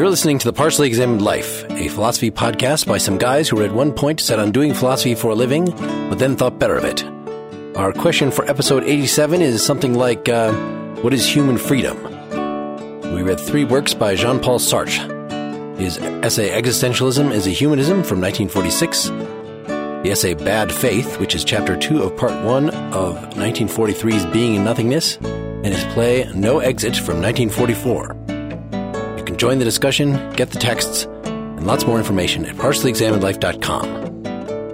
You're 0.00 0.08
listening 0.08 0.38
to 0.38 0.46
The 0.46 0.54
Partially 0.54 0.88
Examined 0.88 1.20
Life, 1.20 1.62
a 1.72 1.88
philosophy 1.88 2.30
podcast 2.30 2.86
by 2.86 2.96
some 2.96 3.18
guys 3.18 3.50
who 3.50 3.56
were 3.56 3.64
at 3.64 3.74
one 3.74 3.92
point 3.92 4.18
set 4.18 4.38
on 4.38 4.50
doing 4.50 4.72
philosophy 4.72 5.14
for 5.14 5.32
a 5.32 5.34
living, 5.34 5.66
but 5.66 6.14
then 6.14 6.36
thought 6.36 6.58
better 6.58 6.74
of 6.74 6.84
it. 6.84 7.04
Our 7.76 7.92
question 7.92 8.30
for 8.30 8.48
episode 8.48 8.82
87 8.84 9.42
is 9.42 9.62
something 9.62 9.92
like 9.92 10.26
uh, 10.26 10.54
What 11.02 11.12
is 11.12 11.26
human 11.26 11.58
freedom? 11.58 12.02
We 13.14 13.20
read 13.20 13.38
three 13.38 13.66
works 13.66 13.92
by 13.92 14.14
Jean 14.14 14.40
Paul 14.40 14.58
Sartre 14.58 14.96
his 15.78 15.98
essay 15.98 16.48
Existentialism 16.48 17.30
is 17.32 17.46
a 17.46 17.50
Humanism 17.50 18.02
from 18.02 18.22
1946, 18.22 19.08
the 19.08 20.10
essay 20.12 20.32
Bad 20.32 20.72
Faith, 20.72 21.20
which 21.20 21.34
is 21.34 21.44
chapter 21.44 21.76
2 21.76 22.04
of 22.04 22.16
part 22.16 22.42
1 22.42 22.70
of 22.94 23.16
1943's 23.34 24.24
Being 24.32 24.56
and 24.56 24.64
Nothingness, 24.64 25.16
and 25.16 25.66
his 25.66 25.84
play 25.92 26.26
No 26.34 26.60
Exit 26.60 26.96
from 26.96 27.20
1944. 27.20 28.19
You 29.40 29.46
can 29.46 29.52
join 29.52 29.58
the 29.58 29.64
discussion, 29.64 30.32
get 30.34 30.50
the 30.50 30.58
texts, 30.58 31.04
and 31.04 31.66
lots 31.66 31.86
more 31.86 31.96
information 31.96 32.44
at 32.44 32.56
partiallyexaminedlife.com. 32.56 34.22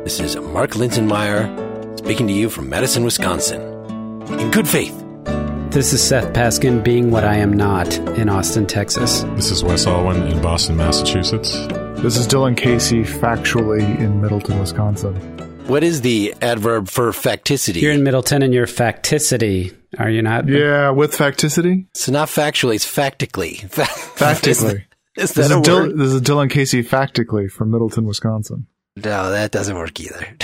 This 0.02 0.18
is 0.18 0.34
Mark 0.34 0.72
Linsenmeyer 0.72 1.96
speaking 2.00 2.26
to 2.26 2.32
you 2.32 2.50
from 2.50 2.68
Madison, 2.68 3.04
Wisconsin. 3.04 3.62
In 4.40 4.50
good 4.50 4.66
faith. 4.66 4.92
This 5.70 5.92
is 5.92 6.02
Seth 6.02 6.32
Paskin 6.34 6.82
being 6.82 7.12
what 7.12 7.22
I 7.22 7.36
am 7.36 7.52
not 7.52 7.96
in 8.18 8.28
Austin, 8.28 8.66
Texas. 8.66 9.22
This 9.36 9.52
is 9.52 9.62
Wes 9.62 9.86
Alwan 9.86 10.28
in 10.32 10.42
Boston, 10.42 10.76
Massachusetts. 10.76 11.52
This 12.02 12.16
is 12.16 12.26
Dylan 12.26 12.56
Casey, 12.56 13.04
factually 13.04 14.00
in 14.00 14.20
Middleton, 14.20 14.58
Wisconsin. 14.58 15.35
What 15.66 15.82
is 15.82 16.00
the 16.00 16.32
adverb 16.40 16.88
for 16.88 17.10
facticity? 17.10 17.80
You're 17.80 17.92
in 17.92 18.04
Middleton 18.04 18.42
and 18.42 18.54
you're 18.54 18.66
facticity, 18.66 19.74
are 19.98 20.08
you 20.08 20.22
not? 20.22 20.48
Yeah, 20.48 20.90
with 20.90 21.12
facticity? 21.16 21.86
It's 21.90 22.08
not 22.08 22.28
factually, 22.28 22.76
it's 22.76 22.86
factically. 22.86 23.68
Factically. 24.16 24.84
is, 25.16 25.32
This 25.32 25.32
that 25.32 25.44
is, 25.46 25.50
a 25.50 25.60
Dil- 25.62 25.80
word? 25.80 25.98
this 25.98 26.12
is 26.12 26.22
Dylan 26.22 26.50
Casey, 26.50 26.82
factically, 26.84 27.50
from 27.50 27.72
Middleton, 27.72 28.04
Wisconsin. 28.06 28.66
No, 28.96 29.30
that 29.32 29.50
doesn't 29.50 29.76
work 29.76 29.98
either. 30.00 30.36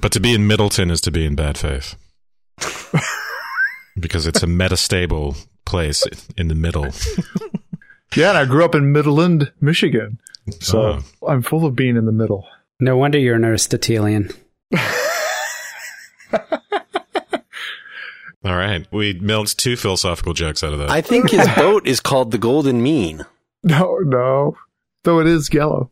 But 0.00 0.12
to 0.12 0.20
be 0.20 0.32
in 0.32 0.46
Middleton 0.46 0.90
is 0.92 1.00
to 1.02 1.10
be 1.10 1.26
in 1.26 1.34
bad 1.34 1.58
faith. 1.58 1.96
because 3.98 4.26
it's 4.28 4.42
a 4.42 4.46
metastable 4.46 5.44
place 5.64 6.04
in 6.36 6.48
the 6.48 6.54
middle. 6.54 6.86
Yeah, 8.14 8.28
and 8.30 8.38
I 8.38 8.44
grew 8.46 8.64
up 8.64 8.74
in 8.76 8.92
Midland, 8.92 9.52
Michigan. 9.60 10.18
So 10.60 11.00
Oh. 11.22 11.28
I'm 11.28 11.42
full 11.42 11.66
of 11.66 11.74
being 11.74 11.96
in 11.96 12.06
the 12.06 12.12
middle. 12.12 12.46
No 12.80 12.96
wonder 12.96 13.18
you're 13.18 13.34
an 13.34 13.44
Aristotelian. 13.44 14.30
All 18.44 18.54
right. 18.54 18.86
We 18.92 19.14
milked 19.14 19.58
two 19.58 19.76
philosophical 19.76 20.32
jokes 20.32 20.62
out 20.62 20.72
of 20.72 20.78
that. 20.78 20.90
I 20.90 21.00
think 21.00 21.30
his 21.30 21.48
boat 21.56 21.86
is 21.86 22.00
called 22.00 22.30
the 22.30 22.38
Golden 22.38 22.82
Mean. 22.82 23.24
No, 23.62 23.96
no. 23.98 24.56
Though 25.02 25.18
it 25.18 25.26
is 25.26 25.52
yellow. 25.52 25.90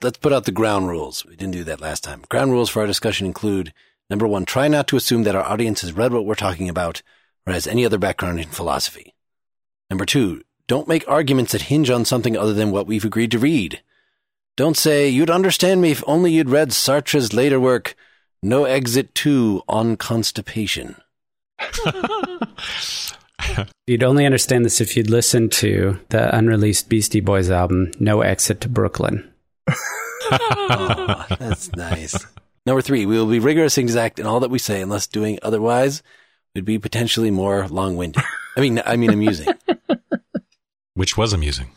Let's 0.00 0.16
put 0.16 0.32
out 0.32 0.44
the 0.46 0.52
ground 0.52 0.88
rules. 0.88 1.22
We 1.26 1.36
didn't 1.36 1.52
do 1.52 1.64
that 1.64 1.82
last 1.82 2.02
time. 2.02 2.22
Ground 2.30 2.52
rules 2.52 2.70
for 2.70 2.80
our 2.80 2.86
discussion 2.86 3.26
include 3.26 3.74
number 4.08 4.26
one, 4.26 4.46
try 4.46 4.68
not 4.68 4.88
to 4.88 4.96
assume 4.96 5.24
that 5.24 5.34
our 5.34 5.44
audience 5.44 5.82
has 5.82 5.92
read 5.92 6.14
what 6.14 6.24
we're 6.24 6.34
talking 6.34 6.70
about 6.70 7.02
or 7.46 7.52
has 7.52 7.66
any 7.66 7.84
other 7.84 7.98
background 7.98 8.40
in 8.40 8.48
philosophy. 8.48 9.14
Number 9.90 10.06
two, 10.06 10.40
don't 10.66 10.88
make 10.88 11.06
arguments 11.06 11.52
that 11.52 11.62
hinge 11.62 11.90
on 11.90 12.06
something 12.06 12.34
other 12.34 12.54
than 12.54 12.70
what 12.70 12.86
we've 12.86 13.04
agreed 13.04 13.32
to 13.32 13.38
read. 13.38 13.82
Don't 14.58 14.76
say, 14.76 15.08
you'd 15.08 15.30
understand 15.30 15.80
me 15.80 15.92
if 15.92 16.02
only 16.04 16.32
you'd 16.32 16.50
read 16.50 16.72
Sartre's 16.72 17.32
later 17.32 17.60
work, 17.60 17.94
No 18.42 18.64
Exit 18.64 19.14
2 19.14 19.62
on 19.68 19.96
Constipation. 19.96 20.96
You'd 23.86 24.02
only 24.02 24.26
understand 24.26 24.64
this 24.64 24.80
if 24.80 24.96
you'd 24.96 25.10
listened 25.10 25.52
to 25.52 26.00
the 26.08 26.36
unreleased 26.36 26.88
Beastie 26.88 27.20
Boys 27.20 27.52
album, 27.52 27.92
No 28.00 28.22
Exit 28.22 28.60
to 28.62 28.68
Brooklyn. 28.68 29.30
Oh, 29.68 31.24
that's 31.38 31.70
nice. 31.76 32.26
Number 32.66 32.82
three, 32.82 33.06
we 33.06 33.16
will 33.16 33.30
be 33.30 33.38
rigorous 33.38 33.78
and 33.78 33.84
exact 33.84 34.18
in 34.18 34.26
all 34.26 34.40
that 34.40 34.50
we 34.50 34.58
say, 34.58 34.82
unless 34.82 35.06
doing 35.06 35.38
otherwise 35.40 36.02
would 36.56 36.64
be 36.64 36.80
potentially 36.80 37.30
more 37.30 37.68
long-winded. 37.68 38.24
I 38.56 38.60
mean, 38.60 38.82
I 38.84 38.96
mean 38.96 39.12
amusing. 39.12 39.54
Which 40.94 41.16
was 41.16 41.32
amusing. 41.32 41.70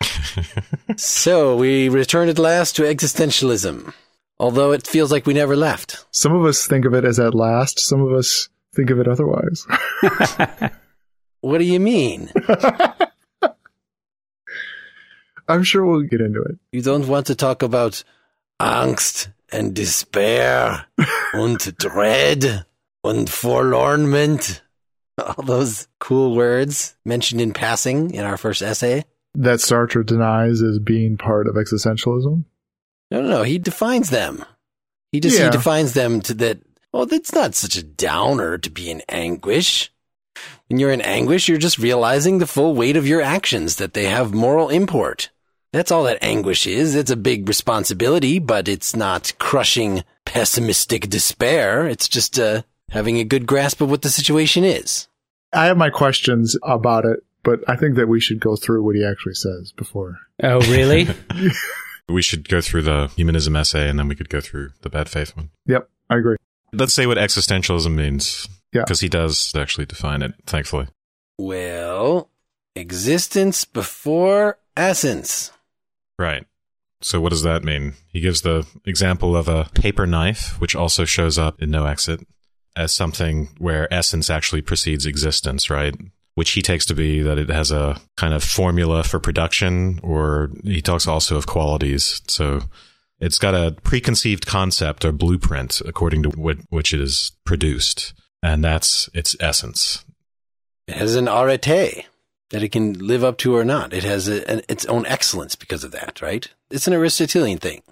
So 0.96 1.56
we 1.56 1.88
return 1.88 2.28
at 2.28 2.38
last 2.38 2.76
to 2.76 2.82
existentialism, 2.82 3.92
although 4.38 4.72
it 4.72 4.86
feels 4.86 5.10
like 5.10 5.26
we 5.26 5.34
never 5.34 5.56
left. 5.56 6.04
Some 6.12 6.34
of 6.34 6.44
us 6.44 6.66
think 6.66 6.84
of 6.84 6.94
it 6.94 7.04
as 7.04 7.18
at 7.18 7.34
last, 7.34 7.80
some 7.80 8.00
of 8.00 8.12
us 8.12 8.48
think 8.74 8.90
of 8.90 9.00
it 9.00 9.08
otherwise. 9.08 9.66
What 11.44 11.58
do 11.58 11.64
you 11.64 11.78
mean? 11.78 12.32
I'm 15.46 15.62
sure 15.62 15.84
we'll 15.84 16.00
get 16.00 16.22
into 16.22 16.40
it. 16.40 16.56
You 16.72 16.80
don't 16.80 17.06
want 17.06 17.26
to 17.26 17.34
talk 17.34 17.62
about 17.62 18.02
angst 18.58 19.28
and 19.52 19.74
despair 19.74 20.86
and 21.34 21.58
dread 21.76 22.64
and 23.04 23.28
forlornment? 23.28 24.62
All 25.18 25.44
those 25.44 25.86
cool 26.00 26.34
words 26.34 26.96
mentioned 27.04 27.42
in 27.42 27.52
passing 27.52 28.14
in 28.14 28.24
our 28.24 28.38
first 28.38 28.62
essay. 28.62 29.04
That 29.34 29.58
Sartre 29.58 30.06
denies 30.06 30.62
as 30.62 30.78
being 30.78 31.16
part 31.16 31.48
of 31.48 31.56
existentialism. 31.56 32.44
No, 33.10 33.20
no, 33.20 33.28
no. 33.28 33.42
He 33.42 33.58
defines 33.58 34.10
them. 34.10 34.44
He 35.12 35.20
just 35.20 35.40
he 35.40 35.50
defines 35.50 35.92
them 35.94 36.20
to 36.22 36.34
that. 36.34 36.58
Oh, 36.92 37.04
that's 37.04 37.32
not 37.32 37.54
such 37.54 37.76
a 37.76 37.82
downer 37.82 38.58
to 38.58 38.70
be 38.70 38.90
in 38.90 39.02
anguish. 39.08 39.92
When 40.68 40.78
you're 40.78 40.92
in 40.92 41.00
anguish, 41.00 41.48
you're 41.48 41.58
just 41.58 41.78
realizing 41.78 42.38
the 42.38 42.46
full 42.46 42.74
weight 42.74 42.96
of 42.96 43.06
your 43.06 43.20
actions, 43.20 43.76
that 43.76 43.94
they 43.94 44.04
have 44.04 44.34
moral 44.34 44.68
import. 44.68 45.30
That's 45.72 45.90
all 45.90 46.04
that 46.04 46.22
anguish 46.22 46.66
is. 46.66 46.94
It's 46.94 47.10
a 47.10 47.16
big 47.16 47.48
responsibility, 47.48 48.38
but 48.38 48.68
it's 48.68 48.94
not 48.94 49.32
crushing, 49.38 50.04
pessimistic 50.24 51.10
despair. 51.10 51.86
It's 51.86 52.08
just 52.08 52.38
uh, 52.38 52.62
having 52.90 53.18
a 53.18 53.24
good 53.24 53.46
grasp 53.46 53.80
of 53.80 53.90
what 53.90 54.02
the 54.02 54.08
situation 54.08 54.62
is. 54.64 55.08
I 55.52 55.66
have 55.66 55.76
my 55.76 55.90
questions 55.90 56.56
about 56.62 57.04
it, 57.04 57.24
but 57.44 57.60
I 57.68 57.76
think 57.76 57.96
that 57.96 58.08
we 58.08 58.20
should 58.20 58.40
go 58.40 58.56
through 58.56 58.82
what 58.82 58.96
he 58.96 59.04
actually 59.04 59.34
says 59.34 59.72
before. 59.72 60.18
Oh, 60.42 60.60
really? 60.62 61.06
we 62.08 62.22
should 62.22 62.48
go 62.48 62.60
through 62.60 62.82
the 62.82 63.12
humanism 63.16 63.54
essay 63.54 63.88
and 63.88 63.98
then 63.98 64.08
we 64.08 64.16
could 64.16 64.28
go 64.28 64.40
through 64.40 64.70
the 64.82 64.90
bad 64.90 65.08
faith 65.08 65.36
one. 65.36 65.50
Yep, 65.66 65.88
I 66.10 66.16
agree. 66.16 66.36
Let's 66.72 66.94
say 66.94 67.06
what 67.06 67.18
existentialism 67.18 67.94
means. 67.94 68.48
Yeah. 68.72 68.82
Because 68.82 69.00
he 69.00 69.08
does 69.08 69.54
actually 69.54 69.86
define 69.86 70.22
it, 70.22 70.34
thankfully. 70.46 70.88
Well, 71.38 72.30
existence 72.74 73.64
before 73.64 74.58
essence. 74.76 75.52
Right. 76.18 76.44
So 77.00 77.20
what 77.20 77.30
does 77.30 77.42
that 77.42 77.62
mean? 77.62 77.94
He 78.08 78.20
gives 78.20 78.40
the 78.40 78.66
example 78.84 79.36
of 79.36 79.46
a 79.46 79.68
paper 79.74 80.06
knife, 80.06 80.58
which 80.60 80.74
also 80.74 81.04
shows 81.04 81.38
up 81.38 81.60
in 81.62 81.70
No 81.70 81.84
Exit 81.84 82.26
as 82.74 82.92
something 82.92 83.50
where 83.58 83.92
essence 83.92 84.30
actually 84.30 84.62
precedes 84.62 85.06
existence, 85.06 85.70
right? 85.70 85.94
Which 86.34 86.50
he 86.50 86.62
takes 86.62 86.84
to 86.86 86.94
be 86.94 87.22
that 87.22 87.38
it 87.38 87.48
has 87.48 87.70
a 87.70 88.00
kind 88.16 88.34
of 88.34 88.42
formula 88.42 89.04
for 89.04 89.20
production, 89.20 90.00
or 90.02 90.50
he 90.64 90.82
talks 90.82 91.06
also 91.06 91.36
of 91.36 91.46
qualities. 91.46 92.22
So 92.26 92.62
it's 93.20 93.38
got 93.38 93.54
a 93.54 93.76
preconceived 93.82 94.44
concept 94.44 95.04
or 95.04 95.12
blueprint 95.12 95.80
according 95.86 96.24
to 96.24 96.30
what, 96.30 96.58
which 96.70 96.92
it 96.92 97.00
is 97.00 97.32
produced. 97.44 98.14
And 98.42 98.64
that's 98.64 99.08
its 99.14 99.36
essence. 99.40 100.04
It 100.86 100.96
has 100.96 101.14
an 101.14 101.28
arete 101.28 102.06
that 102.50 102.62
it 102.62 102.72
can 102.72 102.92
live 102.94 103.24
up 103.24 103.38
to 103.38 103.56
or 103.56 103.64
not. 103.64 103.92
It 103.92 104.04
has 104.04 104.28
a, 104.28 104.48
an, 104.50 104.62
its 104.68 104.84
own 104.86 105.06
excellence 105.06 105.56
because 105.56 105.84
of 105.84 105.92
that, 105.92 106.20
right? 106.20 106.46
It's 106.70 106.86
an 106.86 106.92
Aristotelian 106.92 107.58
thing. 107.58 107.82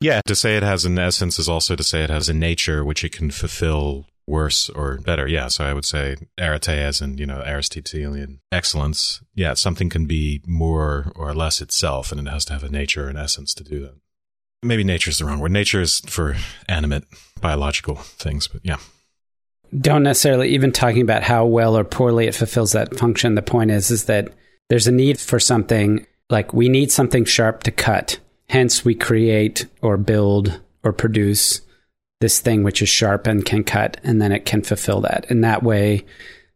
Yeah. 0.00 0.20
To 0.26 0.34
say 0.34 0.56
it 0.56 0.62
has 0.62 0.84
an 0.84 0.98
essence 0.98 1.38
is 1.38 1.48
also 1.48 1.76
to 1.76 1.84
say 1.84 2.02
it 2.02 2.10
has 2.10 2.28
a 2.28 2.34
nature 2.34 2.84
which 2.84 3.04
it 3.04 3.12
can 3.12 3.30
fulfill 3.30 4.06
worse 4.26 4.68
or 4.70 4.98
better. 4.98 5.26
Yeah. 5.26 5.48
So 5.48 5.64
I 5.64 5.72
would 5.72 5.84
say 5.84 6.16
arete 6.38 6.68
as 6.68 7.00
in, 7.00 7.18
you 7.18 7.26
know, 7.26 7.42
Aristotelian 7.44 8.40
excellence. 8.50 9.20
Yeah. 9.34 9.54
Something 9.54 9.88
can 9.88 10.06
be 10.06 10.42
more 10.46 11.12
or 11.16 11.34
less 11.34 11.60
itself 11.60 12.12
and 12.12 12.20
it 12.20 12.30
has 12.30 12.44
to 12.46 12.52
have 12.52 12.62
a 12.62 12.68
nature 12.68 13.08
and 13.08 13.18
essence 13.18 13.54
to 13.54 13.64
do 13.64 13.80
that. 13.80 13.94
Maybe 14.62 14.84
nature 14.84 15.10
is 15.10 15.18
the 15.18 15.24
wrong 15.24 15.40
word. 15.40 15.50
Nature 15.50 15.80
is 15.80 16.00
for 16.06 16.36
animate 16.68 17.04
biological 17.40 17.96
things, 17.96 18.46
but 18.46 18.60
yeah. 18.64 18.76
Don't 19.76 20.02
necessarily 20.02 20.50
even 20.50 20.70
talking 20.70 21.02
about 21.02 21.22
how 21.22 21.46
well 21.46 21.76
or 21.76 21.82
poorly 21.82 22.26
it 22.26 22.34
fulfills 22.34 22.72
that 22.72 22.96
function. 22.96 23.34
The 23.34 23.42
point 23.42 23.70
is, 23.70 23.90
is 23.90 24.04
that 24.04 24.28
there's 24.68 24.86
a 24.86 24.92
need 24.92 25.18
for 25.18 25.40
something 25.40 26.06
like 26.30 26.52
we 26.52 26.68
need 26.68 26.92
something 26.92 27.24
sharp 27.24 27.62
to 27.64 27.70
cut. 27.70 28.18
Hence, 28.48 28.84
we 28.84 28.94
create 28.94 29.66
or 29.80 29.96
build 29.96 30.60
or 30.84 30.92
produce 30.92 31.62
this 32.22 32.40
thing 32.40 32.62
which 32.62 32.80
is 32.80 32.88
sharp 32.88 33.26
and 33.26 33.44
can 33.44 33.62
cut, 33.64 33.98
and 34.02 34.22
then 34.22 34.32
it 34.32 34.46
can 34.46 34.62
fulfill 34.62 35.02
that. 35.02 35.26
In 35.30 35.42
that 35.42 35.62
way, 35.62 36.06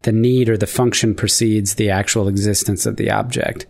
the 0.02 0.12
need 0.12 0.48
or 0.48 0.56
the 0.56 0.66
function 0.66 1.14
precedes 1.14 1.74
the 1.74 1.90
actual 1.90 2.28
existence 2.28 2.86
of 2.86 2.96
the 2.96 3.10
object. 3.10 3.66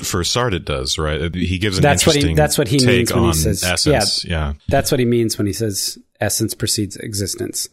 For 0.00 0.20
Sartre, 0.22 0.52
it 0.56 0.66
does, 0.66 0.98
right? 0.98 1.34
He 1.34 1.56
gives 1.56 1.78
an 1.78 1.82
That's 1.82 2.06
what 2.06 2.16
he- 2.16 2.20
interesting 2.20 2.36
that's 2.36 2.58
what 2.58 2.68
he 2.68 2.78
take 2.78 2.88
means 2.88 3.14
when 3.14 3.24
he 3.24 3.32
says- 3.32 3.64
essence. 3.64 4.24
yeah. 4.26 4.52
That's 4.68 4.90
what 4.90 5.00
he 5.00 5.06
means 5.06 5.38
when 5.38 5.46
he 5.46 5.54
says 5.54 5.96
essence 6.20 6.52
precedes 6.54 6.96
existence. 6.96 7.70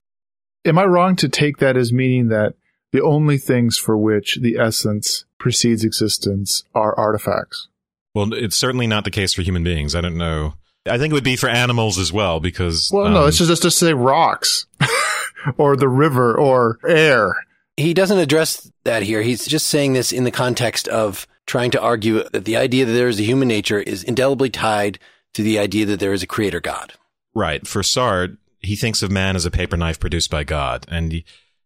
Am 0.63 0.79
I 0.79 0.85
wrong 0.85 1.17
to 1.17 1.27
take 1.27 1.57
that 1.57 1.75
as 1.75 1.91
meaning 1.91 2.29
that 2.29 2.53
the 2.93 3.01
only 3.03 3.37
things 3.37 3.77
for 3.77 3.97
which 3.97 4.37
the 4.41 4.55
essence 4.57 5.25
precedes 5.39 5.83
existence 5.83 6.63
are 6.73 6.97
artifacts. 6.97 7.67
Well, 8.13 8.31
it's 8.33 8.55
certainly 8.55 8.87
not 8.87 9.03
the 9.03 9.11
case 9.11 9.33
for 9.33 9.41
human 9.41 9.63
beings. 9.63 9.93
I 9.95 9.99
don't 10.01 10.15
know. 10.17 10.53
I 10.85 10.97
think 10.97 11.11
it 11.11 11.13
would 11.13 11.23
be 11.23 11.35
for 11.35 11.49
animals 11.49 11.97
as 11.97 12.11
well 12.11 12.39
because. 12.39 12.89
Well, 12.91 13.07
um, 13.07 13.13
no, 13.13 13.25
it's 13.25 13.37
just 13.37 13.61
to 13.61 13.71
say 13.71 13.93
rocks 13.93 14.65
or 15.57 15.75
the 15.75 15.87
river 15.87 16.35
or 16.35 16.79
air. 16.87 17.35
He 17.77 17.93
doesn't 17.93 18.17
address 18.17 18.71
that 18.83 19.03
here. 19.03 19.21
He's 19.21 19.45
just 19.45 19.67
saying 19.67 19.93
this 19.93 20.11
in 20.11 20.25
the 20.25 20.31
context 20.31 20.87
of 20.87 21.27
trying 21.45 21.71
to 21.71 21.81
argue 21.81 22.23
that 22.29 22.45
the 22.45 22.57
idea 22.57 22.85
that 22.85 22.91
there 22.91 23.07
is 23.07 23.19
a 23.19 23.23
human 23.23 23.47
nature 23.47 23.79
is 23.79 24.03
indelibly 24.03 24.49
tied 24.49 24.99
to 25.33 25.41
the 25.41 25.59
idea 25.59 25.85
that 25.85 25.99
there 25.99 26.13
is 26.13 26.23
a 26.23 26.27
creator 26.27 26.59
God. 26.59 26.93
Right. 27.33 27.65
For 27.65 27.81
Sartre, 27.81 28.37
he 28.59 28.75
thinks 28.75 29.01
of 29.01 29.11
man 29.11 29.35
as 29.35 29.45
a 29.45 29.51
paper 29.51 29.75
knife 29.75 29.99
produced 29.99 30.29
by 30.29 30.43
God. 30.43 30.85
And 30.89 31.11
he, 31.11 31.25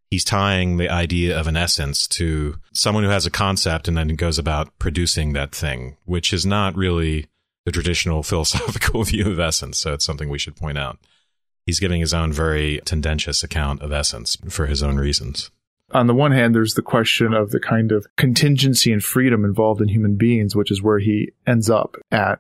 he's 0.10 0.24
tying 0.24 0.78
the 0.78 0.90
idea 0.90 1.38
of 1.38 1.48
an 1.48 1.58
essence 1.58 2.08
to 2.10 2.58
someone 2.74 3.04
who 3.04 3.10
has 3.10 3.26
a 3.26 3.32
concept 3.32 3.88
and 3.88 3.98
then 3.98 4.08
goes 4.10 4.40
about 4.40 4.78
producing 4.80 5.34
that 5.34 5.54
thing, 5.54 5.98
which 6.06 6.34
is 6.34 6.46
not 6.46 6.76
really 6.76 7.28
the 7.68 7.72
traditional 7.74 8.24
philosophical 8.32 9.04
view 9.04 9.30
of 9.30 9.42
essence. 9.42 9.78
So 9.78 9.94
it's 9.94 10.06
something 10.06 10.30
we 10.30 10.40
should 10.40 10.56
point 10.56 10.78
out. 10.78 11.00
He's 11.66 11.82
giving 11.82 12.00
his 12.00 12.14
own 12.14 12.32
very 12.32 12.80
tendentious 12.86 13.44
account 13.44 13.82
of 13.82 13.92
essence 13.92 14.38
for 14.48 14.68
his 14.68 14.82
own 14.82 14.96
reasons. 14.96 15.52
On 15.92 16.08
the 16.08 16.14
one 16.14 16.32
hand, 16.32 16.56
there's 16.56 16.76
the 16.76 16.82
question 16.82 17.34
of 17.34 17.52
the 17.52 17.60
kind 17.60 17.92
of 17.92 18.08
contingency 18.16 18.94
and 18.94 19.04
freedom 19.04 19.44
involved 19.44 19.82
in 19.82 19.90
human 19.90 20.16
beings, 20.16 20.56
which 20.56 20.72
is 20.72 20.82
where 20.82 21.00
he 21.00 21.34
ends 21.46 21.70
up 21.70 21.98
at. 22.10 22.40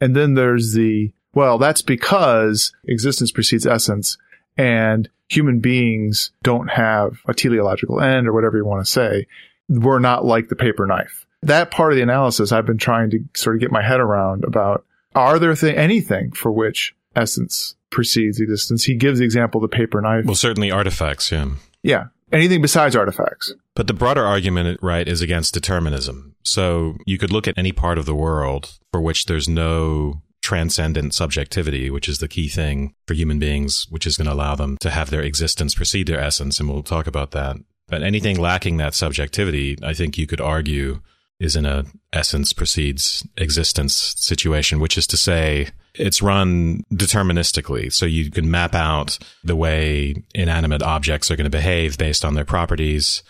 And 0.00 0.14
then 0.14 0.34
there's 0.34 0.74
the, 0.74 1.12
well, 1.34 1.58
that's 1.58 1.82
because 1.82 2.72
existence 2.86 3.32
precedes 3.32 3.66
essence 3.66 4.16
and 4.56 5.08
human 5.28 5.58
beings 5.58 6.30
don't 6.44 6.68
have 6.68 7.18
a 7.26 7.34
teleological 7.34 8.00
end 8.00 8.28
or 8.28 8.32
whatever 8.32 8.56
you 8.56 8.64
want 8.64 8.86
to 8.86 8.90
say. 8.90 9.26
We're 9.68 9.98
not 9.98 10.24
like 10.24 10.48
the 10.48 10.56
paper 10.56 10.86
knife. 10.86 11.26
That 11.42 11.70
part 11.70 11.92
of 11.92 11.96
the 11.96 12.02
analysis 12.02 12.52
I've 12.52 12.66
been 12.66 12.78
trying 12.78 13.10
to 13.10 13.20
sort 13.36 13.56
of 13.56 13.60
get 13.60 13.70
my 13.70 13.82
head 13.82 14.00
around 14.00 14.44
about 14.44 14.84
are 15.14 15.38
there 15.38 15.54
th- 15.54 15.76
anything 15.76 16.32
for 16.32 16.52
which 16.52 16.94
essence 17.16 17.74
precedes 17.90 18.40
existence? 18.40 18.84
He 18.84 18.94
gives 18.94 19.18
the 19.18 19.24
example 19.24 19.62
of 19.62 19.70
the 19.70 19.76
paper 19.76 20.00
knife. 20.00 20.24
Well, 20.24 20.34
certainly 20.34 20.70
artifacts, 20.70 21.32
yeah. 21.32 21.50
Yeah. 21.82 22.06
Anything 22.30 22.60
besides 22.60 22.94
artifacts. 22.94 23.54
But 23.74 23.86
the 23.86 23.94
broader 23.94 24.24
argument, 24.24 24.80
right, 24.82 25.08
is 25.08 25.22
against 25.22 25.54
determinism. 25.54 26.34
So 26.42 26.98
you 27.06 27.16
could 27.16 27.32
look 27.32 27.48
at 27.48 27.56
any 27.56 27.72
part 27.72 27.98
of 27.98 28.06
the 28.06 28.14
world 28.14 28.78
for 28.92 29.00
which 29.00 29.26
there's 29.26 29.48
no 29.48 30.22
transcendent 30.42 31.14
subjectivity, 31.14 31.90
which 31.90 32.08
is 32.08 32.18
the 32.18 32.28
key 32.28 32.48
thing 32.48 32.94
for 33.06 33.14
human 33.14 33.38
beings, 33.38 33.86
which 33.90 34.06
is 34.06 34.16
going 34.16 34.26
to 34.26 34.32
allow 34.32 34.54
them 34.54 34.76
to 34.80 34.90
have 34.90 35.10
their 35.10 35.22
existence 35.22 35.74
precede 35.74 36.06
their 36.06 36.20
essence. 36.20 36.60
And 36.60 36.68
we'll 36.68 36.82
talk 36.82 37.06
about 37.06 37.30
that. 37.30 37.56
But 37.86 38.02
anything 38.02 38.38
lacking 38.38 38.76
that 38.76 38.94
subjectivity, 38.94 39.78
I 39.82 39.94
think 39.94 40.18
you 40.18 40.26
could 40.26 40.40
argue 40.40 41.00
is 41.40 41.54
in 41.54 41.64
a 41.64 41.84
essence 42.12 42.52
precedes 42.52 43.26
existence 43.36 44.14
situation, 44.16 44.80
which 44.80 44.98
is 44.98 45.06
to 45.06 45.16
say 45.16 45.68
it's 45.94 46.22
run 46.22 46.84
deterministically. 46.92 47.92
So 47.92 48.06
you 48.06 48.30
can 48.30 48.50
map 48.50 48.74
out 48.74 49.18
the 49.44 49.56
way 49.56 50.14
inanimate 50.34 50.82
objects 50.82 51.30
are 51.30 51.36
going 51.36 51.44
to 51.44 51.50
behave 51.50 51.98
based 51.98 52.24
on 52.24 52.34
their 52.34 52.44
properties. 52.44 53.22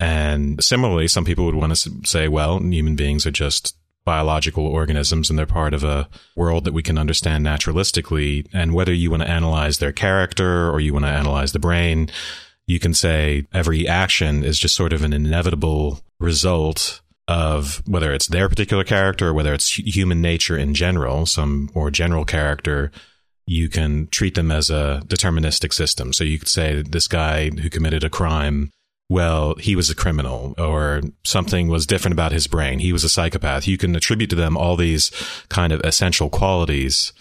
And 0.00 0.62
similarly, 0.62 1.08
some 1.08 1.24
people 1.24 1.44
would 1.44 1.54
want 1.54 1.76
to 1.76 1.90
say, 2.04 2.28
well, 2.28 2.58
human 2.60 2.96
beings 2.96 3.26
are 3.26 3.32
just 3.32 3.76
biological 4.04 4.66
organisms 4.66 5.30
and 5.30 5.38
they're 5.38 5.46
part 5.46 5.74
of 5.74 5.84
a 5.84 6.08
world 6.34 6.64
that 6.64 6.74
we 6.74 6.82
can 6.82 6.98
understand 6.98 7.46
naturalistically. 7.46 8.48
And 8.52 8.74
whether 8.74 8.92
you 8.92 9.10
want 9.10 9.22
to 9.22 9.30
analyze 9.30 9.78
their 9.78 9.92
character 9.92 10.68
or 10.70 10.80
you 10.80 10.92
want 10.92 11.04
to 11.04 11.10
analyze 11.10 11.52
the 11.52 11.60
brain, 11.60 12.10
you 12.66 12.80
can 12.80 12.94
say 12.94 13.46
every 13.52 13.86
action 13.86 14.42
is 14.42 14.58
just 14.58 14.74
sort 14.74 14.92
of 14.92 15.04
an 15.04 15.12
inevitable 15.12 16.00
result 16.18 17.00
of 17.28 17.82
whether 17.86 18.12
it's 18.12 18.26
their 18.26 18.48
particular 18.48 18.84
character 18.84 19.28
or 19.28 19.34
whether 19.34 19.54
it's 19.54 19.78
human 19.78 20.20
nature 20.20 20.56
in 20.56 20.74
general, 20.74 21.26
some 21.26 21.70
more 21.74 21.90
general 21.90 22.24
character, 22.24 22.90
you 23.46 23.68
can 23.68 24.08
treat 24.08 24.34
them 24.34 24.50
as 24.50 24.70
a 24.70 25.02
deterministic 25.06 25.72
system. 25.72 26.12
So 26.12 26.24
you 26.24 26.38
could 26.38 26.48
say 26.48 26.82
this 26.82 27.08
guy 27.08 27.50
who 27.50 27.70
committed 27.70 28.04
a 28.04 28.10
crime, 28.10 28.70
well, 29.08 29.54
he 29.56 29.76
was 29.76 29.90
a 29.90 29.94
criminal 29.94 30.54
or 30.58 31.02
something 31.24 31.68
was 31.68 31.86
different 31.86 32.12
about 32.12 32.32
his 32.32 32.46
brain. 32.46 32.78
He 32.78 32.92
was 32.92 33.04
a 33.04 33.08
psychopath. 33.08 33.66
You 33.66 33.78
can 33.78 33.94
attribute 33.94 34.30
to 34.30 34.36
them 34.36 34.56
all 34.56 34.76
these 34.76 35.10
kind 35.48 35.72
of 35.72 35.80
essential 35.84 36.30
qualities 36.30 37.12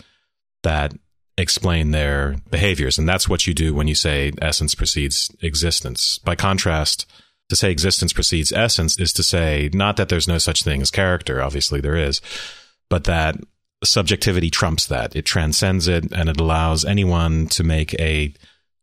that 0.63 0.93
explain 1.37 1.91
their 1.91 2.35
behaviors. 2.49 2.97
And 2.97 3.09
that's 3.09 3.27
what 3.27 3.47
you 3.47 3.53
do 3.53 3.73
when 3.73 3.87
you 3.87 3.95
say 3.95 4.31
essence 4.41 4.75
precedes 4.75 5.31
existence. 5.41 6.19
By 6.19 6.35
contrast, 6.35 7.05
to 7.51 7.55
say 7.57 7.69
existence 7.69 8.13
precedes 8.13 8.53
essence 8.53 8.97
is 8.97 9.11
to 9.11 9.23
say 9.23 9.69
not 9.73 9.97
that 9.97 10.07
there's 10.07 10.27
no 10.27 10.37
such 10.37 10.63
thing 10.63 10.81
as 10.81 10.89
character, 10.89 11.41
obviously 11.41 11.81
there 11.81 11.97
is, 11.97 12.21
but 12.89 13.03
that 13.03 13.35
subjectivity 13.83 14.49
trumps 14.49 14.85
that. 14.87 15.13
It 15.17 15.25
transcends 15.25 15.89
it 15.89 16.09
and 16.13 16.29
it 16.29 16.39
allows 16.39 16.85
anyone 16.85 17.47
to 17.47 17.65
make 17.65 17.93
a 17.95 18.33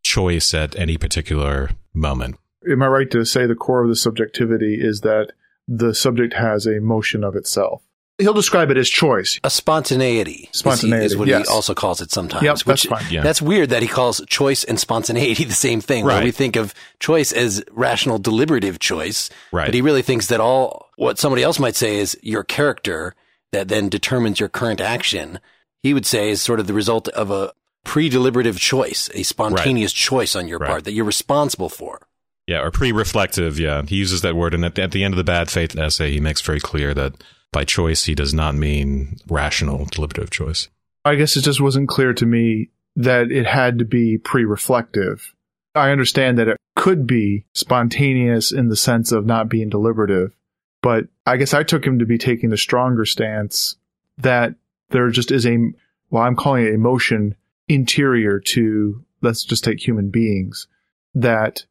choice 0.02 0.52
at 0.52 0.76
any 0.76 0.98
particular 0.98 1.70
moment. 1.94 2.36
Am 2.70 2.82
I 2.82 2.88
right 2.88 3.10
to 3.10 3.24
say 3.24 3.46
the 3.46 3.54
core 3.54 3.82
of 3.82 3.88
the 3.88 3.96
subjectivity 3.96 4.78
is 4.78 5.00
that 5.00 5.32
the 5.66 5.94
subject 5.94 6.34
has 6.34 6.66
a 6.66 6.78
motion 6.78 7.24
of 7.24 7.36
itself? 7.36 7.87
He'll 8.18 8.34
describe 8.34 8.70
it 8.70 8.76
as 8.76 8.88
choice. 8.88 9.38
A 9.44 9.50
spontaneity. 9.50 10.48
Spontaneity 10.52 11.06
is, 11.06 11.16
what 11.16 11.28
yes. 11.28 11.48
he 11.48 11.54
also 11.54 11.74
calls 11.74 12.00
it 12.00 12.10
sometimes. 12.10 12.42
Yep, 12.42 12.54
which, 12.54 12.64
that's 12.64 12.84
fine. 12.86 13.04
Yeah. 13.10 13.22
That's 13.22 13.40
weird 13.40 13.70
that 13.70 13.82
he 13.82 13.88
calls 13.88 14.20
choice 14.26 14.64
and 14.64 14.78
spontaneity 14.78 15.44
the 15.44 15.54
same 15.54 15.80
thing. 15.80 16.04
Right. 16.04 16.24
we 16.24 16.30
think 16.30 16.56
of 16.56 16.74
choice 17.00 17.32
as 17.32 17.64
rational, 17.70 18.18
deliberative 18.18 18.78
choice. 18.78 19.30
Right. 19.52 19.66
But 19.66 19.74
he 19.74 19.80
really 19.80 20.02
thinks 20.02 20.26
that 20.26 20.40
all 20.40 20.90
what 20.96 21.18
somebody 21.18 21.42
else 21.42 21.58
might 21.58 21.76
say 21.76 21.96
is 21.96 22.18
your 22.22 22.44
character 22.44 23.14
that 23.52 23.68
then 23.68 23.88
determines 23.88 24.40
your 24.40 24.48
current 24.48 24.80
action. 24.80 25.38
He 25.82 25.94
would 25.94 26.06
say 26.06 26.30
is 26.30 26.42
sort 26.42 26.60
of 26.60 26.66
the 26.66 26.74
result 26.74 27.08
of 27.08 27.30
a 27.30 27.52
pre-deliberative 27.84 28.58
choice, 28.58 29.08
a 29.14 29.22
spontaneous 29.22 29.92
right. 29.92 29.96
choice 29.96 30.36
on 30.36 30.48
your 30.48 30.58
right. 30.58 30.68
part 30.68 30.84
that 30.84 30.92
you're 30.92 31.04
responsible 31.04 31.68
for. 31.68 32.06
Yeah, 32.46 32.62
or 32.62 32.70
pre-reflective. 32.70 33.58
Yeah, 33.58 33.82
he 33.82 33.96
uses 33.96 34.22
that 34.22 34.34
word, 34.34 34.54
and 34.54 34.64
at 34.64 34.74
the, 34.74 34.82
at 34.82 34.92
the 34.92 35.04
end 35.04 35.14
of 35.14 35.18
the 35.18 35.24
bad 35.24 35.50
faith 35.50 35.76
essay, 35.76 36.10
he 36.10 36.20
makes 36.20 36.40
very 36.40 36.60
clear 36.60 36.94
that 36.94 37.14
by 37.52 37.64
choice, 37.64 38.04
he 38.04 38.14
does 38.14 38.34
not 38.34 38.54
mean 38.54 39.16
rational, 39.28 39.86
deliberative 39.86 40.30
choice. 40.30 40.68
I 41.04 41.14
guess 41.14 41.36
it 41.36 41.42
just 41.42 41.60
wasn't 41.60 41.88
clear 41.88 42.12
to 42.14 42.26
me 42.26 42.70
that 42.96 43.30
it 43.30 43.46
had 43.46 43.78
to 43.78 43.84
be 43.84 44.18
pre 44.18 44.44
reflective. 44.44 45.34
I 45.74 45.90
understand 45.90 46.38
that 46.38 46.48
it 46.48 46.56
could 46.76 47.06
be 47.06 47.44
spontaneous 47.54 48.52
in 48.52 48.68
the 48.68 48.76
sense 48.76 49.12
of 49.12 49.26
not 49.26 49.48
being 49.48 49.68
deliberative, 49.68 50.34
but 50.82 51.06
I 51.26 51.36
guess 51.36 51.54
I 51.54 51.62
took 51.62 51.86
him 51.86 51.98
to 52.00 52.06
be 52.06 52.18
taking 52.18 52.50
the 52.50 52.56
stronger 52.56 53.04
stance 53.04 53.76
that 54.18 54.54
there 54.90 55.08
just 55.10 55.30
is 55.30 55.46
a, 55.46 55.56
well, 56.10 56.22
I'm 56.22 56.36
calling 56.36 56.66
it 56.66 56.74
emotion 56.74 57.36
interior 57.68 58.40
to, 58.40 59.04
let's 59.20 59.44
just 59.44 59.62
take 59.62 59.86
human 59.86 60.10
beings, 60.10 60.66
that 61.14 61.64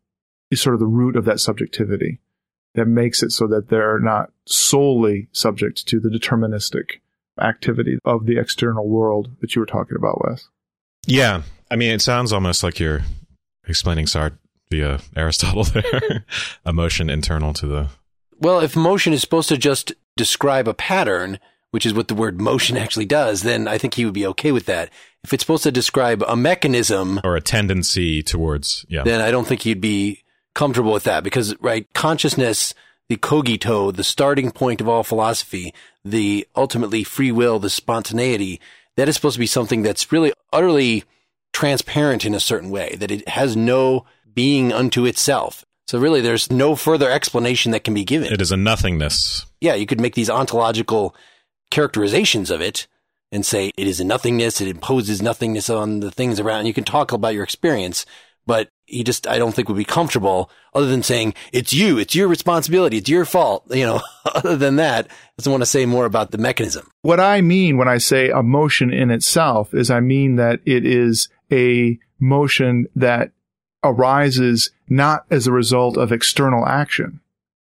is 0.50 0.62
sort 0.62 0.76
of 0.76 0.80
the 0.80 0.86
root 0.86 1.16
of 1.16 1.26
that 1.26 1.40
subjectivity 1.40 2.20
that 2.78 2.86
makes 2.86 3.24
it 3.24 3.32
so 3.32 3.48
that 3.48 3.70
they're 3.70 4.00
not 4.00 4.32
solely 4.46 5.28
subject 5.32 5.88
to 5.88 6.00
the 6.00 6.10
deterministic 6.10 7.02
activity 7.42 7.98
of 8.06 8.28
the 8.28 8.38
external 8.38 8.88
world 8.88 9.30
that 9.42 9.56
you 9.56 9.60
were 9.60 9.66
talking 9.66 9.98
about, 9.98 10.24
Wes. 10.24 10.48
Yeah. 11.08 11.42
I 11.72 11.76
mean, 11.76 11.92
it 11.92 12.02
sounds 12.04 12.32
almost 12.32 12.62
like 12.62 12.80
you're 12.80 13.02
explaining 13.68 14.06
Sartre 14.06 14.38
via 14.70 15.00
Aristotle 15.16 15.64
there. 15.64 16.24
emotion 16.66 17.10
internal 17.10 17.52
to 17.54 17.68
the. 17.68 17.90
Well, 18.40 18.60
if 18.60 18.76
motion 18.76 19.12
is 19.12 19.22
supposed 19.22 19.50
to 19.50 19.58
just 19.58 19.94
describe 20.16 20.68
a 20.68 20.76
pattern, 20.76 21.40
which 21.72 21.86
is 21.86 21.96
what 21.96 22.10
the 22.10 22.16
word 22.16 22.40
motion 22.40 22.78
actually 22.78 23.06
does, 23.08 23.42
then 23.42 23.68
I 23.68 23.80
think 23.80 23.96
he 23.96 24.06
would 24.06 24.14
be 24.14 24.28
okay 24.28 24.52
with 24.52 24.68
that. 24.68 24.92
If 25.24 25.34
it's 25.34 25.42
supposed 25.42 25.64
to 25.64 25.72
describe 25.72 26.24
a 26.28 26.36
mechanism 26.36 27.20
or 27.24 27.36
a 27.36 27.42
tendency 27.42 28.22
towards, 28.22 28.86
yeah, 28.88 29.02
then 29.04 29.20
I 29.20 29.32
don't 29.32 29.48
think 29.48 29.62
he'd 29.64 29.82
be 29.82 30.24
comfortable 30.58 30.92
with 30.92 31.04
that 31.04 31.24
because, 31.24 31.56
right, 31.62 31.88
consciousness, 31.94 32.74
the 33.10 33.16
cogito, 33.16 33.92
the 33.92 34.04
starting 34.04 34.50
point 34.52 34.82
of 34.82 34.90
all 34.90 35.04
philosophy, 35.04 35.74
the 36.04 36.48
ultimately 36.56 37.04
free 37.04 37.32
will, 37.32 37.60
the 37.60 37.70
spontaneity, 37.70 38.60
that 38.96 39.08
is 39.08 39.16
supposed 39.16 39.36
to 39.36 39.40
be 39.40 39.46
something 39.46 39.84
that's 39.84 40.12
really 40.12 40.34
utterly 40.52 41.04
transparent 41.54 42.26
in 42.26 42.34
a 42.34 42.40
certain 42.40 42.72
way, 42.72 42.96
that 43.00 43.12
it 43.12 43.30
has 43.30 43.56
no 43.56 44.06
being 44.34 44.74
unto 44.74 45.06
itself. 45.06 45.64
So 45.88 46.00
really, 46.00 46.22
there's 46.22 46.52
no 46.52 46.76
further 46.76 47.10
explanation 47.10 47.72
that 47.72 47.84
can 47.84 47.94
be 47.94 48.04
given. 48.04 48.34
It 48.34 48.42
is 48.42 48.52
a 48.52 48.58
nothingness. 48.58 49.46
Yeah, 49.62 49.76
you 49.76 49.86
could 49.86 50.02
make 50.02 50.16
these 50.16 50.30
ontological 50.30 51.16
characterizations 51.70 52.50
of 52.50 52.62
it 52.62 52.88
and 53.32 53.46
say 53.46 53.72
it 53.78 53.88
is 53.88 54.00
a 54.00 54.06
nothingness. 54.06 54.60
It 54.60 54.68
imposes 54.70 55.22
nothingness 55.22 55.70
on 55.70 56.00
the 56.00 56.12
things 56.12 56.40
around. 56.40 56.66
You 56.66 56.74
can 56.74 56.84
talk 56.84 57.12
about 57.12 57.36
your 57.36 57.44
experience, 57.44 58.08
but 58.48 58.70
he 58.88 59.04
just, 59.04 59.28
I 59.28 59.38
don't 59.38 59.54
think 59.54 59.68
would 59.68 59.78
be 59.78 59.86
comfortable 59.86 60.50
other 60.74 60.88
than 60.88 61.04
saying, 61.04 61.34
it's 61.52 61.74
you, 61.74 62.00
it's 62.00 62.16
your 62.16 62.28
responsibility, 62.28 62.98
it's 62.98 63.10
your 63.10 63.26
fault. 63.26 63.66
You 63.76 63.86
know, 63.86 64.02
other 64.26 64.56
than 64.58 64.78
that, 64.78 65.08
doesn't 65.38 65.52
want 65.52 65.62
to 65.62 65.66
say 65.68 65.86
more 65.86 66.06
about 66.06 66.32
the 66.32 66.38
mechanism. 66.40 66.90
What 67.02 67.20
I 67.20 67.42
mean 67.42 67.78
when 67.78 67.88
I 67.88 67.98
say 68.00 68.30
a 68.30 68.42
motion 68.42 68.92
in 68.92 69.12
itself 69.12 69.74
is 69.74 69.92
I 69.92 70.00
mean 70.00 70.38
that 70.38 70.62
it 70.66 70.86
is 70.86 71.30
a 71.52 72.00
motion 72.20 72.88
that 72.96 73.32
arises 73.84 74.72
not 74.90 75.26
as 75.30 75.48
a 75.48 75.52
result 75.52 75.98
of 75.98 76.12
external 76.12 76.66
action, 76.66 77.20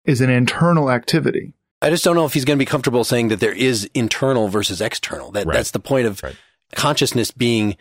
is 0.05 0.21
an 0.21 0.29
internal 0.29 0.91
activity. 0.91 1.53
I 1.81 1.89
just 1.89 2.03
don't 2.03 2.15
know 2.15 2.25
if 2.25 2.33
he's 2.33 2.45
going 2.45 2.57
to 2.57 2.61
be 2.61 2.69
comfortable 2.69 3.03
saying 3.03 3.29
that 3.29 3.39
there 3.39 3.53
is 3.53 3.89
internal 3.93 4.47
versus 4.49 4.79
external. 4.81 5.31
That 5.31 5.45
Right. 5.47 5.53
that's 5.55 5.71
the 5.71 5.79
point 5.79 6.05
of 6.07 6.21
Right. 6.23 6.35
consciousness 6.75 7.31
being 7.31 7.75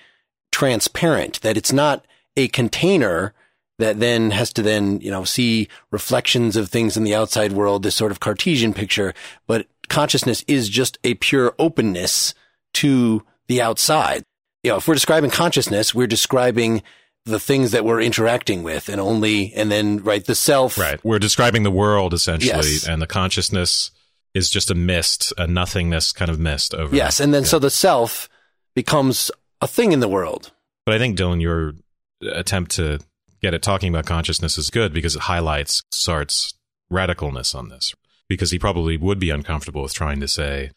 transparent. 0.51 1.41
That 1.43 1.57
it's 1.57 1.73
not 1.73 2.05
a 2.37 2.49
container 2.49 3.35
that 3.79 3.99
then 4.01 4.31
has 4.31 4.53
to 4.53 4.63
then 4.63 5.01
you 5.01 5.11
know 5.11 5.25
see 5.25 5.69
reflections 5.91 6.57
of 6.57 6.69
things 6.69 6.97
in 6.97 7.05
the 7.05 7.15
outside 7.15 7.53
world. 7.53 7.83
This 7.83 7.95
sort 7.95 8.13
of 8.13 8.21
Cartesian 8.21 8.73
picture, 8.75 9.15
but 9.47 9.67
consciousness 9.89 10.45
is 10.47 10.69
just 10.69 10.99
a 11.05 11.15
pure 11.15 11.55
openness 11.59 12.35
to 12.75 13.25
the 13.49 13.61
outside. 13.61 14.23
You 14.63 14.71
know, 14.71 14.77
if 14.77 14.87
we're 14.87 14.95
describing 14.95 15.31
consciousness, 15.31 15.95
we're 15.95 16.07
describing 16.07 16.83
the 17.25 17.39
things 17.41 17.71
that 17.73 17.85
we're 17.85 18.01
interacting 18.01 18.63
with, 18.63 18.89
and 18.89 19.01
only 19.01 19.53
and 19.55 19.71
then 19.71 19.99
right 19.99 20.25
the 20.25 20.35
self. 20.35 20.79
Right. 20.79 21.03
We're 21.05 21.19
describing 21.19 21.63
the 21.63 21.71
world 21.71 22.15
essentially, 22.15 22.53
Yes. 22.73 22.87
and 22.87 23.01
the 23.03 23.07
consciousness 23.07 23.91
is 24.35 24.49
just 24.51 24.71
a 24.71 24.75
mist, 24.75 25.33
a 25.37 25.47
nothingness 25.47 26.13
kind 26.13 26.31
of 26.31 26.39
mist 26.41 26.75
over. 26.75 26.95
Yes, 26.97 27.21
and 27.21 27.35
then 27.35 27.43
Yeah. 27.43 27.49
so 27.49 27.59
the 27.59 27.71
self 27.71 28.29
becomes 28.75 29.31
a 29.61 29.67
thing 29.69 29.93
in 29.93 30.01
the 30.01 30.09
world. 30.09 30.53
But 30.87 30.95
I 30.95 30.99
think 30.99 31.19
Dylan, 31.19 31.41
your 31.41 31.75
attempt 32.23 32.73
to 32.73 32.99
get 33.41 33.55
it 33.55 33.63
talking 33.63 33.89
about 33.89 34.07
consciousness 34.07 34.57
is 34.57 34.71
good 34.71 34.93
because 34.93 35.17
it 35.17 35.23
highlights 35.23 35.83
Sartre's 35.93 36.55
radicalness 36.93 37.55
on 37.55 37.69
this. 37.69 37.95
Because 38.29 38.51
he 38.51 38.59
probably 38.59 38.97
would 38.97 39.19
be 39.19 39.31
uncomfortable 39.31 39.83
with 39.83 39.95
trying 39.95 40.21
to 40.21 40.29
say, 40.29 40.71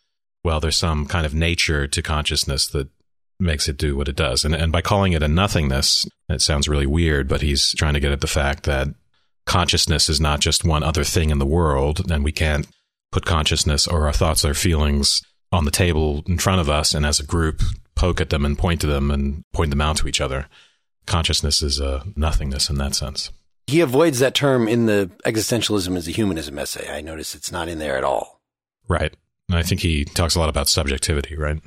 well, 0.44 0.60
there's 0.60 0.76
some 0.76 1.06
kind 1.06 1.26
of 1.26 1.34
nature 1.34 1.88
to 1.88 2.02
consciousness 2.02 2.68
that 2.68 2.90
makes 3.40 3.68
it 3.68 3.78
do 3.78 3.96
what 3.96 4.08
it 4.08 4.16
does. 4.16 4.44
And, 4.44 4.56
and 4.56 4.72
by 4.72 4.82
calling 4.82 5.14
it 5.14 5.24
a 5.24 5.28
nothingness, 5.28 6.06
it 6.30 6.42
sounds 6.42 6.68
really 6.68 6.86
weird, 6.86 7.28
but 7.28 7.42
he's 7.42 7.74
trying 7.74 7.94
to 7.94 8.00
get 8.00 8.12
at 8.12 8.22
the 8.22 8.28
fact 8.28 8.64
that 8.64 8.88
consciousness 9.46 10.10
is 10.10 10.20
not 10.20 10.40
just 10.40 10.64
one 10.64 10.84
other 10.84 11.04
thing 11.04 11.30
in 11.30 11.40
the 11.40 11.46
world, 11.46 12.12
and 12.12 12.24
we 12.24 12.32
can't 12.32 12.68
put 13.12 13.26
consciousness 13.26 13.88
or 13.88 14.06
our 14.08 14.14
thoughts 14.14 14.44
or 14.44 14.54
feelings 14.54 15.22
on 15.52 15.66
the 15.66 15.72
table 15.72 16.24
in 16.28 16.38
front 16.38 16.60
of 16.60 16.70
us 16.70 16.94
and 16.94 17.06
as 17.06 17.20
a 17.20 17.26
group 17.26 17.62
poke 17.96 18.20
at 18.20 18.30
them 18.30 18.44
and 18.44 18.58
point 18.58 18.82
to 18.82 18.88
them 18.88 19.10
and 19.10 19.44
point 19.54 19.70
them 19.70 19.82
out 19.82 19.98
to 19.98 20.08
each 20.08 20.20
other. 20.20 20.48
Consciousness 21.06 21.62
is 21.62 21.80
a 21.80 22.04
nothingness 22.16 22.70
in 22.70 22.78
that 22.78 22.96
sense. 22.96 23.32
He 23.68 23.82
avoids 23.82 24.20
that 24.20 24.36
term 24.36 24.68
in 24.68 24.86
the 24.86 25.10
existentialism 25.26 25.96
as 25.98 26.08
a 26.08 26.12
humanism 26.12 26.60
essay. 26.60 26.88
I 26.92 27.02
notice 27.02 27.34
it's 27.34 27.52
not 27.52 27.68
in 27.68 27.80
there 27.80 27.98
at 27.98 28.04
all. 28.04 28.42
Right. 28.88 29.16
And 29.50 29.58
I 29.58 29.64
think 29.64 29.82
he 29.82 30.06
talks 30.06 30.36
a 30.36 30.40
lot 30.40 30.50
about 30.50 30.68
subjectivity, 30.68 31.36
right? 31.36 31.62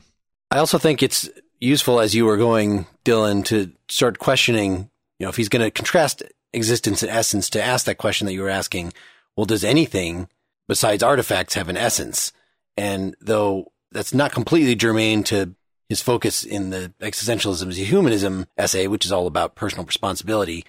I 0.51 0.59
also 0.59 0.79
think 0.79 1.03
it's 1.03 1.29
useful 1.61 2.01
as 2.01 2.15
you 2.15 2.25
were 2.25 2.37
going, 2.37 2.87
Dylan, 3.05 3.45
to 3.47 3.73
start 3.89 4.19
questioning, 4.19 4.91
you 5.19 5.27
know, 5.27 5.29
if 5.29 5.37
he's 5.37 5.49
going 5.49 5.65
to 5.65 5.71
contrast 5.71 6.23
existence 6.53 7.03
and 7.03 7.11
essence 7.11 7.51
to 7.51 7.63
ask 7.63 7.87
that 7.87 7.99
question 7.99 8.27
that 8.27 8.33
you 8.33 8.43
were 8.43 8.49
asking, 8.49 8.93
well, 9.37 9.45
does 9.45 9.65
anything 9.65 10.29
besides 10.67 11.03
artifacts 11.03 11.55
have 11.55 11.69
an 11.69 11.77
essence? 11.77 12.33
And 12.77 13.17
though 13.21 13.73
that's 13.91 14.15
not 14.15 14.33
completely 14.33 14.75
germane 14.75 15.25
to 15.25 15.55
his 15.89 16.03
focus 16.03 16.45
in 16.45 16.71
the 16.71 16.93
existentialism 17.01 17.69
a 17.71 17.85
humanism 17.85 18.47
essay, 18.57 18.87
which 18.87 19.05
is 19.05 19.13
all 19.13 19.27
about 19.27 19.55
personal 19.55 19.85
responsibility, 19.85 20.65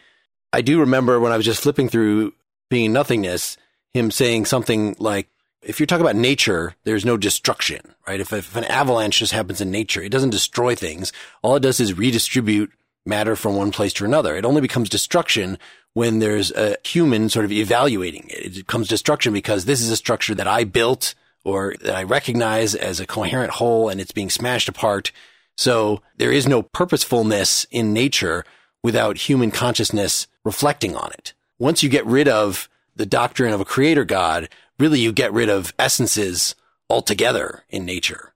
I 0.54 0.62
do 0.62 0.80
remember 0.80 1.20
when 1.20 1.32
I 1.32 1.38
was 1.38 1.46
just 1.46 1.62
flipping 1.62 1.90
through 1.90 2.34
being 2.70 2.94
nothingness, 2.94 3.58
him 3.94 4.12
saying 4.12 4.46
something 4.46 4.96
like, 5.00 5.28
if 5.62 5.80
you're 5.80 5.88
talking 5.88 6.06
about 6.06 6.16
nature, 6.16 6.76
there's 6.86 7.04
no 7.04 7.18
destruction, 7.18 7.82
right? 8.08 8.20
If, 8.20 8.32
if 8.32 8.56
an 8.56 8.64
avalanche 8.66 9.20
just 9.20 9.34
happens 9.34 9.60
in 9.60 9.72
nature, 9.72 10.02
it 10.02 10.12
doesn't 10.12 10.30
destroy 10.30 10.74
things. 10.74 11.12
All 11.42 11.58
it 11.58 11.62
does 11.62 11.80
is 11.80 11.98
redistribute 11.98 12.72
matter 13.06 13.36
from 13.36 13.56
one 13.56 13.72
place 13.72 13.92
to 13.94 14.06
another. 14.06 14.38
It 14.38 14.46
only 14.46 14.62
becomes 14.62 14.88
destruction 14.88 15.58
when 15.94 16.20
there's 16.20 16.52
a 16.52 16.78
human 16.86 17.28
sort 17.28 17.46
of 17.46 17.52
evaluating 17.52 18.28
it. 18.30 18.46
It 18.46 18.56
becomes 18.56 18.88
destruction 18.88 19.34
because 19.34 19.66
this 19.66 19.82
is 19.82 19.90
a 19.90 19.98
structure 19.98 20.36
that 20.36 20.48
I 20.48 20.64
built 20.64 21.14
or 21.50 21.76
that 21.82 21.96
I 21.96 22.04
recognize 22.04 22.76
as 22.76 23.00
a 23.00 23.08
coherent 23.08 23.52
whole 23.54 23.90
and 23.90 24.00
it's 24.00 24.12
being 24.12 24.30
smashed 24.30 24.70
apart. 24.70 25.12
So 25.58 26.02
there 26.18 26.32
is 26.32 26.48
no 26.48 26.62
purposefulness 26.62 27.66
in 27.72 27.94
nature 27.94 28.46
without 28.84 29.18
human 29.18 29.52
consciousness 29.52 30.28
reflecting 30.44 30.96
on 30.96 31.12
it. 31.12 31.34
Once 31.58 31.84
you 31.84 31.90
get 31.90 32.06
rid 32.06 32.28
of 32.28 32.70
the 32.96 33.06
doctrine 33.06 33.54
of 33.54 33.62
a 33.62 33.66
creator 33.66 34.06
God, 34.06 34.50
really 34.78 35.00
you 35.00 35.12
get 35.12 35.34
rid 35.34 35.50
of 35.50 35.74
essences 35.78 36.56
altogether 36.90 37.64
in 37.70 37.86
nature. 37.86 38.34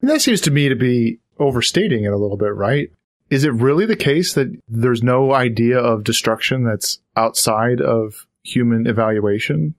And 0.00 0.10
that 0.10 0.22
seems 0.22 0.40
to 0.42 0.50
me 0.50 0.68
to 0.68 0.76
be 0.76 1.18
overstating 1.38 2.04
it 2.04 2.12
a 2.12 2.16
little 2.16 2.36
bit, 2.36 2.54
right? 2.54 2.90
Is 3.30 3.44
it 3.44 3.52
really 3.52 3.86
the 3.86 3.96
case 3.96 4.34
that 4.34 4.48
there's 4.68 5.02
no 5.02 5.32
idea 5.32 5.78
of 5.78 6.04
destruction 6.04 6.64
that's 6.64 7.00
outside 7.16 7.80
of 7.80 8.26
human 8.42 8.86
evaluation? 8.86 9.74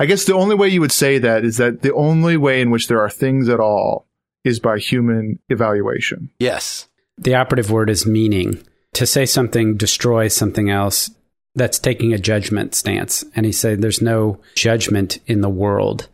I 0.00 0.06
guess 0.06 0.24
the 0.24 0.34
only 0.34 0.54
way 0.54 0.68
you 0.68 0.80
would 0.80 0.92
say 0.92 1.18
that 1.18 1.44
is 1.44 1.58
that 1.58 1.82
the 1.82 1.92
only 1.92 2.38
way 2.38 2.62
in 2.62 2.70
which 2.70 2.88
there 2.88 3.02
are 3.02 3.10
things 3.10 3.50
at 3.50 3.60
all 3.60 4.06
is 4.44 4.58
by 4.58 4.78
human 4.78 5.38
evaluation. 5.50 6.30
Yes. 6.38 6.88
The 7.18 7.34
operative 7.34 7.70
word 7.70 7.90
is 7.90 8.06
meaning. 8.06 8.64
To 8.94 9.04
say 9.04 9.26
something 9.26 9.76
destroys 9.76 10.34
something 10.34 10.70
else, 10.70 11.10
that's 11.54 11.78
taking 11.78 12.14
a 12.14 12.18
judgment 12.18 12.74
stance. 12.74 13.26
And 13.36 13.44
he 13.44 13.52
said 13.52 13.82
there's 13.82 14.00
no 14.00 14.40
judgment 14.54 15.18
in 15.26 15.42
the 15.42 15.50
world. 15.50 16.08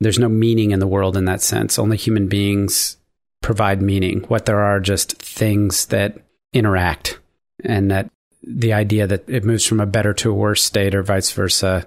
There's 0.00 0.18
no 0.18 0.30
meaning 0.30 0.70
in 0.70 0.80
the 0.80 0.86
world 0.86 1.14
in 1.14 1.26
that 1.26 1.42
sense. 1.42 1.78
Only 1.78 1.98
human 1.98 2.28
beings 2.28 2.96
provide 3.42 3.82
meaning. 3.82 4.20
What 4.28 4.46
there 4.46 4.60
are 4.60 4.80
just 4.80 5.20
things 5.20 5.84
that 5.86 6.16
interact. 6.54 7.18
And 7.62 7.90
that 7.90 8.10
the 8.42 8.72
idea 8.72 9.06
that 9.06 9.28
it 9.28 9.44
moves 9.44 9.66
from 9.66 9.80
a 9.80 9.86
better 9.86 10.14
to 10.14 10.30
a 10.30 10.34
worse 10.34 10.64
state 10.64 10.94
or 10.94 11.02
vice 11.02 11.30
versa 11.32 11.86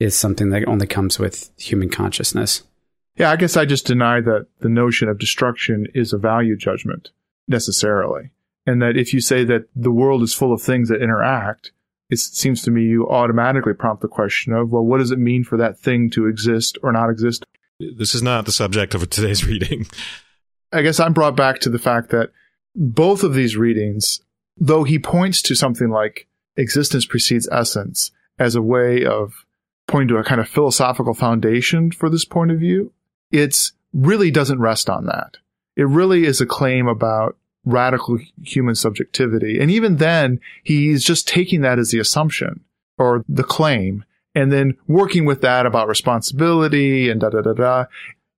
is 0.00 0.16
something 0.16 0.50
that 0.50 0.66
only 0.68 0.86
comes 0.86 1.18
with 1.18 1.50
human 1.56 1.88
consciousness. 1.90 2.62
Yeah, 3.16 3.30
I 3.30 3.36
guess 3.36 3.56
I 3.56 3.64
just 3.64 3.86
deny 3.86 4.20
that 4.20 4.46
the 4.60 4.68
notion 4.68 5.08
of 5.08 5.18
destruction 5.18 5.86
is 5.94 6.12
a 6.12 6.18
value 6.18 6.56
judgment 6.56 7.10
necessarily. 7.48 8.30
And 8.64 8.80
that 8.82 8.96
if 8.96 9.12
you 9.12 9.20
say 9.20 9.44
that 9.44 9.64
the 9.74 9.90
world 9.90 10.22
is 10.22 10.34
full 10.34 10.52
of 10.52 10.62
things 10.62 10.88
that 10.88 11.02
interact, 11.02 11.72
it 12.10 12.18
seems 12.18 12.62
to 12.62 12.70
me 12.70 12.82
you 12.82 13.08
automatically 13.08 13.74
prompt 13.74 14.02
the 14.02 14.08
question 14.08 14.52
of, 14.52 14.70
well, 14.70 14.84
what 14.84 14.98
does 14.98 15.10
it 15.10 15.18
mean 15.18 15.42
for 15.42 15.56
that 15.56 15.78
thing 15.78 16.10
to 16.10 16.26
exist 16.26 16.78
or 16.82 16.92
not 16.92 17.10
exist? 17.10 17.44
This 17.80 18.14
is 18.14 18.22
not 18.22 18.46
the 18.46 18.52
subject 18.52 18.94
of 18.94 19.08
today's 19.10 19.44
reading. 19.46 19.86
I 20.72 20.82
guess 20.82 21.00
I'm 21.00 21.12
brought 21.12 21.36
back 21.36 21.60
to 21.60 21.70
the 21.70 21.78
fact 21.78 22.10
that 22.10 22.30
both 22.76 23.22
of 23.22 23.34
these 23.34 23.56
readings, 23.56 24.20
though 24.56 24.84
he 24.84 24.98
points 24.98 25.42
to 25.42 25.54
something 25.54 25.88
like 25.88 26.28
existence 26.56 27.06
precedes 27.06 27.48
essence 27.50 28.10
as 28.38 28.54
a 28.54 28.62
way 28.62 29.04
of 29.04 29.32
pointing 29.88 30.08
to 30.08 30.18
a 30.18 30.24
kind 30.24 30.40
of 30.40 30.48
philosophical 30.48 31.14
foundation 31.14 31.90
for 31.90 32.08
this 32.08 32.24
point 32.24 32.52
of 32.52 32.60
view, 32.60 32.92
it's 33.32 33.72
really 33.92 34.30
doesn't 34.30 34.60
rest 34.60 34.88
on 34.88 35.06
that. 35.06 35.38
It 35.76 35.88
really 35.88 36.24
is 36.24 36.40
a 36.40 36.46
claim 36.46 36.86
about 36.86 37.36
radical 37.64 38.18
human 38.42 38.74
subjectivity. 38.74 39.58
And 39.58 39.70
even 39.70 39.96
then, 39.96 40.40
he's 40.62 41.04
just 41.04 41.26
taking 41.26 41.62
that 41.62 41.78
as 41.78 41.90
the 41.90 41.98
assumption 41.98 42.64
or 42.98 43.24
the 43.28 43.44
claim 43.44 44.04
and 44.34 44.52
then 44.52 44.76
working 44.86 45.24
with 45.24 45.40
that 45.40 45.66
about 45.66 45.88
responsibility 45.88 47.10
and 47.10 47.20
da 47.20 47.30
da 47.30 47.40
da 47.40 47.52
da. 47.52 47.84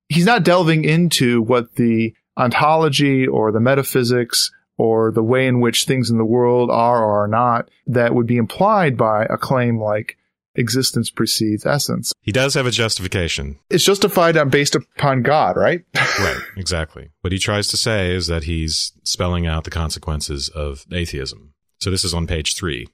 He's 0.08 0.26
not 0.26 0.44
delving 0.44 0.84
into 0.84 1.42
what 1.42 1.74
the 1.74 2.14
ontology 2.36 3.26
or 3.26 3.52
the 3.52 3.60
metaphysics 3.60 4.50
or 4.78 5.12
the 5.12 5.22
way 5.22 5.46
in 5.46 5.60
which 5.60 5.84
things 5.84 6.10
in 6.10 6.18
the 6.18 6.24
world 6.24 6.70
are 6.70 7.04
or 7.04 7.24
are 7.24 7.28
not 7.28 7.68
that 7.86 8.14
would 8.14 8.26
be 8.26 8.38
implied 8.38 8.96
by 8.96 9.24
a 9.24 9.36
claim 9.36 9.78
like 9.78 10.16
existence 10.54 11.10
precedes 11.10 11.66
essence. 11.66 12.12
He 12.22 12.32
does 12.32 12.54
have 12.54 12.66
a 12.66 12.70
justification. 12.70 13.58
It's 13.70 13.84
justified 13.84 14.36
on 14.36 14.50
based 14.50 14.74
upon 14.74 15.22
God, 15.22 15.56
right? 15.56 15.82
Right, 16.18 16.40
exactly. 16.56 17.08
What 17.22 17.32
he 17.32 17.38
tries 17.38 17.68
to 17.68 17.78
say 17.78 18.14
is 18.14 18.26
that 18.26 18.44
he's 18.44 18.92
spelling 19.04 19.46
out 19.46 19.64
the 19.64 19.70
consequences 19.70 20.50
of 20.50 20.84
atheism. 20.92 21.54
So 21.80 21.90
this 21.90 22.04
is 22.04 22.12
on 22.12 22.26
page 22.26 22.56
three. 22.56 22.88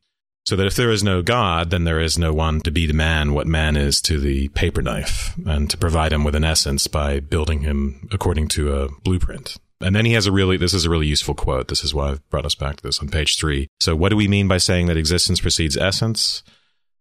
So 0.45 0.55
that 0.55 0.67
if 0.67 0.77
there 0.77 0.93
is 0.93 1.03
no 1.03 1.23
God, 1.23 1.71
then 1.71 1.83
there 1.83 1.99
is 1.99 2.17
no 2.17 2.33
one 2.33 2.61
to 2.61 2.71
be 2.71 2.87
to 2.87 2.93
man 2.93 3.33
what 3.33 3.49
man 3.49 3.77
is 3.77 4.01
to 4.03 4.21
the 4.21 4.47
paper 4.51 4.81
knife 4.81 5.35
and 5.45 5.69
to 5.71 5.77
provide 5.77 6.13
him 6.13 6.23
with 6.23 6.37
an 6.37 6.45
essence 6.45 6.87
by 6.87 7.19
building 7.19 7.63
him 7.63 8.09
according 8.13 8.47
to 8.49 8.73
a 8.77 8.89
blueprint. 9.03 9.57
And 9.81 9.95
then 9.95 10.05
he 10.05 10.13
has 10.13 10.27
a 10.27 10.33
really, 10.33 10.57
this 10.57 10.73
is 10.73 10.85
a 10.85 10.91
really 10.91 11.09
useful 11.09 11.35
quote. 11.35 11.67
This 11.67 11.83
is 11.83 11.93
why 11.93 12.11
I've 12.11 12.31
brought 12.31 12.47
us 12.47 12.55
back 12.55 12.77
to 12.77 12.83
this 12.83 13.01
on 13.01 13.09
page 13.09 13.39
three. 13.39 13.67
So 13.81 13.97
what 13.97 14.11
do 14.11 14.17
we 14.17 14.29
mean 14.29 14.47
by 14.47 14.59
saying 14.59 14.87
that 14.87 14.97
existence 14.97 15.41
precedes 15.41 15.77
essence? 15.77 16.45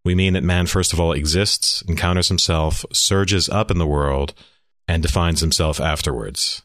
We 0.06 0.16
mean 0.16 0.34
that 0.34 0.44
man, 0.44 0.68
first 0.68 0.94
of 0.94 1.00
all, 1.00 1.12
exists, 1.12 1.82
encounters 1.88 2.30
himself, 2.30 2.86
surges 2.94 3.50
up 3.50 3.72
in 3.72 3.80
the 3.80 3.88
world, 3.88 4.34
and 4.88 5.02
defines 5.04 5.42
himself 5.42 5.82
afterwards. 5.82 6.62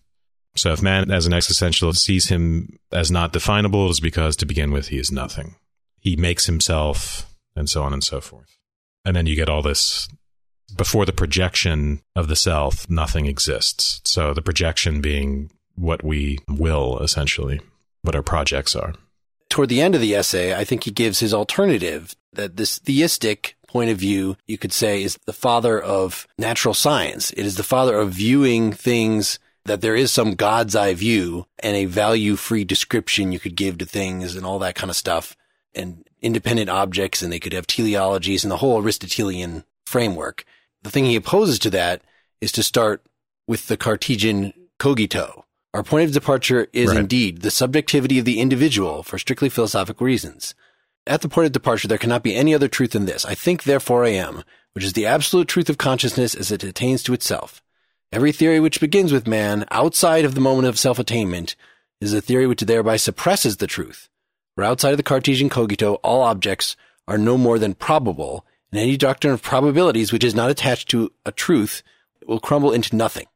So 0.54 0.72
if 0.72 0.82
man 0.82 1.10
as 1.10 1.26
an 1.26 1.32
existentialist 1.32 1.96
sees 1.96 2.28
him 2.28 2.78
as 2.92 3.10
not 3.10 3.32
definable, 3.32 3.86
it 3.86 3.90
is 3.90 4.00
because 4.00 4.36
to 4.36 4.46
begin 4.46 4.72
with, 4.72 4.88
he 4.88 4.98
is 4.98 5.10
nothing. 5.10 5.56
He 5.98 6.16
makes 6.16 6.46
himself, 6.46 7.34
and 7.56 7.68
so 7.68 7.82
on 7.82 7.92
and 7.92 8.04
so 8.04 8.20
forth. 8.20 8.58
And 9.04 9.16
then 9.16 9.26
you 9.26 9.34
get 9.34 9.48
all 9.48 9.62
this 9.62 10.06
before 10.76 11.06
the 11.06 11.12
projection 11.12 12.02
of 12.14 12.28
the 12.28 12.36
self, 12.36 12.88
nothing 12.90 13.26
exists. 13.26 14.00
So 14.04 14.34
the 14.34 14.42
projection 14.42 15.00
being 15.00 15.50
what 15.74 16.04
we 16.04 16.38
will, 16.48 16.98
essentially, 16.98 17.60
what 18.02 18.14
our 18.14 18.22
projects 18.22 18.76
are. 18.76 18.94
Toward 19.50 19.68
the 19.68 19.82
end 19.82 19.94
of 19.94 20.00
the 20.00 20.14
essay, 20.14 20.54
I 20.54 20.64
think 20.64 20.84
he 20.84 20.90
gives 20.90 21.18
his 21.18 21.34
alternative 21.34 22.16
that 22.32 22.56
this 22.56 22.78
theistic 22.78 23.56
point 23.66 23.90
of 23.90 23.98
view, 23.98 24.36
you 24.46 24.56
could 24.56 24.72
say, 24.72 25.02
is 25.02 25.18
the 25.26 25.32
father 25.32 25.80
of 25.80 26.26
natural 26.38 26.74
science. 26.74 27.32
It 27.32 27.44
is 27.44 27.56
the 27.56 27.62
father 27.62 27.98
of 27.98 28.12
viewing 28.12 28.72
things 28.72 29.38
that 29.64 29.80
there 29.80 29.94
is 29.94 30.10
some 30.10 30.34
God's 30.34 30.74
eye 30.74 30.94
view 30.94 31.46
and 31.58 31.76
a 31.76 31.84
value 31.84 32.36
free 32.36 32.64
description 32.64 33.30
you 33.30 33.38
could 33.38 33.56
give 33.56 33.78
to 33.78 33.86
things 33.86 34.34
and 34.34 34.46
all 34.46 34.58
that 34.60 34.74
kind 34.74 34.90
of 34.90 34.96
stuff 34.96 35.36
and 35.74 36.04
independent 36.22 36.70
objects 36.70 37.22
and 37.22 37.32
they 37.32 37.38
could 37.38 37.52
have 37.52 37.66
teleologies 37.66 38.42
and 38.42 38.50
the 38.50 38.56
whole 38.56 38.82
Aristotelian 38.82 39.64
framework. 39.84 40.44
The 40.82 40.90
thing 40.90 41.04
he 41.04 41.16
opposes 41.16 41.58
to 41.60 41.70
that 41.70 42.02
is 42.40 42.52
to 42.52 42.62
start 42.62 43.04
with 43.46 43.66
the 43.66 43.76
Cartesian 43.76 44.52
cogito. 44.78 45.44
Our 45.72 45.84
point 45.84 46.08
of 46.08 46.12
departure 46.12 46.66
is 46.72 46.88
Right. 46.90 46.98
indeed 46.98 47.42
the 47.42 47.50
subjectivity 47.50 48.18
of 48.18 48.24
the 48.24 48.40
individual 48.40 49.04
for 49.04 49.18
strictly 49.18 49.48
philosophic 49.48 50.00
reasons. 50.00 50.54
At 51.06 51.22
the 51.22 51.28
point 51.28 51.46
of 51.46 51.52
departure, 51.52 51.86
there 51.86 51.98
cannot 51.98 52.24
be 52.24 52.34
any 52.34 52.54
other 52.54 52.66
truth 52.68 52.90
than 52.90 53.06
this. 53.06 53.24
I 53.24 53.34
think, 53.34 53.62
therefore 53.62 54.04
I 54.04 54.10
am, 54.10 54.42
which 54.72 54.84
is 54.84 54.94
the 54.94 55.06
absolute 55.06 55.46
truth 55.48 55.70
of 55.70 55.78
consciousness 55.78 56.34
as 56.34 56.50
it 56.50 56.64
attains 56.64 57.02
to 57.04 57.12
itself. 57.12 57.62
Every 58.12 58.32
theory 58.32 58.58
which 58.58 58.80
begins 58.80 59.12
with 59.12 59.28
man 59.28 59.64
outside 59.70 60.24
of 60.24 60.34
the 60.34 60.40
moment 60.40 60.66
of 60.66 60.78
self-attainment 60.78 61.54
is 62.00 62.12
a 62.12 62.20
theory 62.20 62.46
which 62.46 62.62
thereby 62.62 62.96
suppresses 62.96 63.58
the 63.58 63.68
truth. 63.68 64.08
For 64.56 64.64
outside 64.64 64.90
of 64.90 64.96
the 64.96 65.04
Cartesian 65.04 65.48
cogito, 65.48 65.94
all 66.02 66.22
objects 66.22 66.76
are 67.06 67.18
no 67.18 67.38
more 67.38 67.58
than 67.58 67.74
probable, 67.74 68.44
and 68.72 68.80
any 68.80 68.96
doctrine 68.96 69.32
of 69.32 69.42
probabilities 69.42 70.12
which 70.12 70.24
is 70.24 70.34
not 70.34 70.50
attached 70.50 70.88
to 70.90 71.12
a 71.24 71.30
truth 71.30 71.84
will 72.26 72.40
crumble 72.40 72.72
into 72.72 72.96
nothing. 72.96 73.26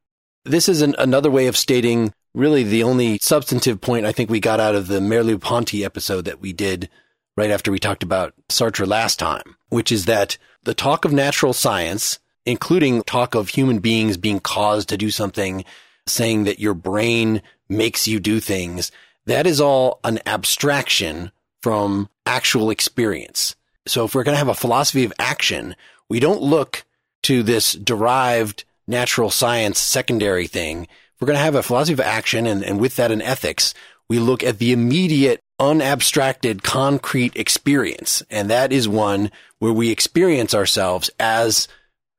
This 0.45 0.69
is 0.69 0.83
an, 0.83 0.97
another 0.99 1.31
way 1.31 1.47
of 1.47 1.57
stating 1.57 2.13
really 2.35 2.65
the 2.65 2.83
only 2.83 3.19
substantive 3.23 3.81
point 3.81 4.07
I 4.07 4.13
think 4.13 4.29
we 4.29 4.41
got 4.41 4.61
out 4.61 4.75
of 4.75 4.89
the 4.89 5.01
Merleau-Ponty 5.01 5.85
episode 5.85 6.25
that 6.25 6.41
we 6.41 6.53
did 6.53 6.91
right 7.37 7.51
after 7.51 7.71
we 7.71 7.79
talked 7.79 8.03
about 8.03 8.35
Sartre 8.49 8.87
last 8.87 9.19
time, 9.19 9.57
which 9.69 9.93
is 9.93 10.05
that 10.07 10.37
the 10.65 10.75
talk 10.75 11.05
of 11.05 11.13
natural 11.13 11.53
science, 11.53 12.19
including 12.45 13.03
talk 13.03 13.35
of 13.35 13.51
human 13.51 13.79
beings 13.79 14.17
being 14.17 14.41
caused 14.41 14.89
to 14.89 14.97
do 14.97 15.11
something, 15.11 15.65
saying 16.07 16.45
that 16.45 16.59
your 16.59 16.75
brain 16.75 17.41
makes 17.69 18.07
you 18.07 18.21
do 18.21 18.41
things, 18.41 18.91
that 19.27 19.47
is 19.47 19.61
all 19.61 20.01
an 20.05 20.19
abstraction 20.27 21.31
from 21.63 22.09
actual 22.27 22.71
experience. 22.71 23.57
So 23.87 24.05
if 24.05 24.15
we're 24.15 24.25
going 24.25 24.35
to 24.35 24.39
have 24.39 24.49
a 24.49 24.55
philosophy 24.55 25.05
of 25.05 25.13
action, 25.19 25.77
we 26.09 26.21
don't 26.21 26.43
look 26.43 26.85
to 27.23 27.43
this 27.43 27.73
derived 27.73 28.65
natural 28.87 29.31
science 29.31 29.79
secondary 29.79 30.47
thing. 30.47 30.89
We're 31.21 31.27
going 31.27 31.37
to 31.39 31.43
have 31.43 31.55
a 31.55 31.63
philosophy 31.63 31.95
of 31.95 32.01
action 32.01 32.47
and, 32.47 32.63
and 32.63 32.81
with 32.81 32.97
that 32.97 33.11
an 33.11 33.23
ethics, 33.23 33.75
we 34.09 34.19
look 34.19 34.43
at 34.43 34.59
the 34.59 34.73
immediate 34.73 35.41
unabstracted 35.59 36.63
concrete 36.63 37.37
experience. 37.37 38.23
And 38.31 38.51
that 38.51 38.73
is 38.73 38.89
one 38.89 39.31
where 39.59 39.73
we 39.73 39.91
experience 39.91 40.55
ourselves 40.55 41.11
as 41.19 41.69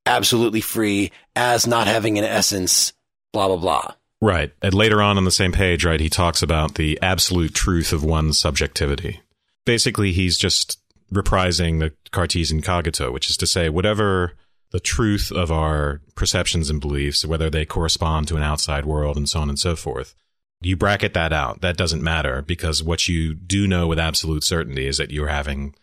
absolutely 0.05 0.61
free, 0.61 1.11
as 1.35 1.67
not 1.67 1.87
having 1.87 2.17
an 2.17 2.23
essence, 2.23 2.93
blah, 3.33 3.47
blah, 3.47 3.57
blah. 3.57 3.93
Right. 4.21 4.53
And 4.61 4.73
later 4.73 5.01
on 5.01 5.17
on 5.17 5.25
the 5.25 5.31
same 5.31 5.51
page, 5.51 5.85
right, 5.85 5.99
he 5.99 6.09
talks 6.09 6.41
about 6.41 6.75
the 6.75 6.97
absolute 7.01 7.53
truth 7.53 7.91
of 7.91 8.03
one's 8.03 8.39
subjectivity. 8.39 9.21
Basically, 9.65 10.11
he's 10.11 10.37
just 10.37 10.79
reprising 11.13 11.79
the 11.79 11.93
Cartesian 12.11 12.61
cogito, 12.61 13.11
which 13.11 13.29
is 13.29 13.37
to 13.37 13.47
say, 13.47 13.69
whatever 13.69 14.33
the 14.75 14.81
truth 14.81 15.31
of 15.31 15.53
our 15.53 16.01
perceptions 16.15 16.69
and 16.69 16.81
beliefs, 16.81 17.23
whether 17.23 17.49
they 17.49 17.63
correspond 17.63 18.27
to 18.27 18.35
an 18.35 18.43
outside 18.43 18.83
world 18.83 19.15
and 19.15 19.29
so 19.29 19.39
on 19.39 19.47
and 19.47 19.57
so 19.57 19.73
forth, 19.73 20.13
you 20.59 20.75
bracket 20.75 21.13
that 21.13 21.31
out. 21.31 21.61
That 21.61 21.77
doesn't 21.77 22.03
matter 22.03 22.41
because 22.41 22.83
what 22.83 23.07
you 23.07 23.33
do 23.33 23.67
know 23.67 23.87
with 23.87 23.97
absolute 23.97 24.43
certainty 24.43 24.85
is 24.85 24.97
that 24.97 25.11
you're 25.11 25.29
having 25.29 25.75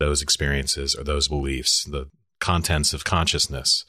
those 0.00 0.20
experiences 0.20 0.96
or 0.96 1.04
those 1.04 1.28
beliefs, 1.28 1.84
the 1.84 2.10
contents 2.40 2.92
of 2.92 3.04
consciousness, 3.04 3.84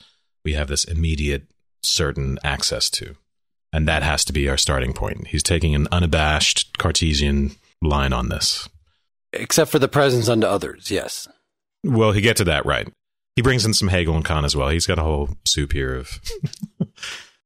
we 0.45 0.53
have 0.53 0.67
this 0.67 0.83
immediate, 0.83 1.47
certain 1.81 2.38
access 2.43 2.91
to. 2.91 3.15
And 3.73 3.88
that 3.88 4.03
has 4.03 4.23
to 4.25 4.33
be 4.33 4.47
our 4.47 4.57
starting 4.57 4.93
point. 4.93 5.25
He's 5.29 5.41
taking 5.41 5.73
an 5.73 5.88
unabashed 5.91 6.77
Cartesian 6.77 7.55
line 7.81 8.13
on 8.13 8.29
this. 8.29 8.69
Except 9.33 9.71
for 9.71 9.79
the 9.79 9.88
presence 9.88 10.29
unto 10.29 10.45
others, 10.45 10.91
yes. 10.91 11.27
Well, 11.83 12.12
he 12.12 12.21
get 12.21 12.38
to 12.38 12.43
that 12.43 12.67
right. 12.67 12.88
He 13.35 13.41
brings 13.41 13.65
in 13.65 13.73
some 13.73 13.87
Hegel 13.87 14.15
and 14.15 14.25
Kant 14.25 14.45
as 14.45 14.55
well. 14.55 14.69
He's 14.69 14.87
got 14.87 14.99
a 14.99 15.03
whole 15.03 15.29
soup 15.45 15.73
here 15.73 15.95
of 15.95 16.19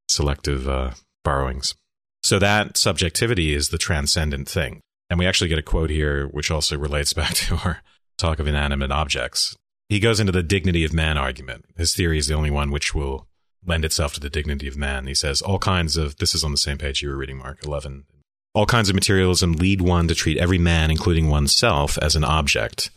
selective 0.09 0.67
uh, 0.67 0.91
borrowings. 1.23 1.75
So 2.23 2.39
that 2.39 2.75
subjectivity 2.75 3.53
is 3.53 3.69
the 3.69 3.77
transcendent 3.77 4.49
thing. 4.49 4.81
And 5.09 5.19
we 5.19 5.27
actually 5.27 5.49
get 5.49 5.59
a 5.59 5.63
quote 5.63 5.91
here, 5.91 6.27
which 6.27 6.49
also 6.49 6.77
relates 6.77 7.13
back 7.13 7.33
to 7.35 7.55
our 7.63 7.83
talk 8.17 8.39
of 8.39 8.47
inanimate 8.47 8.91
objects. 8.91 9.55
He 9.89 9.99
goes 9.99 10.19
into 10.19 10.31
the 10.31 10.41
dignity 10.41 10.83
of 10.83 10.93
man 10.93 11.17
argument. 11.17 11.65
His 11.77 11.93
theory 11.93 12.17
is 12.17 12.27
the 12.27 12.33
only 12.33 12.49
one 12.49 12.71
which 12.71 12.95
will 12.95 13.27
lend 13.63 13.85
itself 13.85 14.13
to 14.13 14.19
the 14.19 14.29
dignity 14.29 14.67
of 14.67 14.77
man. 14.77 15.05
He 15.05 15.13
says 15.13 15.41
all 15.41 15.59
kinds 15.59 15.97
of, 15.97 16.17
this 16.17 16.33
is 16.33 16.43
on 16.43 16.51
the 16.51 16.57
same 16.57 16.77
page 16.77 17.01
you 17.01 17.09
were 17.09 17.17
reading, 17.17 17.37
Mark 17.37 17.63
11. 17.63 18.05
All 18.53 18.65
kinds 18.65 18.89
of 18.89 18.95
materialism 18.95 19.53
lead 19.53 19.81
one 19.81 20.07
to 20.07 20.15
treat 20.15 20.37
every 20.37 20.57
man, 20.57 20.89
including 20.89 21.29
oneself, 21.29 21.97
as 21.99 22.15
an 22.15 22.23
object. 22.23 22.89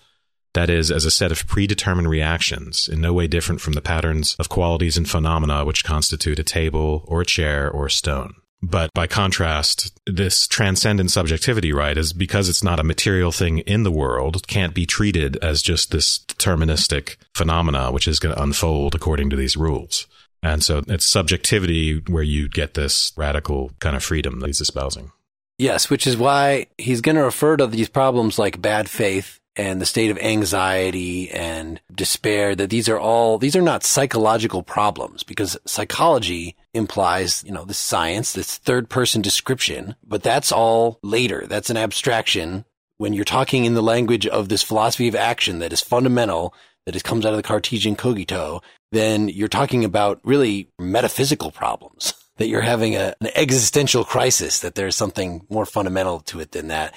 That 0.58 0.70
is, 0.70 0.90
as 0.90 1.04
a 1.04 1.10
set 1.12 1.30
of 1.30 1.46
predetermined 1.46 2.10
reactions, 2.10 2.88
in 2.88 3.00
no 3.00 3.12
way 3.12 3.28
different 3.28 3.60
from 3.60 3.74
the 3.74 3.80
patterns 3.80 4.34
of 4.40 4.48
qualities 4.48 4.96
and 4.96 5.08
phenomena 5.08 5.64
which 5.64 5.84
constitute 5.84 6.40
a 6.40 6.42
table 6.42 7.04
or 7.06 7.20
a 7.20 7.24
chair 7.24 7.70
or 7.70 7.86
a 7.86 7.90
stone. 7.92 8.34
But 8.60 8.92
by 8.92 9.06
contrast, 9.06 9.96
this 10.04 10.48
transcendent 10.48 11.12
subjectivity, 11.12 11.72
right, 11.72 11.96
is 11.96 12.12
because 12.12 12.48
it's 12.48 12.64
not 12.64 12.80
a 12.80 12.82
material 12.82 13.30
thing 13.30 13.58
in 13.58 13.84
the 13.84 13.92
world, 13.92 14.48
can't 14.48 14.74
be 14.74 14.84
treated 14.84 15.36
as 15.36 15.62
just 15.62 15.92
this 15.92 16.18
deterministic 16.26 17.18
phenomena 17.36 17.92
which 17.92 18.08
is 18.08 18.18
going 18.18 18.34
to 18.34 18.42
unfold 18.42 18.96
according 18.96 19.30
to 19.30 19.36
these 19.36 19.56
rules. 19.56 20.08
And 20.42 20.64
so 20.64 20.82
it's 20.88 21.06
subjectivity 21.06 22.02
where 22.08 22.24
you 22.24 22.48
get 22.48 22.74
this 22.74 23.12
radical 23.16 23.70
kind 23.78 23.94
of 23.94 24.02
freedom 24.02 24.40
that 24.40 24.48
he's 24.48 24.60
espousing. 24.60 25.12
Yes, 25.56 25.88
which 25.88 26.04
is 26.04 26.16
why 26.16 26.66
he's 26.78 27.00
going 27.00 27.16
to 27.16 27.22
refer 27.22 27.56
to 27.56 27.68
these 27.68 27.88
problems 27.88 28.40
like 28.40 28.60
bad 28.60 28.90
faith 28.90 29.37
and 29.58 29.80
the 29.80 29.86
state 29.86 30.10
of 30.10 30.18
anxiety 30.18 31.30
and 31.30 31.80
despair, 31.92 32.54
that 32.54 32.70
these 32.70 32.88
are 32.88 32.98
all, 32.98 33.38
these 33.38 33.56
are 33.56 33.62
not 33.62 33.82
psychological 33.82 34.62
problems 34.62 35.24
because 35.24 35.58
psychology 35.66 36.56
implies, 36.72 37.42
you 37.44 37.50
know, 37.50 37.64
this 37.64 37.76
science, 37.76 38.32
this 38.32 38.56
third 38.56 38.88
person 38.88 39.20
description, 39.20 39.96
but 40.06 40.22
that's 40.22 40.52
all 40.52 41.00
later. 41.02 41.44
That's 41.48 41.70
an 41.70 41.76
abstraction. 41.76 42.64
When 42.98 43.12
you're 43.12 43.24
talking 43.24 43.64
in 43.64 43.74
the 43.74 43.82
language 43.82 44.26
of 44.28 44.48
this 44.48 44.62
philosophy 44.62 45.08
of 45.08 45.16
action 45.16 45.58
that 45.58 45.72
is 45.72 45.80
fundamental, 45.80 46.54
that 46.86 46.94
is, 46.94 47.02
comes 47.02 47.26
out 47.26 47.32
of 47.32 47.36
the 47.36 47.42
Cartesian 47.42 47.96
cogito, 47.96 48.62
then 48.92 49.28
you're 49.28 49.48
talking 49.48 49.84
about 49.84 50.20
really 50.22 50.70
metaphysical 50.78 51.50
problems. 51.50 52.14
That 52.38 52.46
you're 52.46 52.60
having 52.60 52.94
a, 52.94 53.16
an 53.20 53.30
existential 53.34 54.04
crisis, 54.04 54.60
that 54.60 54.76
there's 54.76 54.94
something 54.94 55.44
more 55.50 55.66
fundamental 55.66 56.20
to 56.20 56.38
it 56.38 56.52
than 56.52 56.68
that. 56.68 56.94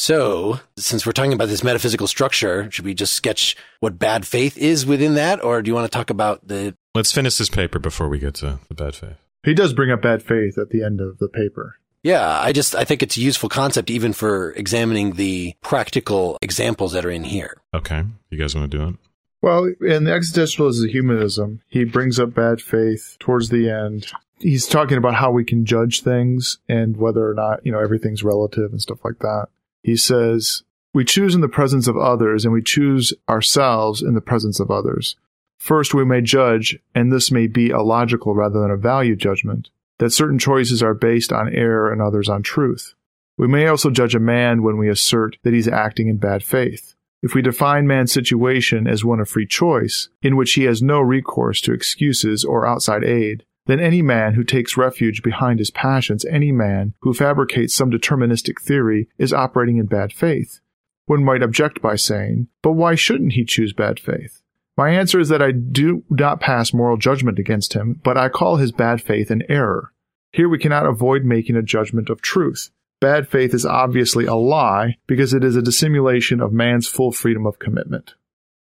So, 0.00 0.60
since 0.76 1.04
we're 1.04 1.10
talking 1.10 1.32
about 1.32 1.48
this 1.48 1.64
metaphysical 1.64 2.06
structure, 2.06 2.70
should 2.70 2.84
we 2.84 2.94
just 2.94 3.14
sketch 3.14 3.56
what 3.80 3.98
bad 3.98 4.24
faith 4.24 4.56
is 4.56 4.86
within 4.86 5.14
that? 5.14 5.42
Or 5.42 5.60
do 5.60 5.68
you 5.68 5.74
want 5.74 5.90
to 5.90 5.96
talk 5.98 6.08
about 6.08 6.46
the, 6.46 6.76
Let's 6.94 7.10
finish 7.10 7.36
this 7.36 7.48
paper 7.48 7.80
before 7.80 8.08
we 8.08 8.20
get 8.20 8.34
to 8.34 8.60
the 8.68 8.74
bad 8.76 8.94
faith. 8.94 9.16
He 9.44 9.54
does 9.54 9.72
bring 9.72 9.90
up 9.90 10.00
bad 10.00 10.22
faith 10.22 10.56
at 10.56 10.70
the 10.70 10.84
end 10.84 11.00
of 11.00 11.18
the 11.18 11.26
paper. 11.26 11.80
yeah, 12.04 12.38
I 12.40 12.52
just, 12.52 12.76
I 12.76 12.84
think 12.84 13.02
it's 13.02 13.16
a 13.16 13.20
useful 13.20 13.48
concept 13.48 13.90
even 13.90 14.12
for 14.12 14.52
examining 14.52 15.14
the 15.14 15.56
practical 15.62 16.38
examples 16.42 16.92
that 16.92 17.04
are 17.04 17.10
in 17.10 17.24
here. 17.24 17.60
Okay. 17.74 18.04
You 18.30 18.38
guys 18.38 18.54
want 18.54 18.70
to 18.70 18.78
do 18.78 18.88
it? 18.90 18.94
Well, 19.42 19.64
in 19.80 20.04
the 20.04 20.12
Existentialism 20.12 20.84
of 20.84 20.90
Humanism, 20.90 21.62
he 21.66 21.82
brings 21.82 22.20
up 22.20 22.32
bad 22.34 22.60
faith 22.60 23.16
towards 23.18 23.48
the 23.48 23.68
end. 23.68 24.06
He's 24.38 24.68
talking 24.68 24.96
about 24.96 25.16
how 25.16 25.32
we 25.32 25.44
can 25.44 25.64
judge 25.64 26.02
things 26.02 26.58
and 26.68 26.96
whether 26.96 27.28
or 27.28 27.34
not, 27.34 27.66
you 27.66 27.72
know, 27.72 27.80
everything's 27.80 28.22
relative 28.22 28.70
and 28.70 28.80
stuff 28.80 29.04
like 29.04 29.18
that. 29.18 29.48
He 29.88 29.96
says, 29.96 30.64
we 30.92 31.02
choose 31.02 31.34
in 31.34 31.40
the 31.40 31.48
presence 31.48 31.88
of 31.88 31.96
others 31.96 32.44
and 32.44 32.52
we 32.52 32.60
choose 32.60 33.14
ourselves 33.26 34.02
in 34.02 34.12
the 34.12 34.20
presence 34.20 34.60
of 34.60 34.70
others. 34.70 35.16
First, 35.56 35.94
we 35.94 36.04
may 36.04 36.20
judge, 36.20 36.78
and 36.94 37.10
this 37.10 37.30
may 37.30 37.46
be 37.46 37.70
a 37.70 37.80
logical 37.80 38.34
rather 38.34 38.60
than 38.60 38.70
a 38.70 38.76
value 38.76 39.16
judgment, 39.16 39.70
that 39.96 40.10
certain 40.10 40.38
choices 40.38 40.82
are 40.82 40.92
based 40.92 41.32
on 41.32 41.54
error 41.54 41.90
and 41.90 42.02
others 42.02 42.28
on 42.28 42.42
truth. 42.42 42.92
We 43.38 43.48
may 43.48 43.66
also 43.66 43.88
judge 43.88 44.14
a 44.14 44.20
man 44.20 44.62
when 44.62 44.76
we 44.76 44.90
assert 44.90 45.38
that 45.42 45.54
he's 45.54 45.68
acting 45.68 46.08
in 46.08 46.18
bad 46.18 46.42
faith. 46.42 46.94
If 47.22 47.34
we 47.34 47.40
define 47.40 47.86
man's 47.86 48.12
situation 48.12 48.86
as 48.86 49.06
one 49.06 49.20
of 49.20 49.28
free 49.30 49.46
choice, 49.46 50.10
in 50.20 50.36
which 50.36 50.52
he 50.52 50.64
has 50.64 50.82
no 50.82 51.00
recourse 51.00 51.62
to 51.62 51.72
excuses 51.72 52.44
or 52.44 52.66
outside 52.66 53.04
aid, 53.04 53.46
then 53.68 53.78
any 53.78 54.00
man 54.00 54.32
who 54.32 54.42
takes 54.42 54.78
refuge 54.78 55.22
behind 55.22 55.58
his 55.58 55.70
passions, 55.70 56.24
any 56.24 56.50
man 56.50 56.94
who 57.02 57.12
fabricates 57.12 57.74
some 57.74 57.90
deterministic 57.90 58.60
theory, 58.60 59.08
is 59.18 59.32
operating 59.32 59.76
in 59.76 59.84
bad 59.84 60.10
faith. 60.10 60.60
One 61.04 61.22
might 61.22 61.42
object 61.42 61.82
by 61.82 61.96
saying, 61.96 62.48
but 62.62 62.72
why 62.72 62.94
shouldn't 62.94 63.34
he 63.34 63.44
choose 63.44 63.74
bad 63.74 64.00
faith? 64.00 64.42
My 64.76 64.90
answer 64.90 65.20
is 65.20 65.28
that 65.28 65.42
I 65.42 65.52
do 65.52 66.02
not 66.08 66.40
pass 66.40 66.72
moral 66.72 66.96
judgment 66.96 67.38
against 67.38 67.74
him, 67.74 68.00
but 68.02 68.16
I 68.16 68.30
call 68.30 68.56
his 68.56 68.72
bad 68.72 69.02
faith 69.02 69.30
an 69.30 69.42
error. 69.48 69.92
Here 70.32 70.48
we 70.48 70.58
cannot 70.58 70.86
avoid 70.86 71.24
making 71.24 71.56
a 71.56 71.62
judgment 71.62 72.08
of 72.08 72.22
truth. 72.22 72.70
bad 73.00 73.28
faith 73.28 73.54
is 73.54 73.66
obviously 73.66 74.26
a 74.26 74.34
lie 74.34 74.96
because 75.06 75.34
it 75.34 75.44
is 75.44 75.56
a 75.56 75.62
dissimulation 75.62 76.40
of 76.40 76.52
man's 76.52 76.88
full 76.88 77.12
freedom 77.12 77.46
of 77.46 77.58
commitment. 77.58 78.14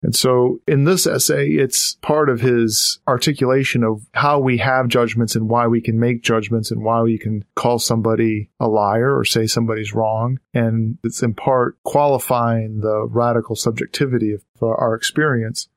And 0.01 0.15
so 0.15 0.61
in 0.67 0.85
this 0.85 1.05
essay, 1.05 1.49
it's 1.49 1.95
part 1.95 2.29
of 2.29 2.39
his 2.39 2.99
articulation 3.07 3.83
of 3.83 4.05
how 4.13 4.39
we 4.39 4.57
have 4.59 4.87
judgments 4.87 5.35
and 5.35 5.49
why 5.49 5.67
we 5.67 5.81
can 5.81 5.99
make 5.99 6.23
judgments 6.23 6.71
and 6.71 6.83
why 6.83 7.01
we 7.01 7.17
can 7.17 7.43
call 7.55 7.79
somebody 7.79 8.49
a 8.59 8.67
liar 8.67 9.17
or 9.17 9.25
say 9.25 9.45
somebody's 9.45 9.93
wrong. 9.93 10.39
And 10.53 10.97
it's 11.03 11.21
in 11.21 11.33
part 11.33 11.81
qualifying 11.83 12.79
the 12.79 13.07
radical 13.09 13.55
subjectivity 13.55 14.31
of 14.31 14.41
uh, 14.61 14.67
our 14.67 14.95
experience. 14.95 15.67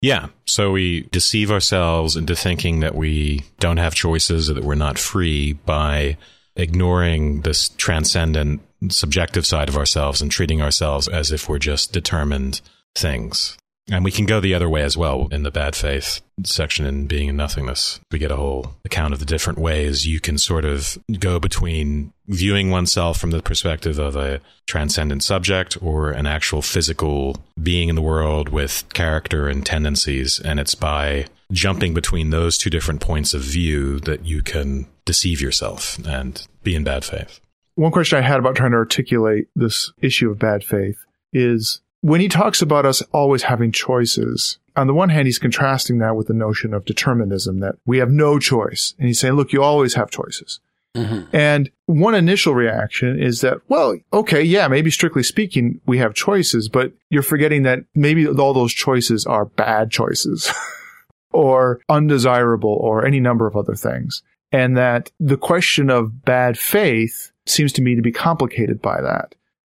Yeah. 0.00 0.28
So 0.46 0.72
we 0.72 1.02
deceive 1.12 1.50
ourselves 1.50 2.16
into 2.16 2.36
thinking 2.36 2.80
that 2.80 2.94
we 2.94 3.44
don't 3.58 3.76
have 3.76 3.94
choices 3.94 4.50
or 4.50 4.54
that 4.54 4.64
we're 4.64 4.74
not 4.74 4.98
free 4.98 5.54
by 5.54 6.16
ignoring 6.54 7.40
this 7.42 7.68
transcendent 7.70 8.60
subjective 8.90 9.46
side 9.46 9.68
of 9.68 9.76
ourselves 9.76 10.20
and 10.20 10.30
treating 10.30 10.60
ourselves 10.60 11.08
as 11.08 11.32
if 11.32 11.48
we're 11.48 11.58
just 11.58 11.92
determined 11.92 12.60
things. 12.94 13.56
And 13.90 14.04
we 14.04 14.12
can 14.12 14.26
go 14.26 14.40
the 14.40 14.54
other 14.54 14.68
way 14.68 14.82
as 14.82 14.96
well 14.96 15.28
in 15.32 15.42
the 15.42 15.50
bad 15.50 15.74
faith 15.74 16.20
section 16.44 16.86
in 16.86 17.06
Being 17.06 17.28
and 17.28 17.38
Nothingness. 17.38 18.00
We 18.10 18.18
get 18.18 18.30
a 18.30 18.36
whole 18.36 18.76
account 18.84 19.12
of 19.12 19.18
the 19.18 19.26
different 19.26 19.58
ways 19.58 20.06
you 20.06 20.20
can 20.20 20.38
sort 20.38 20.64
of 20.64 20.96
go 21.18 21.40
between 21.40 22.12
viewing 22.28 22.70
oneself 22.70 23.18
from 23.18 23.32
the 23.32 23.42
perspective 23.42 23.98
of 23.98 24.14
a 24.14 24.40
transcendent 24.66 25.24
subject 25.24 25.76
or 25.82 26.10
an 26.10 26.26
actual 26.26 26.62
physical 26.62 27.36
being 27.60 27.88
in 27.88 27.96
the 27.96 28.02
world 28.02 28.48
with 28.48 28.84
character 28.94 29.48
and 29.48 29.66
tendencies. 29.66 30.38
And 30.38 30.60
it's 30.60 30.76
by 30.76 31.26
jumping 31.50 31.92
between 31.92 32.30
those 32.30 32.56
two 32.56 32.70
different 32.70 33.00
points 33.00 33.34
of 33.34 33.42
view 33.42 33.98
that 34.00 34.24
you 34.24 34.42
can 34.42 34.86
deceive 35.04 35.40
yourself 35.40 35.98
and 36.06 36.46
be 36.62 36.74
in 36.74 36.84
bad 36.84 37.04
faith. 37.04 37.40
One 37.74 37.92
question 37.92 38.18
I 38.18 38.22
had 38.22 38.38
about 38.38 38.54
trying 38.54 38.72
to 38.72 38.76
articulate 38.76 39.48
this 39.56 39.92
issue 40.00 40.30
of 40.30 40.38
bad 40.38 40.62
faith 40.62 40.98
is 41.32 41.80
when 42.02 42.20
he 42.20 42.28
talks 42.28 42.60
about 42.60 42.84
us 42.84 43.00
always 43.12 43.44
having 43.44 43.72
choices, 43.72 44.58
on 44.76 44.88
the 44.88 44.94
one 44.94 45.08
hand, 45.08 45.26
he's 45.26 45.38
contrasting 45.38 45.98
that 45.98 46.16
with 46.16 46.26
the 46.26 46.34
notion 46.34 46.74
of 46.74 46.84
determinism 46.84 47.60
that 47.60 47.76
we 47.86 47.98
have 47.98 48.10
no 48.10 48.38
choice. 48.38 48.94
And 48.98 49.06
he's 49.06 49.20
saying, 49.20 49.34
look, 49.34 49.52
you 49.52 49.62
always 49.62 49.94
have 49.94 50.10
choices. 50.10 50.60
Mm-hmm. 50.96 51.34
And 51.34 51.70
one 51.86 52.14
initial 52.14 52.54
reaction 52.54 53.22
is 53.22 53.40
that, 53.40 53.58
well, 53.68 53.96
okay, 54.12 54.42
yeah, 54.42 54.68
maybe 54.68 54.90
strictly 54.90 55.22
speaking, 55.22 55.80
we 55.86 55.98
have 55.98 56.12
choices, 56.12 56.68
but 56.68 56.92
you're 57.08 57.22
forgetting 57.22 57.62
that 57.62 57.84
maybe 57.94 58.26
all 58.26 58.52
those 58.52 58.74
choices 58.74 59.24
are 59.24 59.44
bad 59.44 59.90
choices 59.90 60.52
or 61.32 61.80
undesirable 61.88 62.76
or 62.80 63.06
any 63.06 63.20
number 63.20 63.46
of 63.46 63.56
other 63.56 63.74
things. 63.74 64.22
And 64.50 64.76
that 64.76 65.12
the 65.18 65.38
question 65.38 65.88
of 65.88 66.24
bad 66.24 66.58
faith 66.58 67.30
seems 67.46 67.72
to 67.74 67.82
me 67.82 67.94
to 67.94 68.02
be 68.02 68.12
complicated 68.12 68.82
by 68.82 69.00
that 69.00 69.34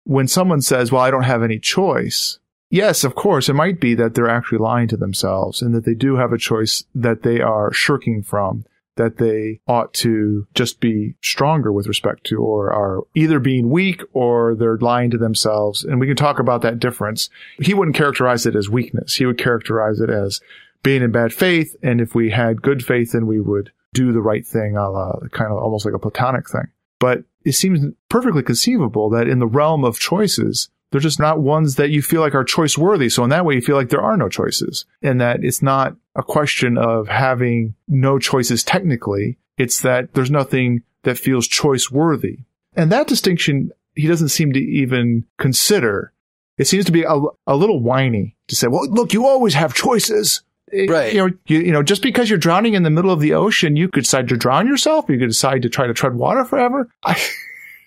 when 0.05 0.27
someone 0.27 0.61
says, 0.61 0.91
well, 0.91 1.01
I 1.01 1.11
don't 1.11 1.23
have 1.23 1.43
any 1.43 1.59
choice, 1.59 2.39
yes, 2.69 3.03
of 3.03 3.15
course, 3.15 3.49
it 3.49 3.53
might 3.53 3.79
be 3.79 3.93
that 3.95 4.15
they're 4.15 4.29
actually 4.29 4.57
lying 4.57 4.87
to 4.89 4.97
themselves 4.97 5.61
and 5.61 5.73
that 5.75 5.85
they 5.85 5.93
do 5.93 6.15
have 6.15 6.33
a 6.33 6.37
choice 6.37 6.83
that 6.93 7.23
they 7.23 7.39
are 7.39 7.71
shirking 7.71 8.23
from, 8.23 8.65
that 8.95 9.17
they 9.17 9.59
ought 9.67 9.93
to 9.93 10.47
just 10.53 10.79
be 10.79 11.15
stronger 11.21 11.71
with 11.71 11.87
respect 11.87 12.25
to, 12.25 12.37
or 12.37 12.71
are 12.71 13.01
either 13.15 13.39
being 13.39 13.69
weak 13.69 14.01
or 14.13 14.55
they're 14.55 14.77
lying 14.77 15.09
to 15.11 15.17
themselves. 15.17 15.83
And 15.83 15.99
we 15.99 16.07
can 16.07 16.15
talk 16.15 16.39
about 16.39 16.61
that 16.63 16.79
difference. 16.79 17.29
He 17.59 17.73
wouldn't 17.73 17.95
characterize 17.95 18.45
it 18.45 18.55
as 18.55 18.69
weakness. 18.69 19.15
He 19.15 19.25
would 19.25 19.37
characterize 19.37 19.99
it 19.99 20.09
as 20.09 20.41
being 20.83 21.01
in 21.01 21.11
bad 21.11 21.33
faith. 21.33 21.75
And 21.81 22.01
if 22.01 22.13
we 22.13 22.29
had 22.29 22.61
good 22.61 22.85
faith, 22.85 23.13
then 23.13 23.25
we 23.25 23.39
would 23.39 23.71
do 23.93 24.11
the 24.11 24.21
right 24.21 24.45
thing, 24.45 24.75
a 24.75 24.89
la, 24.89 25.13
kind 25.31 25.51
of 25.51 25.57
almost 25.57 25.85
like 25.85 25.93
a 25.93 25.99
platonic 25.99 26.49
thing. 26.49 26.67
But 26.99 27.23
it 27.45 27.53
seems 27.53 27.93
perfectly 28.09 28.43
conceivable 28.43 29.09
that 29.11 29.27
in 29.27 29.39
the 29.39 29.47
realm 29.47 29.83
of 29.83 29.99
choices, 29.99 30.69
they're 30.91 31.01
just 31.01 31.19
not 31.19 31.41
ones 31.41 31.75
that 31.75 31.89
you 31.89 32.01
feel 32.01 32.21
like 32.21 32.35
are 32.35 32.43
choice 32.43 32.77
worthy. 32.77 33.09
So 33.09 33.23
in 33.23 33.31
that 33.31 33.45
way, 33.45 33.55
you 33.55 33.61
feel 33.61 33.75
like 33.75 33.89
there 33.89 34.03
are 34.03 34.15
no 34.15 34.29
choices 34.29 34.85
and 35.01 35.19
that 35.19 35.43
it's 35.43 35.61
not 35.61 35.95
a 36.15 36.21
question 36.21 36.77
of 36.77 37.07
having 37.07 37.73
no 37.87 38.19
choices 38.19 38.63
technically. 38.63 39.37
It's 39.57 39.81
that 39.81 40.13
there's 40.13 40.29
nothing 40.29 40.83
that 41.01 41.17
feels 41.17 41.47
choice 41.47 41.89
worthy. 41.89 42.39
And 42.75 42.91
that 42.91 43.07
distinction, 43.07 43.71
he 43.95 44.07
doesn't 44.07 44.29
seem 44.29 44.53
to 44.53 44.59
even 44.59 45.25
consider. 45.37 46.13
It 46.57 46.67
seems 46.67 46.85
to 46.85 46.91
be 46.91 47.03
a, 47.03 47.19
a 47.47 47.55
little 47.55 47.81
whiny 47.81 48.35
to 48.47 48.55
say, 48.55 48.67
well, 48.67 48.87
look, 48.87 49.13
you 49.13 49.25
always 49.25 49.55
have 49.55 49.73
choices 49.73 50.43
right. 50.89 51.13
you 51.13 51.19
know, 51.19 51.33
you, 51.45 51.59
you 51.59 51.71
know, 51.71 51.83
just 51.83 52.01
because 52.01 52.29
you're 52.29 52.39
drowning 52.39 52.73
in 52.73 52.83
the 52.83 52.89
middle 52.89 53.11
of 53.11 53.19
the 53.19 53.33
ocean, 53.33 53.75
you 53.75 53.89
could 53.89 54.03
decide 54.03 54.27
to 54.29 54.37
drown 54.37 54.67
yourself. 54.67 55.05
You 55.09 55.19
could 55.19 55.29
decide 55.29 55.61
to 55.63 55.69
try 55.69 55.87
to 55.87 55.93
tread 55.93 56.15
water 56.15 56.43
forever. 56.45 56.89
I, 57.03 57.19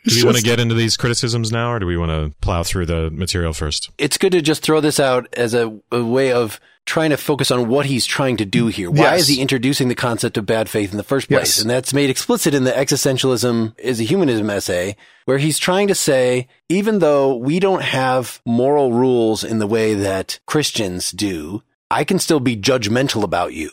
do 0.04 0.16
we 0.16 0.24
want 0.24 0.36
to 0.36 0.42
get 0.42 0.60
into 0.60 0.74
these 0.74 0.96
criticisms 0.96 1.50
now, 1.50 1.72
or 1.72 1.78
do 1.78 1.86
we 1.86 1.96
want 1.96 2.10
to 2.10 2.38
plow 2.40 2.62
through 2.62 2.86
the 2.86 3.10
material 3.10 3.52
first? 3.52 3.90
It's 3.98 4.18
good 4.18 4.32
to 4.32 4.40
just 4.40 4.62
throw 4.62 4.80
this 4.80 5.00
out 5.00 5.32
as 5.34 5.52
a, 5.52 5.76
a 5.90 6.04
way 6.04 6.32
of 6.32 6.60
trying 6.84 7.10
to 7.10 7.16
focus 7.16 7.50
on 7.50 7.68
what 7.68 7.86
he's 7.86 8.06
trying 8.06 8.36
to 8.36 8.44
do 8.44 8.68
here. 8.68 8.88
Why 8.88 9.14
yes. 9.14 9.22
is 9.22 9.28
he 9.28 9.40
introducing 9.40 9.88
the 9.88 9.96
concept 9.96 10.38
of 10.38 10.46
bad 10.46 10.68
faith 10.68 10.92
in 10.92 10.96
the 10.96 11.02
first 11.02 11.26
place? 11.26 11.56
Yes. 11.56 11.60
And 11.60 11.68
that's 11.68 11.92
made 11.92 12.08
explicit 12.08 12.54
in 12.54 12.62
the 12.62 12.70
existentialism 12.70 13.78
is 13.78 14.00
a 14.00 14.04
humanism 14.04 14.48
essay, 14.48 14.96
where 15.24 15.38
he's 15.38 15.58
trying 15.58 15.88
to 15.88 15.94
say, 15.96 16.46
even 16.68 17.00
though 17.00 17.34
we 17.34 17.58
don't 17.58 17.82
have 17.82 18.40
moral 18.46 18.92
rules 18.92 19.42
in 19.42 19.58
the 19.58 19.66
way 19.66 19.94
that 19.94 20.38
Christians 20.46 21.10
do, 21.10 21.62
I 21.90 22.04
can 22.04 22.18
still 22.18 22.40
be 22.40 22.56
judgmental 22.56 23.22
about 23.22 23.52
you 23.52 23.70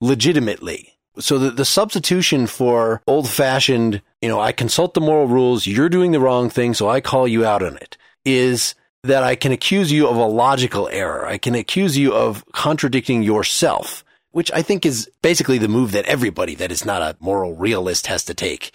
legitimately. 0.00 0.98
So 1.18 1.38
the, 1.38 1.50
the 1.50 1.64
substitution 1.64 2.46
for 2.46 3.02
old 3.06 3.28
fashioned, 3.28 4.02
you 4.20 4.28
know, 4.28 4.40
I 4.40 4.52
consult 4.52 4.94
the 4.94 5.00
moral 5.00 5.26
rules, 5.26 5.66
you're 5.66 5.88
doing 5.88 6.12
the 6.12 6.20
wrong 6.20 6.48
thing, 6.48 6.74
so 6.74 6.88
I 6.88 7.00
call 7.00 7.28
you 7.28 7.44
out 7.44 7.62
on 7.62 7.76
it 7.76 7.96
is 8.24 8.74
that 9.04 9.22
I 9.24 9.34
can 9.34 9.52
accuse 9.52 9.90
you 9.90 10.06
of 10.06 10.16
a 10.16 10.24
logical 10.26 10.88
error. 10.88 11.26
I 11.26 11.36
can 11.38 11.54
accuse 11.54 11.98
you 11.98 12.14
of 12.14 12.44
contradicting 12.52 13.22
yourself, 13.22 14.04
which 14.30 14.50
I 14.52 14.62
think 14.62 14.86
is 14.86 15.10
basically 15.22 15.58
the 15.58 15.68
move 15.68 15.92
that 15.92 16.06
everybody 16.06 16.54
that 16.56 16.72
is 16.72 16.84
not 16.84 17.02
a 17.02 17.16
moral 17.20 17.54
realist 17.54 18.06
has 18.06 18.24
to 18.26 18.34
take 18.34 18.72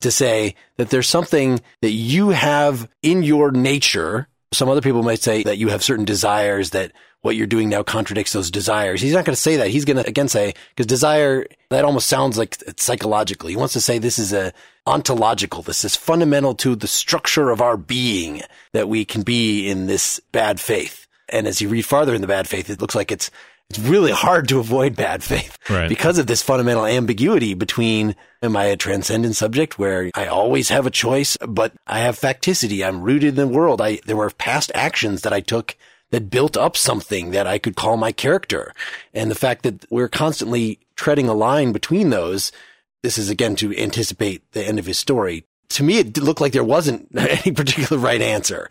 to 0.00 0.10
say 0.10 0.54
that 0.76 0.90
there's 0.90 1.08
something 1.08 1.60
that 1.82 1.90
you 1.90 2.30
have 2.30 2.88
in 3.02 3.22
your 3.22 3.50
nature. 3.50 4.28
Some 4.52 4.68
other 4.68 4.80
people 4.80 5.02
might 5.02 5.22
say 5.22 5.42
that 5.42 5.58
you 5.58 5.68
have 5.68 5.84
certain 5.84 6.04
desires 6.04 6.70
that 6.70 6.92
what 7.22 7.36
you're 7.36 7.46
doing 7.46 7.68
now 7.68 7.82
contradicts 7.82 8.32
those 8.32 8.50
desires. 8.50 9.00
He's 9.00 9.12
not 9.12 9.24
going 9.24 9.34
to 9.34 9.40
say 9.40 9.56
that. 9.56 9.68
He's 9.68 9.84
going 9.84 9.96
to 9.96 10.06
again 10.06 10.28
say, 10.28 10.54
because 10.70 10.86
desire, 10.86 11.46
that 11.70 11.84
almost 11.84 12.06
sounds 12.06 12.38
like 12.38 12.56
it's 12.66 12.84
psychological. 12.84 13.48
He 13.48 13.56
wants 13.56 13.72
to 13.74 13.80
say 13.80 13.98
this 13.98 14.18
is 14.18 14.32
a 14.32 14.52
ontological. 14.86 15.62
This 15.62 15.84
is 15.84 15.96
fundamental 15.96 16.54
to 16.56 16.76
the 16.76 16.86
structure 16.86 17.50
of 17.50 17.60
our 17.60 17.76
being 17.76 18.42
that 18.72 18.88
we 18.88 19.04
can 19.04 19.22
be 19.22 19.68
in 19.68 19.86
this 19.86 20.20
bad 20.32 20.60
faith. 20.60 21.06
And 21.28 21.46
as 21.46 21.60
you 21.60 21.68
read 21.68 21.84
farther 21.84 22.14
in 22.14 22.20
the 22.20 22.28
bad 22.28 22.46
faith, 22.46 22.70
it 22.70 22.80
looks 22.80 22.94
like 22.94 23.10
it's, 23.10 23.30
it's 23.68 23.80
really 23.80 24.12
hard 24.12 24.48
to 24.48 24.60
avoid 24.60 24.94
bad 24.94 25.24
faith 25.24 25.58
right. 25.68 25.88
because 25.88 26.18
of 26.18 26.28
this 26.28 26.42
fundamental 26.42 26.86
ambiguity 26.86 27.54
between 27.54 28.14
am 28.42 28.56
I 28.56 28.66
a 28.66 28.76
transcendent 28.76 29.34
subject 29.34 29.76
where 29.76 30.10
I 30.14 30.26
always 30.26 30.68
have 30.68 30.86
a 30.86 30.90
choice, 30.90 31.36
but 31.40 31.72
I 31.86 31.98
have 32.00 32.18
facticity. 32.18 32.86
I'm 32.86 33.02
rooted 33.02 33.30
in 33.30 33.48
the 33.48 33.48
world. 33.48 33.80
I, 33.80 33.98
there 34.06 34.16
were 34.16 34.30
past 34.30 34.70
actions 34.72 35.22
that 35.22 35.32
I 35.32 35.40
took 35.40 35.76
that 36.10 36.30
built 36.30 36.56
up 36.56 36.76
something 36.76 37.32
that 37.32 37.46
I 37.46 37.58
could 37.58 37.76
call 37.76 37.96
my 37.96 38.12
character. 38.12 38.72
And 39.12 39.30
the 39.30 39.34
fact 39.34 39.62
that 39.62 39.84
we're 39.90 40.08
constantly 40.08 40.78
treading 40.94 41.28
a 41.28 41.34
line 41.34 41.72
between 41.72 42.10
those, 42.10 42.52
this 43.02 43.18
is 43.18 43.28
again 43.28 43.56
to 43.56 43.76
anticipate 43.76 44.50
the 44.52 44.64
end 44.64 44.78
of 44.78 44.86
his 44.86 44.98
story. 44.98 45.44
To 45.70 45.82
me, 45.82 45.98
it 45.98 46.16
looked 46.18 46.40
like 46.40 46.52
there 46.52 46.64
wasn't 46.64 47.08
any 47.16 47.52
particular 47.52 48.00
right 48.00 48.22
answer. 48.22 48.68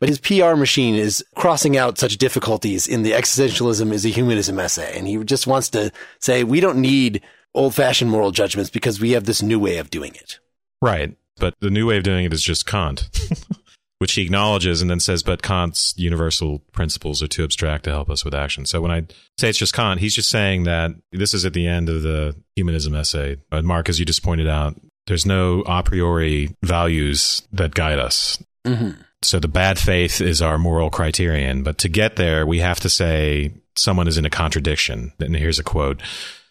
But 0.00 0.08
his 0.08 0.20
PR 0.20 0.54
machine 0.54 0.94
is 0.94 1.24
crossing 1.34 1.76
out 1.76 1.98
such 1.98 2.18
difficulties 2.18 2.86
in 2.86 3.02
the 3.02 3.12
existentialism 3.12 3.92
is 3.92 4.06
a 4.06 4.10
humanism 4.10 4.58
essay. 4.58 4.96
And 4.96 5.08
he 5.08 5.16
just 5.24 5.46
wants 5.46 5.70
to 5.70 5.90
say, 6.20 6.44
we 6.44 6.60
don't 6.60 6.78
need 6.78 7.20
old 7.54 7.74
fashioned 7.74 8.10
moral 8.10 8.30
judgments 8.30 8.70
because 8.70 9.00
we 9.00 9.10
have 9.12 9.24
this 9.24 9.42
new 9.42 9.58
way 9.58 9.78
of 9.78 9.90
doing 9.90 10.14
it. 10.14 10.38
Right. 10.80 11.16
But 11.38 11.54
the 11.60 11.70
new 11.70 11.86
way 11.86 11.96
of 11.96 12.04
doing 12.04 12.24
it 12.24 12.32
is 12.32 12.42
just 12.42 12.66
Kant. 12.66 13.08
which 13.98 14.14
he 14.14 14.22
acknowledges 14.22 14.80
and 14.80 14.90
then 14.90 15.00
says, 15.00 15.22
but 15.22 15.42
Kant's 15.42 15.92
universal 15.96 16.60
principles 16.72 17.22
are 17.22 17.26
too 17.26 17.44
abstract 17.44 17.84
to 17.84 17.90
help 17.90 18.08
us 18.08 18.24
with 18.24 18.34
action. 18.34 18.64
So 18.64 18.80
when 18.80 18.92
I 18.92 19.06
say 19.38 19.48
it's 19.48 19.58
just 19.58 19.74
Kant, 19.74 20.00
he's 20.00 20.14
just 20.14 20.30
saying 20.30 20.64
that 20.64 20.92
this 21.12 21.34
is 21.34 21.44
at 21.44 21.52
the 21.52 21.66
end 21.66 21.88
of 21.88 22.02
the 22.02 22.36
humanism 22.54 22.94
essay. 22.94 23.36
And 23.50 23.66
Mark, 23.66 23.88
as 23.88 23.98
you 23.98 24.06
just 24.06 24.22
pointed 24.22 24.46
out, 24.46 24.80
there's 25.06 25.26
no 25.26 25.62
a 25.62 25.82
priori 25.82 26.54
values 26.62 27.42
that 27.52 27.74
guide 27.74 27.98
us. 27.98 28.42
Mm-hmm. 28.64 29.00
So 29.22 29.40
the 29.40 29.48
bad 29.48 29.80
faith 29.80 30.20
is 30.20 30.40
our 30.40 30.58
moral 30.58 30.90
criterion. 30.90 31.64
But 31.64 31.78
to 31.78 31.88
get 31.88 32.16
there, 32.16 32.46
we 32.46 32.58
have 32.60 32.78
to 32.80 32.88
say 32.88 33.52
someone 33.74 34.06
is 34.06 34.18
in 34.18 34.24
a 34.24 34.30
contradiction. 34.30 35.12
And 35.18 35.34
here's 35.34 35.58
a 35.58 35.64
quote. 35.64 36.00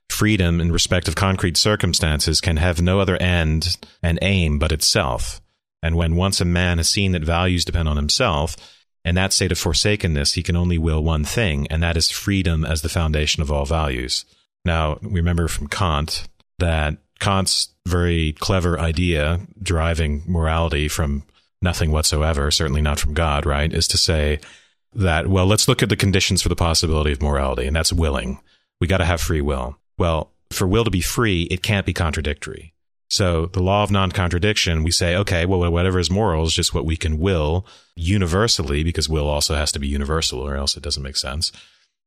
Freedom 0.10 0.60
in 0.60 0.72
respect 0.72 1.08
of 1.08 1.16
concrete 1.16 1.56
circumstances 1.56 2.42
can 2.42 2.58
have 2.58 2.82
no 2.82 3.00
other 3.00 3.16
end 3.18 3.78
and 4.04 4.20
aim 4.22 4.60
but 4.60 4.72
itself 4.72 5.42
and 5.82 5.96
when 5.96 6.16
once 6.16 6.42
a 6.42 6.46
man 6.46 6.78
has 6.78 6.90
seen 6.90 7.12
that 7.12 7.24
values 7.24 7.66
depend 7.66 7.88
on 7.88 7.98
himself, 7.98 8.56
in 9.06 9.16
that 9.16 9.32
state 9.32 9.52
of 9.52 9.60
forsakenness, 9.60 10.34
he 10.34 10.44
can 10.44 10.56
only 10.56 10.78
will 10.78 11.04
one 11.04 11.24
thing, 11.24 11.68
and 11.68 11.82
that 11.82 11.96
is 11.96 12.10
freedom 12.10 12.66
as 12.66 12.82
the 12.82 12.90
foundation 12.90 13.42
of 13.42 13.52
all 13.52 13.66
values. 13.66 14.26
Now, 14.66 15.00
we 15.02 15.20
remember 15.22 15.48
from 15.48 15.68
Kant 15.68 16.28
that 16.60 16.98
Kant's 17.20 17.70
very 17.86 18.34
clever 18.34 18.80
idea, 18.80 19.40
deriving 19.62 20.24
morality 20.28 20.88
from 20.88 21.24
nothing 21.62 21.92
whatsoever, 21.92 22.52
certainly 22.52 22.82
not 22.82 23.00
from 23.00 23.14
God, 23.14 23.46
right, 23.46 23.72
is 23.72 23.88
to 23.90 23.98
say 23.98 24.40
that, 24.94 25.28
well, 25.28 25.46
let's 25.46 25.68
look 25.68 25.82
at 25.82 25.90
the 25.90 25.96
conditions 25.96 26.42
for 26.42 26.50
the 26.50 26.56
possibility 26.56 27.12
of 27.12 27.22
morality, 27.22 27.66
and 27.66 27.76
that's 27.76 27.94
willing. 27.94 28.40
We 28.82 28.88
got 28.88 28.98
to 28.98 29.06
have 29.06 29.22
free 29.22 29.42
will. 29.42 29.78
Well, 29.98 30.32
for 30.52 30.68
will 30.68 30.84
to 30.84 30.92
be 30.92 31.02
free, 31.02 31.44
it 31.44 31.64
can't 31.64 31.86
be 31.86 31.94
contradictory. 31.94 32.74
So 33.10 33.46
the 33.48 33.64
law 33.64 33.84
of 33.84 33.92
non-contradiction, 33.92 34.84
we 34.84 34.92
say, 34.92 35.16
okay, 35.16 35.46
well, 35.46 35.72
whatever 35.72 35.98
is 35.98 36.12
moral 36.12 36.46
is 36.46 36.54
just 36.54 36.74
what 36.74 36.86
we 36.86 36.98
can 36.98 37.20
will 37.20 37.66
universally, 37.96 38.84
because 38.84 39.08
will 39.08 39.28
also 39.28 39.56
has 39.56 39.72
to 39.72 39.80
be 39.80 39.88
universal, 39.88 40.40
or 40.40 40.56
else 40.56 40.76
it 40.76 40.84
doesn't 40.84 41.04
make 41.04 41.16
sense, 41.16 41.52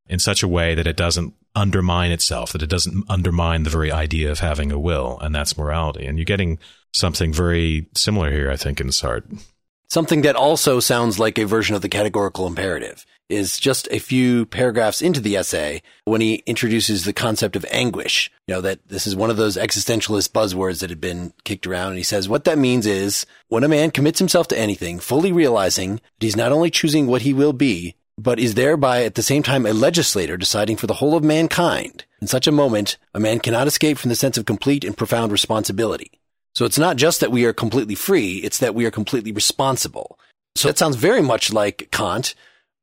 in 0.06 0.18
such 0.18 0.42
a 0.42 0.48
way 0.48 0.74
that 0.74 0.86
it 0.86 0.96
doesn't 0.96 1.32
undermine 1.54 2.10
itself, 2.10 2.52
that 2.52 2.62
it 2.62 2.68
doesn't 2.68 3.04
undermine 3.08 3.62
the 3.62 3.70
very 3.70 3.90
idea 3.90 4.30
of 4.30 4.40
having 4.40 4.70
a 4.70 4.78
will, 4.78 5.18
and 5.20 5.34
that's 5.34 5.56
morality. 5.56 6.04
And 6.04 6.18
you're 6.18 6.24
getting 6.24 6.58
something 6.92 7.32
very 7.32 7.88
similar 7.96 8.30
here, 8.30 8.50
I 8.50 8.56
think, 8.56 8.80
in 8.80 8.88
Sartre. 8.88 9.42
Something 9.92 10.22
that 10.22 10.36
also 10.36 10.78
sounds 10.78 11.18
like 11.18 11.36
a 11.36 11.46
version 11.46 11.74
of 11.74 11.82
the 11.82 11.88
categorical 11.88 12.46
imperative 12.46 13.04
is 13.28 13.58
just 13.58 13.88
a 13.90 13.98
few 13.98 14.46
paragraphs 14.46 15.02
into 15.02 15.18
the 15.18 15.36
essay 15.36 15.82
when 16.04 16.20
he 16.20 16.44
introduces 16.46 17.04
the 17.04 17.12
concept 17.12 17.56
of 17.56 17.66
anguish. 17.72 18.30
You 18.46 18.54
know, 18.54 18.60
that 18.60 18.86
this 18.86 19.08
is 19.08 19.16
one 19.16 19.30
of 19.30 19.36
those 19.36 19.56
existentialist 19.56 20.30
buzzwords 20.30 20.78
that 20.78 20.90
had 20.90 21.00
been 21.00 21.32
kicked 21.42 21.66
around. 21.66 21.88
And 21.88 21.98
he 21.98 22.04
says 22.04 22.28
what 22.28 22.44
that 22.44 22.56
means 22.56 22.86
is 22.86 23.26
when 23.48 23.64
a 23.64 23.68
man 23.68 23.90
commits 23.90 24.20
himself 24.20 24.46
to 24.48 24.58
anything, 24.58 25.00
fully 25.00 25.32
realizing 25.32 25.96
that 25.96 26.02
he's 26.20 26.36
not 26.36 26.52
only 26.52 26.70
choosing 26.70 27.08
what 27.08 27.22
he 27.22 27.32
will 27.32 27.52
be, 27.52 27.96
but 28.16 28.38
is 28.38 28.54
thereby 28.54 29.02
at 29.02 29.16
the 29.16 29.24
same 29.24 29.42
time 29.42 29.66
a 29.66 29.72
legislator 29.72 30.36
deciding 30.36 30.76
for 30.76 30.86
the 30.86 30.94
whole 30.94 31.16
of 31.16 31.24
mankind. 31.24 32.04
In 32.20 32.28
such 32.28 32.46
a 32.46 32.52
moment, 32.52 32.96
a 33.12 33.18
man 33.18 33.40
cannot 33.40 33.66
escape 33.66 33.98
from 33.98 34.10
the 34.10 34.14
sense 34.14 34.38
of 34.38 34.46
complete 34.46 34.84
and 34.84 34.96
profound 34.96 35.32
responsibility. 35.32 36.19
So 36.54 36.64
it's 36.64 36.78
not 36.78 36.96
just 36.96 37.20
that 37.20 37.30
we 37.30 37.44
are 37.44 37.52
completely 37.52 37.94
free, 37.94 38.36
it's 38.38 38.58
that 38.58 38.74
we 38.74 38.84
are 38.84 38.90
completely 38.90 39.32
responsible. 39.32 40.18
So 40.56 40.68
that 40.68 40.78
sounds 40.78 40.96
very 40.96 41.22
much 41.22 41.52
like 41.52 41.88
Kant, 41.90 42.34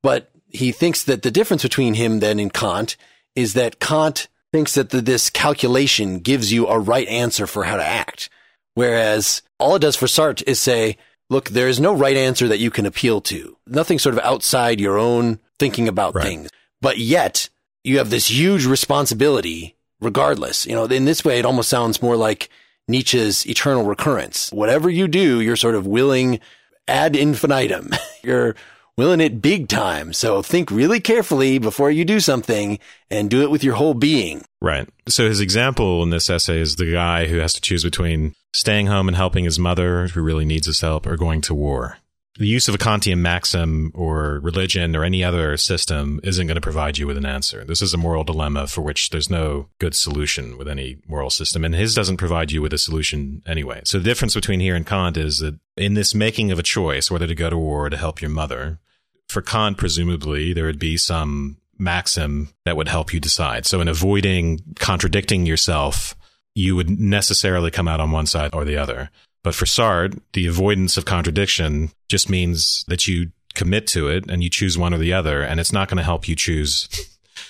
but 0.02 0.32
he 0.50 0.72
thinks 0.72 1.04
that 1.04 1.22
the 1.22 1.32
difference 1.32 1.64
between 1.64 1.94
him 1.94 2.20
then 2.20 2.40
and 2.40 2.54
Kant 2.54 2.96
is 3.36 3.54
that 3.54 3.80
Kant 3.80 4.28
thinks 4.52 4.76
that 4.76 4.90
the, 4.90 5.02
this 5.02 5.30
calculation 5.30 6.20
gives 6.20 6.52
you 6.52 6.68
a 6.68 6.80
right 6.80 7.08
answer 7.08 7.46
for 7.46 7.66
how 7.66 7.78
to 7.78 7.86
act. 7.86 8.30
Whereas 8.74 9.42
all 9.60 9.76
it 9.76 9.80
does 9.80 9.96
for 9.96 10.06
Sartre 10.06 10.44
is 10.48 10.60
say, 10.60 10.98
look, 11.30 11.50
there 11.50 11.68
is 11.68 11.80
no 11.80 11.94
right 11.94 12.16
answer 12.16 12.48
that 12.48 12.60
you 12.60 12.72
can 12.72 12.86
appeal 12.86 13.22
to. 13.22 13.58
Nothing 13.68 14.00
sort 14.00 14.16
of 14.16 14.24
outside 14.24 14.80
your 14.80 14.98
own 14.98 15.40
thinking 15.60 15.88
about 15.88 16.16
right. 16.16 16.24
things. 16.24 16.50
But 16.82 16.98
yet 16.98 17.50
you 17.84 17.98
have 17.98 18.10
this 18.10 18.30
huge 18.30 18.66
responsibility 18.66 19.76
regardless. 20.00 20.66
You 20.66 20.76
know, 20.76 20.86
in 20.86 21.06
this 21.06 21.26
way, 21.26 21.40
it 21.40 21.46
almost 21.46 21.70
sounds 21.70 22.02
more 22.02 22.16
like 22.16 22.50
Nietzsche's 22.88 23.46
eternal 23.48 23.84
recurrence. 23.84 24.52
Whatever 24.52 24.90
you 24.90 25.08
do, 25.08 25.42
you're 25.42 25.56
sort 25.56 25.76
of 25.76 25.86
willing 25.86 26.40
ad 26.88 27.16
infinitum. 27.16 27.92
you're 28.24 28.56
willing 28.98 29.22
it 29.22 29.42
big 29.42 29.68
time. 29.68 30.12
So 30.14 30.42
think 30.42 30.72
really 30.72 31.00
carefully 31.00 31.60
before 31.60 31.92
you 31.92 32.04
do 32.04 32.20
something 32.20 32.80
and 33.12 33.30
do 33.30 33.44
it 33.44 33.52
with 33.52 33.64
your 33.64 33.76
whole 33.76 33.94
being. 33.94 34.44
Right. 34.62 34.90
So 35.08 35.28
his 35.28 35.40
example 35.40 36.02
in 36.02 36.10
this 36.10 36.30
essay 36.30 36.60
is 36.60 36.76
the 36.76 36.92
guy 36.92 37.28
who 37.28 37.38
has 37.38 37.54
to 37.54 37.62
choose 37.62 37.84
between 37.84 38.34
staying 38.54 38.88
home 38.88 39.08
and 39.08 39.16
helping 39.16 39.46
his 39.46 39.60
mother, 39.60 40.08
who 40.08 40.22
really 40.22 40.46
needs 40.46 40.66
his 40.66 40.82
help, 40.82 41.06
or 41.06 41.16
going 41.16 41.42
to 41.42 41.54
war. 41.54 41.98
The 42.40 42.48
use 42.48 42.68
of 42.68 42.76
a 42.76 42.78
Kantian 42.78 43.18
maxim 43.18 43.92
or 43.96 44.40
religion 44.44 44.96
or 44.96 45.04
any 45.04 45.24
other 45.24 45.58
system 45.58 46.20
isn't 46.24 46.46
going 46.46 46.56
to 46.56 46.62
provide 46.62 47.00
you 47.00 47.08
with 47.08 47.18
an 47.18 47.26
answer. 47.26 47.64
This 47.64 47.82
is 47.82 47.96
a 47.96 47.98
moral 47.98 48.24
dilemma 48.24 48.68
for 48.68 48.82
which 48.82 49.10
there's 49.10 49.30
no 49.30 49.70
good 49.80 49.96
solution 49.96 50.56
with 50.56 50.68
any 50.68 50.98
moral 51.08 51.32
system, 51.32 51.66
and 51.66 51.74
his 51.74 51.96
doesn't 51.96 52.18
provide 52.18 52.52
you 52.52 52.62
with 52.62 52.74
a 52.74 52.78
solution 52.78 53.42
anyway. 53.48 53.82
So 53.86 53.98
the 53.98 54.04
difference 54.04 54.36
between 54.36 54.60
here 54.60 54.76
and 54.76 54.86
Kant 54.86 55.18
is 55.18 55.40
that 55.40 55.60
in 55.76 55.96
this 55.96 56.14
making 56.14 56.52
of 56.52 56.60
a 56.60 56.64
choice, 56.64 57.10
whether 57.10 57.26
to 57.26 57.34
go 57.34 57.50
to 57.50 57.58
war 57.58 57.88
or 57.88 57.90
to 57.90 57.98
help 57.98 58.22
your 58.22 58.30
mother, 58.30 58.80
for 59.28 59.42
Kant, 59.42 59.78
presumably, 59.78 60.54
there 60.54 60.66
would 60.66 60.80
be 60.80 60.96
some 60.96 61.58
maxim 61.80 62.50
that 62.66 62.78
would 62.78 62.88
help 62.88 63.14
you 63.14 63.20
decide. 63.20 63.66
So 63.66 63.82
in 63.82 63.88
avoiding 63.88 64.60
contradicting 64.80 65.48
yourself, 65.48 66.16
you 66.54 66.76
would 66.76 66.90
necessarily 66.90 67.72
come 67.72 67.88
out 67.88 68.00
on 68.00 68.12
one 68.12 68.26
side 68.26 68.52
or 68.54 68.64
the 68.64 68.78
other. 68.78 69.10
But 69.44 69.56
for 69.56 69.66
Sartre, 69.66 70.20
the 70.34 70.48
avoidance 70.48 70.98
of 70.98 71.06
contradiction 71.06 71.92
just 72.10 72.30
means 72.30 72.84
that 72.88 73.08
you 73.08 73.32
commit 73.56 73.88
to 73.88 74.08
it 74.08 74.30
and 74.30 74.44
you 74.44 74.50
choose 74.50 74.78
one 74.78 74.94
or 74.94 74.98
the 74.98 75.14
other, 75.14 75.42
and 75.42 75.60
it's 75.60 75.74
not 75.74 75.88
going 75.88 75.98
to 75.98 76.04
help 76.04 76.28
you 76.28 76.36
choose 76.36 76.88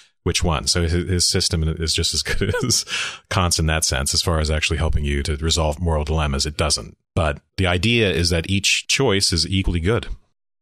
which 0.24 0.44
one. 0.44 0.68
So 0.68 0.84
his, 0.84 1.26
system 1.26 1.64
is 1.64 1.94
just 1.94 2.14
as 2.14 2.22
good 2.24 2.54
as 2.64 2.86
Kant's 3.30 3.60
in 3.60 3.66
that 3.68 3.86
sense, 3.86 4.14
as 4.14 4.22
far 4.22 4.40
as 4.40 4.52
actually 4.52 4.78
helping 4.78 5.06
you 5.06 5.24
to 5.24 5.38
resolve 5.38 5.80
moral 5.80 6.04
dilemmas. 6.04 6.46
It 6.46 6.58
doesn't. 6.58 6.98
But 7.16 7.40
the 7.58 7.68
idea 7.68 8.12
is 8.12 8.30
that 8.30 8.50
each 8.50 8.88
choice 8.88 9.34
is 9.34 9.48
equally 9.48 9.80
good. 9.80 10.08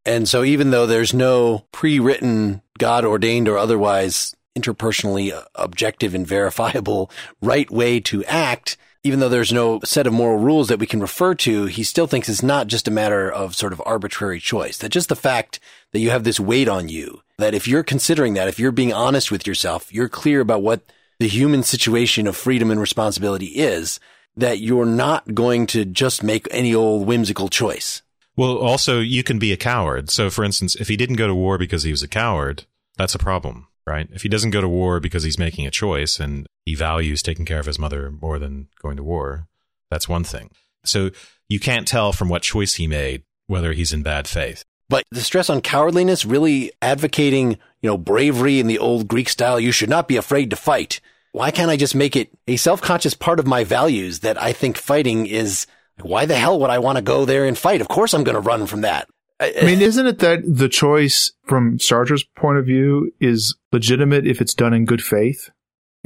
And 0.05 0.29
so 0.29 0.43
even 0.43 0.69
though 0.69 0.85
there's 0.85 1.13
no 1.13 1.65
pre-written, 1.71 2.61
God 2.77 3.05
ordained 3.05 3.47
or 3.47 3.57
otherwise 3.57 4.35
interpersonally 4.57 5.33
uh, 5.33 5.43
objective 5.55 6.13
and 6.13 6.25
verifiable 6.25 7.11
right 7.41 7.69
way 7.69 7.99
to 8.01 8.23
act, 8.25 8.77
even 9.05 9.19
though 9.19 9.29
there's 9.29 9.53
no 9.53 9.79
set 9.83 10.07
of 10.07 10.13
moral 10.13 10.39
rules 10.39 10.67
that 10.67 10.79
we 10.79 10.87
can 10.87 10.99
refer 10.99 11.35
to, 11.35 11.65
he 11.65 11.83
still 11.83 12.07
thinks 12.07 12.27
it's 12.27 12.41
not 12.41 12.65
just 12.65 12.87
a 12.87 12.91
matter 12.91 13.31
of 13.31 13.55
sort 13.55 13.71
of 13.71 13.81
arbitrary 13.85 14.39
choice. 14.39 14.79
That 14.79 14.89
just 14.89 15.09
the 15.09 15.15
fact 15.15 15.59
that 15.91 15.99
you 15.99 16.09
have 16.09 16.23
this 16.23 16.39
weight 16.39 16.67
on 16.67 16.89
you, 16.89 17.21
that 17.37 17.53
if 17.53 17.67
you're 17.67 17.83
considering 17.83 18.33
that, 18.33 18.47
if 18.47 18.57
you're 18.57 18.71
being 18.71 18.91
honest 18.91 19.29
with 19.29 19.45
yourself, 19.45 19.93
you're 19.93 20.09
clear 20.09 20.41
about 20.41 20.63
what 20.63 20.81
the 21.19 21.27
human 21.27 21.61
situation 21.61 22.25
of 22.25 22.35
freedom 22.35 22.71
and 22.71 22.81
responsibility 22.81 23.45
is, 23.45 23.99
that 24.35 24.59
you're 24.59 24.87
not 24.87 25.35
going 25.35 25.67
to 25.67 25.85
just 25.85 26.23
make 26.23 26.47
any 26.49 26.73
old 26.73 27.05
whimsical 27.05 27.47
choice. 27.47 28.01
Well, 28.35 28.57
also, 28.57 29.01
you 29.01 29.21
can 29.21 29.37
be 29.37 29.53
a 29.53 29.57
coward. 29.57 30.09
So, 30.09 30.31
for 30.31 30.43
instance, 30.43 30.73
if 30.73 30.87
he 30.87 30.97
didn't 30.97 31.17
go 31.17 31.27
to 31.27 31.35
war 31.35 31.59
because 31.59 31.83
he 31.83 31.91
was 31.91 32.01
a 32.01 32.07
coward, 32.07 32.65
that's 32.97 33.13
a 33.13 33.19
problem, 33.19 33.67
right? 33.85 34.07
If 34.11 34.23
he 34.23 34.29
doesn't 34.29 34.51
go 34.51 34.61
to 34.61 34.69
war 34.69 34.99
because 34.99 35.23
he's 35.23 35.39
making 35.39 35.67
a 35.67 35.71
choice 35.71 36.19
and 36.19 36.47
he 36.65 36.75
values 36.75 37.21
taking 37.21 37.45
care 37.45 37.59
of 37.59 37.65
his 37.65 37.79
mother 37.79 38.11
more 38.11 38.39
than 38.39 38.67
going 38.81 38.97
to 38.97 39.03
war, 39.03 39.47
that's 39.89 40.09
one 40.09 40.23
thing. 40.23 40.51
So, 40.83 41.11
you 41.47 41.59
can't 41.59 41.87
tell 41.87 42.11
from 42.11 42.29
what 42.29 42.41
choice 42.41 42.75
he 42.75 42.87
made 42.87 43.23
whether 43.47 43.73
he's 43.73 43.93
in 43.93 44.01
bad 44.01 44.27
faith. 44.27 44.63
But 44.89 45.03
the 45.11 45.21
stress 45.21 45.49
on 45.49 45.61
cowardliness, 45.61 46.25
really 46.25 46.71
advocating, 46.81 47.51
you 47.81 47.89
know, 47.89 47.97
bravery 47.97 48.59
in 48.59 48.67
the 48.67 48.79
old 48.79 49.07
Greek 49.07 49.29
style, 49.29 49.59
you 49.59 49.71
should 49.71 49.89
not 49.89 50.07
be 50.07 50.17
afraid 50.17 50.49
to 50.51 50.55
fight. 50.55 51.01
Why 51.31 51.51
can't 51.51 51.71
I 51.71 51.77
just 51.77 51.95
make 51.95 52.15
it 52.15 52.29
a 52.47 52.55
self 52.55 52.81
conscious 52.81 53.13
part 53.13 53.39
of 53.39 53.47
my 53.47 53.63
values 53.63 54.19
that 54.19 54.41
I 54.41 54.53
think 54.53 54.77
fighting 54.77 55.25
is 55.25 55.65
why 56.01 56.25
the 56.25 56.35
hell 56.35 56.59
would 56.59 56.69
I 56.69 56.79
want 56.79 56.97
to 56.97 57.01
go 57.01 57.25
there 57.25 57.45
and 57.45 57.57
fight? 57.57 57.81
Of 57.81 57.87
course 57.87 58.13
I'm 58.13 58.23
going 58.23 58.35
to 58.35 58.41
run 58.41 58.67
from 58.67 58.81
that. 58.81 59.07
I, 59.39 59.53
I 59.61 59.65
mean, 59.65 59.81
isn't 59.81 60.07
it 60.07 60.19
that 60.19 60.43
the 60.45 60.69
choice 60.69 61.31
from 61.45 61.77
Sartre's 61.79 62.23
point 62.23 62.57
of 62.57 62.65
view 62.65 63.11
is 63.19 63.55
legitimate 63.71 64.25
if 64.25 64.41
it's 64.41 64.53
done 64.53 64.73
in 64.73 64.85
good 64.85 65.03
faith? 65.03 65.49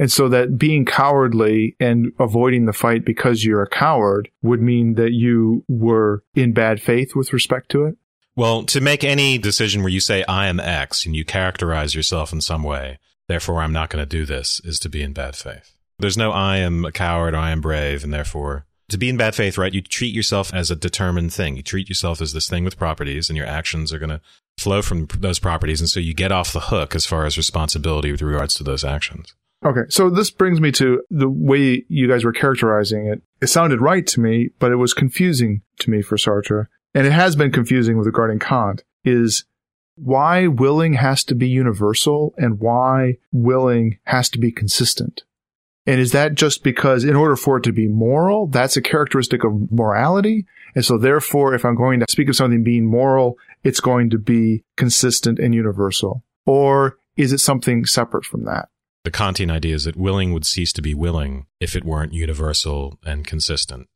And 0.00 0.10
so 0.10 0.28
that 0.30 0.56
being 0.56 0.86
cowardly 0.86 1.76
and 1.78 2.12
avoiding 2.18 2.64
the 2.64 2.72
fight 2.72 3.04
because 3.04 3.44
you're 3.44 3.62
a 3.62 3.68
coward 3.68 4.30
would 4.42 4.62
mean 4.62 4.94
that 4.94 5.12
you 5.12 5.64
were 5.68 6.24
in 6.34 6.52
bad 6.52 6.80
faith 6.80 7.14
with 7.14 7.34
respect 7.34 7.70
to 7.72 7.84
it? 7.84 7.96
Well, 8.34 8.62
to 8.64 8.80
make 8.80 9.04
any 9.04 9.36
decision 9.36 9.82
where 9.82 9.92
you 9.92 10.00
say, 10.00 10.24
I 10.26 10.46
am 10.48 10.58
X 10.58 11.04
and 11.04 11.14
you 11.14 11.24
characterize 11.24 11.94
yourself 11.94 12.32
in 12.32 12.40
some 12.40 12.62
way, 12.62 12.98
therefore 13.28 13.60
I'm 13.60 13.74
not 13.74 13.90
going 13.90 14.02
to 14.02 14.08
do 14.08 14.24
this, 14.24 14.60
is 14.64 14.78
to 14.80 14.88
be 14.88 15.02
in 15.02 15.12
bad 15.12 15.36
faith. 15.36 15.76
There's 15.98 16.16
no 16.16 16.32
I 16.32 16.56
am 16.56 16.86
a 16.86 16.92
coward, 16.92 17.34
I 17.34 17.50
am 17.50 17.60
brave, 17.60 18.02
and 18.02 18.12
therefore 18.12 18.64
to 18.90 18.98
be 18.98 19.08
in 19.08 19.16
bad 19.16 19.34
faith, 19.34 19.56
right? 19.56 19.72
You 19.72 19.80
treat 19.80 20.14
yourself 20.14 20.52
as 20.52 20.70
a 20.70 20.76
determined 20.76 21.32
thing. 21.32 21.56
You 21.56 21.62
treat 21.62 21.88
yourself 21.88 22.20
as 22.20 22.32
this 22.32 22.48
thing 22.48 22.64
with 22.64 22.78
properties, 22.78 23.28
and 23.28 23.36
your 23.36 23.46
actions 23.46 23.92
are 23.92 23.98
going 23.98 24.10
to 24.10 24.20
flow 24.58 24.82
from 24.82 25.06
those 25.18 25.38
properties. 25.38 25.80
And 25.80 25.88
so 25.88 26.00
you 26.00 26.14
get 26.14 26.32
off 26.32 26.52
the 26.52 26.60
hook 26.60 26.94
as 26.94 27.06
far 27.06 27.24
as 27.24 27.36
responsibility 27.36 28.12
with 28.12 28.22
regards 28.22 28.54
to 28.54 28.64
those 28.64 28.84
actions. 28.84 29.34
Okay. 29.64 29.82
So 29.88 30.08
this 30.08 30.30
brings 30.30 30.60
me 30.60 30.72
to 30.72 31.02
the 31.10 31.28
way 31.28 31.84
you 31.88 32.08
guys 32.08 32.24
were 32.24 32.32
characterizing 32.32 33.06
it. 33.06 33.22
It 33.42 33.48
sounded 33.48 33.80
right 33.80 34.06
to 34.08 34.20
me, 34.20 34.50
but 34.58 34.72
it 34.72 34.76
was 34.76 34.94
confusing 34.94 35.62
to 35.80 35.90
me 35.90 36.02
for 36.02 36.16
Sartre. 36.16 36.66
And 36.94 37.06
it 37.06 37.12
has 37.12 37.36
been 37.36 37.52
confusing 37.52 37.96
with 37.96 38.06
regarding 38.06 38.38
Kant 38.38 38.82
is 39.04 39.44
why 39.96 40.46
willing 40.46 40.94
has 40.94 41.24
to 41.24 41.34
be 41.34 41.48
universal 41.48 42.34
and 42.38 42.58
why 42.58 43.18
willing 43.32 43.98
has 44.04 44.30
to 44.30 44.38
be 44.38 44.50
consistent. 44.50 45.22
And 45.86 46.00
is 46.00 46.12
that 46.12 46.34
just 46.34 46.62
because 46.62 47.04
in 47.04 47.16
order 47.16 47.36
for 47.36 47.56
it 47.56 47.64
to 47.64 47.72
be 47.72 47.88
moral, 47.88 48.46
that's 48.46 48.76
a 48.76 48.82
characteristic 48.82 49.44
of 49.44 49.72
morality? 49.72 50.46
And 50.74 50.84
so 50.84 50.98
therefore, 50.98 51.54
if 51.54 51.64
I'm 51.64 51.74
going 51.74 52.00
to 52.00 52.06
speak 52.08 52.28
of 52.28 52.36
something 52.36 52.62
being 52.62 52.86
moral, 52.86 53.38
it's 53.64 53.80
going 53.80 54.10
to 54.10 54.18
be 54.18 54.64
consistent 54.76 55.38
and 55.38 55.54
universal. 55.54 56.22
Or 56.46 56.98
is 57.16 57.32
it 57.32 57.38
something 57.38 57.86
separate 57.86 58.24
from 58.24 58.44
that? 58.44 58.68
The 59.04 59.10
Kantian 59.10 59.50
idea 59.50 59.74
is 59.74 59.84
that 59.84 59.96
willing 59.96 60.32
would 60.32 60.44
cease 60.44 60.72
to 60.74 60.82
be 60.82 60.94
willing 60.94 61.46
if 61.58 61.74
it 61.74 61.84
weren't 61.84 62.12
universal 62.12 62.98
and 63.04 63.26
consistent. 63.26 63.88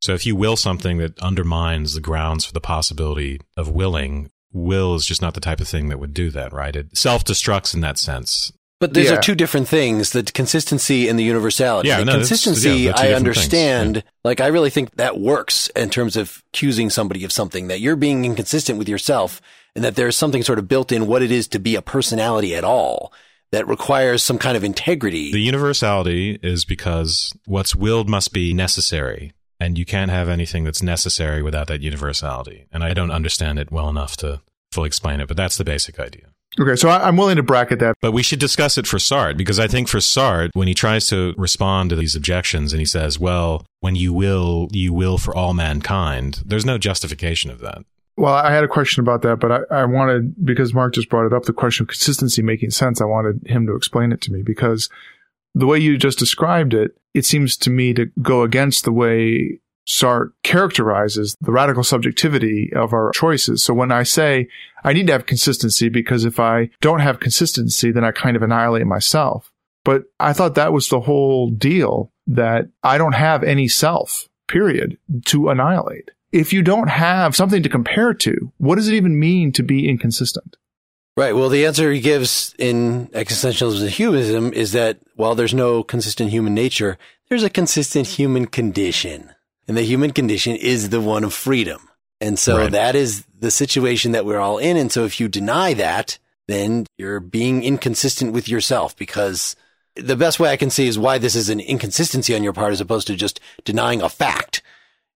So 0.00 0.14
if 0.14 0.26
you 0.26 0.36
will 0.36 0.56
something 0.56 0.98
that 0.98 1.18
undermines 1.20 1.94
the 1.94 2.00
grounds 2.00 2.44
for 2.44 2.52
the 2.52 2.60
possibility 2.60 3.40
of 3.56 3.68
willing, 3.68 4.30
will 4.52 4.94
is 4.94 5.06
just 5.06 5.22
not 5.22 5.34
the 5.34 5.40
type 5.40 5.60
of 5.60 5.68
thing 5.68 5.88
that 5.88 5.98
would 5.98 6.14
do 6.14 6.30
that, 6.30 6.52
right? 6.52 6.74
It 6.74 6.96
self 6.96 7.24
destructs 7.24 7.74
in 7.74 7.80
that 7.80 7.98
sense. 7.98 8.52
But 8.80 8.94
those 8.94 9.06
Yeah. 9.06 9.14
are 9.14 9.20
two 9.20 9.34
different 9.34 9.66
things: 9.68 10.10
the 10.10 10.22
consistency 10.22 11.08
and 11.08 11.18
the 11.18 11.24
universality. 11.24 11.88
Yeah, 11.88 11.98
the 11.98 12.04
no, 12.04 12.12
consistency, 12.12 12.68
yeah, 12.70 12.74
I 12.74 12.74
different 12.74 12.98
things, 13.00 13.16
understand. 13.16 14.04
Like, 14.24 14.40
I 14.40 14.46
really 14.46 14.70
think 14.70 14.94
that 14.96 15.18
works 15.18 15.68
in 15.74 15.90
terms 15.90 16.16
of 16.16 16.42
accusing 16.52 16.88
somebody 16.88 17.24
of 17.24 17.32
something 17.32 17.66
that 17.68 17.80
you're 17.80 17.96
being 17.96 18.24
inconsistent 18.24 18.78
with 18.78 18.88
yourself, 18.88 19.40
and 19.74 19.84
that 19.84 19.96
there's 19.96 20.16
something 20.16 20.42
sort 20.44 20.60
of 20.60 20.68
built 20.68 20.92
in 20.92 21.06
what 21.08 21.22
it 21.22 21.32
is 21.32 21.48
to 21.48 21.58
be 21.58 21.74
a 21.74 21.82
personality 21.82 22.54
at 22.54 22.62
all 22.64 23.12
that 23.50 23.66
requires 23.66 24.22
some 24.22 24.38
kind 24.38 24.56
of 24.56 24.62
integrity. 24.62 25.32
The 25.32 25.40
universality 25.40 26.38
is 26.42 26.64
because 26.64 27.32
what's 27.46 27.74
willed 27.74 28.08
must 28.08 28.32
be 28.32 28.54
necessary, 28.54 29.32
and 29.58 29.76
you 29.76 29.84
can't 29.86 30.10
have 30.10 30.28
anything 30.28 30.62
that's 30.62 30.82
necessary 30.84 31.42
without 31.42 31.66
that 31.66 31.80
universality. 31.80 32.66
And 32.70 32.84
I 32.84 32.94
don't 32.94 33.10
understand 33.10 33.58
it 33.58 33.72
well 33.72 33.88
enough 33.88 34.16
to 34.18 34.40
fully 34.70 34.86
explain 34.86 35.20
it, 35.20 35.26
but 35.26 35.36
that's 35.36 35.56
the 35.56 35.64
basic 35.64 35.98
idea. 35.98 36.27
Okay, 36.58 36.76
so 36.76 36.88
I, 36.88 37.06
I'm 37.06 37.16
willing 37.16 37.36
to 37.36 37.42
bracket 37.42 37.78
that. 37.80 37.96
But 38.00 38.12
we 38.12 38.22
should 38.22 38.40
discuss 38.40 38.78
it 38.78 38.86
for 38.86 38.98
Sartre 38.98 39.36
because 39.36 39.58
I 39.58 39.68
think 39.68 39.88
for 39.88 39.98
Sartre, 39.98 40.50
when 40.54 40.68
he 40.68 40.74
tries 40.74 41.06
to 41.08 41.34
respond 41.36 41.90
to 41.90 41.96
these 41.96 42.14
objections 42.14 42.72
and 42.72 42.80
he 42.80 42.86
says, 42.86 43.18
well, 43.18 43.66
when 43.80 43.96
you 43.96 44.12
will, 44.12 44.68
you 44.72 44.92
will 44.92 45.18
for 45.18 45.34
all 45.34 45.54
mankind, 45.54 46.42
there's 46.44 46.66
no 46.66 46.78
justification 46.78 47.50
of 47.50 47.60
that. 47.60 47.84
Well, 48.16 48.34
I 48.34 48.50
had 48.50 48.64
a 48.64 48.68
question 48.68 49.00
about 49.00 49.22
that, 49.22 49.38
but 49.38 49.52
I, 49.52 49.82
I 49.82 49.84
wanted, 49.84 50.44
because 50.44 50.74
Mark 50.74 50.94
just 50.94 51.08
brought 51.08 51.26
it 51.26 51.32
up, 51.32 51.44
the 51.44 51.52
question 51.52 51.84
of 51.84 51.88
consistency 51.88 52.42
making 52.42 52.70
sense. 52.70 53.00
I 53.00 53.04
wanted 53.04 53.46
him 53.46 53.66
to 53.68 53.76
explain 53.76 54.10
it 54.10 54.20
to 54.22 54.32
me 54.32 54.42
because 54.42 54.88
the 55.54 55.66
way 55.66 55.78
you 55.78 55.96
just 55.96 56.18
described 56.18 56.74
it, 56.74 56.96
it 57.14 57.24
seems 57.24 57.56
to 57.58 57.70
me 57.70 57.94
to 57.94 58.06
go 58.20 58.42
against 58.42 58.84
the 58.84 58.92
way 58.92 59.60
Sartre 59.88 60.32
characterizes 60.42 61.34
the 61.40 61.50
radical 61.50 61.82
subjectivity 61.82 62.70
of 62.76 62.92
our 62.92 63.10
choices. 63.12 63.62
So 63.62 63.72
when 63.72 63.90
I 63.90 64.02
say 64.02 64.48
I 64.84 64.92
need 64.92 65.06
to 65.06 65.12
have 65.14 65.26
consistency 65.26 65.88
because 65.88 66.24
if 66.24 66.38
I 66.38 66.70
don't 66.80 67.00
have 67.00 67.20
consistency, 67.20 67.90
then 67.90 68.04
I 68.04 68.12
kind 68.12 68.36
of 68.36 68.42
annihilate 68.42 68.86
myself. 68.86 69.50
But 69.84 70.04
I 70.20 70.34
thought 70.34 70.54
that 70.56 70.72
was 70.72 70.88
the 70.88 71.00
whole 71.00 71.50
deal 71.50 72.12
that 72.26 72.68
I 72.82 72.98
don't 72.98 73.14
have 73.14 73.42
any 73.42 73.68
self, 73.68 74.28
period, 74.46 74.98
to 75.26 75.48
annihilate. 75.48 76.10
If 76.30 76.52
you 76.52 76.62
don't 76.62 76.88
have 76.88 77.34
something 77.34 77.62
to 77.62 77.70
compare 77.70 78.12
to, 78.12 78.52
what 78.58 78.74
does 78.74 78.88
it 78.88 78.94
even 78.94 79.18
mean 79.18 79.52
to 79.52 79.62
be 79.62 79.88
inconsistent? 79.88 80.56
Right. 81.16 81.34
Well, 81.34 81.48
the 81.48 81.64
answer 81.64 81.90
he 81.90 82.00
gives 82.00 82.54
in 82.58 83.08
existentialism 83.08 83.80
and 83.80 83.90
humanism 83.90 84.52
is 84.52 84.72
that 84.72 84.98
while 85.16 85.34
there's 85.34 85.54
no 85.54 85.82
consistent 85.82 86.30
human 86.30 86.54
nature, 86.54 86.98
there's 87.28 87.42
a 87.42 87.50
consistent 87.50 88.06
human 88.06 88.46
condition. 88.46 89.30
And 89.68 89.76
the 89.76 89.82
human 89.82 90.12
condition 90.12 90.56
is 90.56 90.88
the 90.88 91.00
one 91.00 91.22
of 91.24 91.32
freedom. 91.34 91.88
And 92.20 92.38
so 92.38 92.56
Right. 92.58 92.72
that 92.72 92.96
is 92.96 93.24
the 93.38 93.50
situation 93.50 94.12
that 94.12 94.24
we're 94.24 94.40
all 94.40 94.58
in. 94.58 94.76
And 94.76 94.90
so 94.90 95.04
if 95.04 95.20
you 95.20 95.28
deny 95.28 95.74
that, 95.74 96.18
then 96.48 96.86
you're 96.96 97.20
being 97.20 97.62
inconsistent 97.62 98.32
with 98.32 98.48
yourself 98.48 98.96
because 98.96 99.54
the 99.94 100.16
best 100.16 100.40
way 100.40 100.50
I 100.50 100.56
can 100.56 100.70
see 100.70 100.88
is 100.88 100.98
why 100.98 101.18
this 101.18 101.34
is 101.36 101.48
an 101.48 101.60
inconsistency 101.60 102.34
on 102.34 102.42
your 102.42 102.52
part 102.54 102.72
as 102.72 102.80
opposed 102.80 103.06
to 103.08 103.14
just 103.14 103.38
denying 103.64 104.00
a 104.00 104.08
fact 104.08 104.62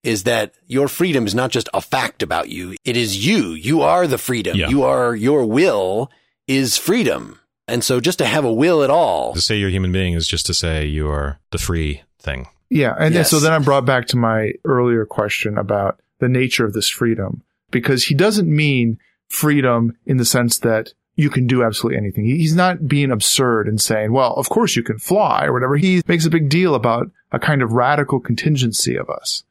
is 0.05 0.25
that 0.25 0.53
your 0.67 0.89
freedom 0.89 1.27
is 1.27 1.35
not 1.35 1.51
just 1.51 1.69
a 1.73 1.81
fact 1.81 2.23
about 2.23 2.49
you. 2.49 2.75
It 2.85 2.97
is 2.97 3.25
you. 3.27 3.51
You 3.53 3.83
are 3.83 4.07
the 4.07 4.19
freedom. 4.19 4.57
Yeah. 4.57 4.69
You 4.69 4.83
are, 4.83 5.15
your 5.15 5.47
will 5.47 6.11
is 6.49 6.77
freedom. 6.77 7.39
And 7.69 7.83
so 7.85 8.01
just 8.01 8.19
to 8.19 8.27
have 8.27 8.45
a 8.45 8.53
will 8.53 8.83
at 8.83 8.91
all. 8.91 9.33
To 9.35 9.41
say 9.41 9.57
you're 9.57 9.69
a 9.69 9.73
human 9.73 9.93
being 9.93 10.15
is 10.15 10.27
just 10.27 10.47
to 10.47 10.55
say 10.55 10.85
you're 10.85 11.39
the 11.53 11.59
free 11.59 12.03
thing. 12.19 12.49
Yeah. 12.73 12.95
And 12.99 13.15
then, 13.15 13.25
so 13.25 13.39
then 13.39 13.53
I'm 13.53 13.65
brought 13.65 13.85
back 13.85 14.07
to 14.09 14.17
my 14.17 14.53
earlier 14.65 15.05
question 15.05 15.59
about 15.59 16.01
the 16.21 16.29
nature 16.29 16.65
of 16.65 16.73
this 16.73 16.89
freedom 16.89 17.43
because 17.71 18.05
he 18.05 18.15
doesn't 18.15 18.49
mean 18.49 18.99
freedom 19.29 19.97
in 20.07 20.17
the 20.17 20.25
sense 20.25 20.59
that 20.61 20.95
you 21.15 21.29
can 21.29 21.47
do 21.47 21.63
absolutely 21.63 21.99
anything. 21.99 22.25
He's 22.25 22.57
not 22.57 22.89
being 22.89 23.11
absurd 23.11 23.69
and 23.69 23.79
saying, 23.79 24.13
well, 24.13 24.33
of 24.35 24.49
course 24.49 24.75
you 24.75 24.83
can 24.83 24.99
fly 24.99 25.45
or 25.45 25.53
whatever. 25.53 25.77
He 25.77 26.03
makes 26.07 26.25
a 26.25 26.31
big 26.31 26.49
deal 26.49 26.75
about 26.75 27.11
a 27.31 27.39
kind 27.39 27.61
of 27.61 27.73
radical 27.73 28.21
contingency 28.21 28.97
of 28.97 29.11
us. 29.11 29.45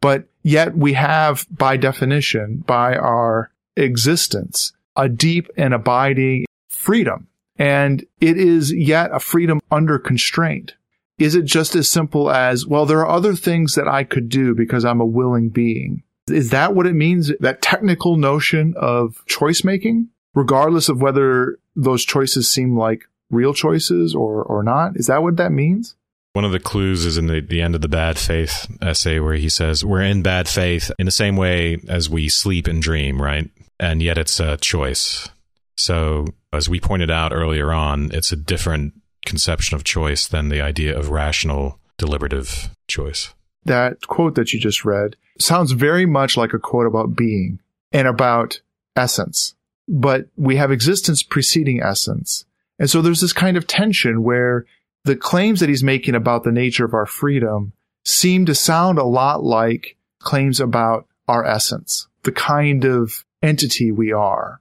But 0.00 0.28
yet 0.44 0.76
we 0.76 0.92
have, 0.92 1.46
by 1.50 1.76
definition, 1.76 2.62
by 2.66 2.94
our 2.94 3.50
existence, 3.76 4.72
a 4.94 5.08
deep 5.08 5.48
and 5.56 5.74
abiding 5.74 6.46
freedom. 6.68 7.26
And 7.58 8.06
it 8.20 8.38
is 8.38 8.72
yet 8.72 9.10
a 9.12 9.18
freedom 9.18 9.60
under 9.72 9.98
constraint. 9.98 10.74
Is 11.20 11.34
it 11.34 11.44
just 11.44 11.76
as 11.76 11.88
simple 11.88 12.30
as, 12.30 12.66
well, 12.66 12.86
there 12.86 13.00
are 13.00 13.08
other 13.08 13.34
things 13.34 13.74
that 13.74 13.86
I 13.86 14.04
could 14.04 14.30
do 14.30 14.54
because 14.54 14.86
I'm 14.86 15.02
a 15.02 15.06
willing 15.06 15.50
being? 15.50 16.02
Is 16.28 16.48
that 16.50 16.74
what 16.74 16.86
it 16.86 16.94
means? 16.94 17.30
That 17.40 17.60
technical 17.60 18.16
notion 18.16 18.74
of 18.78 19.22
choice 19.26 19.62
making, 19.62 20.08
regardless 20.34 20.88
of 20.88 21.02
whether 21.02 21.58
those 21.76 22.06
choices 22.06 22.48
seem 22.48 22.76
like 22.76 23.02
real 23.30 23.52
choices 23.52 24.14
or, 24.14 24.42
or 24.42 24.62
not? 24.62 24.96
Is 24.96 25.08
that 25.08 25.22
what 25.22 25.36
that 25.36 25.52
means? 25.52 25.94
One 26.32 26.46
of 26.46 26.52
the 26.52 26.60
clues 26.60 27.04
is 27.04 27.18
in 27.18 27.26
the, 27.26 27.40
the 27.40 27.60
end 27.60 27.74
of 27.74 27.82
the 27.82 27.88
bad 27.88 28.16
faith 28.16 28.66
essay 28.80 29.20
where 29.20 29.34
he 29.34 29.50
says, 29.50 29.84
We're 29.84 30.02
in 30.02 30.22
bad 30.22 30.48
faith 30.48 30.90
in 30.98 31.04
the 31.04 31.12
same 31.12 31.36
way 31.36 31.78
as 31.86 32.08
we 32.08 32.30
sleep 32.30 32.66
and 32.66 32.80
dream, 32.80 33.20
right? 33.20 33.50
And 33.78 34.02
yet 34.02 34.16
it's 34.16 34.40
a 34.40 34.56
choice. 34.56 35.28
So, 35.76 36.26
as 36.52 36.68
we 36.68 36.78
pointed 36.78 37.10
out 37.10 37.32
earlier 37.32 37.72
on, 37.72 38.10
it's 38.12 38.32
a 38.32 38.36
different 38.36 38.94
conception 39.26 39.76
of 39.76 39.84
choice 39.84 40.26
than 40.26 40.48
the 40.48 40.60
idea 40.60 40.96
of 40.96 41.10
rational, 41.10 41.78
deliberative 41.98 42.70
choice. 42.88 43.34
That 43.64 44.06
quote 44.06 44.34
that 44.36 44.52
you 44.52 44.60
just 44.60 44.84
read 44.84 45.16
sounds 45.38 45.72
very 45.72 46.06
much 46.06 46.36
like 46.36 46.52
a 46.52 46.58
quote 46.58 46.86
about 46.86 47.14
being 47.16 47.60
and 47.92 48.08
about 48.08 48.60
essence, 48.96 49.54
but 49.88 50.26
we 50.36 50.56
have 50.56 50.70
existence 50.70 51.22
preceding 51.22 51.82
essence. 51.82 52.44
And 52.78 52.88
so 52.88 53.02
there's 53.02 53.20
this 53.20 53.32
kind 53.32 53.56
of 53.56 53.66
tension 53.66 54.22
where 54.22 54.66
the 55.04 55.16
claims 55.16 55.60
that 55.60 55.68
he's 55.68 55.82
making 55.82 56.14
about 56.14 56.44
the 56.44 56.52
nature 56.52 56.84
of 56.84 56.94
our 56.94 57.06
freedom 57.06 57.72
seem 58.04 58.46
to 58.46 58.54
sound 58.54 58.98
a 58.98 59.04
lot 59.04 59.42
like 59.42 59.96
claims 60.20 60.60
about 60.60 61.06
our 61.28 61.44
essence, 61.44 62.08
the 62.22 62.32
kind 62.32 62.84
of 62.84 63.24
entity 63.42 63.92
we 63.92 64.12
are. 64.12 64.60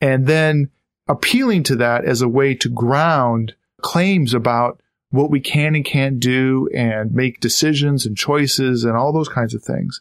And 0.00 0.26
then 0.26 0.70
appealing 1.08 1.64
to 1.64 1.76
that 1.76 2.04
as 2.04 2.22
a 2.22 2.28
way 2.28 2.54
to 2.54 2.68
ground 2.68 3.54
claims 3.80 4.34
about 4.34 4.80
what 5.10 5.30
we 5.30 5.40
can 5.40 5.74
and 5.74 5.84
can't 5.84 6.20
do 6.20 6.68
and 6.74 7.12
make 7.12 7.40
decisions 7.40 8.04
and 8.04 8.16
choices 8.16 8.84
and 8.84 8.96
all 8.96 9.12
those 9.12 9.28
kinds 9.28 9.54
of 9.54 9.62
things. 9.62 10.00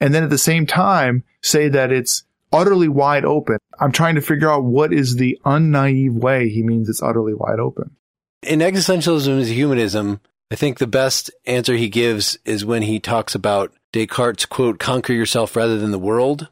And 0.00 0.12
then 0.12 0.22
at 0.22 0.30
the 0.30 0.38
same 0.38 0.66
time, 0.66 1.24
say 1.42 1.68
that 1.68 1.92
it's 1.92 2.24
utterly 2.52 2.88
wide 2.88 3.24
open. 3.24 3.58
I'm 3.78 3.92
trying 3.92 4.16
to 4.16 4.20
figure 4.20 4.50
out 4.50 4.64
what 4.64 4.92
is 4.92 5.16
the 5.16 5.38
unnaive 5.44 6.14
way 6.14 6.48
he 6.48 6.62
means 6.62 6.88
it's 6.88 7.02
utterly 7.02 7.34
wide 7.34 7.58
open. 7.58 7.96
In 8.42 8.60
existentialism 8.60 9.28
and 9.28 9.46
humanism, 9.46 10.20
I 10.50 10.56
think 10.56 10.78
the 10.78 10.86
best 10.86 11.30
answer 11.46 11.74
he 11.74 11.88
gives 11.88 12.38
is 12.44 12.64
when 12.64 12.82
he 12.82 13.00
talks 13.00 13.34
about 13.34 13.72
Descartes' 13.92 14.46
quote, 14.46 14.78
conquer 14.78 15.12
yourself 15.12 15.56
rather 15.56 15.78
than 15.78 15.90
the 15.90 15.98
world. 15.98 16.48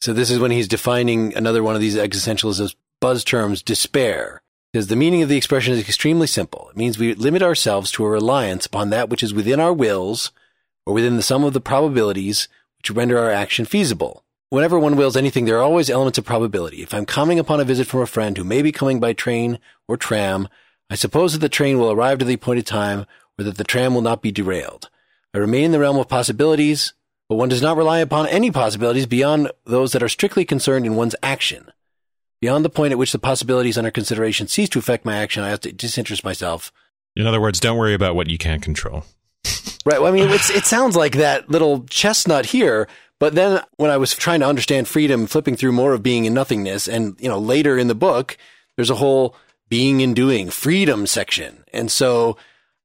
So 0.00 0.12
this 0.12 0.30
is 0.30 0.38
when 0.38 0.50
he's 0.50 0.68
defining 0.68 1.34
another 1.36 1.62
one 1.62 1.74
of 1.74 1.80
these 1.80 1.96
existentialist 1.96 2.74
buzz 3.00 3.24
terms, 3.24 3.62
despair. 3.62 4.42
Because 4.76 4.88
the 4.88 4.94
meaning 4.96 5.22
of 5.22 5.30
the 5.30 5.38
expression 5.38 5.72
is 5.72 5.80
extremely 5.80 6.26
simple. 6.26 6.68
It 6.68 6.76
means 6.76 6.98
we 6.98 7.14
limit 7.14 7.40
ourselves 7.40 7.90
to 7.92 8.04
a 8.04 8.10
reliance 8.10 8.66
upon 8.66 8.90
that 8.90 9.08
which 9.08 9.22
is 9.22 9.32
within 9.32 9.58
our 9.58 9.72
wills 9.72 10.32
or 10.84 10.92
within 10.92 11.16
the 11.16 11.22
sum 11.22 11.44
of 11.44 11.54
the 11.54 11.62
probabilities 11.62 12.46
which 12.76 12.90
render 12.90 13.18
our 13.18 13.30
action 13.30 13.64
feasible. 13.64 14.22
Whenever 14.50 14.78
one 14.78 14.94
wills 14.94 15.16
anything, 15.16 15.46
there 15.46 15.56
are 15.56 15.62
always 15.62 15.88
elements 15.88 16.18
of 16.18 16.26
probability. 16.26 16.82
If 16.82 16.92
I'm 16.92 17.06
coming 17.06 17.38
upon 17.38 17.58
a 17.58 17.64
visit 17.64 17.86
from 17.86 18.02
a 18.02 18.06
friend 18.06 18.36
who 18.36 18.44
may 18.44 18.60
be 18.60 18.70
coming 18.70 19.00
by 19.00 19.14
train 19.14 19.60
or 19.88 19.96
tram, 19.96 20.46
I 20.90 20.94
suppose 20.94 21.32
that 21.32 21.38
the 21.38 21.48
train 21.48 21.78
will 21.78 21.90
arrive 21.90 22.18
to 22.18 22.26
the 22.26 22.34
appointed 22.34 22.66
time 22.66 23.06
or 23.38 23.44
that 23.44 23.56
the 23.56 23.64
tram 23.64 23.94
will 23.94 24.02
not 24.02 24.20
be 24.20 24.30
derailed. 24.30 24.90
I 25.32 25.38
remain 25.38 25.64
in 25.64 25.72
the 25.72 25.80
realm 25.80 25.96
of 25.96 26.10
possibilities, 26.10 26.92
but 27.30 27.36
one 27.36 27.48
does 27.48 27.62
not 27.62 27.78
rely 27.78 28.00
upon 28.00 28.26
any 28.26 28.50
possibilities 28.50 29.06
beyond 29.06 29.50
those 29.64 29.92
that 29.92 30.02
are 30.02 30.08
strictly 30.10 30.44
concerned 30.44 30.84
in 30.84 30.96
one's 30.96 31.16
action. 31.22 31.72
Beyond 32.40 32.64
the 32.64 32.70
point 32.70 32.92
at 32.92 32.98
which 32.98 33.12
the 33.12 33.18
possibilities 33.18 33.78
under 33.78 33.90
consideration 33.90 34.46
cease 34.46 34.68
to 34.70 34.78
affect 34.78 35.04
my 35.04 35.16
action, 35.16 35.42
I 35.42 35.48
have 35.48 35.60
to 35.60 35.72
disinterest 35.72 36.24
myself. 36.24 36.72
In 37.14 37.26
other 37.26 37.40
words, 37.40 37.60
don't 37.60 37.78
worry 37.78 37.94
about 37.94 38.14
what 38.14 38.28
you 38.28 38.38
can't 38.38 38.62
control. 38.62 39.04
Right. 39.84 40.00
Well, 40.00 40.12
I 40.12 40.16
mean, 40.16 40.28
it's, 40.30 40.50
it 40.50 40.64
sounds 40.64 40.96
like 40.96 41.12
that 41.12 41.48
little 41.48 41.84
chestnut 41.84 42.46
here, 42.46 42.88
but 43.20 43.36
then 43.36 43.62
when 43.76 43.88
I 43.88 43.98
was 43.98 44.14
trying 44.14 44.40
to 44.40 44.48
understand 44.48 44.88
freedom, 44.88 45.28
flipping 45.28 45.54
through 45.54 45.70
more 45.70 45.92
of 45.92 46.02
being 46.02 46.26
and 46.26 46.34
nothingness, 46.34 46.88
and, 46.88 47.14
you 47.20 47.28
know, 47.28 47.38
later 47.38 47.78
in 47.78 47.86
the 47.86 47.94
book, 47.94 48.36
there's 48.74 48.90
a 48.90 48.96
whole 48.96 49.36
being 49.68 50.02
and 50.02 50.16
doing 50.16 50.50
freedom 50.50 51.06
section. 51.06 51.62
And 51.72 51.88
so 51.88 52.36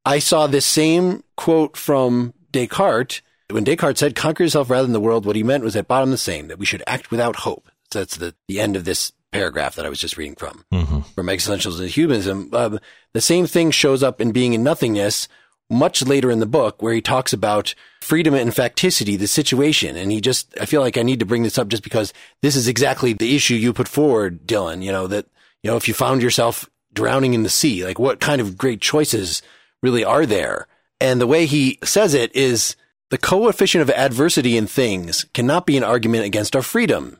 I 0.05 0.19
saw 0.19 0.45
this 0.45 0.63
same 0.63 1.23
quote 1.37 1.75
from 1.75 2.35
Descartes. 2.51 3.21
When 3.49 3.63
Descartes 3.63 3.99
said, 3.99 4.15
conquer 4.15 4.43
yourself 4.43 4.69
rather 4.69 4.83
than 4.83 4.93
the 4.93 4.99
world, 4.99 5.25
what 5.25 5.35
he 5.35 5.41
meant 5.41 5.63
was 5.63 5.75
at 5.75 5.87
bottom 5.87 6.11
the 6.11 6.19
same, 6.19 6.49
that 6.49 6.59
we 6.59 6.67
should 6.67 6.83
act 6.85 7.09
without 7.09 7.37
hope. 7.37 7.67
So 7.91 7.97
that's 7.97 8.17
the, 8.17 8.35
the 8.47 8.59
end 8.59 8.75
of 8.75 8.85
this 8.85 9.11
paragraph 9.31 9.75
that 9.75 9.85
I 9.85 9.89
was 9.89 9.99
just 9.99 10.17
reading 10.17 10.35
from, 10.35 10.65
hmm 10.71 10.99
from 11.15 11.27
Existentialism 11.27 11.79
and 11.79 11.89
Humanism. 11.89 12.49
Um, 12.53 12.79
the 13.13 13.21
same 13.21 13.47
thing 13.47 13.71
shows 13.71 14.03
up 14.03 14.21
in 14.21 14.31
Being 14.31 14.55
and 14.55 14.63
Nothingness 14.63 15.27
much 15.69 16.05
later 16.05 16.29
in 16.29 16.39
the 16.39 16.45
book 16.45 16.81
where 16.81 16.93
he 16.93 17.01
talks 17.01 17.31
about 17.31 17.73
freedom 18.01 18.33
and 18.33 18.51
facticity, 18.51 19.17
the 19.17 19.27
situation. 19.27 19.95
And 19.95 20.11
he 20.11 20.19
just, 20.19 20.53
I 20.59 20.65
feel 20.65 20.81
like 20.81 20.97
I 20.97 21.01
need 21.01 21.19
to 21.19 21.25
bring 21.25 21.43
this 21.43 21.57
up 21.57 21.69
just 21.69 21.83
because 21.83 22.13
this 22.41 22.55
is 22.55 22.67
exactly 22.67 23.13
the 23.13 23.35
issue 23.35 23.55
you 23.55 23.71
put 23.71 23.87
forward, 23.87 24.45
Dylan, 24.45 24.83
you 24.83 24.91
know, 24.91 25.07
that, 25.07 25.27
you 25.63 25.71
know, 25.71 25.77
if 25.77 25.87
you 25.87 25.93
found 25.93 26.21
yourself 26.21 26.69
drowning 26.93 27.33
in 27.33 27.43
the 27.43 27.49
sea? 27.49 27.85
Like 27.85 27.99
what 27.99 28.19
kind 28.19 28.41
of 28.41 28.57
great 28.57 28.81
choices 28.81 29.41
really 29.81 30.03
are 30.03 30.25
there? 30.25 30.67
And 30.99 31.19
the 31.19 31.27
way 31.27 31.45
he 31.45 31.79
says 31.83 32.13
it 32.13 32.35
is 32.35 32.75
the 33.09 33.17
coefficient 33.17 33.81
of 33.81 33.89
adversity 33.89 34.57
in 34.57 34.67
things 34.67 35.25
cannot 35.33 35.65
be 35.65 35.77
an 35.77 35.83
argument 35.83 36.25
against 36.25 36.55
our 36.55 36.61
freedom, 36.61 37.19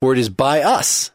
for 0.00 0.12
it 0.12 0.18
is 0.18 0.28
by 0.28 0.60
us, 0.60 1.10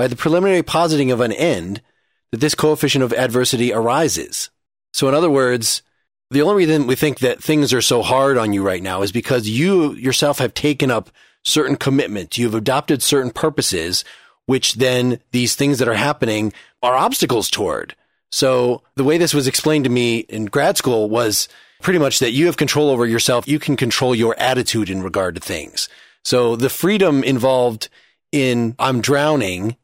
by 0.00 0.06
the 0.06 0.16
preliminary 0.16 0.62
positing 0.62 1.10
of 1.10 1.20
an 1.20 1.30
end, 1.30 1.82
that 2.30 2.40
this 2.40 2.54
coefficient 2.54 3.04
of 3.04 3.12
adversity 3.12 3.70
arises. 3.70 4.48
So 4.94 5.06
in 5.10 5.14
other 5.14 5.28
words, 5.28 5.82
the 6.30 6.40
only 6.40 6.64
reason 6.64 6.86
we 6.86 6.94
think 6.94 7.18
that 7.18 7.42
things 7.42 7.74
are 7.74 7.82
so 7.82 8.00
hard 8.00 8.38
on 8.38 8.54
you 8.54 8.62
right 8.62 8.82
now 8.82 9.02
is 9.02 9.12
because 9.12 9.46
you 9.46 9.92
yourself 9.92 10.38
have 10.38 10.54
taken 10.54 10.90
up 10.90 11.10
certain 11.44 11.76
commitments. 11.76 12.38
You've 12.38 12.54
adopted 12.54 13.02
certain 13.02 13.30
purposes, 13.30 14.02
which 14.46 14.76
then 14.76 15.20
these 15.32 15.54
things 15.54 15.78
that 15.80 15.88
are 15.88 15.92
happening 15.92 16.54
are 16.82 16.96
obstacles 16.96 17.50
toward. 17.50 17.94
So 18.32 18.80
the 18.96 19.04
way 19.04 19.18
this 19.18 19.34
was 19.34 19.46
explained 19.46 19.84
to 19.84 19.90
me 19.90 20.20
in 20.20 20.46
grad 20.46 20.78
school 20.78 21.10
was 21.10 21.46
pretty 21.82 21.98
much 21.98 22.20
that 22.20 22.32
you 22.32 22.46
have 22.46 22.56
control 22.56 22.88
over 22.88 23.04
yourself. 23.04 23.46
You 23.46 23.58
can 23.58 23.76
control 23.76 24.14
your 24.14 24.34
attitude 24.38 24.88
in 24.88 25.02
regard 25.02 25.34
to 25.34 25.42
things. 25.42 25.90
So 26.24 26.56
the 26.56 26.70
freedom 26.70 27.22
involved 27.22 27.90
in 28.32 28.76
I'm 28.78 29.02
drowning 29.02 29.76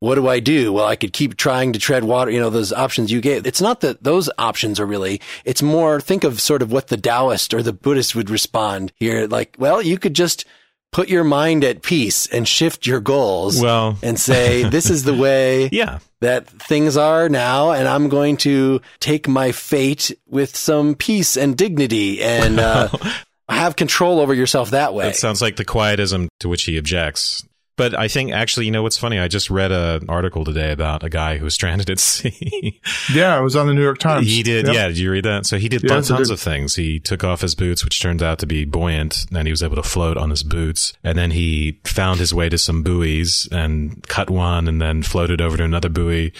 what 0.00 0.14
do 0.14 0.28
I 0.28 0.40
do? 0.40 0.72
Well, 0.72 0.86
I 0.86 0.96
could 0.96 1.12
keep 1.12 1.36
trying 1.36 1.72
to 1.72 1.78
tread 1.78 2.04
water, 2.04 2.30
you 2.30 2.40
know, 2.40 2.50
those 2.50 2.72
options 2.72 3.10
you 3.10 3.20
gave. 3.20 3.46
It's 3.46 3.60
not 3.60 3.80
that 3.80 4.02
those 4.02 4.30
options 4.38 4.78
are 4.78 4.86
really, 4.86 5.20
it's 5.44 5.62
more 5.62 6.00
think 6.00 6.24
of 6.24 6.40
sort 6.40 6.62
of 6.62 6.70
what 6.70 6.88
the 6.88 6.96
Taoist 6.96 7.52
or 7.52 7.62
the 7.62 7.72
Buddhist 7.72 8.14
would 8.14 8.30
respond 8.30 8.92
here. 8.94 9.26
Like, 9.26 9.56
well, 9.58 9.82
you 9.82 9.98
could 9.98 10.14
just 10.14 10.44
put 10.92 11.08
your 11.08 11.24
mind 11.24 11.64
at 11.64 11.82
peace 11.82 12.26
and 12.26 12.46
shift 12.46 12.86
your 12.86 13.00
goals. 13.00 13.60
Well, 13.60 13.98
and 14.02 14.18
say, 14.18 14.62
this 14.68 14.88
is 14.88 15.02
the 15.04 15.14
way 15.14 15.68
yeah. 15.72 15.98
that 16.20 16.46
things 16.46 16.96
are 16.96 17.28
now. 17.28 17.72
And 17.72 17.88
I'm 17.88 18.08
going 18.08 18.36
to 18.38 18.80
take 19.00 19.26
my 19.26 19.52
fate 19.52 20.12
with 20.26 20.56
some 20.56 20.94
peace 20.94 21.36
and 21.36 21.56
dignity 21.56 22.22
and, 22.22 22.60
uh, 22.60 22.88
have 23.48 23.76
control 23.76 24.20
over 24.20 24.34
yourself 24.34 24.70
that 24.70 24.94
way. 24.94 25.06
That 25.06 25.16
sounds 25.16 25.40
like 25.40 25.56
the 25.56 25.64
quietism 25.64 26.28
to 26.40 26.48
which 26.48 26.64
he 26.64 26.76
objects. 26.76 27.42
But 27.78 27.96
I 27.96 28.08
think 28.08 28.32
actually, 28.32 28.66
you 28.66 28.72
know 28.72 28.82
what's 28.82 28.98
funny? 28.98 29.20
I 29.20 29.28
just 29.28 29.50
read 29.50 29.70
an 29.70 30.10
article 30.10 30.44
today 30.44 30.72
about 30.72 31.04
a 31.04 31.08
guy 31.08 31.38
who 31.38 31.44
was 31.44 31.54
stranded 31.54 31.88
at 31.88 32.00
sea. 32.00 32.80
yeah, 33.14 33.38
it 33.38 33.42
was 33.42 33.54
on 33.54 33.68
the 33.68 33.72
New 33.72 33.84
York 33.84 33.98
Times. 33.98 34.26
He 34.26 34.42
did. 34.42 34.66
Yep. 34.66 34.74
Yeah, 34.74 34.88
did 34.88 34.98
you 34.98 35.12
read 35.12 35.24
that? 35.24 35.46
So 35.46 35.58
he 35.58 35.68
did 35.68 35.86
tons 35.86 36.08
did. 36.08 36.28
of 36.28 36.40
things. 36.40 36.74
He 36.74 36.98
took 36.98 37.22
off 37.22 37.40
his 37.40 37.54
boots, 37.54 37.84
which 37.84 38.02
turned 38.02 38.20
out 38.20 38.40
to 38.40 38.46
be 38.46 38.64
buoyant, 38.64 39.26
and 39.32 39.46
he 39.46 39.52
was 39.52 39.62
able 39.62 39.76
to 39.76 39.84
float 39.84 40.16
on 40.16 40.30
his 40.30 40.42
boots. 40.42 40.92
And 41.04 41.16
then 41.16 41.30
he 41.30 41.78
found 41.84 42.18
his 42.18 42.34
way 42.34 42.48
to 42.48 42.58
some 42.58 42.82
buoys 42.82 43.48
and 43.52 44.04
cut 44.08 44.28
one, 44.28 44.66
and 44.66 44.82
then 44.82 45.04
floated 45.04 45.40
over 45.40 45.56
to 45.56 45.62
another 45.62 45.88
buoy. 45.88 46.32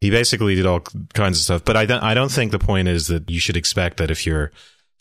He 0.00 0.08
basically 0.08 0.54
did 0.54 0.64
all 0.64 0.80
kinds 1.12 1.36
of 1.36 1.44
stuff. 1.44 1.66
But 1.66 1.76
I 1.76 1.84
don't, 1.84 2.02
I 2.02 2.14
don't 2.14 2.32
think 2.32 2.50
the 2.50 2.58
point 2.58 2.88
is 2.88 3.08
that 3.08 3.28
you 3.30 3.40
should 3.40 3.58
expect 3.58 3.98
that 3.98 4.10
if 4.10 4.26
you're 4.26 4.52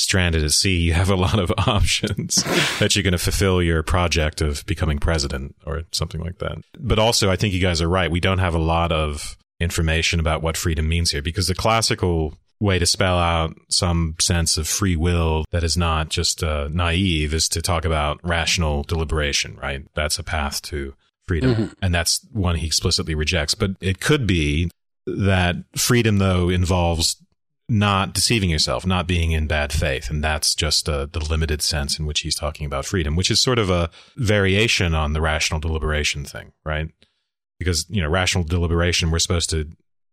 stranded 0.02 0.43
at 0.43 0.52
sea, 0.52 0.78
you 0.78 0.93
have 0.93 1.10
a 1.10 1.16
lot 1.16 1.39
of 1.39 1.52
options 1.68 2.43
that 2.80 2.95
you're 2.95 3.04
going 3.04 3.12
to 3.12 3.18
fulfill 3.18 3.62
your 3.62 3.84
project 3.84 4.41
of 4.41 4.66
becoming 4.66 4.99
president 4.99 5.56
or 5.66 5.84
something 5.91 6.22
like 6.22 6.39
that. 6.39 6.58
But 6.80 6.99
also, 6.99 7.30
I 7.30 7.36
think 7.36 7.54
you 7.54 7.62
guys 7.62 7.82
are 7.82 7.89
right. 7.89 8.12
We 8.12 8.20
don't 8.20 8.39
have 8.39 8.56
a 8.56 8.60
lot 8.60 8.91
of 8.91 9.38
information 9.60 10.20
about 10.20 10.41
what 10.41 10.58
freedom 10.58 10.89
means 10.89 11.12
here 11.12 11.22
because 11.22 11.47
the 11.47 11.56
classical 11.56 12.38
way 12.60 12.78
to 12.78 12.86
spell 12.86 13.18
out 13.18 13.56
some 13.70 14.16
sense 14.20 14.58
of 14.58 14.68
free 14.68 14.95
will 14.95 15.45
that 15.52 15.64
is 15.64 15.76
not 15.76 16.10
just 16.10 16.43
uh, 16.43 16.68
naive 16.72 17.34
is 17.34 17.49
to 17.49 17.62
talk 17.62 17.86
about 17.86 18.20
rational 18.24 18.84
deliberation, 18.84 19.58
right? 19.62 19.84
That's 19.95 20.20
a 20.20 20.24
path 20.24 20.62
to 20.64 20.93
freedom. 21.28 21.56
Mm-hmm. 21.56 21.74
And 21.82 21.93
that's 21.93 22.26
one 22.32 22.56
he 22.56 22.68
explicitly 22.68 23.16
rejects. 23.16 23.56
But 23.56 23.72
it 23.82 23.99
could 23.99 24.28
be 24.28 24.70
that 25.08 25.56
freedom, 25.76 26.20
though, 26.20 26.49
involves 26.49 27.16
not 27.72 28.11
deceiving 28.11 28.49
yourself, 28.49 28.86
not 28.86 29.07
being 29.07 29.32
in 29.32 29.47
bad 29.47 29.72
faith. 29.72 30.09
And 30.09 30.22
that's 30.22 30.53
just 30.55 30.89
uh, 30.89 31.07
the 31.09 31.24
limited 31.24 31.61
sense 31.61 31.97
in 31.97 32.05
which 32.05 32.19
he's 32.19 32.36
talking 32.36 32.65
about 32.65 32.86
freedom, 32.86 33.15
which 33.15 33.32
is 33.32 33.41
sort 33.41 33.57
of 33.57 33.69
a 33.69 33.89
variation 34.17 34.93
on 34.93 35.13
the 35.13 35.22
rational 35.22 35.61
deliberation 35.61 36.26
thing, 36.26 36.51
right? 36.65 36.89
Because, 37.59 37.86
you 37.89 38.01
know, 38.01 38.09
rational 38.09 38.43
deliberation, 38.43 39.09
we're 39.09 39.19
supposed 39.19 39.49
to 39.51 39.69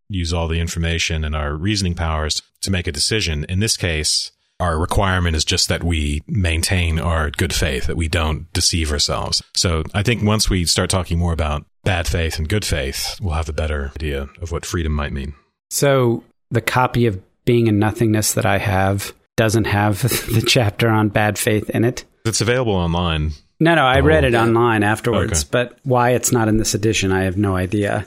use 0.09 0.33
all 0.33 0.47
the 0.47 0.61
information 0.61 1.25
and 1.25 1.35
our 1.35 1.53
reasoning 1.53 1.97
powers 1.97 2.43
to 2.61 2.71
make 2.71 2.87
a 2.87 2.93
decision. 2.93 3.45
In 3.49 3.59
this 3.59 3.77
case, 3.77 4.31
our 4.61 4.79
requirement 4.79 5.35
is 5.35 5.45
just 5.45 5.69
that 5.69 5.83
we 5.83 6.23
maintain 6.29 7.01
our 7.01 7.29
good 7.29 7.53
faith, 7.53 7.89
that 7.89 7.97
we 7.97 8.07
don't 8.07 8.53
deceive 8.53 8.93
ourselves. 8.93 9.43
So 9.57 9.83
I 9.95 10.05
think 10.05 10.23
once 10.23 10.49
we 10.49 10.65
start 10.65 10.91
talking 10.91 11.19
more 11.19 11.33
about 11.33 11.67
bad 11.83 12.07
faith 12.07 12.39
and 12.39 12.49
good 12.49 12.65
faith, 12.65 13.19
we'll 13.21 13.35
have 13.35 13.49
a 13.49 13.53
better 13.53 13.91
idea 13.97 14.29
of 14.41 14.53
what 14.53 14.65
freedom 14.65 14.93
might 14.93 15.13
mean. 15.13 15.35
So 15.71 16.23
the 16.51 16.61
copy 16.61 17.07
of 17.07 17.21
being 17.49 17.67
and 17.67 17.81
nothingness 17.81 18.35
that 18.35 18.45
I 18.45 18.59
have 18.59 19.15
doesn't 19.39 19.65
have 19.65 20.03
the 20.03 20.45
chapter 20.47 20.87
on 20.91 21.09
bad 21.09 21.39
faith 21.39 21.71
in 21.71 21.83
it. 21.83 22.05
It's 22.27 22.43
available 22.43 22.75
online. 22.75 23.31
No, 23.59 23.75
no, 23.75 23.87
I 23.87 24.01
read 24.01 24.25
it 24.25 24.35
online 24.35 24.83
afterwards, 24.83 25.45
okay. 25.45 25.49
but 25.51 25.79
why 25.83 26.11
it's 26.11 26.31
not 26.31 26.49
in 26.49 26.59
this 26.59 26.75
edition, 26.75 27.11
I 27.11 27.23
have 27.23 27.39
no 27.39 27.57
idea. 27.57 28.07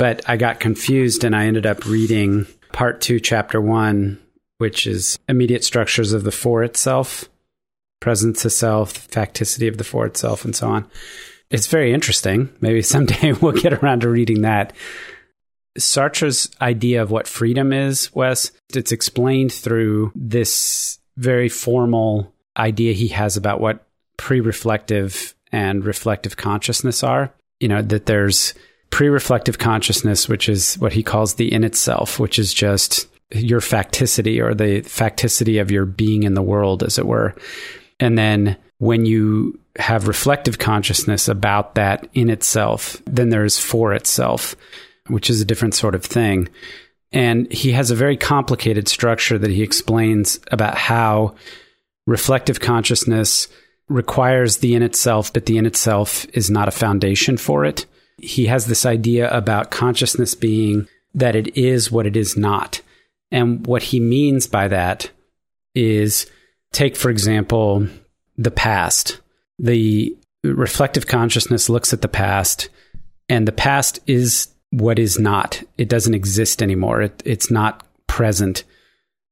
But 0.00 0.28
I 0.28 0.36
got 0.36 0.58
confused 0.58 1.22
and 1.22 1.36
I 1.36 1.46
ended 1.46 1.64
up 1.64 1.86
reading 1.86 2.44
part 2.72 3.00
two, 3.00 3.20
chapter 3.20 3.60
one, 3.60 4.18
which 4.58 4.88
is 4.88 5.16
immediate 5.28 5.62
structures 5.62 6.12
of 6.12 6.24
the 6.24 6.32
for 6.32 6.64
itself, 6.64 7.28
presence 8.00 8.44
of 8.44 8.50
self, 8.50 9.08
facticity 9.08 9.68
of 9.68 9.78
the 9.78 9.84
for 9.84 10.06
itself, 10.06 10.44
and 10.44 10.56
so 10.56 10.66
on. 10.66 10.90
It's 11.52 11.68
very 11.68 11.92
interesting. 11.92 12.48
Maybe 12.60 12.82
someday 12.82 13.32
we'll 13.32 13.52
get 13.52 13.74
around 13.74 14.00
to 14.00 14.08
reading 14.08 14.40
that. 14.40 14.72
Sartre's 15.78 16.50
idea 16.60 17.02
of 17.02 17.10
what 17.10 17.26
freedom 17.26 17.72
is, 17.72 18.14
Wes, 18.14 18.52
it's 18.74 18.92
explained 18.92 19.52
through 19.52 20.12
this 20.14 20.98
very 21.16 21.48
formal 21.48 22.32
idea 22.56 22.92
he 22.92 23.08
has 23.08 23.36
about 23.36 23.60
what 23.60 23.86
pre 24.16 24.40
reflective 24.40 25.34
and 25.50 25.84
reflective 25.84 26.36
consciousness 26.36 27.02
are. 27.02 27.32
You 27.60 27.68
know, 27.68 27.82
that 27.82 28.06
there's 28.06 28.54
pre 28.90 29.08
reflective 29.08 29.58
consciousness, 29.58 30.28
which 30.28 30.48
is 30.48 30.74
what 30.76 30.92
he 30.92 31.02
calls 31.02 31.34
the 31.34 31.52
in 31.52 31.64
itself, 31.64 32.18
which 32.18 32.38
is 32.38 32.52
just 32.52 33.08
your 33.30 33.60
facticity 33.60 34.42
or 34.42 34.54
the 34.54 34.82
facticity 34.82 35.60
of 35.60 35.70
your 35.70 35.86
being 35.86 36.24
in 36.24 36.34
the 36.34 36.42
world, 36.42 36.82
as 36.82 36.98
it 36.98 37.06
were. 37.06 37.34
And 37.98 38.18
then 38.18 38.56
when 38.78 39.06
you 39.06 39.58
have 39.76 40.08
reflective 40.08 40.58
consciousness 40.58 41.28
about 41.28 41.76
that 41.76 42.08
in 42.12 42.28
itself, 42.28 43.00
then 43.06 43.30
there's 43.30 43.58
for 43.58 43.94
itself 43.94 44.54
which 45.12 45.30
is 45.30 45.40
a 45.40 45.44
different 45.44 45.74
sort 45.74 45.94
of 45.94 46.04
thing. 46.04 46.48
And 47.12 47.52
he 47.52 47.72
has 47.72 47.90
a 47.90 47.96
very 47.96 48.16
complicated 48.16 48.88
structure 48.88 49.38
that 49.38 49.50
he 49.50 49.62
explains 49.62 50.40
about 50.50 50.76
how 50.76 51.34
reflective 52.06 52.60
consciousness 52.60 53.48
requires 53.88 54.58
the 54.58 54.74
in 54.74 54.82
itself, 54.82 55.32
but 55.32 55.46
the 55.46 55.58
in 55.58 55.66
itself 55.66 56.24
is 56.32 56.50
not 56.50 56.68
a 56.68 56.72
foundation 56.72 57.36
for 57.36 57.64
it. 57.64 57.84
He 58.16 58.46
has 58.46 58.66
this 58.66 58.86
idea 58.86 59.30
about 59.30 59.70
consciousness 59.70 60.34
being 60.34 60.88
that 61.14 61.36
it 61.36 61.56
is 61.56 61.92
what 61.92 62.06
it 62.06 62.16
is 62.16 62.36
not. 62.36 62.80
And 63.30 63.66
what 63.66 63.82
he 63.82 64.00
means 64.00 64.46
by 64.46 64.68
that 64.68 65.10
is 65.74 66.30
take, 66.72 66.96
for 66.96 67.10
example, 67.10 67.86
the 68.38 68.50
past. 68.50 69.20
The 69.58 70.16
reflective 70.42 71.06
consciousness 71.06 71.68
looks 71.68 71.92
at 71.92 72.02
the 72.02 72.08
past, 72.08 72.68
and 73.28 73.46
the 73.46 73.52
past 73.52 74.00
is 74.06 74.48
what 74.72 74.98
is 74.98 75.18
not. 75.18 75.62
It 75.78 75.88
doesn't 75.88 76.14
exist 76.14 76.62
anymore. 76.62 77.02
It, 77.02 77.22
it's 77.24 77.50
not 77.50 77.86
present, 78.06 78.64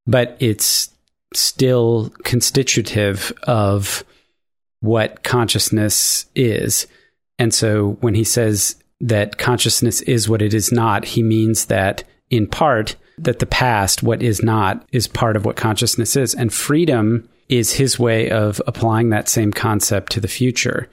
but 0.07 0.36
it's 0.38 0.91
still 1.34 2.12
constitutive 2.24 3.32
of 3.45 4.05
what 4.80 5.22
consciousness 5.22 6.26
is. 6.34 6.86
And 7.38 7.55
so 7.55 7.97
when 8.01 8.14
he 8.14 8.24
says 8.24 8.76
that 9.01 9.38
consciousness 9.38 10.03
is 10.03 10.28
what 10.28 10.43
it 10.43 10.53
is 10.53 10.70
not, 10.70 11.05
he 11.05 11.22
means 11.22 11.66
that 11.66 12.05
in 12.28 12.47
part, 12.47 12.97
that 13.18 13.38
the 13.38 13.47
past, 13.47 14.03
what 14.03 14.22
is 14.22 14.43
not, 14.43 14.86
is 14.93 15.09
part 15.09 15.36
of 15.36 15.45
what 15.45 15.57
consciousness 15.57 16.16
is. 16.16 16.34
And 16.34 16.53
freedom 16.53 17.28
is 17.49 17.72
his 17.72 17.99
way 17.99 18.30
of 18.30 18.62
applying 18.66 19.11
that 19.11 19.28
same 19.28 19.53
concept 19.53 20.12
to 20.12 20.20
the 20.20 20.28
future. 20.28 20.88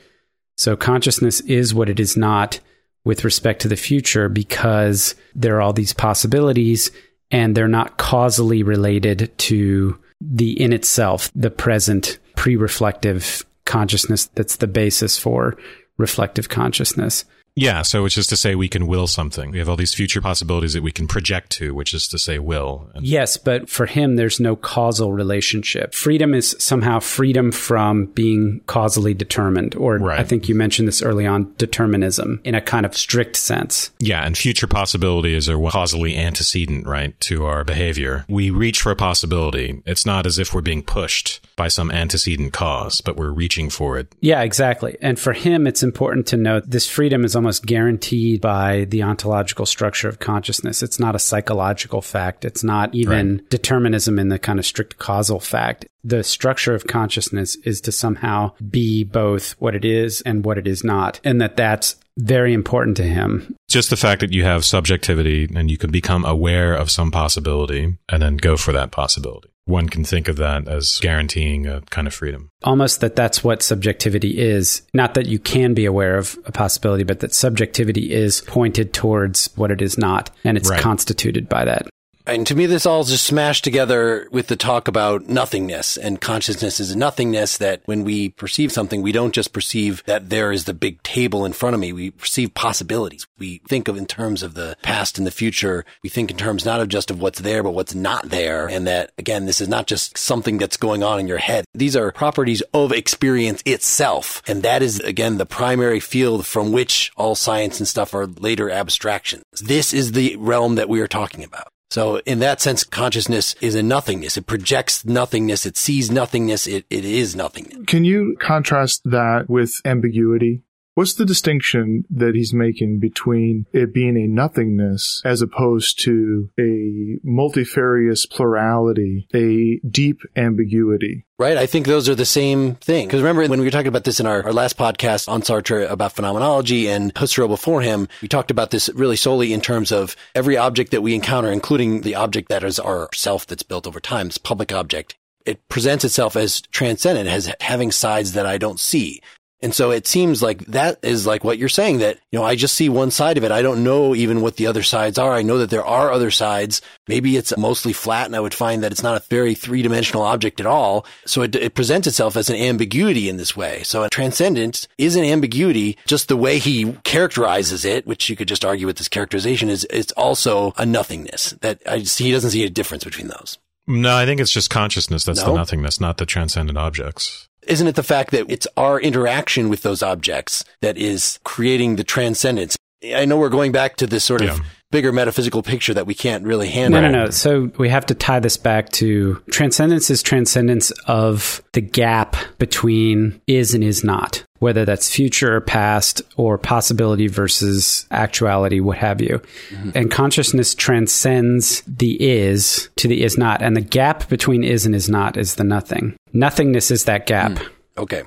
So 0.57 0.75
consciousness 0.75 1.41
is 1.41 1.73
what 1.73 1.89
it 1.89 1.99
is 1.99 2.17
not 2.17 2.59
with 3.07 3.23
respect 3.23 3.61
to 3.61 3.69
the 3.69 3.77
future 3.77 4.27
because 4.27 5.15
there 5.33 5.55
are 5.55 5.61
all 5.61 5.71
these 5.71 5.93
possibilities 5.93 6.91
and 7.31 7.55
they're 7.55 7.67
not 7.67 7.97
causally 7.97 8.63
related 8.63 9.31
to 9.37 9.97
the 10.19 10.61
in 10.61 10.73
itself, 10.73 11.31
the 11.33 11.49
present 11.49 12.19
pre 12.35 12.57
reflective 12.57 13.45
consciousness 13.65 14.27
that's 14.35 14.57
the 14.57 14.67
basis 14.67 15.17
for 15.17 15.57
reflective 15.97 16.49
consciousness. 16.49 17.23
Yeah, 17.57 17.81
so 17.81 18.03
which 18.03 18.17
is 18.17 18.27
to 18.27 18.37
say 18.37 18.55
we 18.55 18.69
can 18.69 18.87
will 18.87 19.07
something. 19.07 19.51
We 19.51 19.57
have 19.57 19.67
all 19.67 19.75
these 19.75 19.93
future 19.93 20.21
possibilities 20.21 20.73
that 20.73 20.83
we 20.83 20.91
can 20.91 21.07
project 21.07 21.49
to, 21.53 21.73
which 21.73 21.93
is 21.93 22.07
to 22.09 22.19
say 22.19 22.37
will. 22.39 22.89
And 22.93 23.05
yes, 23.05 23.35
but 23.35 23.67
for 23.69 23.87
him, 23.87 24.15
there's 24.15 24.39
no 24.39 24.55
causal 24.55 25.11
relationship. 25.11 25.93
Freedom 25.93 26.33
is 26.33 26.55
somehow 26.59 26.99
freedom 26.99 27.51
from 27.51 28.05
being 28.05 28.61
causally 28.67 29.13
determined, 29.13 29.75
or 29.75 29.97
right. 29.97 30.19
I 30.19 30.23
think 30.23 30.47
you 30.47 30.55
mentioned 30.55 30.87
this 30.87 31.01
early 31.01 31.25
on, 31.25 31.53
determinism 31.57 32.41
in 32.43 32.53
a 32.53 32.61
kind 32.61 32.85
of 32.85 32.95
strict 32.95 33.35
sense. 33.35 33.91
Yeah, 33.99 34.23
and 34.23 34.37
future 34.37 34.67
possibilities 34.67 35.49
are 35.49 35.59
causally 35.69 36.15
antecedent, 36.15 36.85
right, 36.85 37.19
to 37.21 37.45
our 37.45 37.63
behavior. 37.63 38.23
We 38.29 38.51
reach 38.51 38.81
for 38.81 38.91
a 38.91 38.95
possibility. 38.95 39.81
It's 39.85 40.05
not 40.05 40.27
as 40.27 40.37
if 40.37 40.53
we're 40.53 40.61
being 40.61 40.83
pushed 40.83 41.45
by 41.55 41.69
some 41.69 41.89
antecedent 41.89 42.53
cause, 42.53 43.01
but 43.01 43.17
we're 43.17 43.31
reaching 43.31 43.71
for 43.71 43.97
it. 43.97 44.13
Yeah, 44.21 44.43
exactly. 44.43 44.95
And 45.01 45.19
for 45.19 45.33
him, 45.33 45.65
it's 45.65 45.81
important 45.81 46.27
to 46.27 46.37
note 46.37 46.63
this 46.67 46.87
freedom 46.87 47.25
is 47.25 47.35
almost 47.35 47.46
almost 47.47 47.65
guaranteed 47.65 48.41
by 48.41 48.83
the 48.89 49.01
ontological 49.01 49.65
structure 49.65 50.09
of 50.09 50.19
consciousness. 50.19 50.83
It's 50.83 50.99
not 50.99 51.15
a 51.15 51.19
psychological 51.19 52.01
fact. 52.01 52.43
It's 52.43 52.61
not 52.61 52.93
even 52.93 53.37
right. 53.37 53.49
determinism 53.49 54.19
in 54.19 54.27
the 54.27 54.37
kind 54.37 54.59
of 54.59 54.65
strict 54.65 54.97
causal 54.97 55.39
fact. 55.39 55.85
The 56.03 56.25
structure 56.25 56.75
of 56.75 56.87
consciousness 56.87 57.55
is 57.63 57.79
to 57.81 57.93
somehow 57.93 58.51
be 58.69 59.05
both 59.05 59.53
what 59.59 59.75
it 59.75 59.85
is 59.85 60.19
and 60.23 60.43
what 60.43 60.57
it 60.57 60.67
is 60.67 60.83
not. 60.83 61.21
And 61.23 61.39
that 61.39 61.55
that's 61.55 61.95
very 62.17 62.51
important 62.51 62.97
to 62.97 63.03
him. 63.03 63.55
Just 63.69 63.91
the 63.91 63.95
fact 63.95 64.19
that 64.19 64.33
you 64.33 64.43
have 64.43 64.65
subjectivity 64.65 65.47
and 65.55 65.71
you 65.71 65.77
can 65.77 65.89
become 65.89 66.25
aware 66.25 66.73
of 66.73 66.91
some 66.91 67.11
possibility 67.11 67.95
and 68.09 68.21
then 68.21 68.35
go 68.35 68.57
for 68.57 68.73
that 68.73 68.91
possibility 68.91 69.47
one 69.67 69.89
can 69.89 70.03
think 70.03 70.27
of 70.27 70.37
that 70.37 70.67
as 70.67 70.99
guaranteeing 71.01 71.67
a 71.67 71.81
kind 71.89 72.07
of 72.07 72.13
freedom. 72.13 72.49
Almost 72.63 73.01
that 73.01 73.15
that's 73.15 73.43
what 73.43 73.61
subjectivity 73.61 74.39
is. 74.39 74.81
Not 74.93 75.13
that 75.13 75.27
you 75.27 75.39
can 75.39 75.73
be 75.73 75.85
aware 75.85 76.17
of 76.17 76.37
a 76.45 76.51
possibility, 76.51 77.03
but 77.03 77.19
that 77.19 77.33
subjectivity 77.33 78.11
is 78.11 78.41
pointed 78.41 78.93
towards 78.93 79.49
what 79.55 79.69
it 79.69 79.81
is 79.81 79.97
not, 79.97 80.31
and 80.43 80.57
it's 80.57 80.69
right. 80.69 80.81
constituted 80.81 81.47
by 81.49 81.65
that. 81.65 81.87
And 82.27 82.45
to 82.47 82.55
me, 82.55 82.65
this 82.65 82.85
all 82.85 83.05
just 83.05 83.23
smashed 83.23 83.63
together 83.63 84.27
with 84.31 84.47
the 84.47 84.57
talk 84.57 84.89
about 84.89 85.29
nothingness 85.29 85.95
and 85.95 86.19
consciousness 86.19 86.81
is 86.81 86.93
nothingness 86.93 87.57
that 87.59 87.83
when 87.85 88.03
we 88.03 88.31
perceive 88.31 88.69
something, 88.73 89.01
we 89.01 89.13
don't 89.13 89.33
just 89.33 89.53
perceive 89.53 90.03
that 90.07 90.29
there 90.29 90.51
is 90.51 90.65
the 90.65 90.73
big 90.73 91.01
table 91.03 91.45
in 91.45 91.53
front 91.53 91.73
of 91.73 91.79
me. 91.79 91.93
We 91.93 92.11
perceive 92.11 92.53
possibilities. 92.53 93.25
We 93.37 93.61
think 93.69 93.87
of 93.87 93.95
in 93.95 94.07
terms 94.07 94.43
of 94.43 94.55
the 94.55 94.75
past 94.81 95.17
and 95.17 95.25
the 95.25 95.31
future. 95.31 95.85
We 96.03 96.09
think 96.09 96.29
in 96.29 96.35
terms 96.35 96.65
not 96.65 96.81
of 96.81 96.89
just 96.89 97.09
of 97.09 97.21
what's 97.21 97.39
there, 97.39 97.63
but 97.63 97.71
what's 97.71 97.95
not 97.95 98.27
there. 98.27 98.67
And 98.67 98.85
that 98.87 99.13
again, 99.17 99.45
this 99.45 99.61
is 99.61 99.69
not 99.69 99.87
just 99.87 100.17
something 100.17 100.57
that's 100.57 100.75
going 100.75 101.03
on 101.03 101.21
in 101.21 101.29
your 101.29 101.37
head. 101.37 101.63
These 101.73 101.95
are 101.95 102.11
properties 102.11 102.61
of 102.73 102.91
experience 102.91 103.63
itself. 103.65 104.41
And 104.47 104.63
that 104.63 104.83
is 104.83 104.99
again, 104.99 105.37
the 105.37 105.45
primary 105.45 106.01
field 106.01 106.45
from 106.45 106.73
which 106.73 107.09
all 107.15 107.35
science 107.35 107.79
and 107.79 107.87
stuff 107.87 108.13
are 108.13 108.27
later 108.27 108.69
abstractions. 108.69 109.45
This 109.63 109.93
is 109.93 110.11
the 110.11 110.35
realm 110.35 110.75
that 110.75 110.89
we 110.89 110.99
are 110.99 111.07
talking 111.07 111.45
about. 111.45 111.69
So 111.89 112.19
in 112.19 112.39
that 112.39 112.59
sense, 112.61 112.83
consciousness 112.83 113.55
is 113.61 113.75
a 113.75 113.83
nothingness. 113.83 114.37
It 114.37 114.45
projects 114.45 115.05
nothingness. 115.05 115.65
It 115.65 115.77
sees 115.77 116.11
nothingness. 116.11 116.67
It, 116.67 116.85
it 116.89 117.05
is 117.05 117.35
nothingness. 117.35 117.85
Can 117.87 118.03
you 118.03 118.35
contrast 118.39 119.01
that 119.05 119.49
with 119.49 119.81
ambiguity? 119.85 120.63
What's 120.97 121.13
the 121.13 121.25
distinction 121.25 122.05
that 122.09 122.33
he's 122.33 122.55
making 122.55 122.97
between 122.99 123.67
it 123.71 123.93
being 123.93 124.17
a 124.17 124.25
nothingness 124.25 125.21
as 125.23 125.43
opposed 125.43 125.99
to 126.05 126.49
a 126.59 127.19
multifarious 127.23 128.25
plurality, 128.25 129.27
a 129.31 129.79
deep 129.87 130.21
ambiguity? 130.35 131.27
Right. 131.37 131.55
I 131.55 131.67
think 131.67 131.85
those 131.85 132.09
are 132.09 132.15
the 132.15 132.25
same 132.25 132.77
thing. 132.77 133.05
Because 133.05 133.21
remember 133.21 133.47
when 133.47 133.59
we 133.59 133.65
were 133.67 133.69
talking 133.69 133.89
about 133.89 134.05
this 134.05 134.19
in 134.19 134.25
our, 134.25 134.43
our 134.43 134.53
last 134.53 134.75
podcast 134.75 135.29
on 135.29 135.43
Sartre 135.43 135.87
about 135.87 136.13
phenomenology 136.13 136.89
and 136.89 137.13
Husserl 137.13 137.47
before 137.47 137.83
him, 137.83 138.07
we 138.23 138.27
talked 138.27 138.49
about 138.49 138.71
this 138.71 138.89
really 138.95 139.17
solely 139.17 139.53
in 139.53 139.61
terms 139.61 139.91
of 139.91 140.15
every 140.33 140.57
object 140.57 140.89
that 140.89 141.03
we 141.03 141.13
encounter, 141.13 141.51
including 141.51 142.01
the 142.01 142.15
object 142.15 142.49
that 142.49 142.63
is 142.63 142.79
our 142.79 143.07
self 143.13 143.45
that's 143.45 143.61
built 143.61 143.85
over 143.85 143.99
time, 143.99 144.29
this 144.29 144.39
public 144.39 144.73
object. 144.73 145.15
It 145.45 145.65
presents 145.69 146.03
itself 146.03 146.35
as 146.35 146.59
transcendent, 146.59 147.29
as 147.29 147.53
having 147.61 147.91
sides 147.91 148.33
that 148.33 148.45
I 148.45 148.57
don't 148.57 148.79
see. 148.79 149.21
And 149.61 149.73
so 149.73 149.91
it 149.91 150.05
seems 150.05 150.43
like 150.43 150.59
that 150.67 150.99
is 151.01 151.25
like 151.25 151.43
what 151.43 151.57
you're 151.57 151.69
saying 151.69 151.99
that, 151.99 152.19
you 152.31 152.37
know, 152.37 152.45
I 152.45 152.55
just 152.55 152.75
see 152.75 152.89
one 152.89 153.09
side 153.09 153.37
of 153.37 153.43
it. 153.43 153.51
I 153.51 153.63
don't 153.63 153.83
know 153.83 154.13
even 154.13 154.41
what 154.41 154.57
the 154.57 154.67
other 154.67 154.83
sides 154.83 155.17
are. 155.17 155.33
I 155.33 155.41
know 155.41 155.57
that 155.57 155.71
there 155.71 155.85
are 155.85 156.11
other 156.11 156.29
sides. 156.29 156.81
Maybe 157.07 157.37
it's 157.37 157.57
mostly 157.57 157.93
flat 157.93 158.27
and 158.27 158.35
I 158.35 158.39
would 158.39 158.53
find 158.53 158.83
that 158.83 158.91
it's 158.91 159.01
not 159.01 159.19
a 159.19 159.25
very 159.29 159.55
three 159.55 159.81
dimensional 159.81 160.21
object 160.21 160.59
at 160.59 160.67
all. 160.67 161.05
So 161.25 161.41
it, 161.41 161.55
it 161.55 161.73
presents 161.73 162.07
itself 162.07 162.37
as 162.37 162.49
an 162.49 162.55
ambiguity 162.55 163.29
in 163.29 163.37
this 163.37 163.57
way. 163.57 163.81
So 163.83 164.03
a 164.03 164.09
transcendence 164.09 164.87
is 164.97 165.15
an 165.15 165.23
ambiguity. 165.23 165.97
Just 166.05 166.27
the 166.27 166.37
way 166.37 166.59
he 166.59 166.93
characterizes 167.03 167.83
it, 167.83 168.05
which 168.05 168.29
you 168.29 168.35
could 168.35 168.47
just 168.47 168.63
argue 168.63 168.85
with 168.85 168.97
this 168.97 169.09
characterization 169.09 169.69
is 169.69 169.87
it's 169.89 170.11
also 170.11 170.73
a 170.77 170.85
nothingness 170.85 171.51
that 171.61 171.81
I 171.87 171.99
just, 171.99 172.19
he 172.19 172.31
doesn't 172.31 172.51
see 172.51 172.63
a 172.63 172.69
difference 172.69 173.03
between 173.03 173.27
those. 173.27 173.57
No, 173.87 174.15
I 174.15 174.25
think 174.25 174.41
it's 174.41 174.51
just 174.51 174.69
consciousness 174.69 175.23
that's 175.23 175.41
no? 175.41 175.47
the 175.47 175.55
nothingness, 175.55 176.01
not 176.01 176.17
the 176.17 176.25
transcendent 176.25 176.77
objects. 176.77 177.47
Isn't 177.67 177.87
it 177.87 177.95
the 177.95 178.03
fact 178.03 178.31
that 178.31 178.45
it's 178.49 178.67
our 178.77 178.99
interaction 178.99 179.69
with 179.69 179.81
those 179.81 180.01
objects 180.01 180.63
that 180.81 180.97
is 180.97 181.39
creating 181.43 181.97
the 181.97 182.03
transcendence? 182.03 182.77
I 183.15 183.25
know 183.25 183.37
we're 183.37 183.49
going 183.49 183.71
back 183.71 183.97
to 183.97 184.07
this 184.07 184.23
sort 184.23 184.41
of 184.41 184.59
bigger 184.89 185.11
metaphysical 185.11 185.61
picture 185.61 185.93
that 185.93 186.07
we 186.07 186.13
can't 186.13 186.45
really 186.45 186.69
handle. 186.69 187.01
No, 187.01 187.09
no, 187.09 187.25
no. 187.25 187.29
So 187.29 187.71
we 187.77 187.89
have 187.89 188.05
to 188.07 188.15
tie 188.15 188.39
this 188.39 188.57
back 188.57 188.89
to 188.93 189.41
transcendence 189.51 190.09
is 190.09 190.23
transcendence 190.23 190.91
of 191.07 191.61
the 191.73 191.81
gap 191.81 192.37
between 192.57 193.41
is 193.47 193.73
and 193.73 193.83
is 193.83 194.03
not, 194.03 194.43
whether 194.59 194.85
that's 194.85 195.13
future 195.13 195.57
or 195.57 195.61
past 195.61 196.21
or 196.37 196.57
possibility 196.57 197.27
versus 197.27 198.07
actuality, 198.11 198.79
what 198.79 198.97
have 198.97 199.21
you. 199.21 199.41
Mm-hmm. 199.69 199.91
And 199.93 200.09
consciousness 200.09 200.73
transcends 200.73 201.81
the 201.81 202.21
is 202.21 202.89
to 202.95 203.07
the 203.07 203.23
is 203.23 203.37
not. 203.37 203.61
And 203.61 203.75
the 203.75 203.81
gap 203.81 204.29
between 204.29 204.63
is 204.63 204.85
and 204.85 204.95
is 204.95 205.09
not 205.09 205.37
is 205.37 205.55
the 205.55 205.65
nothing. 205.65 206.15
Nothingness 206.37 206.91
is 206.91 207.05
that 207.05 207.25
gap. 207.25 207.53
Mm. 207.53 207.69
Okay. 207.97 208.23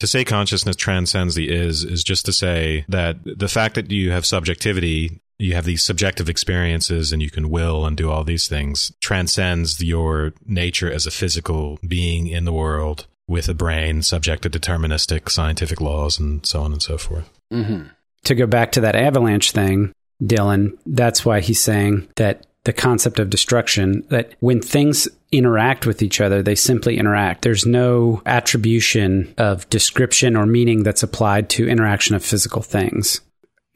To 0.00 0.06
say 0.06 0.24
consciousness 0.24 0.76
transcends 0.76 1.34
the 1.34 1.50
is 1.50 1.84
is 1.84 2.04
just 2.04 2.26
to 2.26 2.32
say 2.32 2.84
that 2.88 3.16
the 3.24 3.48
fact 3.48 3.74
that 3.76 3.90
you 3.90 4.10
have 4.10 4.26
subjectivity 4.26 5.20
you 5.38 5.54
have 5.54 5.64
these 5.64 5.82
subjective 5.82 6.28
experiences 6.28 7.10
and 7.10 7.22
you 7.22 7.30
can 7.30 7.50
will 7.50 7.86
and 7.86 7.96
do 7.96 8.10
all 8.10 8.22
these 8.22 8.48
things 8.48 8.92
transcends 9.00 9.82
your 9.82 10.34
nature 10.46 10.92
as 10.92 11.06
a 11.06 11.10
physical 11.10 11.78
being 11.86 12.26
in 12.26 12.44
the 12.44 12.52
world 12.52 13.06
with 13.26 13.48
a 13.48 13.54
brain 13.54 14.02
subject 14.02 14.42
to 14.42 14.50
deterministic 14.50 15.30
scientific 15.30 15.80
laws 15.80 16.18
and 16.18 16.44
so 16.44 16.60
on 16.62 16.72
and 16.72 16.82
so 16.82 16.98
forth. 16.98 17.28
Mm-hmm. 17.52 17.88
To 18.24 18.34
go 18.34 18.46
back 18.46 18.72
to 18.72 18.80
that 18.82 18.94
avalanche 18.94 19.52
thing, 19.52 19.92
Dylan, 20.22 20.78
that's 20.86 21.24
why 21.24 21.40
he's 21.40 21.60
saying 21.60 22.08
that 22.16 22.46
the 22.64 22.72
concept 22.72 23.18
of 23.18 23.30
destruction, 23.30 24.04
that 24.10 24.34
when 24.40 24.60
things 24.60 25.08
interact 25.32 25.86
with 25.86 26.02
each 26.02 26.20
other, 26.20 26.42
they 26.42 26.54
simply 26.54 26.98
interact. 26.98 27.42
There's 27.42 27.66
no 27.66 28.22
attribution 28.26 29.34
of 29.38 29.68
description 29.70 30.36
or 30.36 30.46
meaning 30.46 30.82
that's 30.82 31.02
applied 31.02 31.48
to 31.50 31.68
interaction 31.68 32.14
of 32.14 32.24
physical 32.24 32.62
things 32.62 33.20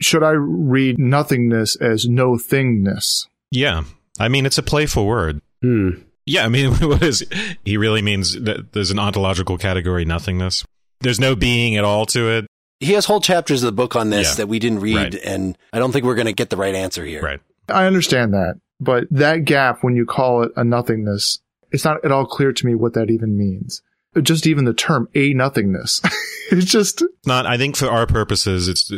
should 0.01 0.23
I 0.23 0.31
read 0.31 0.99
nothingness 0.99 1.75
as 1.77 2.07
no 2.07 2.33
thingness? 2.33 3.27
Yeah. 3.51 3.83
I 4.19 4.27
mean, 4.27 4.45
it's 4.45 4.57
a 4.57 4.63
playful 4.63 5.05
word. 5.05 5.41
Hmm. 5.61 5.89
Yeah, 6.25 6.45
I 6.45 6.49
mean, 6.49 6.73
what 6.75 7.03
is 7.03 7.25
he 7.63 7.77
really 7.77 8.01
means 8.01 8.33
that 8.39 8.73
there's 8.73 8.91
an 8.91 8.99
ontological 8.99 9.57
category 9.57 10.05
nothingness. 10.05 10.65
There's 10.99 11.19
no 11.19 11.35
being 11.35 11.75
at 11.75 11.83
all 11.83 12.05
to 12.07 12.29
it. 12.29 12.47
He 12.79 12.93
has 12.93 13.05
whole 13.05 13.21
chapters 13.21 13.63
of 13.63 13.67
the 13.67 13.71
book 13.71 13.95
on 13.95 14.09
this 14.09 14.31
yeah. 14.31 14.35
that 14.35 14.47
we 14.47 14.59
didn't 14.59 14.81
read, 14.81 14.95
right. 14.95 15.15
and 15.15 15.57
I 15.73 15.79
don't 15.79 15.91
think 15.91 16.05
we're 16.05 16.15
going 16.15 16.27
to 16.27 16.33
get 16.33 16.51
the 16.51 16.57
right 16.57 16.75
answer 16.75 17.03
here. 17.03 17.23
Right. 17.23 17.39
I 17.69 17.85
understand 17.85 18.33
that, 18.33 18.59
but 18.79 19.05
that 19.09 19.45
gap, 19.45 19.83
when 19.83 19.95
you 19.95 20.05
call 20.05 20.43
it 20.43 20.51
a 20.55 20.63
nothingness, 20.63 21.39
it's 21.71 21.85
not 21.85 22.03
at 22.03 22.11
all 22.11 22.25
clear 22.25 22.51
to 22.51 22.65
me 22.65 22.75
what 22.75 22.93
that 22.93 23.09
even 23.09 23.37
means. 23.37 23.81
Just 24.21 24.47
even 24.47 24.65
the 24.65 24.73
term 24.73 25.09
a 25.13 25.33
nothingness. 25.33 26.01
it's 26.51 26.65
just 26.65 27.03
not. 27.25 27.45
I 27.45 27.57
think 27.57 27.75
for 27.75 27.87
our 27.87 28.07
purposes, 28.07 28.67
it's 28.67 28.91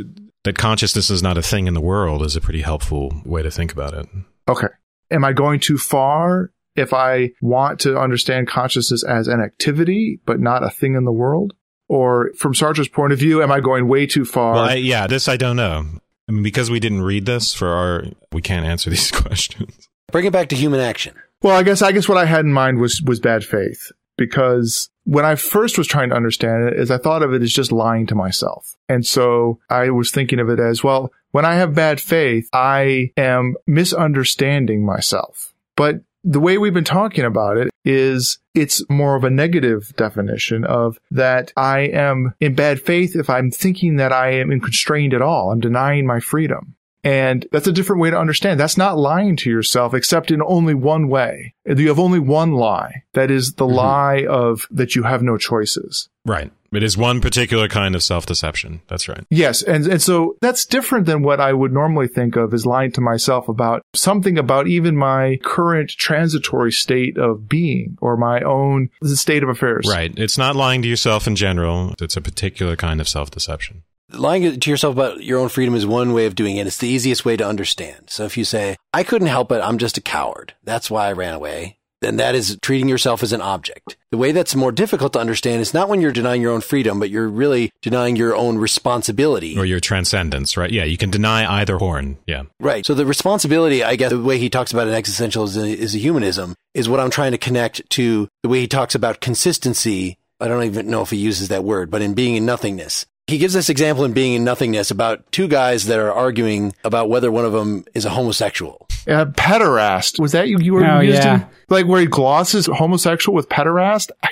that 0.44 0.58
consciousness 0.58 1.10
is 1.10 1.22
not 1.22 1.38
a 1.38 1.42
thing 1.42 1.68
in 1.68 1.74
the 1.74 1.82
world 1.82 2.26
is 2.26 2.36
a 2.36 2.42
pretty 2.42 2.62
helpful 2.62 3.12
way 3.26 3.42
to 3.42 3.52
think 3.52 3.72
about 3.72 3.94
it. 3.94 4.08
Okay. 4.48 4.68
Am 5.12 5.26
I 5.26 5.34
going 5.34 5.60
too 5.60 5.78
far 5.78 6.52
if 6.76 6.94
I 6.94 7.32
want 7.42 7.80
to 7.82 8.00
understand 8.00 8.48
consciousness 8.48 9.04
as 9.04 9.28
an 9.28 9.42
activity, 9.42 10.20
but 10.26 10.40
not 10.40 10.64
a 10.64 10.70
thing 10.70 10.96
in 10.96 11.06
the 11.06 11.12
world? 11.12 11.54
Or 11.88 12.32
from 12.38 12.54
Sartre's 12.54 12.88
point 12.88 13.14
of 13.14 13.20
view, 13.20 13.42
am 13.42 13.52
I 13.52 13.60
going 13.60 13.88
way 13.88 14.06
too 14.06 14.24
far? 14.24 14.54
Well, 14.54 14.64
I, 14.64 14.76
yeah, 14.76 15.08
this 15.08 15.28
I 15.28 15.38
don't 15.38 15.56
know. 15.56 15.86
I 16.28 16.32
mean, 16.32 16.44
because 16.44 16.70
we 16.70 16.80
didn't 16.80 17.02
read 17.02 17.26
this 17.26 17.54
for 17.54 17.70
our, 17.70 18.04
we 18.32 18.42
can't 18.42 18.66
answer 18.66 18.90
these 18.92 19.12
questions. 19.12 19.90
Bring 20.12 20.26
it 20.26 20.34
back 20.34 20.50
to 20.50 20.56
human 20.56 20.80
action. 20.80 21.16
Well, 21.42 21.56
I 21.56 21.64
guess 21.64 21.82
I 21.82 21.92
guess 21.92 22.10
what 22.10 22.18
I 22.18 22.26
had 22.26 22.46
in 22.46 22.54
mind 22.54 22.80
was 22.80 23.02
was 23.02 23.20
bad 23.20 23.44
faith 23.44 23.92
because 24.18 24.90
when 25.06 25.26
I 25.26 25.36
first 25.36 25.78
was 25.78 25.88
trying 25.88 26.10
to 26.10 26.16
understand 26.16 26.68
it 26.68 26.80
is 26.80 26.92
I 26.92 26.98
thought 26.98 27.24
of 27.24 27.34
it 27.34 27.42
as 27.42 27.52
just 27.52 27.72
lying 27.72 28.06
to 28.08 28.16
myself. 28.16 28.76
And 28.88 29.06
so 29.06 29.60
I 29.70 29.90
was 29.90 30.12
thinking 30.12 30.40
of 30.40 30.50
it 30.50 30.60
as, 30.60 30.84
well, 30.84 31.12
when 31.32 31.46
I 31.46 31.56
have 31.56 31.74
bad 31.74 32.02
faith, 32.02 32.50
I 32.54 33.12
am 33.16 33.56
misunderstanding 33.66 34.86
myself. 34.86 35.54
But 35.76 36.02
the 36.24 36.40
way 36.40 36.58
we've 36.58 36.74
been 36.74 36.84
talking 36.84 37.24
about 37.24 37.58
it 37.58 37.70
is 37.86 38.40
it's 38.54 38.88
more 38.90 39.16
of 39.16 39.24
a 39.24 39.30
negative 39.30 39.94
definition 39.96 40.66
of 40.66 41.00
that 41.12 41.54
I 41.56 41.80
am 41.80 42.34
in 42.42 42.56
bad 42.56 42.82
faith 42.82 43.16
if 43.16 43.30
I'm 43.30 43.52
thinking 43.52 43.96
that 43.96 44.12
I 44.12 44.32
am 44.34 44.60
constrained 44.60 45.14
at 45.14 45.22
all. 45.22 45.52
I'm 45.52 45.62
denying 45.62 46.06
my 46.06 46.20
freedom. 46.20 46.76
And 47.04 47.48
that's 47.52 47.68
a 47.68 47.72
different 47.72 48.02
way 48.02 48.10
to 48.10 48.20
understand. 48.20 48.60
That's 48.60 48.78
not 48.78 48.98
lying 48.98 49.36
to 49.38 49.50
yourself, 49.50 49.94
except 49.94 50.32
in 50.32 50.42
only 50.42 50.74
one 50.74 51.08
way. 51.08 51.54
You 51.66 51.88
have 51.88 52.00
only 52.00 52.20
one 52.20 52.54
lie. 52.54 53.04
That 53.14 53.32
is 53.32 53.54
the 53.54 53.66
mm-hmm. 53.66 53.76
lie 53.76 54.26
of 54.28 54.68
that 54.72 54.96
you 54.96 55.04
have 55.04 55.22
no 55.22 55.38
choices. 55.38 56.10
Right. 56.26 56.52
It 56.72 56.84
is 56.84 56.98
one 56.98 57.22
particular 57.22 57.68
kind 57.68 57.96
of 57.96 58.04
self 58.04 58.26
deception. 58.26 58.82
That's 58.88 59.08
right. 59.08 59.26
Yes. 59.30 59.64
And, 59.64 59.88
and 59.88 60.02
so 60.02 60.36
that's 60.42 60.66
different 60.66 61.06
than 61.06 61.24
what 61.24 61.40
I 61.40 61.54
would 61.54 61.74
normally 61.74 62.08
think 62.08 62.36
of 62.36 62.54
as 62.54 62.66
lying 62.66 62.92
to 62.94 63.02
myself 63.02 63.50
about 63.50 63.82
something 63.96 64.38
about 64.38 64.68
even 64.68 64.96
my 64.96 65.38
current 65.44 65.90
transitory 65.90 66.72
state 66.72 67.18
of 67.18 67.48
being 67.48 67.98
or 68.02 68.18
my 68.18 68.42
own 68.42 68.90
state 69.04 69.42
of 69.42 69.50
affairs. 69.50 69.88
Right. 69.90 70.14
It's 70.18 70.38
not 70.38 70.56
lying 70.56 70.82
to 70.84 70.88
yourself 70.88 71.26
in 71.26 71.36
general. 71.36 71.96
It's 72.00 72.18
a 72.18 72.22
particular 72.22 72.76
kind 72.76 73.02
of 73.02 73.08
self 73.08 73.32
deception 73.32 73.84
lying 74.12 74.60
to 74.60 74.70
yourself 74.70 74.94
about 74.94 75.24
your 75.24 75.40
own 75.40 75.50
freedom 75.50 75.76
is 75.76 75.86
one 75.86 76.14
way 76.14 76.26
of 76.26 76.36
doing 76.36 76.58
it. 76.58 76.68
It's 76.68 76.78
the 76.78 76.88
easiest 76.88 77.26
way 77.26 77.38
to 77.38 77.46
understand. 77.46 78.10
So 78.10 78.26
if 78.26 78.38
you 78.38 78.44
say, 78.44 78.78
I 78.94 79.04
couldn't 79.04 79.28
help 79.28 79.52
it, 79.52 79.62
I'm 79.62 79.78
just 79.78 79.98
a 79.98 80.02
coward. 80.02 80.54
That's 80.64 80.90
why 80.90 81.08
I 81.08 81.14
ran 81.14 81.34
away. 81.34 81.78
Then 82.02 82.16
that 82.16 82.34
is 82.34 82.58
treating 82.62 82.88
yourself 82.88 83.24
as 83.24 83.34
an 83.34 83.42
object. 83.42 83.98
The 84.12 84.18
way 84.18 84.32
that's 84.32 84.56
more 84.56 84.72
difficult 84.72 85.12
to 85.14 85.20
understand 85.20 85.62
is 85.62 85.74
not 85.74 85.90
when 85.90 86.00
you're 86.00 86.14
denying 86.14 86.42
your 86.42 86.54
own 86.54 86.62
freedom, 86.62 86.98
but 86.98 87.10
you're 87.10 87.28
really 87.28 87.72
denying 87.82 88.16
your 88.16 88.34
own 88.38 88.58
responsibility. 88.58 89.58
Or 89.58 89.66
your 89.66 89.82
transcendence, 89.82 90.56
right? 90.56 90.72
Yeah, 90.72 90.86
you 90.86 90.96
can 90.96 91.10
deny 91.10 91.60
either 91.60 91.78
horn. 91.78 92.18
Yeah. 92.26 92.44
Right. 92.62 92.86
So 92.86 92.94
the 92.94 93.06
responsibility, 93.06 93.84
I 93.84 93.98
guess, 93.98 94.12
the 94.12 94.22
way 94.22 94.38
he 94.38 94.50
talks 94.50 94.72
about 94.72 94.88
an 94.88 94.94
existential 94.94 95.44
is 95.44 95.58
a, 95.58 95.68
is 95.68 95.94
a 95.94 95.98
humanism 95.98 96.56
is 96.74 96.88
what 96.88 97.02
I'm 97.02 97.10
trying 97.10 97.34
to 97.34 97.38
connect 97.38 97.90
to 97.92 98.30
the 98.44 98.50
way 98.50 98.62
he 98.62 98.68
talks 98.68 98.96
about 98.96 99.20
consistency 99.20 100.18
I 100.42 100.48
don't 100.48 100.64
even 100.64 100.88
know 100.88 101.02
if 101.02 101.10
he 101.10 101.18
uses 101.18 101.50
that 101.50 101.66
word, 101.66 101.92
but 101.92 102.02
in 102.02 102.14
being 102.14 102.38
and 102.38 102.46
nothingness. 102.46 103.06
He 103.30 103.38
gives 103.38 103.54
this 103.54 103.70
example 103.70 104.06
in 104.06 104.14
Being 104.14 104.36
and 104.36 104.44
Nothingness 104.44 104.90
about 104.90 105.32
two 105.32 105.48
guys 105.48 105.86
that 105.86 106.00
are 106.00 106.12
arguing 106.12 106.74
about 106.84 107.10
whether 107.10 107.32
one 107.32 107.46
of 107.46 107.54
them 107.54 107.86
is 107.94 108.04
a 108.04 108.10
homosexual. 108.10 108.88
Uh, 109.08 109.26
pederast. 109.26 110.20
Was 110.20 110.32
that 110.32 110.48
you, 110.48 110.58
you 110.60 110.74
were 110.74 110.84
oh, 110.84 111.00
using? 111.00 111.22
Yeah. 111.22 111.46
Like 111.70 111.86
where 111.86 112.02
he 112.02 112.08
glosses 112.08 112.66
homosexual 112.66 113.36
with 113.36 113.48
pederast? 113.48 114.10
I 114.24 114.30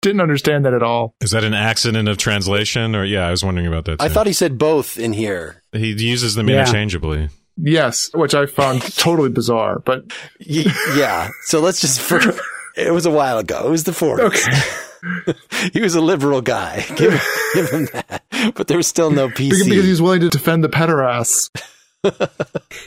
didn't 0.00 0.22
understand 0.22 0.64
that 0.64 0.72
at 0.72 0.82
all. 0.82 1.14
Is 1.20 1.32
that 1.32 1.44
an 1.44 1.52
accident 1.52 2.08
of 2.08 2.16
translation? 2.16 2.96
Or 2.96 3.04
yeah, 3.04 3.26
I 3.26 3.30
was 3.30 3.44
wondering 3.44 3.66
about 3.66 3.84
that 3.84 3.98
too. 3.98 4.04
I 4.04 4.08
thought 4.08 4.26
he 4.26 4.32
said 4.32 4.56
both 4.56 4.98
in 4.98 5.12
here. 5.12 5.62
He 5.72 5.92
uses 5.92 6.34
them 6.34 6.48
yeah. 6.48 6.60
interchangeably. 6.60 7.28
Yes, 7.56 8.10
which 8.14 8.34
I 8.34 8.46
found 8.46 8.82
totally 8.96 9.28
bizarre, 9.28 9.78
but 9.78 10.04
yeah. 10.40 11.28
So 11.44 11.60
let's 11.60 11.80
just 11.80 12.00
for, 12.00 12.18
it 12.76 12.92
was 12.92 13.04
a 13.04 13.10
while 13.10 13.38
ago. 13.38 13.66
It 13.66 13.70
was 13.70 13.84
the 13.84 13.92
40s. 13.92 14.20
Okay. 14.20 15.38
he 15.72 15.80
was 15.80 15.94
a 15.94 16.00
liberal 16.00 16.40
guy. 16.40 16.84
Give, 16.96 17.22
give 17.54 17.70
him 17.70 17.88
that. 17.92 18.21
But 18.54 18.68
there 18.68 18.76
was 18.76 18.86
still 18.86 19.10
no 19.10 19.28
PC. 19.28 19.50
Because 19.50 19.84
he's 19.84 20.02
willing 20.02 20.20
to 20.20 20.28
defend 20.28 20.64
the 20.64 20.68
pederasts. 20.68 21.50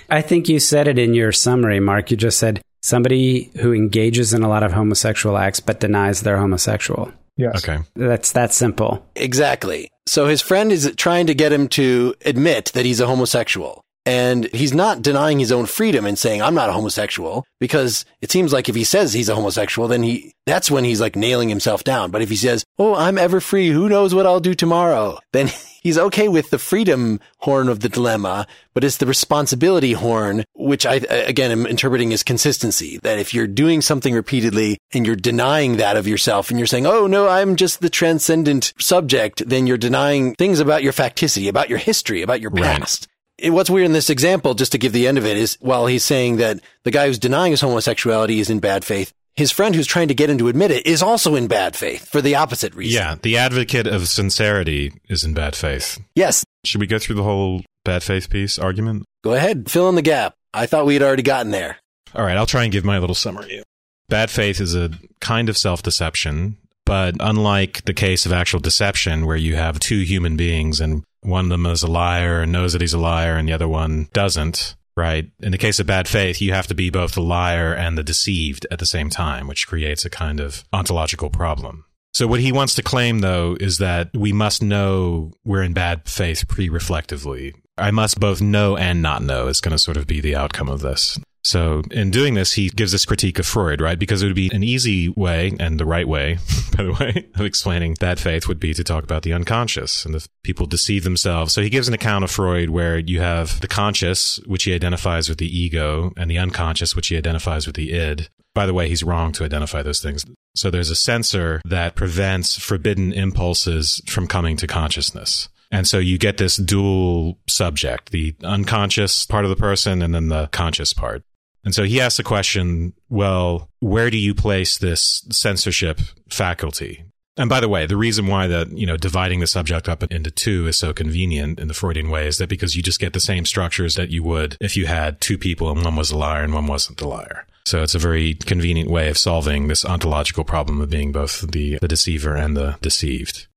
I 0.10 0.22
think 0.22 0.50
you 0.50 0.60
said 0.60 0.88
it 0.88 1.00
in 1.00 1.14
your 1.14 1.32
summary, 1.32 1.80
Mark. 1.80 2.12
You 2.12 2.18
just 2.18 2.40
said 2.40 2.62
somebody 2.82 3.52
who 3.56 3.74
engages 3.74 4.34
in 4.34 4.44
a 4.44 4.50
lot 4.50 4.64
of 4.64 4.74
homosexual 4.74 5.38
acts 5.38 5.60
but 5.60 5.80
denies 5.80 6.22
they're 6.22 6.38
homosexual. 6.38 7.12
Yes. 7.38 7.64
Okay. 7.68 7.84
That's 7.96 8.32
that 8.34 8.54
simple. 8.54 9.06
Exactly. 9.16 9.90
So 10.06 10.28
his 10.28 10.42
friend 10.42 10.72
is 10.72 10.94
trying 10.96 11.28
to 11.28 11.34
get 11.34 11.52
him 11.52 11.68
to 11.70 12.14
admit 12.26 12.72
that 12.74 12.86
he's 12.86 13.00
a 13.00 13.08
homosexual. 13.08 13.82
And 14.06 14.46
he's 14.54 14.74
not 14.74 15.02
denying 15.02 15.40
his 15.40 15.52
own 15.52 15.66
freedom 15.66 16.06
and 16.06 16.18
saying, 16.18 16.42
I'm 16.42 16.54
not 16.54 16.70
a 16.70 16.74
homosexual 16.74 17.44
because 17.60 18.06
it 18.22 18.32
seems 18.32 18.54
like 18.54 18.70
if 18.70 18.76
he 18.76 18.84
says 18.84 19.14
he's 19.14 19.30
a 19.30 19.36
homosexual, 19.36 19.88
then 19.88 20.04
he, 20.04 20.32
that's 20.46 20.70
when 20.70 20.84
he's 20.84 21.02
like 21.02 21.16
nailing 21.16 21.50
himself 21.50 21.84
down. 21.84 22.12
But 22.12 22.22
if 22.22 22.30
he 22.30 22.36
says, 22.36 22.64
Oh, 22.78 22.94
I'm 22.94 23.18
ever 23.18 23.40
free. 23.40 23.70
Who 23.70 23.90
knows 23.90 24.14
what 24.14 24.28
I'll 24.28 24.40
do 24.40 24.54
tomorrow? 24.54 25.18
Then 25.34 25.50
he's 25.82 25.98
okay 25.98 26.28
with 26.28 26.52
the 26.52 26.60
freedom 26.60 27.20
horn 27.40 27.68
of 27.68 27.80
the 27.80 27.90
dilemma, 27.90 28.46
but 28.76 28.84
it's 28.84 28.98
the 28.98 29.08
responsibility 29.08 29.94
horn, 29.94 30.44
which 30.54 30.86
I, 30.86 30.96
again, 30.96 31.52
am 31.52 31.66
interpreting 31.66 32.14
as 32.14 32.22
consistency. 32.22 33.00
That 33.02 33.18
if 33.18 33.34
you're 33.34 33.48
doing 33.48 33.82
something 33.82 34.14
repeatedly 34.14 34.78
and 34.94 35.08
you're 35.08 35.16
denying 35.16 35.78
that 35.78 35.98
of 35.98 36.08
yourself 36.08 36.52
and 36.52 36.60
you're 36.60 36.68
saying, 36.68 36.86
Oh, 36.86 37.08
no, 37.08 37.28
I'm 37.28 37.56
just 37.56 37.82
the 37.82 37.90
transcendent 37.90 38.72
subject, 38.78 39.42
then 39.48 39.66
you're 39.66 39.78
denying 39.78 40.36
things 40.36 40.60
about 40.60 40.84
your 40.84 40.94
facticity, 40.94 41.50
about 41.50 41.70
your 41.70 41.80
history, 41.80 42.22
about 42.22 42.42
your 42.42 42.52
past. 42.52 43.08
Right 43.08 43.15
what's 43.44 43.70
weird 43.70 43.86
in 43.86 43.94
this 43.94 44.10
example, 44.10 44.54
just 44.54 44.72
to 44.74 44.78
give 44.78 44.94
the 44.94 45.08
end 45.08 45.18
of 45.18 45.26
it, 45.26 45.38
is 45.38 45.58
while 45.62 45.88
he's 45.88 46.04
saying 46.04 46.38
that 46.38 46.60
the 46.84 46.92
guy 46.92 47.08
who's 47.08 47.20
denying 47.20 47.52
his 47.52 47.62
homosexuality 47.62 48.40
is 48.40 48.50
in 48.50 48.60
bad 48.60 48.86
faith, 48.86 49.14
his 49.36 49.52
friend 49.52 49.76
who's 49.76 49.88
trying 49.88 50.08
to 50.08 50.14
get 50.14 50.30
him 50.30 50.38
to 50.38 50.48
admit 50.48 50.72
it 50.72 50.86
is 50.86 51.02
also 51.02 51.36
in 51.36 51.48
bad 51.48 51.76
faith 51.76 52.08
for 52.08 52.22
the 52.22 52.36
opposite 52.36 52.74
reason. 52.74 53.02
Yeah, 53.02 53.16
the 53.22 53.38
advocate 53.38 53.88
of 53.88 54.08
sincerity 54.08 54.94
is 55.10 55.24
in 55.24 55.34
bad 55.34 55.56
faith. 55.56 56.00
Yes. 56.16 56.46
Should 56.64 56.82
we 56.82 56.88
go 56.88 57.00
through 57.00 57.18
the 57.18 57.24
whole 57.24 57.62
bad 57.84 58.04
faith 58.04 58.30
piece 58.30 58.58
argument? 58.58 59.06
Go 59.24 59.34
ahead, 59.34 59.70
fill 59.70 59.90
in 59.90 59.96
the 59.96 60.02
gap. 60.02 60.36
I 60.54 60.66
thought 60.68 60.86
we 60.86 60.94
had 60.94 61.04
already 61.04 61.24
gotten 61.24 61.52
there. 61.52 61.78
All 62.14 62.24
right, 62.24 62.38
I'll 62.38 62.46
try 62.46 62.64
and 62.64 62.72
give 62.72 62.86
my 62.86 62.98
little 62.98 63.16
summary. 63.16 63.62
Bad 64.08 64.30
faith 64.30 64.62
is 64.62 64.74
a 64.74 64.92
kind 65.20 65.50
of 65.50 65.58
self 65.58 65.84
deception, 65.84 66.58
but 66.86 67.16
unlike 67.20 67.84
the 67.84 67.94
case 67.94 68.26
of 68.26 68.32
actual 68.32 68.62
deception, 68.62 69.26
where 69.26 69.36
you 69.36 69.56
have 69.56 69.80
two 69.80 70.00
human 70.02 70.38
beings 70.38 70.80
and 70.80 71.04
one 71.26 71.46
of 71.46 71.50
them 71.50 71.66
is 71.66 71.84
a 71.84 71.88
liar 71.88 72.42
and 72.42 72.52
knows 72.52 72.74
that 72.74 72.82
he's 72.82 72.94
a 72.94 73.00
liar 73.00 73.36
and 73.36 73.48
the 73.48 73.54
other 73.54 73.68
one 73.68 74.08
doesn't, 74.14 74.76
right? 74.96 75.30
In 75.40 75.52
the 75.52 75.58
case 75.58 75.80
of 75.80 75.88
bad 75.88 76.08
faith, 76.08 76.42
you 76.42 76.54
have 76.54 76.68
to 76.68 76.76
be 76.76 76.90
both 76.90 77.14
the 77.14 77.22
liar 77.22 77.74
and 77.74 77.98
the 77.98 78.04
deceived 78.04 78.66
at 78.72 78.80
the 78.80 78.86
same 78.86 79.10
time, 79.10 79.48
which 79.48 79.68
creates 79.68 80.06
a 80.06 80.10
kind 80.10 80.40
of 80.40 80.64
ontological 80.72 81.30
problem. 81.30 81.86
So 82.14 82.28
what 82.28 82.40
he 82.40 82.54
wants 82.54 82.76
to 82.76 82.84
claim 82.84 83.20
though 83.20 83.58
is 83.60 83.80
that 83.80 84.10
we 84.14 84.32
must 84.32 84.64
know 84.64 85.34
we're 85.44 85.64
in 85.64 85.74
bad 85.74 86.08
faith 86.08 86.48
pre-reflectively. 86.48 87.54
I 87.78 87.92
must 87.92 88.22
both 88.22 88.42
know 88.42 88.78
and 88.78 89.02
not 89.02 89.22
know 89.22 89.48
is 89.48 89.60
going 89.60 89.74
to 89.74 89.78
sort 89.78 89.98
of 89.98 90.08
be 90.08 90.22
the 90.22 90.36
outcome 90.36 90.70
of 90.70 90.80
this. 90.80 91.20
So 91.46 91.84
in 91.92 92.10
doing 92.10 92.34
this, 92.34 92.54
he 92.54 92.70
gives 92.70 92.92
this 92.92 93.06
critique 93.06 93.38
of 93.38 93.46
Freud, 93.46 93.80
right? 93.80 94.00
Because 94.00 94.24
it 94.24 94.26
would 94.26 94.36
be 94.36 94.50
an 94.52 94.64
easy 94.64 95.10
way 95.10 95.54
and 95.60 95.80
the 95.80 95.86
right 95.86 96.08
way, 96.08 96.40
by 96.76 96.84
the 96.84 96.94
way, 96.94 97.28
of 97.36 97.46
explaining 97.46 97.96
bad 98.00 98.20
faith 98.20 98.48
would 98.48 98.60
be 98.60 98.74
to 98.74 98.84
talk 98.84 99.04
about 99.04 99.22
the 99.22 99.32
unconscious 99.32 100.06
and 100.06 100.16
the 100.16 100.28
people 100.44 100.66
deceive 100.66 101.04
themselves. 101.04 101.54
So 101.54 101.62
he 101.62 101.70
gives 101.70 101.88
an 101.88 101.94
account 101.94 102.24
of 102.24 102.32
Freud 102.32 102.72
where 102.72 102.98
you 102.98 103.20
have 103.20 103.62
the 103.62 103.68
conscious, 103.68 104.40
which 104.48 104.64
he 104.64 104.74
identifies 104.74 105.30
with 105.30 105.38
the 105.38 105.46
ego, 105.46 106.14
and 106.18 106.32
the 106.32 106.40
unconscious, 106.40 106.96
which 106.96 107.10
he 107.10 107.18
identifies 107.18 107.68
with 107.68 107.76
the 107.76 107.94
id. 107.94 108.28
By 108.56 108.66
the 108.66 108.74
way, 108.74 108.90
he's 108.90 109.04
wrong 109.04 109.32
to 109.34 109.44
identify 109.44 109.84
those 109.84 110.02
things. 110.02 110.26
So 110.56 110.72
there's 110.72 110.90
a 110.90 110.96
censor 110.96 111.62
that 111.66 111.96
prevents 111.96 112.58
forbidden 112.58 113.14
impulses 113.14 114.02
from 114.08 114.26
coming 114.26 114.58
to 114.58 114.66
consciousness. 114.68 115.50
And 115.72 115.88
so 115.88 116.00
you 116.00 116.18
get 116.18 116.38
this 116.38 116.56
dual 116.56 117.38
subject, 117.48 118.12
the 118.12 118.34
unconscious 118.44 119.28
part 119.28 119.46
of 119.46 119.50
the 119.50 119.56
person 119.56 120.02
and 120.02 120.16
then 120.16 120.30
the 120.30 120.48
conscious 120.48 120.94
part. 120.94 121.24
And 121.66 121.74
so 121.74 121.84
he 121.84 122.00
asks 122.00 122.18
the 122.18 122.24
question, 122.24 122.94
well, 123.10 123.70
where 123.80 124.12
do 124.12 124.18
you 124.18 124.36
place 124.36 124.78
this 124.78 125.26
censorship 125.32 126.00
faculty? 126.30 127.04
And 127.38 127.50
by 127.50 127.60
the 127.60 127.68
way, 127.68 127.86
the 127.86 127.98
reason 127.98 128.28
why 128.28 128.48
that, 128.48 128.72
you 128.72 128.86
know, 128.86 128.96
dividing 128.96 129.42
the 129.42 129.48
subject 129.48 129.90
up 129.90 130.04
into 130.04 130.32
two 130.32 130.68
is 130.68 130.78
so 130.78 130.94
convenient 130.94 131.60
in 131.60 131.68
the 131.68 131.74
Freudian 131.74 132.10
way 132.10 132.28
is 132.28 132.38
that 132.38 132.48
because 132.48 132.76
you 132.76 132.84
just 132.84 133.00
get 133.00 133.12
the 133.12 133.20
same 133.20 133.46
structures 133.46 133.96
that 133.96 134.10
you 134.10 134.24
would 134.24 134.56
if 134.62 134.78
you 134.78 134.86
had 134.86 135.20
two 135.20 135.38
people 135.38 135.70
and 135.70 135.84
one 135.84 135.98
was 135.98 136.12
a 136.12 136.18
liar 136.18 136.44
and 136.44 136.54
one 136.54 136.68
wasn't 136.68 136.98
the 136.98 137.08
liar. 137.08 137.46
So 137.66 137.82
it's 137.82 137.96
a 137.96 138.00
very 138.00 138.36
convenient 138.36 138.90
way 138.90 139.10
of 139.10 139.18
solving 139.18 139.68
this 139.68 139.84
ontological 139.84 140.46
problem 140.46 140.80
of 140.80 140.90
being 140.90 141.12
both 141.12 141.42
the, 141.52 141.78
the 141.80 141.88
deceiver 141.88 142.36
and 142.36 142.56
the 142.56 142.78
deceived 142.82 143.48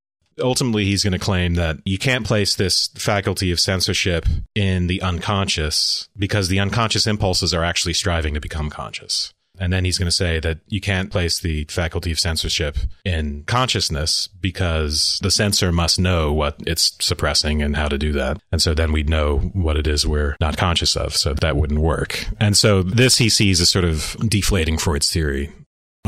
ultimately 0.41 0.85
he's 0.85 1.05
going 1.05 1.13
to 1.13 1.19
claim 1.19 1.55
that 1.55 1.79
you 1.85 1.99
can't 1.99 2.27
place 2.27 2.55
this 2.55 2.89
faculty 2.89 3.51
of 3.51 3.61
censorship 3.61 4.27
in 4.55 4.87
the 4.87 5.03
unconscious 5.03 6.09
because 6.17 6.49
the 6.49 6.61
unconscious 6.61 7.07
impulses 7.07 7.55
are 7.55 7.65
actually 7.65 7.95
striving 7.95 8.35
to 8.35 8.41
become 8.41 8.71
conscious. 8.71 9.33
And 9.61 9.73
then 9.73 9.85
he's 9.85 9.99
going 9.99 10.07
to 10.07 10.13
say 10.13 10.41
that 10.41 10.59
you 10.69 10.81
can't 10.81 11.11
place 11.11 11.41
the 11.41 11.65
faculty 11.65 12.13
of 12.13 12.21
censorship 12.21 12.77
in 13.05 13.45
consciousness 13.47 14.29
because 14.41 15.19
the 15.23 15.31
censor 15.31 15.73
must 15.73 15.99
know 15.99 16.33
what 16.33 16.57
it's 16.67 16.97
suppressing 17.01 17.63
and 17.63 17.77
how 17.77 17.89
to 17.89 17.99
do 17.99 18.13
that. 18.13 18.41
And 18.53 18.63
so 18.63 18.75
then 18.75 18.93
we'd 18.93 19.09
know 19.09 19.39
what 19.39 19.77
it 19.77 19.87
is 19.87 20.07
we're 20.07 20.37
not 20.41 20.57
conscious 20.57 20.97
of. 20.97 21.17
So 21.17 21.35
that 21.35 21.57
wouldn't 21.57 21.81
work. 21.81 22.27
And 22.41 22.57
so 22.57 22.83
this 22.83 23.19
he 23.19 23.29
sees 23.29 23.61
as 23.61 23.71
sort 23.71 23.85
of 23.85 24.17
deflating 24.29 24.79
Freud's 24.79 25.13
theory 25.13 25.53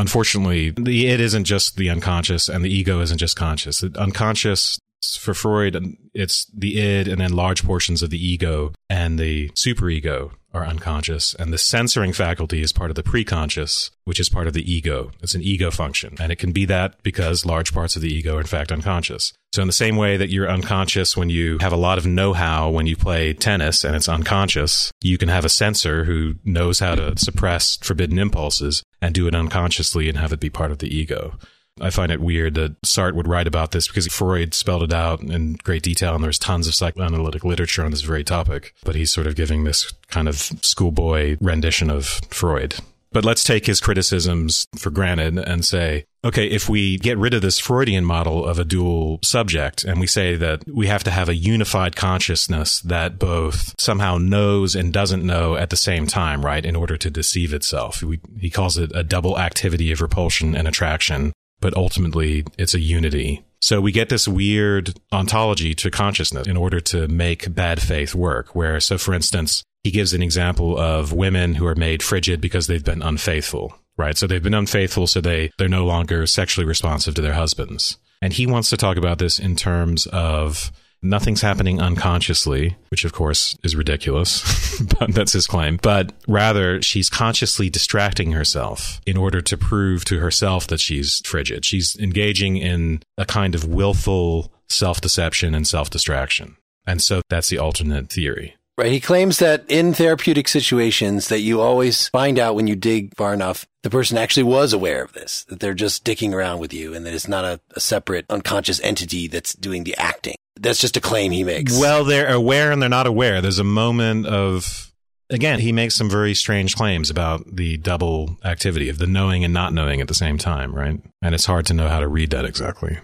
Unfortunately, 0.01 0.71
the 0.71 1.09
it 1.09 1.21
isn't 1.21 1.45
just 1.45 1.77
the 1.77 1.91
unconscious 1.91 2.49
and 2.49 2.65
the 2.65 2.75
ego 2.75 3.03
isn't 3.03 3.19
just 3.19 3.37
conscious. 3.37 3.81
The 3.81 3.93
unconscious 3.99 4.79
for 5.19 5.35
Freud, 5.35 5.77
it's 6.15 6.51
the 6.57 6.81
id 6.81 7.07
and 7.07 7.21
then 7.21 7.35
large 7.35 7.63
portions 7.63 8.03
of 8.03 8.09
the 8.09 8.27
ego 8.27 8.73
and 8.89 9.19
the 9.19 9.51
superego 9.51 10.33
are 10.53 10.67
unconscious, 10.67 11.35
and 11.35 11.53
the 11.53 11.59
censoring 11.59 12.13
faculty 12.13 12.63
is 12.63 12.73
part 12.73 12.91
of 12.91 12.97
the 12.97 13.03
preconscious, 13.03 13.91
which 14.05 14.19
is 14.19 14.29
part 14.29 14.47
of 14.47 14.53
the 14.53 14.71
ego. 14.71 15.11
It's 15.23 15.35
an 15.35 15.43
ego 15.43 15.71
function, 15.71 16.17
and 16.21 16.33
it 16.33 16.37
can 16.37 16.53
be 16.53 16.65
that 16.67 17.03
because 17.03 17.47
large 17.47 17.73
parts 17.73 17.97
of 17.97 18.03
the 18.03 18.13
ego 18.13 18.37
are 18.37 18.41
in 18.41 18.47
fact 18.47 18.73
unconscious. 18.73 19.33
So 19.53 19.63
in 19.63 19.69
the 19.69 19.73
same 19.73 19.97
way 19.97 20.17
that 20.17 20.31
you're 20.31 20.51
unconscious 20.51 21.17
when 21.17 21.31
you 21.31 21.59
have 21.59 21.73
a 21.73 21.77
lot 21.77 21.99
of 21.99 22.07
know-how 22.07 22.71
when 22.71 22.87
you 22.87 22.97
play 22.97 23.33
tennis 23.33 23.85
and 23.85 23.97
it's 23.97 24.09
unconscious, 24.09 24.93
you 25.03 25.19
can 25.19 25.29
have 25.29 25.45
a 25.45 25.49
censor 25.49 26.05
who 26.05 26.35
knows 26.45 26.79
how 26.79 26.95
to 26.95 27.19
suppress 27.19 27.77
forbidden 27.79 28.19
impulses 28.19 28.83
and 29.03 29.15
do 29.15 29.27
it 29.27 29.35
unconsciously 29.35 30.09
and 30.09 30.19
have 30.19 30.33
it 30.33 30.41
be 30.41 30.51
part 30.51 30.71
of 30.71 30.79
the 30.79 30.95
ego. 30.95 31.37
I 31.81 31.91
find 31.91 32.13
it 32.13 32.21
weird 32.21 32.55
that 32.55 32.81
Sartre 32.83 33.15
would 33.15 33.29
write 33.29 33.47
about 33.47 33.73
this 33.73 33.89
because 33.89 34.07
Freud 34.07 34.55
spelled 34.55 34.83
it 34.83 34.93
out 34.93 35.21
in 35.23 35.55
great 35.55 35.83
detail 35.83 36.15
and 36.15 36.23
there's 36.23 36.39
tons 36.39 36.69
of 36.69 36.75
psychoanalytic 36.75 37.45
literature 37.45 37.85
on 37.85 37.91
this 37.91 38.03
very 38.03 38.25
topic. 38.25 38.75
But 38.85 38.95
he's 38.95 39.13
sort 39.13 39.27
of 39.27 39.37
giving 39.37 39.65
this 39.65 39.93
kind 40.09 40.29
of 40.29 40.37
schoolboy 40.37 41.37
rendition 41.41 41.91
of 41.91 42.07
Freud. 42.31 42.77
But 43.13 43.25
let's 43.25 43.43
take 43.43 43.67
his 43.67 43.81
criticisms 43.81 44.67
for 44.79 44.91
granted 44.91 45.37
and 45.37 45.65
say, 45.65 46.05
okay, 46.25 46.47
if 46.47 46.69
we 46.69 46.97
get 46.97 47.19
rid 47.19 47.35
of 47.35 47.43
this 47.43 47.59
Freudian 47.59 48.05
model 48.05 48.47
of 48.47 48.61
a 48.61 48.65
dual 48.65 49.19
subject 49.25 49.83
and 49.83 49.99
we 49.99 50.07
say 50.07 50.37
that 50.37 50.63
we 50.73 50.87
have 50.87 51.03
to 51.05 51.11
have 51.11 51.29
a 51.29 51.35
unified 51.35 51.97
consciousness 51.97 52.81
that 52.83 53.19
both 53.19 53.75
somehow 53.81 54.17
knows 54.17 54.77
and 54.77 54.93
doesn't 54.93 55.27
know 55.27 55.57
at 55.57 55.71
the 55.71 55.77
same 55.77 56.07
time, 56.07 56.45
right? 56.45 56.65
In 56.65 56.77
order 56.77 56.97
to 56.97 57.11
deceive 57.11 57.53
itself. 57.53 58.01
We, 58.01 58.21
he 58.39 58.49
calls 58.49 58.79
it 58.79 58.93
a 58.95 59.03
double 59.03 59.41
activity 59.41 59.91
of 59.91 60.01
repulsion 60.01 60.55
and 60.55 60.69
attraction 60.69 61.33
but 61.61 61.77
ultimately 61.77 62.45
it's 62.59 62.75
a 62.75 62.81
unity. 62.81 63.45
So 63.61 63.81
we 63.81 63.93
get 63.93 64.09
this 64.09 64.27
weird 64.27 64.99
ontology 65.13 65.75
to 65.75 65.91
consciousness 65.91 66.47
in 66.47 66.57
order 66.57 66.81
to 66.81 67.09
make 67.09 67.55
bad 67.55 67.81
faith 67.81 68.15
work. 68.15 68.55
Where, 68.55 68.81
so 68.81 68.97
for 68.97 69.13
instance, 69.13 69.63
he 69.85 69.91
gives 69.91 70.13
an 70.13 70.23
example 70.23 70.79
of 70.79 71.13
women 71.13 71.55
who 71.55 71.67
are 71.67 71.75
made 71.75 72.03
frigid 72.03 72.41
because 72.41 72.67
they've 72.67 72.85
been 72.85 73.03
unfaithful, 73.03 73.75
right? 73.97 74.17
So 74.17 74.27
they've 74.27 74.43
been 74.43 74.55
unfaithful, 74.55 75.07
so 75.07 75.21
they, 75.21 75.51
they're 75.59 75.69
no 75.69 75.85
longer 75.85 76.27
sexually 76.27 76.67
responsive 76.67 77.15
to 77.15 77.23
their 77.23 77.35
husbands. 77.35 77.99
And 78.23 78.33
he 78.33 78.47
wants 78.47 78.71
to 78.71 78.77
talk 78.77 78.97
about 78.97 79.19
this 79.19 79.39
in 79.39 79.57
terms 79.57 80.07
of 80.07 80.71
Nothing's 81.03 81.41
happening 81.41 81.81
unconsciously, 81.81 82.77
which 82.91 83.07
of 83.07 83.13
course 83.13 83.57
is 83.65 83.75
ridiculous, 83.75 84.81
but 84.99 85.15
that's 85.15 85.33
his 85.33 85.47
claim. 85.47 85.79
But 85.81 86.13
rather, 86.29 86.83
she's 86.83 87.09
consciously 87.09 87.71
distracting 87.71 88.33
herself 88.33 89.01
in 89.07 89.17
order 89.17 89.41
to 89.41 89.57
prove 89.57 90.05
to 90.07 90.19
herself 90.19 90.67
that 90.67 90.81
she's 90.81 91.23
frigid. 91.25 91.65
She's 91.65 91.97
engaging 91.97 92.59
in 92.59 93.03
a 93.17 93.25
kind 93.25 93.55
of 93.55 93.65
willful 93.65 94.53
self 94.69 95.01
deception 95.01 95.55
and 95.55 95.67
self 95.67 95.89
distraction. 95.89 96.57
And 96.87 97.01
so 97.01 97.23
that's 97.31 97.49
the 97.49 97.59
alternate 97.59 98.11
theory. 98.11 98.57
Right. 98.81 98.93
He 98.93 99.01
claims 99.01 99.41
that 99.41 99.67
in 99.69 99.93
therapeutic 99.93 100.49
situations 100.49 101.29
that 101.29 101.41
you 101.41 101.61
always 101.61 102.09
find 102.09 102.39
out 102.39 102.55
when 102.55 102.67
you 102.67 102.75
dig 102.75 103.15
far 103.15 103.35
enough, 103.35 103.67
the 103.83 103.91
person 103.91 104.17
actually 104.17 104.45
was 104.45 104.73
aware 104.73 105.05
of 105.05 105.13
this, 105.13 105.45
that 105.51 105.61
they're 105.61 105.75
just 105.75 106.03
dicking 106.03 106.33
around 106.33 106.61
with 106.61 106.73
you 106.73 106.95
and 106.95 107.05
that 107.05 107.13
it's 107.13 107.29
not 107.29 107.45
a, 107.45 107.61
a 107.77 107.81
separate 107.81 108.25
unconscious 108.31 108.81
entity 108.81 109.29
that's 109.29 109.53
doing 109.53 109.85
the 109.85 109.95
acting. 109.99 110.37
That's 110.59 110.81
just 110.81 110.97
a 110.97 111.01
claim 111.03 111.31
he 111.31 111.45
makes. 111.45 111.79
Well, 111.79 112.05
they're 112.05 112.33
aware 112.33 112.73
and 112.73 112.81
they're 112.81 112.89
not 112.89 113.07
aware. 113.07 113.43
There's 113.43 113.59
a 113.59 113.65
moment 113.65 114.25
of, 114.25 114.91
again, 115.29 115.61
he 115.61 115.73
makes 115.73 115.95
some 115.95 116.09
very 116.09 116.35
strange 116.35 116.75
claims 116.75 117.11
about 117.11 117.55
the 117.55 117.77
double 117.77 118.39
activity 118.47 118.89
of 118.89 118.97
the 118.97 119.07
knowing 119.07 119.45
and 119.45 119.53
not 119.53 119.75
knowing 119.75 120.01
at 120.01 120.09
the 120.09 120.15
same 120.15 120.39
time, 120.39 120.75
right? 120.75 120.99
And 121.21 121.35
it's 121.35 121.45
hard 121.45 121.67
to 121.67 121.75
know 121.75 121.89
how 121.89 122.01
to 122.01 122.09
read 122.09 122.31
that 122.31 122.47
exactly. 122.47 122.99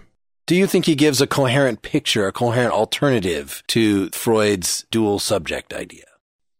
Do 0.47 0.55
you 0.55 0.65
think 0.65 0.85
he 0.85 0.95
gives 0.95 1.19
a 1.19 1.27
coherent 1.27 1.81
picture, 1.81 2.25
a 2.25 2.31
coherent 2.31 2.71
alternative 2.71 3.61
to 3.67 4.09
Freud's 4.11 4.85
dual 4.91 5.19
subject 5.19 5.73
idea? 5.73 6.05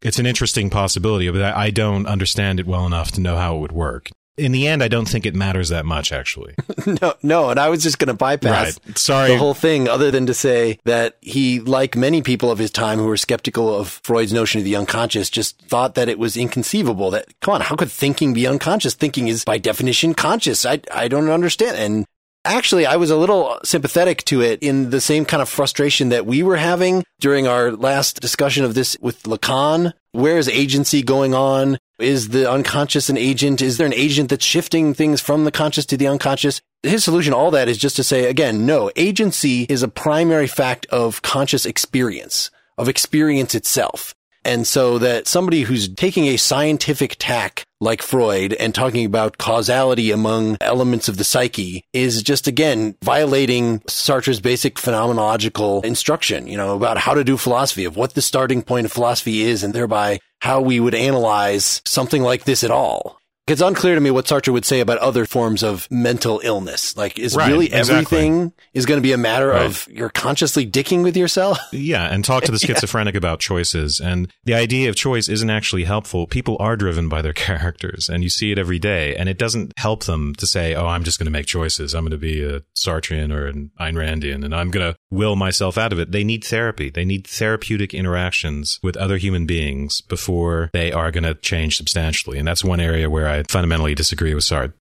It's 0.02 0.20
an 0.20 0.26
interesting 0.26 0.70
possibility, 0.70 1.32
but 1.32 1.42
I 1.42 1.70
don't 1.70 2.06
understand 2.06 2.60
it 2.60 2.68
well 2.68 2.86
enough 2.86 3.14
to 3.14 3.22
know 3.22 3.38
how 3.38 3.56
it 3.56 3.60
would 3.60 3.72
work. 3.72 4.10
In 4.36 4.52
the 4.52 4.68
end, 4.68 4.84
I 4.84 4.90
don't 4.90 5.08
think 5.08 5.26
it 5.26 5.34
matters 5.36 5.70
that 5.70 5.86
much, 5.86 6.12
actually. 6.12 6.54
no, 7.02 7.14
no. 7.24 7.50
And 7.50 7.58
I 7.58 7.70
was 7.70 7.82
just 7.82 7.98
going 7.98 8.10
to 8.10 8.14
bypass 8.14 8.78
right. 8.86 8.98
Sorry. 8.98 9.32
the 9.32 9.38
whole 9.38 9.54
thing, 9.54 9.88
other 9.88 10.12
than 10.12 10.26
to 10.26 10.34
say 10.34 10.80
that 10.84 11.16
he, 11.22 11.62
like 11.62 11.96
many 11.96 12.22
people 12.22 12.52
of 12.52 12.60
his 12.60 12.70
time 12.70 13.00
who 13.00 13.06
were 13.06 13.18
skeptical 13.18 13.74
of 13.74 14.02
Freud's 14.04 14.34
notion 14.34 14.60
of 14.60 14.66
the 14.66 14.76
unconscious, 14.76 15.30
just 15.30 15.62
thought 15.62 15.96
that 15.96 16.10
it 16.10 16.20
was 16.20 16.36
inconceivable. 16.36 17.10
That 17.12 17.28
come 17.40 17.54
on, 17.54 17.62
how 17.62 17.78
could 17.78 17.90
thinking 17.90 18.34
be 18.34 18.46
unconscious? 18.46 18.96
Thinking 18.96 19.30
is 19.30 19.46
by 19.46 19.58
definition 19.58 20.14
conscious. 20.14 20.66
I 20.66 20.82
I 20.94 21.08
don't 21.08 21.30
understand. 21.30 21.78
And 21.78 22.06
actually, 22.46 22.86
I 22.86 22.96
was 22.96 23.10
a 23.10 23.18
little 23.18 23.58
sympathetic 23.64 24.24
to 24.26 24.42
it 24.42 24.62
in 24.62 24.90
the 24.90 25.02
same 25.02 25.26
kind 25.26 25.42
of 25.42 25.50
frustration 25.50 26.10
that 26.10 26.26
we 26.26 26.44
were 26.44 26.58
having 26.58 27.04
during 27.20 27.48
our 27.48 27.72
last 27.72 28.20
discussion 28.20 28.64
of 28.64 28.74
this 28.74 28.98
with 29.02 29.24
Lacan. 29.24 29.94
Where 30.12 30.38
is 30.38 30.50
agency 30.50 31.04
going 31.04 31.34
on? 31.34 31.78
Is 32.00 32.30
the 32.30 32.50
unconscious 32.50 33.10
an 33.10 33.18
agent? 33.18 33.62
Is 33.62 33.78
there 33.78 33.88
an 33.88 33.94
agent 33.94 34.30
that's 34.30 34.46
shifting 34.46 34.94
things 34.94 35.22
from 35.22 35.46
the 35.46 35.52
conscious 35.52 35.86
to 35.88 35.98
the 35.98 36.08
unconscious? 36.08 36.62
His 36.84 37.04
solution 37.04 37.34
all 37.34 37.52
that 37.52 37.68
is 37.68 37.78
just 37.78 37.96
to 37.96 38.04
say, 38.04 38.30
again, 38.30 38.66
no, 38.66 38.92
agency 38.96 39.64
is 39.64 39.84
a 39.84 39.88
primary 39.88 40.48
fact 40.48 40.86
of 40.88 41.22
conscious 41.22 41.66
experience, 41.66 42.52
of 42.78 42.88
experience 42.88 43.56
itself. 43.56 44.14
And 44.48 44.66
so 44.66 44.98
that 45.00 45.28
somebody 45.28 45.64
who's 45.64 45.89
taking 45.89 46.28
a 46.28 46.38
scientific 46.38 47.18
tack 47.20 47.66
like 47.82 48.02
Freud 48.02 48.54
and 48.54 48.74
talking 48.74 49.06
about 49.06 49.38
causality 49.38 50.10
among 50.10 50.56
elements 50.62 51.10
of 51.10 51.18
the 51.18 51.26
psyche 51.26 51.84
is 51.91 52.24
just 52.24 52.48
again 52.48 52.95
violating 53.04 53.82
Sartre's 53.89 54.39
basic 54.39 54.76
phenomenological 54.76 55.84
instruction, 55.84 56.48
you 56.48 56.56
know, 56.56 56.78
about 56.78 56.98
how 56.98 57.14
to 57.14 57.26
do 57.26 57.36
philosophy, 57.36 57.84
of 57.84 57.98
what 57.98 58.14
the 58.14 58.22
starting 58.22 58.62
point 58.62 58.86
of 58.86 58.93
philosophy 58.93 59.41
is 59.41 59.66
and 59.66 59.74
thereby 59.74 60.18
how 60.39 60.62
we 60.62 60.80
would 60.80 60.95
analyze 60.95 61.82
something 61.86 62.22
like 62.22 62.45
this 62.45 62.64
at 62.64 62.72
all. 62.72 63.16
It's 63.48 63.62
unclear 63.62 63.95
to 63.95 64.02
me 64.02 64.12
what 64.12 64.26
Sartre 64.26 64.52
would 64.52 64.66
say 64.66 64.82
about 64.82 64.98
other 64.98 65.26
forms 65.26 65.64
of 65.64 65.88
mental 65.89 66.41
illness. 66.43 66.98
Like, 66.98 67.18
is 67.18 67.36
right, 67.36 67.48
really 67.48 67.68
exactly. 67.68 67.95
everything 67.95 68.54
is 68.74 68.86
going 68.86 68.98
to 68.98 69.02
be 69.02 69.14
a 69.14 69.18
matter 69.18 69.48
right. 69.50 69.66
of 69.66 69.88
you're 69.89 70.10
consciously 70.10 70.70
dicking 70.70 71.04
with 71.04 71.16
yourself? 71.16 71.58
Yeah, 71.88 72.12
and 72.12 72.26
talk 72.26 72.43
to 72.43 72.52
the 72.52 72.60
schizophrenic 72.60 73.14
yeah. 73.14 73.20
about 73.20 73.39
choices. 73.39 74.00
And 74.00 74.34
the 74.43 74.56
idea 74.56 74.89
of 74.89 74.95
choice 74.95 75.30
isn't 75.30 75.50
actually 75.50 75.84
helpful. 75.84 76.28
People 76.28 76.58
are 76.60 76.76
driven 76.76 77.08
by 77.08 77.22
their 77.22 77.34
characters, 77.48 78.10
and 78.10 78.24
you 78.24 78.30
see 78.30 78.52
it 78.52 78.60
every 78.60 78.80
day. 78.80 79.16
And 79.16 79.30
it 79.30 79.38
doesn't 79.38 79.74
help 79.78 80.04
them 80.04 80.34
to 80.36 80.48
say, 80.48 80.76
"Oh, 80.76 80.88
I'm 80.88 81.04
just 81.04 81.20
going 81.20 81.26
to 81.26 81.32
make 81.32 81.45
choices. 81.45 81.93
I'm 81.93 82.04
going 82.04 82.12
to 82.12 82.18
be 82.18 82.43
a 82.43 82.62
Sartrean 82.76 83.34
or 83.34 83.48
an 83.48 83.72
Ayn 83.80 83.93
Randian, 83.93 84.43
and 84.43 84.54
I'm 84.54 84.72
going 84.72 84.91
to 84.91 84.98
will 85.10 85.36
myself 85.36 85.78
out 85.78 85.93
of 85.93 85.99
it." 85.99 86.12
They 86.12 86.24
need 86.24 86.43
therapy. 86.43 86.89
They 86.89 87.05
need 87.05 87.26
therapeutic 87.26 87.93
interactions 87.93 88.80
with 88.84 88.97
other 88.97 89.18
human 89.18 89.45
beings 89.45 90.01
before 90.01 90.70
they 90.74 90.91
are 90.91 91.12
going 91.12 91.24
to 91.24 91.36
change 91.36 91.78
substantially. 91.78 92.38
And 92.38 92.47
that's 92.47 92.64
one 92.64 92.80
area 92.80 93.10
where 93.10 93.28
I 93.28 93.43
fundamentally 93.43 93.95
disagree 93.95 94.34
with 94.34 94.43
Sartre. 94.43 94.74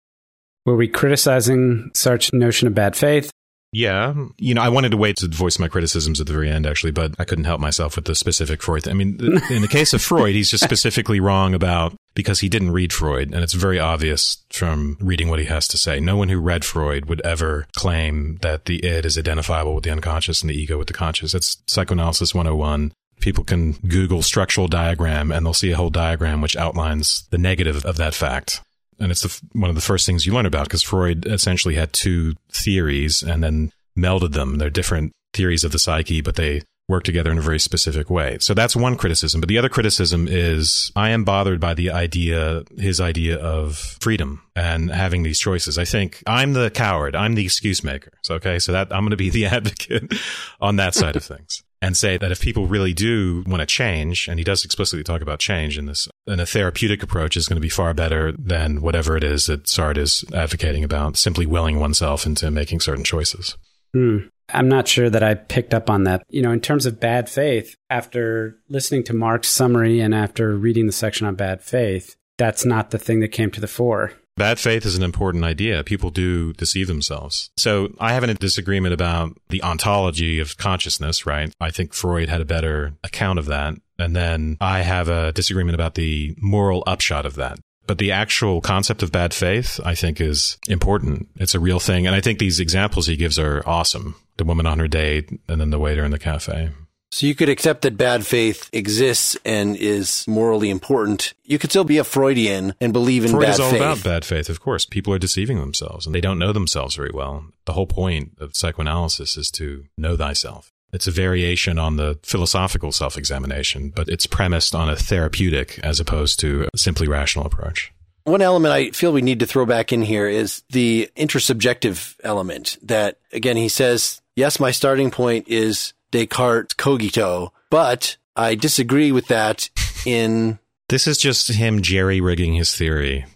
Were 0.64 0.76
we 0.76 0.88
criticizing 0.88 1.90
Sartre's 1.94 2.32
notion 2.32 2.66
of 2.66 2.74
bad 2.74 2.96
faith? 2.96 3.30
Yeah. 3.72 4.14
You 4.38 4.54
know, 4.54 4.62
I 4.62 4.68
wanted 4.68 4.90
to 4.90 4.96
wait 4.96 5.16
to 5.16 5.28
voice 5.28 5.58
my 5.58 5.68
criticisms 5.68 6.20
at 6.20 6.26
the 6.26 6.32
very 6.32 6.50
end, 6.50 6.66
actually, 6.66 6.92
but 6.92 7.14
I 7.18 7.24
couldn't 7.24 7.44
help 7.44 7.60
myself 7.60 7.96
with 7.96 8.06
the 8.06 8.14
specific 8.14 8.62
Freud. 8.62 8.84
Thing. 8.84 8.90
I 8.90 8.94
mean, 8.94 9.18
in 9.50 9.62
the 9.62 9.68
case 9.68 9.92
of 9.92 10.00
Freud, 10.02 10.34
he's 10.34 10.50
just 10.50 10.64
specifically 10.64 11.20
wrong 11.20 11.54
about 11.54 11.94
because 12.14 12.40
he 12.40 12.48
didn't 12.48 12.70
read 12.70 12.92
Freud. 12.92 13.32
And 13.34 13.42
it's 13.42 13.52
very 13.52 13.78
obvious 13.78 14.38
from 14.50 14.96
reading 15.00 15.28
what 15.28 15.38
he 15.40 15.44
has 15.46 15.68
to 15.68 15.78
say. 15.78 16.00
No 16.00 16.16
one 16.16 16.28
who 16.28 16.40
read 16.40 16.64
Freud 16.64 17.06
would 17.06 17.20
ever 17.20 17.66
claim 17.76 18.38
that 18.40 18.64
the 18.64 18.82
id 18.84 19.04
is 19.04 19.18
identifiable 19.18 19.74
with 19.74 19.84
the 19.84 19.90
unconscious 19.90 20.40
and 20.40 20.50
the 20.50 20.56
ego 20.56 20.78
with 20.78 20.86
the 20.86 20.94
conscious. 20.94 21.34
It's 21.34 21.58
psychoanalysis 21.66 22.34
101 22.34 22.92
people 23.20 23.44
can 23.44 23.72
Google 23.72 24.22
structural 24.22 24.68
diagram 24.68 25.32
and 25.32 25.44
they'll 25.44 25.54
see 25.54 25.70
a 25.70 25.76
whole 25.76 25.90
diagram 25.90 26.40
which 26.40 26.56
outlines 26.56 27.26
the 27.30 27.38
negative 27.38 27.84
of 27.84 27.96
that 27.96 28.14
fact. 28.14 28.60
And 28.98 29.10
it's 29.10 29.22
the, 29.22 29.40
one 29.52 29.68
of 29.70 29.76
the 29.76 29.82
first 29.82 30.06
things 30.06 30.26
you 30.26 30.32
learn 30.32 30.46
about 30.46 30.64
because 30.64 30.82
Freud 30.82 31.26
essentially 31.26 31.74
had 31.74 31.92
two 31.92 32.34
theories 32.50 33.22
and 33.22 33.42
then 33.42 33.72
melded 33.98 34.32
them. 34.32 34.56
They're 34.56 34.70
different 34.70 35.12
theories 35.32 35.64
of 35.64 35.72
the 35.72 35.78
psyche, 35.78 36.20
but 36.20 36.36
they 36.36 36.62
work 36.88 37.02
together 37.02 37.32
in 37.32 37.38
a 37.38 37.42
very 37.42 37.58
specific 37.58 38.08
way. 38.08 38.38
So 38.40 38.54
that's 38.54 38.76
one 38.76 38.96
criticism. 38.96 39.40
But 39.40 39.48
the 39.48 39.58
other 39.58 39.68
criticism 39.68 40.28
is 40.28 40.92
I 40.94 41.10
am 41.10 41.24
bothered 41.24 41.58
by 41.60 41.74
the 41.74 41.90
idea, 41.90 42.62
his 42.78 43.00
idea 43.00 43.38
of 43.38 43.76
freedom 43.76 44.42
and 44.54 44.90
having 44.90 45.24
these 45.24 45.40
choices. 45.40 45.78
I 45.78 45.84
think 45.84 46.22
I'm 46.26 46.52
the 46.52 46.70
coward. 46.70 47.16
I'm 47.16 47.34
the 47.34 47.44
excuse 47.44 47.82
maker. 47.82 48.12
So, 48.22 48.36
okay. 48.36 48.58
So 48.60 48.72
that 48.72 48.92
I'm 48.92 49.00
going 49.00 49.10
to 49.10 49.16
be 49.16 49.30
the 49.30 49.46
advocate 49.46 50.14
on 50.60 50.76
that 50.76 50.94
side 50.94 51.16
of 51.16 51.24
things 51.24 51.62
and 51.82 51.96
say 51.96 52.16
that 52.16 52.32
if 52.32 52.40
people 52.40 52.66
really 52.66 52.92
do 52.92 53.44
want 53.46 53.60
to 53.60 53.66
change, 53.66 54.28
and 54.28 54.38
he 54.38 54.44
does 54.44 54.64
explicitly 54.64 55.04
talk 55.04 55.20
about 55.20 55.38
change 55.38 55.78
in 55.78 55.86
this, 55.86 56.08
then 56.26 56.40
a 56.40 56.46
therapeutic 56.46 57.02
approach 57.02 57.36
is 57.36 57.46
going 57.46 57.56
to 57.56 57.60
be 57.60 57.68
far 57.68 57.94
better 57.94 58.32
than 58.32 58.80
whatever 58.80 59.16
it 59.16 59.24
is 59.24 59.46
that 59.46 59.64
Sartre 59.64 59.98
is 59.98 60.24
advocating 60.34 60.84
about, 60.84 61.16
simply 61.16 61.46
willing 61.46 61.78
oneself 61.78 62.26
into 62.26 62.50
making 62.50 62.80
certain 62.80 63.04
choices. 63.04 63.56
Hmm. 63.92 64.18
I'm 64.48 64.68
not 64.68 64.86
sure 64.86 65.10
that 65.10 65.24
I 65.24 65.34
picked 65.34 65.74
up 65.74 65.90
on 65.90 66.04
that. 66.04 66.22
You 66.28 66.42
know, 66.42 66.52
in 66.52 66.60
terms 66.60 66.86
of 66.86 67.00
bad 67.00 67.28
faith, 67.28 67.74
after 67.90 68.58
listening 68.68 69.02
to 69.04 69.12
Mark's 69.12 69.48
summary 69.48 70.00
and 70.00 70.14
after 70.14 70.56
reading 70.56 70.86
the 70.86 70.92
section 70.92 71.26
on 71.26 71.34
bad 71.34 71.62
faith, 71.62 72.14
that's 72.38 72.64
not 72.64 72.90
the 72.90 72.98
thing 72.98 73.20
that 73.20 73.28
came 73.28 73.50
to 73.50 73.60
the 73.60 73.66
fore. 73.66 74.12
Bad 74.36 74.58
faith 74.58 74.84
is 74.84 74.96
an 74.96 75.02
important 75.02 75.44
idea. 75.44 75.82
People 75.82 76.10
do 76.10 76.52
deceive 76.52 76.88
themselves. 76.88 77.50
So 77.56 77.94
I 77.98 78.12
have 78.12 78.22
a 78.22 78.34
disagreement 78.34 78.92
about 78.92 79.34
the 79.48 79.62
ontology 79.62 80.40
of 80.40 80.58
consciousness, 80.58 81.24
right? 81.24 81.52
I 81.58 81.70
think 81.70 81.94
Freud 81.94 82.28
had 82.28 82.42
a 82.42 82.46
better 82.46 82.92
account 83.02 83.38
of 83.38 83.46
that. 83.46 83.74
And 83.98 84.14
then 84.14 84.58
I 84.60 84.82
have 84.82 85.08
a 85.08 85.32
disagreement 85.32 85.74
about 85.74 85.94
the 85.94 86.34
moral 86.36 86.84
upshot 86.86 87.24
of 87.24 87.36
that. 87.36 87.58
But 87.86 87.96
the 87.96 88.12
actual 88.12 88.60
concept 88.60 89.02
of 89.02 89.10
bad 89.10 89.32
faith, 89.32 89.80
I 89.84 89.94
think, 89.94 90.20
is 90.20 90.58
important. 90.68 91.28
It's 91.36 91.54
a 91.54 91.60
real 91.60 91.80
thing. 91.80 92.06
And 92.06 92.14
I 92.14 92.20
think 92.20 92.38
these 92.38 92.60
examples 92.60 93.06
he 93.06 93.16
gives 93.16 93.38
are 93.38 93.62
awesome. 93.64 94.16
The 94.36 94.44
woman 94.44 94.66
on 94.66 94.80
her 94.80 94.88
date 94.88 95.30
and 95.48 95.60
then 95.60 95.70
the 95.70 95.78
waiter 95.78 96.04
in 96.04 96.10
the 96.10 96.18
cafe. 96.18 96.72
So 97.16 97.26
you 97.26 97.34
could 97.34 97.48
accept 97.48 97.80
that 97.80 97.96
bad 97.96 98.26
faith 98.26 98.68
exists 98.74 99.38
and 99.42 99.74
is 99.74 100.28
morally 100.28 100.68
important. 100.68 101.32
You 101.44 101.58
could 101.58 101.70
still 101.70 101.82
be 101.82 101.96
a 101.96 102.04
Freudian 102.04 102.74
and 102.78 102.92
believe 102.92 103.24
in 103.24 103.30
Freud 103.30 103.46
bad 103.46 103.54
is 103.54 103.60
all 103.60 103.70
faith. 103.70 103.80
about 103.80 104.04
bad 104.04 104.24
faith, 104.26 104.50
of 104.50 104.60
course. 104.60 104.84
People 104.84 105.14
are 105.14 105.18
deceiving 105.18 105.58
themselves 105.58 106.04
and 106.04 106.14
they 106.14 106.20
don't 106.20 106.38
know 106.38 106.52
themselves 106.52 106.94
very 106.94 107.12
well. 107.14 107.46
The 107.64 107.72
whole 107.72 107.86
point 107.86 108.32
of 108.38 108.54
psychoanalysis 108.54 109.38
is 109.38 109.50
to 109.52 109.86
know 109.96 110.18
thyself. 110.18 110.74
It's 110.92 111.06
a 111.06 111.10
variation 111.10 111.78
on 111.78 111.96
the 111.96 112.18
philosophical 112.22 112.92
self 112.92 113.16
examination, 113.16 113.94
but 113.96 114.10
it's 114.10 114.26
premised 114.26 114.74
on 114.74 114.90
a 114.90 114.94
therapeutic 114.94 115.78
as 115.82 115.98
opposed 115.98 116.38
to 116.40 116.68
a 116.74 116.76
simply 116.76 117.08
rational 117.08 117.46
approach. 117.46 117.94
One 118.24 118.42
element 118.42 118.74
I 118.74 118.90
feel 118.90 119.14
we 119.14 119.22
need 119.22 119.40
to 119.40 119.46
throw 119.46 119.64
back 119.64 119.90
in 119.90 120.02
here 120.02 120.28
is 120.28 120.64
the 120.68 121.08
intersubjective 121.16 122.16
element 122.22 122.76
that, 122.82 123.20
again, 123.32 123.56
he 123.56 123.70
says, 123.70 124.20
yes, 124.34 124.60
my 124.60 124.70
starting 124.70 125.10
point 125.10 125.48
is 125.48 125.94
Descartes' 126.10 126.74
cogito, 126.74 127.52
but 127.70 128.16
I 128.34 128.54
disagree 128.54 129.12
with 129.12 129.28
that 129.28 129.70
in 130.04 130.58
This 130.88 131.06
is 131.06 131.18
just 131.18 131.48
him 131.48 131.82
jerry 131.82 132.20
rigging 132.20 132.54
his 132.54 132.74
theory 132.74 133.26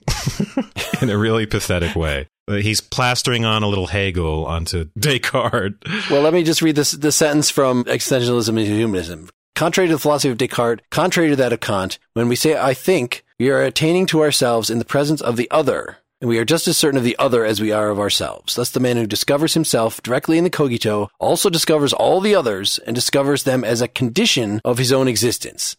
in 1.02 1.10
a 1.10 1.18
really 1.18 1.46
pathetic 1.46 1.96
way. 1.96 2.28
He's 2.48 2.80
plastering 2.80 3.44
on 3.44 3.62
a 3.62 3.68
little 3.68 3.86
Hegel 3.86 4.44
onto 4.44 4.86
Descartes. 4.98 6.10
Well, 6.10 6.22
let 6.22 6.34
me 6.34 6.42
just 6.42 6.62
read 6.62 6.76
this 6.76 6.92
the 6.92 7.12
sentence 7.12 7.48
from 7.50 7.84
Existentialism 7.84 8.48
and 8.48 8.58
Humanism. 8.58 9.30
Contrary 9.54 9.88
to 9.88 9.94
the 9.94 10.00
philosophy 10.00 10.30
of 10.30 10.38
Descartes, 10.38 10.82
contrary 10.90 11.28
to 11.30 11.36
that 11.36 11.52
of 11.52 11.60
Kant, 11.60 11.98
when 12.14 12.28
we 12.28 12.36
say 12.36 12.58
I 12.58 12.74
think, 12.74 13.24
we 13.38 13.50
are 13.50 13.62
attaining 13.62 14.06
to 14.06 14.22
ourselves 14.22 14.68
in 14.70 14.78
the 14.78 14.84
presence 14.84 15.20
of 15.20 15.36
the 15.36 15.50
other, 15.50 15.98
and 16.20 16.28
we 16.28 16.38
are 16.38 16.44
just 16.44 16.68
as 16.68 16.76
certain 16.76 16.98
of 16.98 17.04
the 17.04 17.16
other 17.18 17.44
as 17.44 17.60
we 17.60 17.72
are 17.72 17.88
of 17.90 17.98
ourselves. 17.98 18.54
Thus, 18.54 18.70
the 18.70 18.80
man 18.80 18.96
who 18.96 19.06
discovers 19.06 19.54
himself 19.54 20.02
directly 20.02 20.38
in 20.38 20.44
the 20.44 20.50
cogito 20.50 21.08
also 21.18 21.48
discovers 21.50 21.92
all 21.92 22.20
the 22.20 22.34
others 22.34 22.78
and 22.86 22.94
discovers 22.94 23.44
them 23.44 23.64
as 23.64 23.80
a 23.80 23.88
condition 23.88 24.60
of 24.64 24.78
his 24.78 24.92
own 24.92 25.08
existence. 25.08 25.76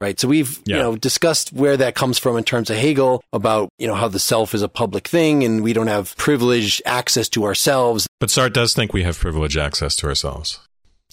Right. 0.00 0.20
So 0.20 0.28
we've, 0.28 0.60
Yeah. 0.64 0.76
you 0.76 0.82
know, 0.82 0.96
discussed 0.96 1.52
where 1.52 1.76
that 1.76 1.96
comes 1.96 2.18
from 2.18 2.36
in 2.36 2.44
terms 2.44 2.70
of 2.70 2.76
Hegel 2.76 3.20
about, 3.32 3.68
you 3.78 3.88
know, 3.88 3.96
how 3.96 4.06
the 4.06 4.20
self 4.20 4.54
is 4.54 4.62
a 4.62 4.68
public 4.68 5.08
thing 5.08 5.42
and 5.42 5.60
we 5.60 5.72
don't 5.72 5.88
have 5.88 6.14
privileged 6.16 6.80
access 6.86 7.28
to 7.30 7.44
ourselves. 7.44 8.06
But 8.20 8.28
Sartre 8.28 8.52
does 8.52 8.74
think 8.74 8.92
we 8.92 9.02
have 9.02 9.18
privileged 9.18 9.56
access 9.58 9.96
to 9.96 10.06
ourselves. 10.06 10.60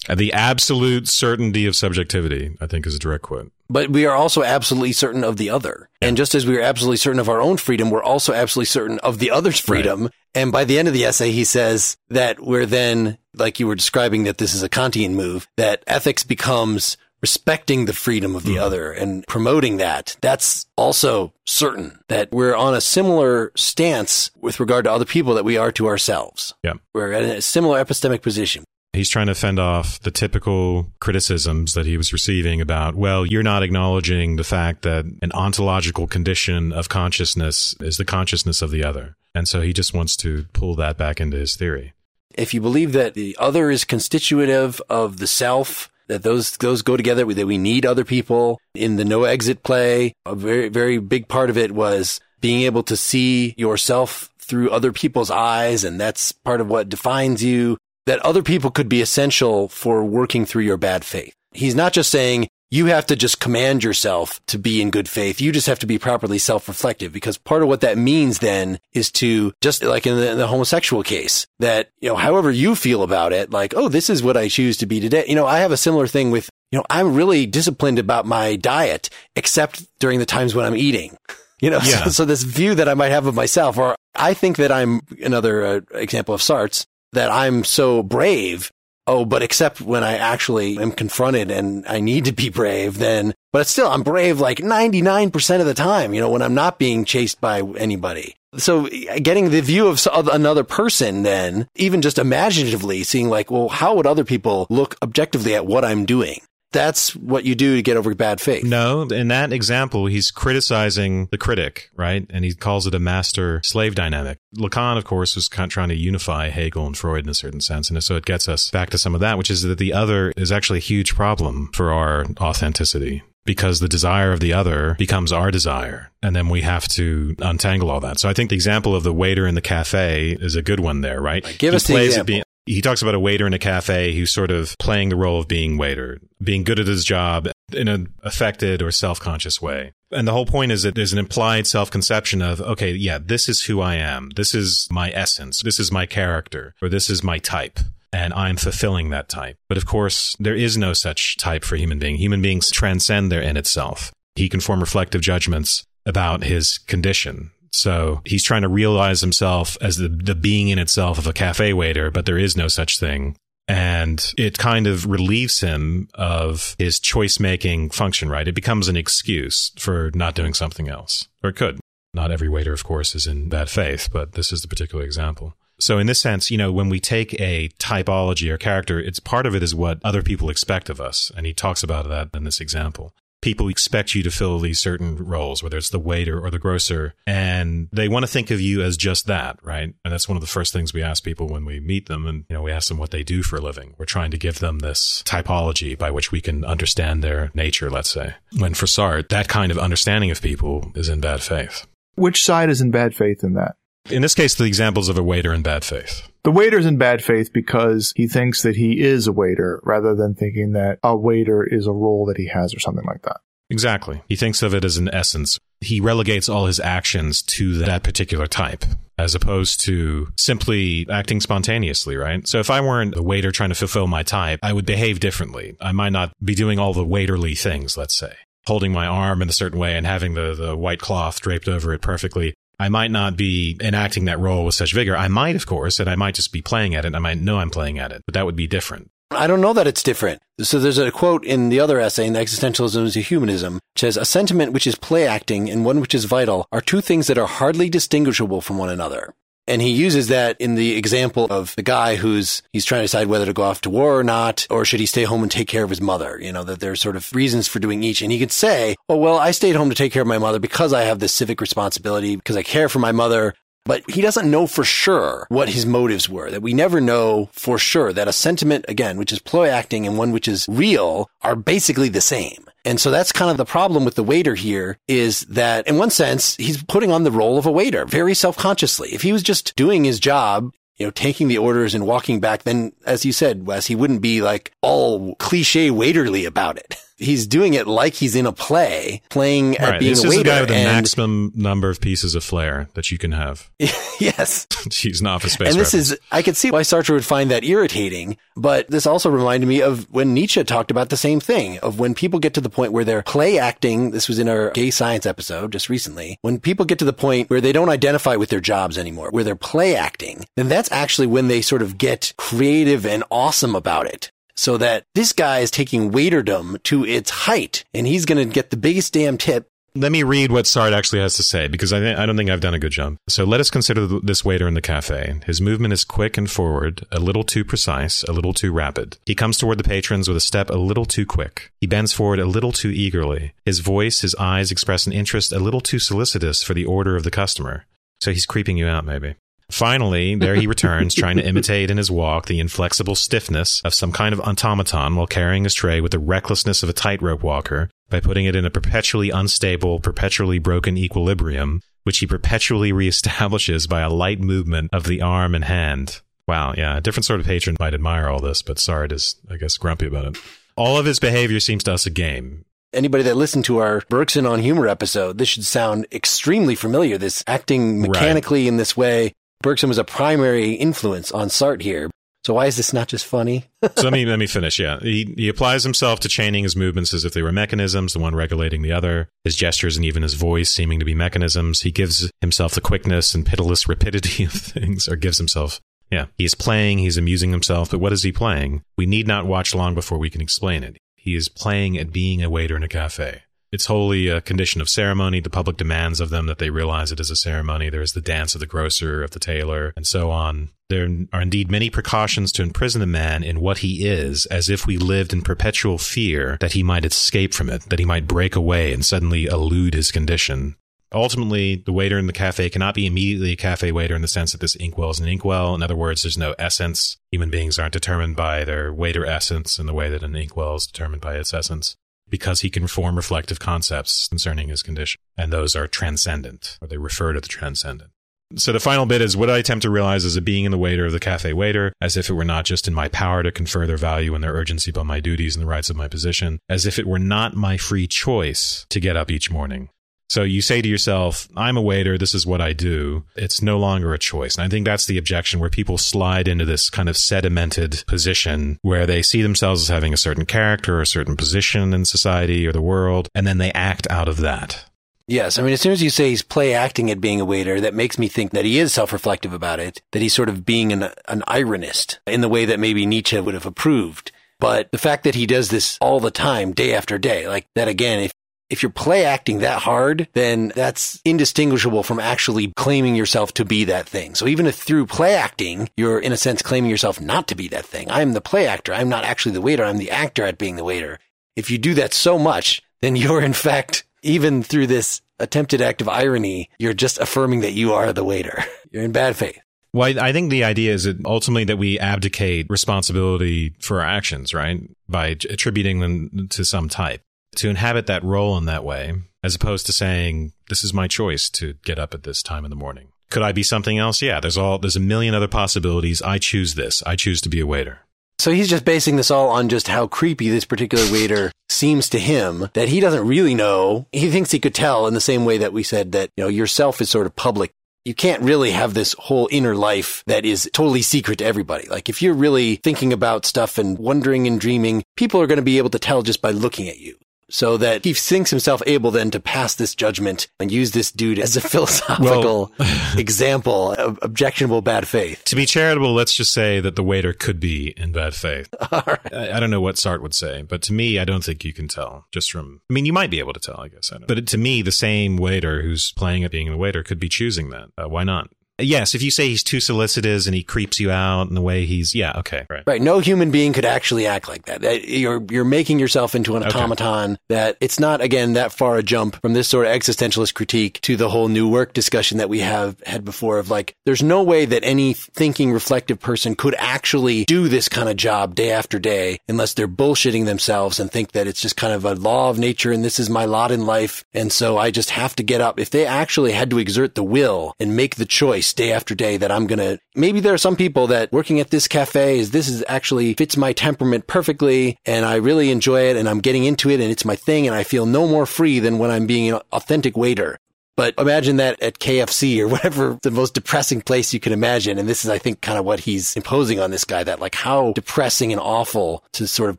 And 0.08 0.20
the 0.20 0.32
absolute 0.32 1.08
certainty 1.08 1.66
of 1.66 1.74
subjectivity, 1.74 2.56
I 2.60 2.66
think, 2.68 2.86
is 2.86 2.94
a 2.94 2.98
direct 3.00 3.22
quote. 3.24 3.50
But 3.68 3.90
we 3.90 4.06
are 4.06 4.14
also 4.14 4.42
absolutely 4.42 4.92
certain 4.92 5.24
of 5.24 5.36
the 5.36 5.50
other. 5.50 5.88
And 6.00 6.16
just 6.16 6.34
as 6.34 6.46
we 6.46 6.56
are 6.58 6.62
absolutely 6.62 6.98
certain 6.98 7.20
of 7.20 7.28
our 7.28 7.40
own 7.40 7.56
freedom, 7.56 7.90
we're 7.90 8.02
also 8.02 8.32
absolutely 8.32 8.66
certain 8.66 8.98
of 9.00 9.18
the 9.18 9.30
other's 9.30 9.58
freedom. 9.58 10.10
And 10.34 10.52
by 10.52 10.64
the 10.64 10.78
end 10.78 10.88
of 10.88 10.94
the 10.94 11.04
essay, 11.04 11.30
he 11.32 11.44
says 11.44 11.96
that 12.10 12.40
we're 12.40 12.66
then, 12.66 13.18
like 13.34 13.58
you 13.58 13.66
were 13.66 13.74
describing, 13.74 14.24
that 14.24 14.38
this 14.38 14.54
is 14.54 14.62
a 14.62 14.68
Kantian 14.68 15.12
move, 15.12 15.48
that 15.56 15.82
ethics 15.86 16.22
becomes 16.22 16.96
respecting 17.22 17.86
the 17.86 17.92
freedom 17.92 18.36
of 18.36 18.44
the 18.44 18.56
mm-hmm. 18.56 18.62
other 18.62 18.92
and 18.92 19.26
promoting 19.26 19.78
that. 19.78 20.16
That's 20.20 20.66
also 20.76 21.32
certain 21.44 21.98
that 22.08 22.30
we're 22.30 22.54
on 22.54 22.74
a 22.74 22.80
similar 22.80 23.52
stance 23.56 24.30
with 24.40 24.60
regard 24.60 24.84
to 24.84 24.92
other 24.92 25.06
people 25.06 25.34
that 25.34 25.44
we 25.44 25.56
are 25.56 25.72
to 25.72 25.88
ourselves. 25.88 26.54
Yeah. 26.62 26.74
We're 26.94 27.12
in 27.12 27.24
a 27.24 27.42
similar 27.42 27.82
epistemic 27.82 28.22
position. 28.22 28.64
He's 28.96 29.10
trying 29.10 29.28
to 29.28 29.34
fend 29.34 29.58
off 29.58 30.00
the 30.00 30.10
typical 30.10 30.90
criticisms 31.00 31.74
that 31.74 31.86
he 31.86 31.96
was 31.96 32.12
receiving 32.12 32.60
about, 32.60 32.94
well, 32.96 33.26
you're 33.26 33.42
not 33.42 33.62
acknowledging 33.62 34.36
the 34.36 34.44
fact 34.44 34.82
that 34.82 35.04
an 35.22 35.30
ontological 35.32 36.06
condition 36.06 36.72
of 36.72 36.88
consciousness 36.88 37.76
is 37.80 37.98
the 37.98 38.04
consciousness 38.04 38.62
of 38.62 38.70
the 38.70 38.82
other. 38.82 39.14
And 39.34 39.46
so 39.46 39.60
he 39.60 39.72
just 39.74 39.92
wants 39.92 40.16
to 40.16 40.46
pull 40.54 40.74
that 40.76 40.96
back 40.96 41.20
into 41.20 41.36
his 41.36 41.56
theory. 41.56 41.92
if 42.36 42.54
you 42.54 42.60
believe 42.60 42.92
that 42.92 43.14
the 43.14 43.36
other 43.38 43.70
is 43.70 43.84
constitutive 43.84 44.80
of 44.88 45.18
the 45.18 45.26
self, 45.26 45.90
that 46.08 46.22
those 46.22 46.56
those 46.58 46.82
go 46.82 46.96
together, 46.96 47.24
that 47.24 47.46
we 47.46 47.58
need 47.58 47.84
other 47.84 48.04
people 48.04 48.60
in 48.74 48.96
the 48.96 49.04
no 49.04 49.24
exit 49.24 49.62
play, 49.62 50.12
a 50.24 50.34
very 50.34 50.68
very 50.68 50.98
big 50.98 51.28
part 51.28 51.50
of 51.50 51.56
it 51.56 51.72
was 51.72 52.20
being 52.40 52.62
able 52.62 52.82
to 52.84 52.96
see 52.96 53.54
yourself 53.56 54.30
through 54.38 54.70
other 54.70 54.92
people's 54.92 55.30
eyes, 55.30 55.82
and 55.82 56.00
that's 56.00 56.30
part 56.32 56.60
of 56.60 56.68
what 56.68 56.88
defines 56.88 57.42
you. 57.42 57.76
That 58.06 58.20
other 58.20 58.42
people 58.42 58.70
could 58.70 58.88
be 58.88 59.02
essential 59.02 59.68
for 59.68 60.04
working 60.04 60.46
through 60.46 60.62
your 60.62 60.76
bad 60.76 61.04
faith. 61.04 61.34
He's 61.52 61.74
not 61.74 61.92
just 61.92 62.10
saying 62.10 62.48
you 62.70 62.86
have 62.86 63.06
to 63.06 63.16
just 63.16 63.38
command 63.40 63.84
yourself 63.84 64.40
to 64.46 64.58
be 64.58 64.82
in 64.82 64.90
good 64.90 65.08
faith. 65.08 65.40
You 65.40 65.52
just 65.52 65.68
have 65.68 65.78
to 65.80 65.86
be 65.86 65.98
properly 65.98 66.38
self-reflective 66.38 67.12
because 67.12 67.38
part 67.38 67.62
of 67.62 67.68
what 67.68 67.80
that 67.82 67.96
means 67.96 68.40
then 68.40 68.80
is 68.92 69.10
to 69.12 69.52
just 69.60 69.82
like 69.84 70.06
in 70.06 70.16
the, 70.16 70.30
in 70.32 70.38
the 70.38 70.48
homosexual 70.48 71.02
case 71.02 71.46
that, 71.60 71.90
you 72.00 72.08
know, 72.08 72.16
however 72.16 72.50
you 72.50 72.74
feel 72.74 73.02
about 73.02 73.32
it, 73.32 73.50
like, 73.50 73.74
oh, 73.76 73.88
this 73.88 74.10
is 74.10 74.22
what 74.22 74.36
I 74.36 74.48
choose 74.48 74.76
to 74.78 74.86
be 74.86 74.98
today. 75.00 75.24
You 75.28 75.36
know, 75.36 75.46
I 75.46 75.58
have 75.60 75.70
a 75.72 75.76
similar 75.76 76.06
thing 76.08 76.30
with, 76.32 76.50
you 76.72 76.78
know, 76.78 76.84
I'm 76.90 77.14
really 77.14 77.46
disciplined 77.46 77.98
about 78.00 78.26
my 78.26 78.56
diet, 78.56 79.10
except 79.36 79.86
during 80.00 80.18
the 80.18 80.26
times 80.26 80.54
when 80.54 80.64
I'm 80.66 80.76
eating. 80.76 81.16
You 81.58 81.70
know, 81.70 81.78
Yeah. 81.78 82.04
so, 82.04 82.10
so 82.10 82.24
this 82.26 82.42
view 82.42 82.74
that 82.74 82.86
I 82.86 82.92
might 82.92 83.12
have 83.12 83.24
of 83.24 83.34
myself, 83.34 83.78
or 83.78 83.96
I 84.14 84.34
think 84.34 84.58
that 84.58 84.70
I'm 84.70 85.00
another 85.24 85.64
uh, 85.64 85.80
example 85.94 86.34
of 86.34 86.42
Sartre's, 86.42 86.86
that 87.16 87.30
I'm 87.30 87.64
so 87.64 88.02
brave 88.02 88.70
Oh, 89.08 89.24
but 89.24 89.42
except 89.42 89.80
when 89.80 90.02
I 90.02 90.16
actually 90.16 90.78
am 90.78 90.90
confronted 90.90 91.50
and 91.50 91.86
I 91.86 92.00
need 92.00 92.24
to 92.24 92.32
be 92.32 92.48
brave, 92.48 92.98
then, 92.98 93.34
but 93.52 93.68
still, 93.68 93.88
I'm 93.88 94.02
brave 94.02 94.40
like 94.40 94.58
99% 94.58 95.60
of 95.60 95.66
the 95.66 95.74
time, 95.74 96.12
you 96.12 96.20
know, 96.20 96.30
when 96.30 96.42
I'm 96.42 96.54
not 96.54 96.80
being 96.80 97.04
chased 97.04 97.40
by 97.40 97.62
anybody. 97.78 98.34
So 98.56 98.88
getting 98.88 99.50
the 99.50 99.60
view 99.60 99.86
of 99.86 100.04
another 100.08 100.64
person, 100.64 101.22
then, 101.22 101.68
even 101.76 102.02
just 102.02 102.18
imaginatively 102.18 103.04
seeing 103.04 103.28
like, 103.28 103.48
well, 103.48 103.68
how 103.68 103.94
would 103.94 104.06
other 104.08 104.24
people 104.24 104.66
look 104.70 104.96
objectively 105.02 105.54
at 105.54 105.66
what 105.66 105.84
I'm 105.84 106.04
doing? 106.04 106.40
That's 106.72 107.14
what 107.16 107.44
you 107.44 107.54
do 107.54 107.76
to 107.76 107.82
get 107.82 107.96
over 107.96 108.14
bad 108.14 108.40
faith. 108.40 108.64
No, 108.64 109.02
in 109.02 109.28
that 109.28 109.52
example, 109.52 110.06
he's 110.06 110.30
criticizing 110.30 111.26
the 111.30 111.38
critic, 111.38 111.90
right? 111.96 112.26
And 112.30 112.44
he 112.44 112.54
calls 112.54 112.86
it 112.86 112.94
a 112.94 112.98
master 112.98 113.60
slave 113.64 113.94
dynamic. 113.94 114.38
Lacan, 114.56 114.98
of 114.98 115.04
course, 115.04 115.36
was 115.36 115.48
kind 115.48 115.68
of 115.68 115.72
trying 115.72 115.88
to 115.90 115.94
unify 115.96 116.48
Hegel 116.48 116.86
and 116.86 116.96
Freud 116.96 117.24
in 117.24 117.30
a 117.30 117.34
certain 117.34 117.60
sense. 117.60 117.88
And 117.88 118.02
so 118.02 118.16
it 118.16 118.24
gets 118.24 118.48
us 118.48 118.70
back 118.70 118.90
to 118.90 118.98
some 118.98 119.14
of 119.14 119.20
that, 119.20 119.38
which 119.38 119.50
is 119.50 119.62
that 119.62 119.78
the 119.78 119.92
other 119.92 120.32
is 120.36 120.50
actually 120.52 120.78
a 120.78 120.82
huge 120.82 121.14
problem 121.14 121.70
for 121.72 121.92
our 121.92 122.26
authenticity. 122.40 123.22
Because 123.44 123.78
the 123.78 123.88
desire 123.88 124.32
of 124.32 124.40
the 124.40 124.52
other 124.52 124.96
becomes 124.98 125.30
our 125.30 125.52
desire. 125.52 126.10
And 126.20 126.34
then 126.34 126.48
we 126.48 126.62
have 126.62 126.88
to 126.88 127.36
untangle 127.38 127.90
all 127.92 128.00
that. 128.00 128.18
So 128.18 128.28
I 128.28 128.32
think 128.32 128.50
the 128.50 128.56
example 128.56 128.92
of 128.96 129.04
the 129.04 129.12
waiter 129.12 129.46
in 129.46 129.54
the 129.54 129.60
cafe 129.60 130.36
is 130.40 130.56
a 130.56 130.62
good 130.62 130.80
one 130.80 131.00
there, 131.02 131.20
right? 131.22 131.44
Give 131.56 131.72
He 131.72 131.76
us 131.76 131.84
the 131.84 132.04
example. 132.04 132.24
being- 132.26 132.42
he 132.66 132.82
talks 132.82 133.00
about 133.00 133.14
a 133.14 133.20
waiter 133.20 133.46
in 133.46 133.54
a 133.54 133.58
cafe 133.58 134.14
who's 134.14 134.32
sort 134.32 134.50
of 134.50 134.76
playing 134.78 135.08
the 135.08 135.16
role 135.16 135.40
of 135.40 135.48
being 135.48 135.78
waiter, 135.78 136.20
being 136.42 136.64
good 136.64 136.80
at 136.80 136.86
his 136.86 137.04
job 137.04 137.48
in 137.72 137.88
an 137.88 138.12
affected 138.22 138.82
or 138.82 138.90
self-conscious 138.90 139.62
way. 139.62 139.92
And 140.10 140.26
the 140.26 140.32
whole 140.32 140.46
point 140.46 140.72
is 140.72 140.82
that 140.82 140.94
there's 140.94 141.12
an 141.12 141.18
implied 141.18 141.66
self-conception 141.66 142.42
of, 142.42 142.60
okay, 142.60 142.92
yeah, 142.92 143.18
this 143.18 143.48
is 143.48 143.62
who 143.62 143.80
I 143.80 143.94
am. 143.94 144.30
This 144.36 144.54
is 144.54 144.86
my 144.90 145.10
essence. 145.10 145.62
This 145.62 145.80
is 145.80 145.90
my 145.90 146.06
character 146.06 146.74
or 146.82 146.88
this 146.88 147.08
is 147.08 147.22
my 147.22 147.38
type. 147.38 147.80
And 148.12 148.32
I'm 148.34 148.56
fulfilling 148.56 149.10
that 149.10 149.28
type. 149.28 149.56
But 149.68 149.78
of 149.78 149.86
course, 149.86 150.36
there 150.38 150.54
is 150.54 150.76
no 150.76 150.92
such 150.92 151.36
type 151.36 151.64
for 151.64 151.76
human 151.76 151.98
being. 151.98 152.16
Human 152.16 152.40
beings 152.40 152.70
transcend 152.70 153.30
their 153.30 153.42
in 153.42 153.56
itself. 153.56 154.12
He 154.36 154.48
can 154.48 154.60
form 154.60 154.80
reflective 154.80 155.20
judgments 155.20 155.84
about 156.06 156.44
his 156.44 156.78
condition. 156.78 157.50
So 157.72 158.20
he's 158.24 158.44
trying 158.44 158.62
to 158.62 158.68
realize 158.68 159.20
himself 159.20 159.76
as 159.80 159.96
the, 159.96 160.08
the 160.08 160.34
being 160.34 160.68
in 160.68 160.78
itself 160.78 161.18
of 161.18 161.26
a 161.26 161.32
cafe 161.32 161.72
waiter, 161.72 162.10
but 162.10 162.26
there 162.26 162.38
is 162.38 162.56
no 162.56 162.68
such 162.68 162.98
thing. 162.98 163.36
And 163.68 164.32
it 164.38 164.58
kind 164.58 164.86
of 164.86 165.06
relieves 165.06 165.60
him 165.60 166.08
of 166.14 166.76
his 166.78 167.00
choice 167.00 167.40
making 167.40 167.90
function, 167.90 168.28
right? 168.28 168.46
It 168.46 168.54
becomes 168.54 168.86
an 168.86 168.96
excuse 168.96 169.72
for 169.76 170.12
not 170.14 170.36
doing 170.36 170.54
something 170.54 170.88
else. 170.88 171.26
Or 171.42 171.50
it 171.50 171.56
could. 171.56 171.80
Not 172.14 172.30
every 172.30 172.48
waiter, 172.48 172.72
of 172.72 172.84
course, 172.84 173.14
is 173.14 173.26
in 173.26 173.48
bad 173.48 173.68
faith, 173.68 174.08
but 174.12 174.32
this 174.32 174.52
is 174.52 174.62
the 174.62 174.68
particular 174.68 175.04
example. 175.04 175.54
So 175.78 175.98
in 175.98 176.06
this 176.06 176.20
sense, 176.20 176.50
you 176.50 176.56
know, 176.56 176.72
when 176.72 176.88
we 176.88 177.00
take 177.00 177.38
a 177.40 177.68
typology 177.78 178.50
or 178.50 178.56
character, 178.56 178.98
it's 178.98 179.20
part 179.20 179.44
of 179.44 179.54
it 179.54 179.62
is 179.62 179.74
what 179.74 179.98
other 180.02 180.22
people 180.22 180.48
expect 180.48 180.88
of 180.88 181.00
us. 181.00 181.30
And 181.36 181.44
he 181.44 181.52
talks 181.52 181.82
about 181.82 182.08
that 182.08 182.30
in 182.34 182.44
this 182.44 182.60
example. 182.60 183.12
People 183.46 183.68
expect 183.68 184.16
you 184.16 184.24
to 184.24 184.30
fill 184.32 184.58
these 184.58 184.80
certain 184.80 185.24
roles, 185.24 185.62
whether 185.62 185.76
it's 185.76 185.90
the 185.90 186.00
waiter 186.00 186.44
or 186.44 186.50
the 186.50 186.58
grocer, 186.58 187.14
and 187.28 187.88
they 187.92 188.08
want 188.08 188.24
to 188.24 188.26
think 188.26 188.50
of 188.50 188.60
you 188.60 188.82
as 188.82 188.96
just 188.96 189.28
that, 189.28 189.60
right? 189.62 189.94
And 190.04 190.12
that's 190.12 190.28
one 190.28 190.36
of 190.36 190.40
the 190.40 190.48
first 190.48 190.72
things 190.72 190.92
we 190.92 191.00
ask 191.00 191.22
people 191.22 191.46
when 191.46 191.64
we 191.64 191.78
meet 191.78 192.08
them. 192.08 192.26
And, 192.26 192.44
you 192.48 192.54
know, 192.54 192.62
we 192.62 192.72
ask 192.72 192.88
them 192.88 192.98
what 192.98 193.12
they 193.12 193.22
do 193.22 193.44
for 193.44 193.54
a 193.54 193.60
living. 193.60 193.94
We're 193.98 194.04
trying 194.04 194.32
to 194.32 194.36
give 194.36 194.58
them 194.58 194.80
this 194.80 195.22
typology 195.24 195.96
by 195.96 196.10
which 196.10 196.32
we 196.32 196.40
can 196.40 196.64
understand 196.64 197.22
their 197.22 197.52
nature, 197.54 197.88
let's 197.88 198.10
say. 198.10 198.34
When 198.58 198.74
for 198.74 198.86
Sartre, 198.86 199.28
that 199.28 199.46
kind 199.46 199.70
of 199.70 199.78
understanding 199.78 200.32
of 200.32 200.42
people 200.42 200.90
is 200.96 201.08
in 201.08 201.20
bad 201.20 201.40
faith. 201.40 201.86
Which 202.16 202.44
side 202.44 202.68
is 202.68 202.80
in 202.80 202.90
bad 202.90 203.14
faith 203.14 203.44
in 203.44 203.54
that? 203.54 203.76
In 204.10 204.22
this 204.22 204.34
case, 204.34 204.56
the 204.56 204.64
examples 204.64 205.08
of 205.08 205.18
a 205.18 205.22
waiter 205.22 205.52
in 205.52 205.62
bad 205.62 205.84
faith. 205.84 206.28
The 206.46 206.52
waiter's 206.52 206.86
in 206.86 206.96
bad 206.96 207.24
faith 207.24 207.52
because 207.52 208.12
he 208.14 208.28
thinks 208.28 208.62
that 208.62 208.76
he 208.76 209.00
is 209.00 209.26
a 209.26 209.32
waiter 209.32 209.80
rather 209.82 210.14
than 210.14 210.36
thinking 210.36 210.74
that 210.74 211.00
a 211.02 211.16
waiter 211.16 211.64
is 211.64 211.88
a 211.88 211.92
role 211.92 212.24
that 212.26 212.36
he 212.36 212.46
has 212.46 212.72
or 212.72 212.78
something 212.78 213.04
like 213.04 213.22
that. 213.22 213.40
Exactly. 213.68 214.22
He 214.28 214.36
thinks 214.36 214.62
of 214.62 214.72
it 214.72 214.84
as 214.84 214.96
an 214.96 215.12
essence. 215.12 215.58
He 215.80 215.98
relegates 215.98 216.48
all 216.48 216.66
his 216.66 216.78
actions 216.78 217.42
to 217.42 217.78
that 217.78 218.04
particular 218.04 218.46
type 218.46 218.84
as 219.18 219.34
opposed 219.34 219.80
to 219.86 220.28
simply 220.36 221.04
acting 221.10 221.40
spontaneously, 221.40 222.14
right? 222.14 222.46
So 222.46 222.60
if 222.60 222.70
I 222.70 222.80
weren't 222.80 223.16
the 223.16 223.24
waiter 223.24 223.50
trying 223.50 223.70
to 223.70 223.74
fulfill 223.74 224.06
my 224.06 224.22
type, 224.22 224.60
I 224.62 224.72
would 224.72 224.86
behave 224.86 225.18
differently. 225.18 225.76
I 225.80 225.90
might 225.90 226.12
not 226.12 226.30
be 226.40 226.54
doing 226.54 226.78
all 226.78 226.94
the 226.94 227.04
waiterly 227.04 227.58
things, 227.58 227.96
let's 227.96 228.14
say. 228.14 228.34
Holding 228.68 228.92
my 228.92 229.08
arm 229.08 229.42
in 229.42 229.48
a 229.48 229.52
certain 229.52 229.80
way 229.80 229.96
and 229.96 230.06
having 230.06 230.34
the, 230.34 230.54
the 230.54 230.76
white 230.76 231.00
cloth 231.00 231.40
draped 231.40 231.66
over 231.66 231.92
it 231.92 232.02
perfectly. 232.02 232.54
I 232.78 232.88
might 232.88 233.10
not 233.10 233.36
be 233.36 233.76
enacting 233.80 234.26
that 234.26 234.38
role 234.38 234.64
with 234.64 234.74
such 234.74 234.92
vigor. 234.92 235.16
I 235.16 235.28
might, 235.28 235.56
of 235.56 235.66
course, 235.66 235.98
and 235.98 236.10
I 236.10 236.16
might 236.16 236.34
just 236.34 236.52
be 236.52 236.60
playing 236.60 236.94
at 236.94 237.04
it. 237.04 237.14
I 237.14 237.18
might 237.18 237.38
know 237.38 237.58
I'm 237.58 237.70
playing 237.70 237.98
at 237.98 238.12
it, 238.12 238.22
but 238.26 238.34
that 238.34 238.44
would 238.44 238.56
be 238.56 238.66
different. 238.66 239.10
I 239.30 239.46
don't 239.46 239.60
know 239.60 239.72
that 239.72 239.86
it's 239.86 240.02
different. 240.02 240.40
So 240.60 240.78
there's 240.78 240.98
a 240.98 241.10
quote 241.10 241.44
in 241.44 241.68
the 241.68 241.80
other 241.80 241.98
essay, 241.98 242.26
in 242.26 242.34
Existentialism 242.34 243.02
is 243.04 243.16
a 243.16 243.20
Humanism, 243.20 243.74
which 243.74 244.00
says, 244.00 244.16
a 244.16 244.24
sentiment 244.24 244.72
which 244.72 244.86
is 244.86 244.94
play 244.94 245.26
acting 245.26 245.68
and 245.68 245.84
one 245.84 246.00
which 246.00 246.14
is 246.14 246.26
vital 246.26 246.68
are 246.70 246.80
two 246.80 247.00
things 247.00 247.26
that 247.26 247.38
are 247.38 247.46
hardly 247.46 247.88
distinguishable 247.88 248.60
from 248.60 248.78
one 248.78 248.88
another. 248.88 249.34
And 249.68 249.82
he 249.82 249.90
uses 249.90 250.28
that 250.28 250.60
in 250.60 250.76
the 250.76 250.96
example 250.96 251.46
of 251.50 251.74
the 251.76 251.82
guy 251.82 252.16
who's, 252.16 252.62
he's 252.72 252.84
trying 252.84 253.00
to 253.00 253.04
decide 253.04 253.26
whether 253.26 253.46
to 253.46 253.52
go 253.52 253.62
off 253.62 253.80
to 253.82 253.90
war 253.90 254.18
or 254.18 254.24
not, 254.24 254.66
or 254.70 254.84
should 254.84 255.00
he 255.00 255.06
stay 255.06 255.24
home 255.24 255.42
and 255.42 255.50
take 255.50 255.68
care 255.68 255.82
of 255.82 255.90
his 255.90 256.00
mother? 256.00 256.38
You 256.40 256.52
know, 256.52 256.62
that 256.64 256.80
there's 256.80 257.00
sort 257.00 257.16
of 257.16 257.32
reasons 257.34 257.66
for 257.66 257.80
doing 257.80 258.02
each. 258.02 258.22
And 258.22 258.30
he 258.30 258.38
could 258.38 258.52
say, 258.52 258.94
oh, 259.08 259.16
well, 259.16 259.38
I 259.38 259.50
stayed 259.50 259.76
home 259.76 259.88
to 259.88 259.96
take 259.96 260.12
care 260.12 260.22
of 260.22 260.28
my 260.28 260.38
mother 260.38 260.60
because 260.60 260.92
I 260.92 261.02
have 261.02 261.18
this 261.18 261.32
civic 261.32 261.60
responsibility, 261.60 262.36
because 262.36 262.56
I 262.56 262.62
care 262.62 262.88
for 262.88 263.00
my 263.00 263.12
mother. 263.12 263.54
But 263.84 264.02
he 264.10 264.20
doesn't 264.20 264.50
know 264.50 264.66
for 264.66 264.82
sure 264.82 265.46
what 265.48 265.68
his 265.68 265.86
motives 265.86 266.28
were, 266.28 266.50
that 266.50 266.62
we 266.62 266.74
never 266.74 267.00
know 267.00 267.48
for 267.52 267.78
sure 267.78 268.12
that 268.12 268.26
a 268.26 268.32
sentiment, 268.32 268.84
again, 268.88 269.16
which 269.16 269.32
is 269.32 269.38
ploy 269.38 269.68
acting 269.68 270.06
and 270.06 270.18
one 270.18 270.32
which 270.32 270.48
is 270.48 270.66
real 270.68 271.30
are 271.42 271.54
basically 271.54 272.08
the 272.08 272.20
same. 272.20 272.65
And 272.86 273.00
so 273.00 273.10
that's 273.10 273.32
kind 273.32 273.50
of 273.50 273.56
the 273.56 273.64
problem 273.64 274.04
with 274.04 274.14
the 274.14 274.22
waiter 274.22 274.54
here 274.54 274.96
is 275.08 275.40
that 275.46 275.88
in 275.88 275.98
one 275.98 276.10
sense, 276.10 276.56
he's 276.56 276.80
putting 276.84 277.10
on 277.10 277.24
the 277.24 277.32
role 277.32 277.58
of 277.58 277.66
a 277.66 277.72
waiter 277.72 278.06
very 278.06 278.32
self-consciously. 278.32 279.08
If 279.12 279.22
he 279.22 279.32
was 279.32 279.42
just 279.42 279.74
doing 279.74 280.04
his 280.04 280.20
job, 280.20 280.72
you 280.96 281.04
know, 281.04 281.10
taking 281.10 281.48
the 281.48 281.58
orders 281.58 281.96
and 281.96 282.06
walking 282.06 282.38
back, 282.38 282.62
then 282.62 282.92
as 283.04 283.24
you 283.24 283.32
said, 283.32 283.66
Wes, 283.66 283.86
he 283.86 283.96
wouldn't 283.96 284.22
be 284.22 284.40
like 284.40 284.72
all 284.82 285.34
cliche 285.34 285.90
waiterly 285.90 286.46
about 286.46 286.78
it. 286.78 286.94
he's 287.18 287.46
doing 287.46 287.74
it 287.74 287.86
like 287.86 288.14
he's 288.14 288.34
in 288.36 288.46
a 288.46 288.52
play, 288.52 289.22
playing 289.30 289.76
at 289.78 289.88
Right. 289.90 290.00
being 290.00 290.12
This 290.12 290.24
a 290.24 290.26
is 290.28 290.30
waiter. 290.36 290.42
the 290.44 290.50
guy 290.50 290.60
with 290.60 290.68
the 290.70 290.74
maximum 290.84 291.52
number 291.54 291.88
of 291.90 292.00
pieces 292.00 292.34
of 292.34 292.44
flair 292.44 292.88
that 292.94 293.10
you 293.10 293.18
can 293.18 293.32
have. 293.32 293.70
yes. 294.20 294.66
He's 294.92 295.20
an 295.20 295.26
office 295.26 295.52
space. 295.54 295.68
and 295.70 295.80
this 295.80 295.92
reference. 295.94 296.10
is, 296.12 296.18
I 296.30 296.42
could 296.42 296.56
see 296.56 296.70
why 296.70 296.82
Sartre 296.82 297.10
would 297.10 297.24
find 297.24 297.50
that 297.50 297.64
irritating, 297.64 298.36
but 298.56 298.88
this 298.88 299.06
also 299.06 299.30
reminded 299.30 299.66
me 299.66 299.82
of 299.82 300.06
when 300.12 300.32
Nietzsche 300.34 300.62
talked 300.64 300.90
about 300.90 301.08
the 301.08 301.16
same 301.16 301.40
thing, 301.40 301.78
of 301.80 301.98
when 301.98 302.14
people 302.14 302.38
get 302.38 302.54
to 302.54 302.60
the 302.60 302.70
point 302.70 302.92
where 302.92 303.04
they're 303.04 303.22
play 303.22 303.58
acting. 303.58 304.10
This 304.12 304.28
was 304.28 304.38
in 304.38 304.48
our 304.48 304.70
gay 304.70 304.90
science 304.90 305.26
episode 305.26 305.72
just 305.72 305.88
recently. 305.88 306.38
When 306.42 306.58
people 306.60 306.84
get 306.86 306.98
to 307.00 307.04
the 307.04 307.12
point 307.12 307.50
where 307.50 307.60
they 307.60 307.72
don't 307.72 307.88
identify 307.88 308.36
with 308.36 308.48
their 308.50 308.60
jobs 308.60 308.96
anymore, 308.96 309.30
where 309.30 309.42
they're 309.44 309.56
play 309.56 309.96
acting, 309.96 310.44
then 310.56 310.68
that's 310.68 310.90
actually 310.92 311.26
when 311.26 311.48
they 311.48 311.60
sort 311.62 311.82
of 311.82 311.98
get 311.98 312.32
creative 312.36 313.04
and 313.04 313.24
awesome 313.30 313.74
about 313.74 314.06
it. 314.06 314.30
So 314.56 314.78
that 314.78 315.04
this 315.14 315.32
guy 315.32 315.58
is 315.60 315.70
taking 315.70 316.10
waiterdom 316.12 316.82
to 316.84 317.04
its 317.04 317.30
height 317.30 317.84
and 317.92 318.06
he's 318.06 318.24
going 318.24 318.38
to 318.38 318.52
get 318.52 318.70
the 318.70 318.76
biggest 318.76 319.12
damn 319.12 319.36
tip 319.36 319.68
Let 319.94 320.12
me 320.12 320.22
read 320.22 320.52
what 320.52 320.66
Sartre 320.66 320.92
actually 320.92 321.20
has 321.20 321.36
to 321.36 321.42
say 321.42 321.68
because 321.68 321.92
I, 321.92 322.00
th- 322.00 322.18
I 322.18 322.26
don't 322.26 322.36
think 322.36 322.50
I've 322.50 322.60
done 322.60 322.74
a 322.74 322.78
good 322.78 322.92
job. 322.92 323.16
So 323.28 323.44
let 323.44 323.60
us 323.60 323.70
consider 323.70 324.06
th- 324.06 324.22
this 324.22 324.44
waiter 324.44 324.68
in 324.68 324.74
the 324.74 324.82
cafe. 324.82 325.40
His 325.46 325.60
movement 325.60 325.94
is 325.94 326.04
quick 326.04 326.36
and 326.36 326.50
forward, 326.50 327.06
a 327.10 327.18
little 327.18 327.44
too 327.44 327.64
precise, 327.64 328.22
a 328.24 328.32
little 328.32 328.52
too 328.52 328.72
rapid. 328.72 329.16
He 329.24 329.34
comes 329.34 329.56
toward 329.56 329.78
the 329.78 329.84
patrons 329.84 330.28
with 330.28 330.36
a 330.36 330.40
step 330.40 330.68
a 330.68 330.76
little 330.76 331.06
too 331.06 331.24
quick. 331.24 331.72
He 331.80 331.86
bends 331.86 332.12
forward 332.12 332.40
a 332.40 332.44
little 332.46 332.72
too 332.72 332.90
eagerly. 332.90 333.52
His 333.64 333.80
voice, 333.80 334.20
his 334.20 334.34
eyes 334.36 334.70
express 334.70 335.06
an 335.06 335.12
interest 335.14 335.52
a 335.52 335.58
little 335.58 335.80
too 335.80 335.98
solicitous 335.98 336.62
for 336.62 336.74
the 336.74 336.84
order 336.84 337.16
of 337.16 337.24
the 337.24 337.30
customer. 337.30 337.86
So 338.20 338.32
he's 338.32 338.46
creeping 338.46 338.76
you 338.76 338.86
out, 338.86 339.04
maybe. 339.04 339.36
Finally, 339.70 340.34
there 340.36 340.54
he 340.54 340.66
returns, 340.66 341.14
trying 341.16 341.36
to 341.36 341.46
imitate 341.46 341.90
in 341.90 341.96
his 341.96 342.10
walk 342.10 342.46
the 342.46 342.60
inflexible 342.60 343.14
stiffness 343.14 343.82
of 343.84 343.94
some 343.94 344.12
kind 344.12 344.32
of 344.32 344.40
automaton 344.40 345.16
while 345.16 345.26
carrying 345.26 345.64
his 345.64 345.74
tray 345.74 346.00
with 346.00 346.12
the 346.12 346.18
recklessness 346.18 346.82
of 346.82 346.88
a 346.88 346.92
tightrope 346.92 347.42
walker 347.42 347.90
by 348.08 348.20
putting 348.20 348.44
it 348.44 348.54
in 348.54 348.64
a 348.64 348.70
perpetually 348.70 349.30
unstable, 349.30 349.98
perpetually 350.00 350.58
broken 350.58 350.96
equilibrium, 350.96 351.80
which 352.04 352.18
he 352.18 352.26
perpetually 352.26 352.92
reestablishes 352.92 353.88
by 353.88 354.00
a 354.00 354.10
light 354.10 354.40
movement 354.40 354.88
of 354.92 355.04
the 355.04 355.20
arm 355.20 355.54
and 355.54 355.64
hand. 355.64 356.20
Wow, 356.46 356.74
yeah, 356.76 356.96
a 356.98 357.00
different 357.00 357.24
sort 357.24 357.40
of 357.40 357.46
patron 357.46 357.76
might 357.80 357.94
admire 357.94 358.28
all 358.28 358.40
this, 358.40 358.62
but 358.62 358.76
Sartre 358.76 359.12
is, 359.12 359.34
I 359.50 359.56
guess, 359.56 359.76
grumpy 359.76 360.06
about 360.06 360.26
it. 360.26 360.38
All 360.76 360.96
of 360.96 361.06
his 361.06 361.18
behavior 361.18 361.58
seems 361.58 361.82
to 361.84 361.92
us 361.94 362.06
a 362.06 362.10
game. 362.10 362.64
anybody 362.92 363.24
that 363.24 363.36
listened 363.36 363.64
to 363.64 363.78
our 363.78 364.00
Bergson 364.08 364.46
on 364.46 364.60
humor 364.60 364.86
episode, 364.88 365.36
this 365.38 365.48
should 365.48 365.64
sound 365.66 366.06
extremely 366.12 366.74
familiar. 366.74 367.18
This 367.18 367.42
acting 367.46 368.00
Right. 368.02 368.10
mechanically 368.10 368.68
in 368.68 368.76
this 368.78 368.96
way. 368.96 369.32
Bergson 369.66 369.88
was 369.88 369.98
a 369.98 370.04
primary 370.04 370.74
influence 370.74 371.32
on 371.32 371.48
Sartre 371.48 371.82
here. 371.82 372.08
So 372.44 372.54
why 372.54 372.66
is 372.66 372.76
this 372.76 372.92
not 372.92 373.08
just 373.08 373.26
funny? 373.26 373.64
so 373.96 374.04
let 374.04 374.12
me 374.12 374.24
let 374.32 374.38
me 374.38 374.46
finish. 374.46 374.78
Yeah, 374.78 375.00
he 375.00 375.34
he 375.36 375.48
applies 375.48 375.82
himself 375.82 376.20
to 376.20 376.28
chaining 376.28 376.62
his 376.62 376.76
movements 376.76 377.12
as 377.12 377.24
if 377.24 377.32
they 377.32 377.42
were 377.42 377.50
mechanisms, 377.50 378.12
the 378.12 378.20
one 378.20 378.36
regulating 378.36 378.82
the 378.82 378.92
other. 378.92 379.28
His 379.42 379.56
gestures 379.56 379.96
and 379.96 380.06
even 380.06 380.22
his 380.22 380.34
voice 380.34 380.70
seeming 380.70 381.00
to 381.00 381.04
be 381.04 381.16
mechanisms. 381.16 381.80
He 381.80 381.90
gives 381.90 382.30
himself 382.40 382.76
the 382.76 382.80
quickness 382.80 383.34
and 383.34 383.44
pitiless 383.44 383.88
rapidity 383.88 384.44
of 384.44 384.52
things, 384.52 385.08
or 385.08 385.16
gives 385.16 385.38
himself. 385.38 385.80
Yeah, 386.12 386.26
he's 386.38 386.54
playing. 386.54 386.98
He's 386.98 387.18
amusing 387.18 387.50
himself. 387.50 387.90
But 387.90 387.98
what 387.98 388.12
is 388.12 388.22
he 388.22 388.30
playing? 388.30 388.84
We 388.96 389.06
need 389.06 389.26
not 389.26 389.46
watch 389.46 389.74
long 389.74 389.96
before 389.96 390.18
we 390.18 390.30
can 390.30 390.40
explain 390.40 390.84
it. 390.84 390.96
He 391.16 391.34
is 391.34 391.48
playing 391.48 391.98
at 391.98 392.12
being 392.12 392.40
a 392.40 392.48
waiter 392.48 392.76
in 392.76 392.84
a 392.84 392.88
cafe. 392.88 393.42
It's 393.72 393.86
wholly 393.86 394.28
a 394.28 394.40
condition 394.40 394.80
of 394.80 394.88
ceremony. 394.88 395.40
The 395.40 395.50
public 395.50 395.76
demands 395.76 396.20
of 396.20 396.30
them 396.30 396.46
that 396.46 396.58
they 396.58 396.70
realize 396.70 397.10
it 397.10 397.20
is 397.20 397.30
a 397.30 397.36
ceremony. 397.36 397.90
There 397.90 398.02
is 398.02 398.12
the 398.12 398.20
dance 398.20 398.54
of 398.54 398.60
the 398.60 398.66
grocer, 398.66 399.22
of 399.22 399.32
the 399.32 399.40
tailor, 399.40 399.92
and 399.96 400.06
so 400.06 400.30
on. 400.30 400.70
There 400.88 401.08
are 401.32 401.42
indeed 401.42 401.70
many 401.70 401.90
precautions 401.90 402.52
to 402.52 402.62
imprison 402.62 403.00
the 403.00 403.06
man 403.06 403.42
in 403.42 403.60
what 403.60 403.78
he 403.78 404.06
is, 404.06 404.46
as 404.46 404.68
if 404.68 404.86
we 404.86 404.96
lived 404.98 405.32
in 405.32 405.42
perpetual 405.42 405.98
fear 405.98 406.56
that 406.60 406.74
he 406.74 406.84
might 406.84 407.04
escape 407.04 407.52
from 407.52 407.68
it, 407.68 407.82
that 407.90 407.98
he 407.98 408.04
might 408.04 408.28
break 408.28 408.54
away 408.54 408.92
and 408.92 409.04
suddenly 409.04 409.46
elude 409.46 409.94
his 409.94 410.12
condition. 410.12 410.76
Ultimately, 411.12 411.76
the 411.76 411.92
waiter 411.92 412.18
in 412.18 412.26
the 412.28 412.32
cafe 412.32 412.68
cannot 412.68 412.94
be 412.94 413.06
immediately 413.06 413.52
a 413.52 413.56
cafe 413.56 413.90
waiter 413.90 414.14
in 414.14 414.22
the 414.22 414.28
sense 414.28 414.52
that 414.52 414.60
this 414.60 414.74
inkwell 414.76 415.10
is 415.10 415.18
an 415.18 415.28
inkwell. 415.28 415.74
In 415.74 415.82
other 415.82 415.96
words, 415.96 416.22
there's 416.22 416.38
no 416.38 416.54
essence. 416.58 417.16
Human 417.32 417.50
beings 417.50 417.78
aren't 417.78 417.92
determined 417.92 418.36
by 418.36 418.64
their 418.64 418.92
waiter 418.92 419.24
essence 419.24 419.78
in 419.78 419.86
the 419.86 419.94
way 419.94 420.08
that 420.10 420.22
an 420.22 420.36
inkwell 420.36 420.76
is 420.76 420.86
determined 420.86 421.22
by 421.22 421.36
its 421.36 421.54
essence 421.54 421.96
because 422.28 422.60
he 422.60 422.70
can 422.70 422.86
form 422.86 423.16
reflective 423.16 423.58
concepts 423.58 424.28
concerning 424.28 424.68
his 424.68 424.82
condition. 424.82 425.18
And 425.36 425.52
those 425.52 425.76
are 425.76 425.86
transcendent, 425.86 426.78
or 426.80 426.88
they 426.88 426.96
refer 426.96 427.32
to 427.32 427.40
the 427.40 427.48
transcendent. 427.48 428.10
So 428.54 428.72
the 428.72 428.78
final 428.78 429.06
bit 429.06 429.20
is 429.20 429.36
what 429.36 429.50
I 429.50 429.58
attempt 429.58 429.82
to 429.82 429.90
realize 429.90 430.24
as 430.24 430.36
a 430.36 430.40
being 430.40 430.64
in 430.64 430.70
the 430.70 430.78
waiter 430.78 431.04
of 431.06 431.12
the 431.12 431.18
cafe 431.18 431.52
waiter, 431.52 431.92
as 432.00 432.16
if 432.16 432.30
it 432.30 432.34
were 432.34 432.44
not 432.44 432.64
just 432.64 432.86
in 432.86 432.94
my 432.94 433.08
power 433.08 433.42
to 433.42 433.50
confer 433.50 433.86
their 433.86 433.96
value 433.96 434.36
and 434.36 434.44
their 434.44 434.52
urgency 434.52 434.92
upon 434.92 435.08
my 435.08 435.18
duties 435.18 435.56
and 435.56 435.62
the 435.64 435.68
rights 435.68 435.90
of 435.90 435.96
my 435.96 436.06
position, 436.06 436.60
as 436.68 436.86
if 436.86 436.98
it 436.98 437.08
were 437.08 437.18
not 437.18 437.56
my 437.56 437.76
free 437.76 438.06
choice 438.06 438.86
to 438.90 439.00
get 439.00 439.16
up 439.16 439.32
each 439.32 439.50
morning. 439.50 439.88
So 440.28 440.42
you 440.42 440.60
say 440.60 440.82
to 440.82 440.88
yourself, 440.88 441.48
I'm 441.56 441.76
a 441.76 441.82
waiter, 441.82 442.18
this 442.18 442.34
is 442.34 442.46
what 442.46 442.60
I 442.60 442.72
do. 442.72 443.24
It's 443.36 443.62
no 443.62 443.78
longer 443.78 444.12
a 444.12 444.18
choice. 444.18 444.56
And 444.56 444.64
I 444.64 444.68
think 444.68 444.84
that's 444.84 445.06
the 445.06 445.18
objection 445.18 445.60
where 445.60 445.70
people 445.70 445.98
slide 445.98 446.48
into 446.48 446.64
this 446.64 446.90
kind 446.90 447.08
of 447.08 447.14
sedimented 447.14 448.04
position 448.06 448.78
where 448.82 449.06
they 449.06 449.22
see 449.22 449.42
themselves 449.42 449.82
as 449.82 449.88
having 449.88 450.12
a 450.12 450.18
certain 450.18 450.44
character 450.44 450.98
or 450.98 451.02
a 451.02 451.06
certain 451.06 451.36
position 451.36 451.94
in 451.94 452.04
society 452.04 452.66
or 452.66 452.72
the 452.72 452.82
world, 452.82 453.28
and 453.34 453.46
then 453.46 453.58
they 453.58 453.72
act 453.72 454.06
out 454.10 454.28
of 454.28 454.38
that. 454.38 454.84
Yes. 455.28 455.58
I 455.58 455.62
mean, 455.62 455.72
as 455.72 455.80
soon 455.80 455.92
as 455.92 456.02
you 456.02 456.10
say 456.10 456.30
he's 456.30 456.42
play 456.42 456.74
acting 456.74 457.10
at 457.10 457.20
being 457.20 457.40
a 457.40 457.44
waiter, 457.44 457.80
that 457.80 457.94
makes 457.94 458.18
me 458.18 458.28
think 458.28 458.52
that 458.52 458.64
he 458.64 458.78
is 458.78 458.92
self-reflective 458.92 459.52
about 459.52 459.80
it, 459.80 460.02
that 460.12 460.22
he's 460.22 460.34
sort 460.34 460.48
of 460.48 460.64
being 460.64 460.92
an, 460.92 461.04
an 461.28 461.42
ironist 461.48 462.18
in 462.26 462.42
the 462.42 462.48
way 462.48 462.64
that 462.64 462.78
maybe 462.78 463.06
Nietzsche 463.06 463.38
would 463.40 463.54
have 463.54 463.66
approved. 463.66 464.30
But 464.58 464.90
the 464.92 464.98
fact 464.98 465.24
that 465.24 465.34
he 465.34 465.46
does 465.46 465.68
this 465.68 465.98
all 466.00 466.20
the 466.20 466.30
time, 466.30 466.72
day 466.72 466.94
after 466.94 467.18
day, 467.18 467.48
like 467.48 467.66
that 467.74 467.88
again, 467.88 468.20
if 468.20 468.32
if 468.68 468.82
you're 468.82 468.90
play 468.90 469.24
acting 469.24 469.58
that 469.58 469.80
hard, 469.80 470.28
then 470.32 470.72
that's 470.74 471.20
indistinguishable 471.24 472.02
from 472.02 472.18
actually 472.18 472.72
claiming 472.76 473.14
yourself 473.14 473.54
to 473.54 473.64
be 473.64 473.84
that 473.84 474.08
thing. 474.08 474.34
So 474.34 474.46
even 474.46 474.66
if 474.66 474.76
through 474.76 475.06
play 475.06 475.34
acting, 475.34 475.88
you're 475.96 476.18
in 476.18 476.32
a 476.32 476.36
sense 476.36 476.62
claiming 476.62 476.90
yourself 476.90 477.20
not 477.20 477.48
to 477.48 477.54
be 477.54 477.68
that 477.68 477.86
thing. 477.86 478.10
I'm 478.10 478.32
the 478.32 478.40
play 478.40 478.66
actor. 478.66 478.92
I'm 478.92 479.08
not 479.08 479.24
actually 479.24 479.52
the 479.52 479.60
waiter. 479.60 479.84
I'm 479.84 479.98
the 479.98 480.10
actor 480.10 480.44
at 480.44 480.58
being 480.58 480.76
the 480.76 480.84
waiter. 480.84 481.18
If 481.54 481.70
you 481.70 481.78
do 481.78 481.94
that 481.94 482.12
so 482.12 482.38
much, 482.38 482.82
then 483.00 483.16
you're 483.16 483.42
in 483.42 483.52
fact, 483.52 484.04
even 484.22 484.62
through 484.62 484.88
this 484.88 485.22
attempted 485.38 485.80
act 485.80 486.00
of 486.00 486.08
irony, 486.08 486.70
you're 486.78 486.94
just 486.94 487.18
affirming 487.18 487.60
that 487.60 487.72
you 487.72 487.92
are 487.92 488.12
the 488.12 488.24
waiter. 488.24 488.64
You're 488.92 489.04
in 489.04 489.12
bad 489.12 489.36
faith. 489.36 489.58
Well, 489.92 490.18
I 490.18 490.32
think 490.32 490.50
the 490.50 490.64
idea 490.64 490.94
is 490.94 491.04
that 491.04 491.18
ultimately 491.26 491.64
that 491.64 491.76
we 491.76 491.98
abdicate 491.98 492.66
responsibility 492.70 493.74
for 493.80 494.00
our 494.00 494.06
actions, 494.06 494.54
right? 494.54 494.80
By 495.08 495.28
attributing 495.28 496.00
them 496.00 496.48
to 496.50 496.64
some 496.64 496.88
type. 496.88 497.20
To 497.56 497.70
inhabit 497.70 498.06
that 498.06 498.22
role 498.22 498.58
in 498.58 498.66
that 498.66 498.84
way, 498.84 499.14
as 499.42 499.54
opposed 499.54 499.86
to 499.86 499.92
saying, 499.92 500.52
this 500.68 500.84
is 500.84 500.92
my 500.92 501.08
choice 501.08 501.48
to 501.50 501.74
get 501.84 501.98
up 501.98 502.12
at 502.12 502.22
this 502.22 502.42
time 502.42 502.64
in 502.64 502.70
the 502.70 502.76
morning. 502.76 503.08
Could 503.30 503.42
I 503.42 503.52
be 503.52 503.62
something 503.62 503.96
else? 503.96 504.20
Yeah, 504.20 504.40
there's 504.40 504.58
all, 504.58 504.78
there's 504.78 504.96
a 504.96 505.00
million 505.00 505.34
other 505.34 505.48
possibilities. 505.48 506.20
I 506.20 506.36
choose 506.36 506.74
this. 506.74 507.02
I 507.04 507.16
choose 507.16 507.40
to 507.40 507.48
be 507.48 507.60
a 507.60 507.66
waiter. 507.66 508.00
So 508.38 508.50
he's 508.50 508.68
just 508.68 508.84
basing 508.84 509.16
this 509.16 509.30
all 509.30 509.48
on 509.48 509.70
just 509.70 509.88
how 509.88 510.06
creepy 510.06 510.50
this 510.50 510.66
particular 510.66 511.10
waiter 511.10 511.50
seems 511.70 512.10
to 512.10 512.18
him 512.18 512.68
that 512.74 512.88
he 512.88 513.00
doesn't 513.00 513.26
really 513.26 513.54
know. 513.54 514.06
He 514.12 514.30
thinks 514.30 514.50
he 514.50 514.60
could 514.60 514.74
tell 514.74 515.06
in 515.06 515.14
the 515.14 515.20
same 515.20 515.46
way 515.46 515.56
that 515.58 515.72
we 515.72 515.82
said 515.82 516.12
that, 516.12 516.28
you 516.36 516.44
know, 516.44 516.48
yourself 516.48 517.00
is 517.00 517.08
sort 517.08 517.26
of 517.26 517.34
public. 517.34 517.72
You 518.04 518.14
can't 518.14 518.42
really 518.42 518.70
have 518.70 518.92
this 518.92 519.14
whole 519.18 519.48
inner 519.50 519.74
life 519.74 520.22
that 520.26 520.44
is 520.44 520.70
totally 520.74 521.02
secret 521.02 521.38
to 521.38 521.46
everybody. 521.46 521.88
Like 521.88 522.10
if 522.10 522.20
you're 522.20 522.34
really 522.34 522.76
thinking 522.76 523.14
about 523.14 523.46
stuff 523.46 523.78
and 523.78 523.98
wondering 523.98 524.46
and 524.46 524.60
dreaming, 524.60 525.02
people 525.16 525.40
are 525.40 525.46
going 525.46 525.56
to 525.56 525.62
be 525.62 525.78
able 525.78 525.90
to 525.90 525.98
tell 525.98 526.22
just 526.22 526.42
by 526.42 526.50
looking 526.50 526.88
at 526.88 526.98
you 526.98 527.16
so 527.48 527.76
that 527.76 528.04
he 528.04 528.12
thinks 528.12 528.50
himself 528.50 528.82
able 528.86 529.10
then 529.10 529.30
to 529.30 529.40
pass 529.40 529.74
this 529.74 529.94
judgment 529.94 530.48
and 530.58 530.70
use 530.70 530.92
this 530.92 531.12
dude 531.12 531.38
as 531.38 531.56
a 531.56 531.60
philosophical 531.66 532.72
well, 532.78 532.88
example 533.16 533.92
of 533.92 534.18
objectionable 534.22 534.82
bad 534.82 535.06
faith. 535.06 535.44
To 535.44 535.56
be 535.56 535.66
charitable, 535.66 536.12
let's 536.12 536.34
just 536.34 536.52
say 536.52 536.80
that 536.80 536.96
the 536.96 537.02
waiter 537.02 537.32
could 537.32 537.60
be 537.60 537.94
in 537.96 538.12
bad 538.12 538.34
faith. 538.34 538.68
right. 538.92 539.18
I, 539.32 539.52
I, 539.52 539.60
don't 539.60 539.70
know 539.70 539.80
what 539.80 539.96
Sartre 539.96 540.22
would 540.22 540.34
say, 540.34 540.62
but 540.62 540.82
to 540.82 540.92
me, 540.92 541.18
I 541.18 541.24
don't 541.24 541.44
think 541.44 541.64
you 541.64 541.72
can 541.72 541.88
tell 541.88 542.26
just 542.32 542.50
from, 542.50 542.80
I 542.90 542.92
mean, 542.92 543.06
you 543.06 543.12
might 543.12 543.30
be 543.30 543.38
able 543.38 543.52
to 543.52 543.60
tell, 543.60 543.80
I 543.80 543.88
guess. 543.88 544.12
I 544.12 544.18
but 544.18 544.46
to 544.46 544.58
me, 544.58 544.82
the 544.82 544.92
same 544.92 545.36
waiter 545.36 545.82
who's 545.82 546.12
playing 546.12 546.44
at 546.44 546.50
being 546.50 546.70
the 546.70 546.76
waiter 546.76 547.02
could 547.02 547.18
be 547.18 547.28
choosing 547.28 547.70
that. 547.70 547.88
Uh, 547.96 548.08
why 548.08 548.24
not? 548.24 548.50
Yes, 548.78 549.14
if 549.14 549.22
you 549.22 549.30
say 549.30 549.48
he's 549.48 549.62
too 549.62 549.80
solicitous 549.80 550.46
and 550.46 550.54
he 550.54 550.62
creeps 550.62 551.00
you 551.00 551.10
out 551.10 551.48
in 551.48 551.54
the 551.54 551.62
way 551.62 551.86
he's, 551.86 552.14
yeah, 552.14 552.32
okay, 552.38 552.66
right. 552.68 552.82
Right. 552.86 553.00
No 553.00 553.20
human 553.20 553.50
being 553.50 553.72
could 553.72 553.84
actually 553.84 554.26
act 554.26 554.48
like 554.48 554.66
that. 554.66 554.82
that 554.82 555.08
you're, 555.08 555.42
you're 555.50 555.64
making 555.64 555.98
yourself 555.98 556.34
into 556.34 556.56
an 556.56 556.62
automaton 556.62 557.32
okay. 557.32 557.40
that 557.48 557.76
it's 557.80 557.98
not, 557.98 558.20
again, 558.20 558.52
that 558.54 558.72
far 558.72 558.96
a 558.98 559.02
jump 559.02 559.40
from 559.40 559.54
this 559.54 559.68
sort 559.68 559.86
of 559.86 559.92
existentialist 559.92 560.54
critique 560.54 561.00
to 561.02 561.16
the 561.16 561.30
whole 561.30 561.48
new 561.48 561.68
work 561.68 561.94
discussion 561.94 562.38
that 562.38 562.48
we 562.48 562.60
have 562.60 563.00
had 563.06 563.24
before 563.24 563.58
of 563.58 563.70
like, 563.70 563.96
there's 564.04 564.22
no 564.22 564.42
way 564.42 564.66
that 564.66 564.84
any 564.84 565.14
thinking, 565.14 565.72
reflective 565.72 566.20
person 566.20 566.54
could 566.54 566.74
actually 566.78 567.44
do 567.44 567.68
this 567.68 567.88
kind 567.88 568.08
of 568.08 568.16
job 568.16 568.54
day 568.54 568.70
after 568.70 568.98
day 568.98 569.38
unless 569.48 569.74
they're 569.74 569.88
bullshitting 569.88 570.44
themselves 570.44 571.00
and 571.00 571.10
think 571.10 571.32
that 571.32 571.46
it's 571.46 571.62
just 571.62 571.76
kind 571.76 571.92
of 571.92 572.04
a 572.04 572.14
law 572.14 572.50
of 572.50 572.58
nature 572.58 572.92
and 572.92 573.04
this 573.04 573.18
is 573.18 573.30
my 573.30 573.46
lot 573.46 573.70
in 573.70 573.86
life. 573.86 574.24
And 574.34 574.52
so 574.52 574.76
I 574.76 574.90
just 574.90 575.10
have 575.10 575.34
to 575.36 575.42
get 575.42 575.60
up. 575.60 575.80
If 575.80 575.90
they 575.90 576.04
actually 576.04 576.52
had 576.52 576.70
to 576.70 576.78
exert 576.78 577.14
the 577.14 577.24
will 577.24 577.74
and 577.80 577.96
make 577.96 578.16
the 578.16 578.26
choice 578.26 578.65
choice 578.66 578.72
day 578.74 578.92
after 578.92 579.14
day 579.14 579.36
that 579.36 579.52
I'm 579.52 579.66
going 579.66 579.78
to, 579.78 579.98
maybe 580.14 580.40
there 580.40 580.54
are 580.54 580.58
some 580.58 580.76
people 580.76 581.08
that 581.08 581.32
working 581.32 581.60
at 581.60 581.70
this 581.70 581.88
cafe 581.88 582.38
is 582.38 582.50
this 582.50 582.68
is 582.68 582.84
actually 582.88 583.34
fits 583.34 583.56
my 583.56 583.72
temperament 583.72 584.26
perfectly 584.26 584.98
and 585.04 585.24
I 585.24 585.36
really 585.36 585.70
enjoy 585.70 586.02
it 586.10 586.16
and 586.16 586.28
I'm 586.28 586.40
getting 586.40 586.64
into 586.64 586.90
it 586.90 587.00
and 587.00 587.10
it's 587.10 587.24
my 587.24 587.36
thing 587.36 587.66
and 587.66 587.74
I 587.74 587.84
feel 587.84 588.06
no 588.06 588.26
more 588.26 588.46
free 588.46 588.80
than 588.80 588.98
when 588.98 589.10
I'm 589.10 589.26
being 589.26 589.52
an 589.52 589.60
authentic 589.72 590.16
waiter. 590.16 590.58
But 590.96 591.14
imagine 591.18 591.58
that 591.58 591.82
at 591.82 591.98
KFC 591.98 592.58
or 592.60 592.68
whatever 592.74 593.18
the 593.22 593.30
most 593.30 593.54
depressing 593.54 594.00
place 594.00 594.32
you 594.32 594.40
can 594.40 594.54
imagine. 594.54 594.98
And 594.98 595.06
this 595.06 595.24
is, 595.24 595.30
I 595.30 595.36
think, 595.38 595.60
kind 595.60 595.78
of 595.78 595.84
what 595.84 596.00
he's 596.00 596.34
imposing 596.36 596.80
on 596.80 596.90
this 596.90 597.04
guy 597.04 597.22
that 597.22 597.38
like 597.38 597.54
how 597.54 597.92
depressing 597.92 598.50
and 598.50 598.60
awful 598.60 599.22
to 599.34 599.46
sort 599.46 599.68
of 599.68 599.78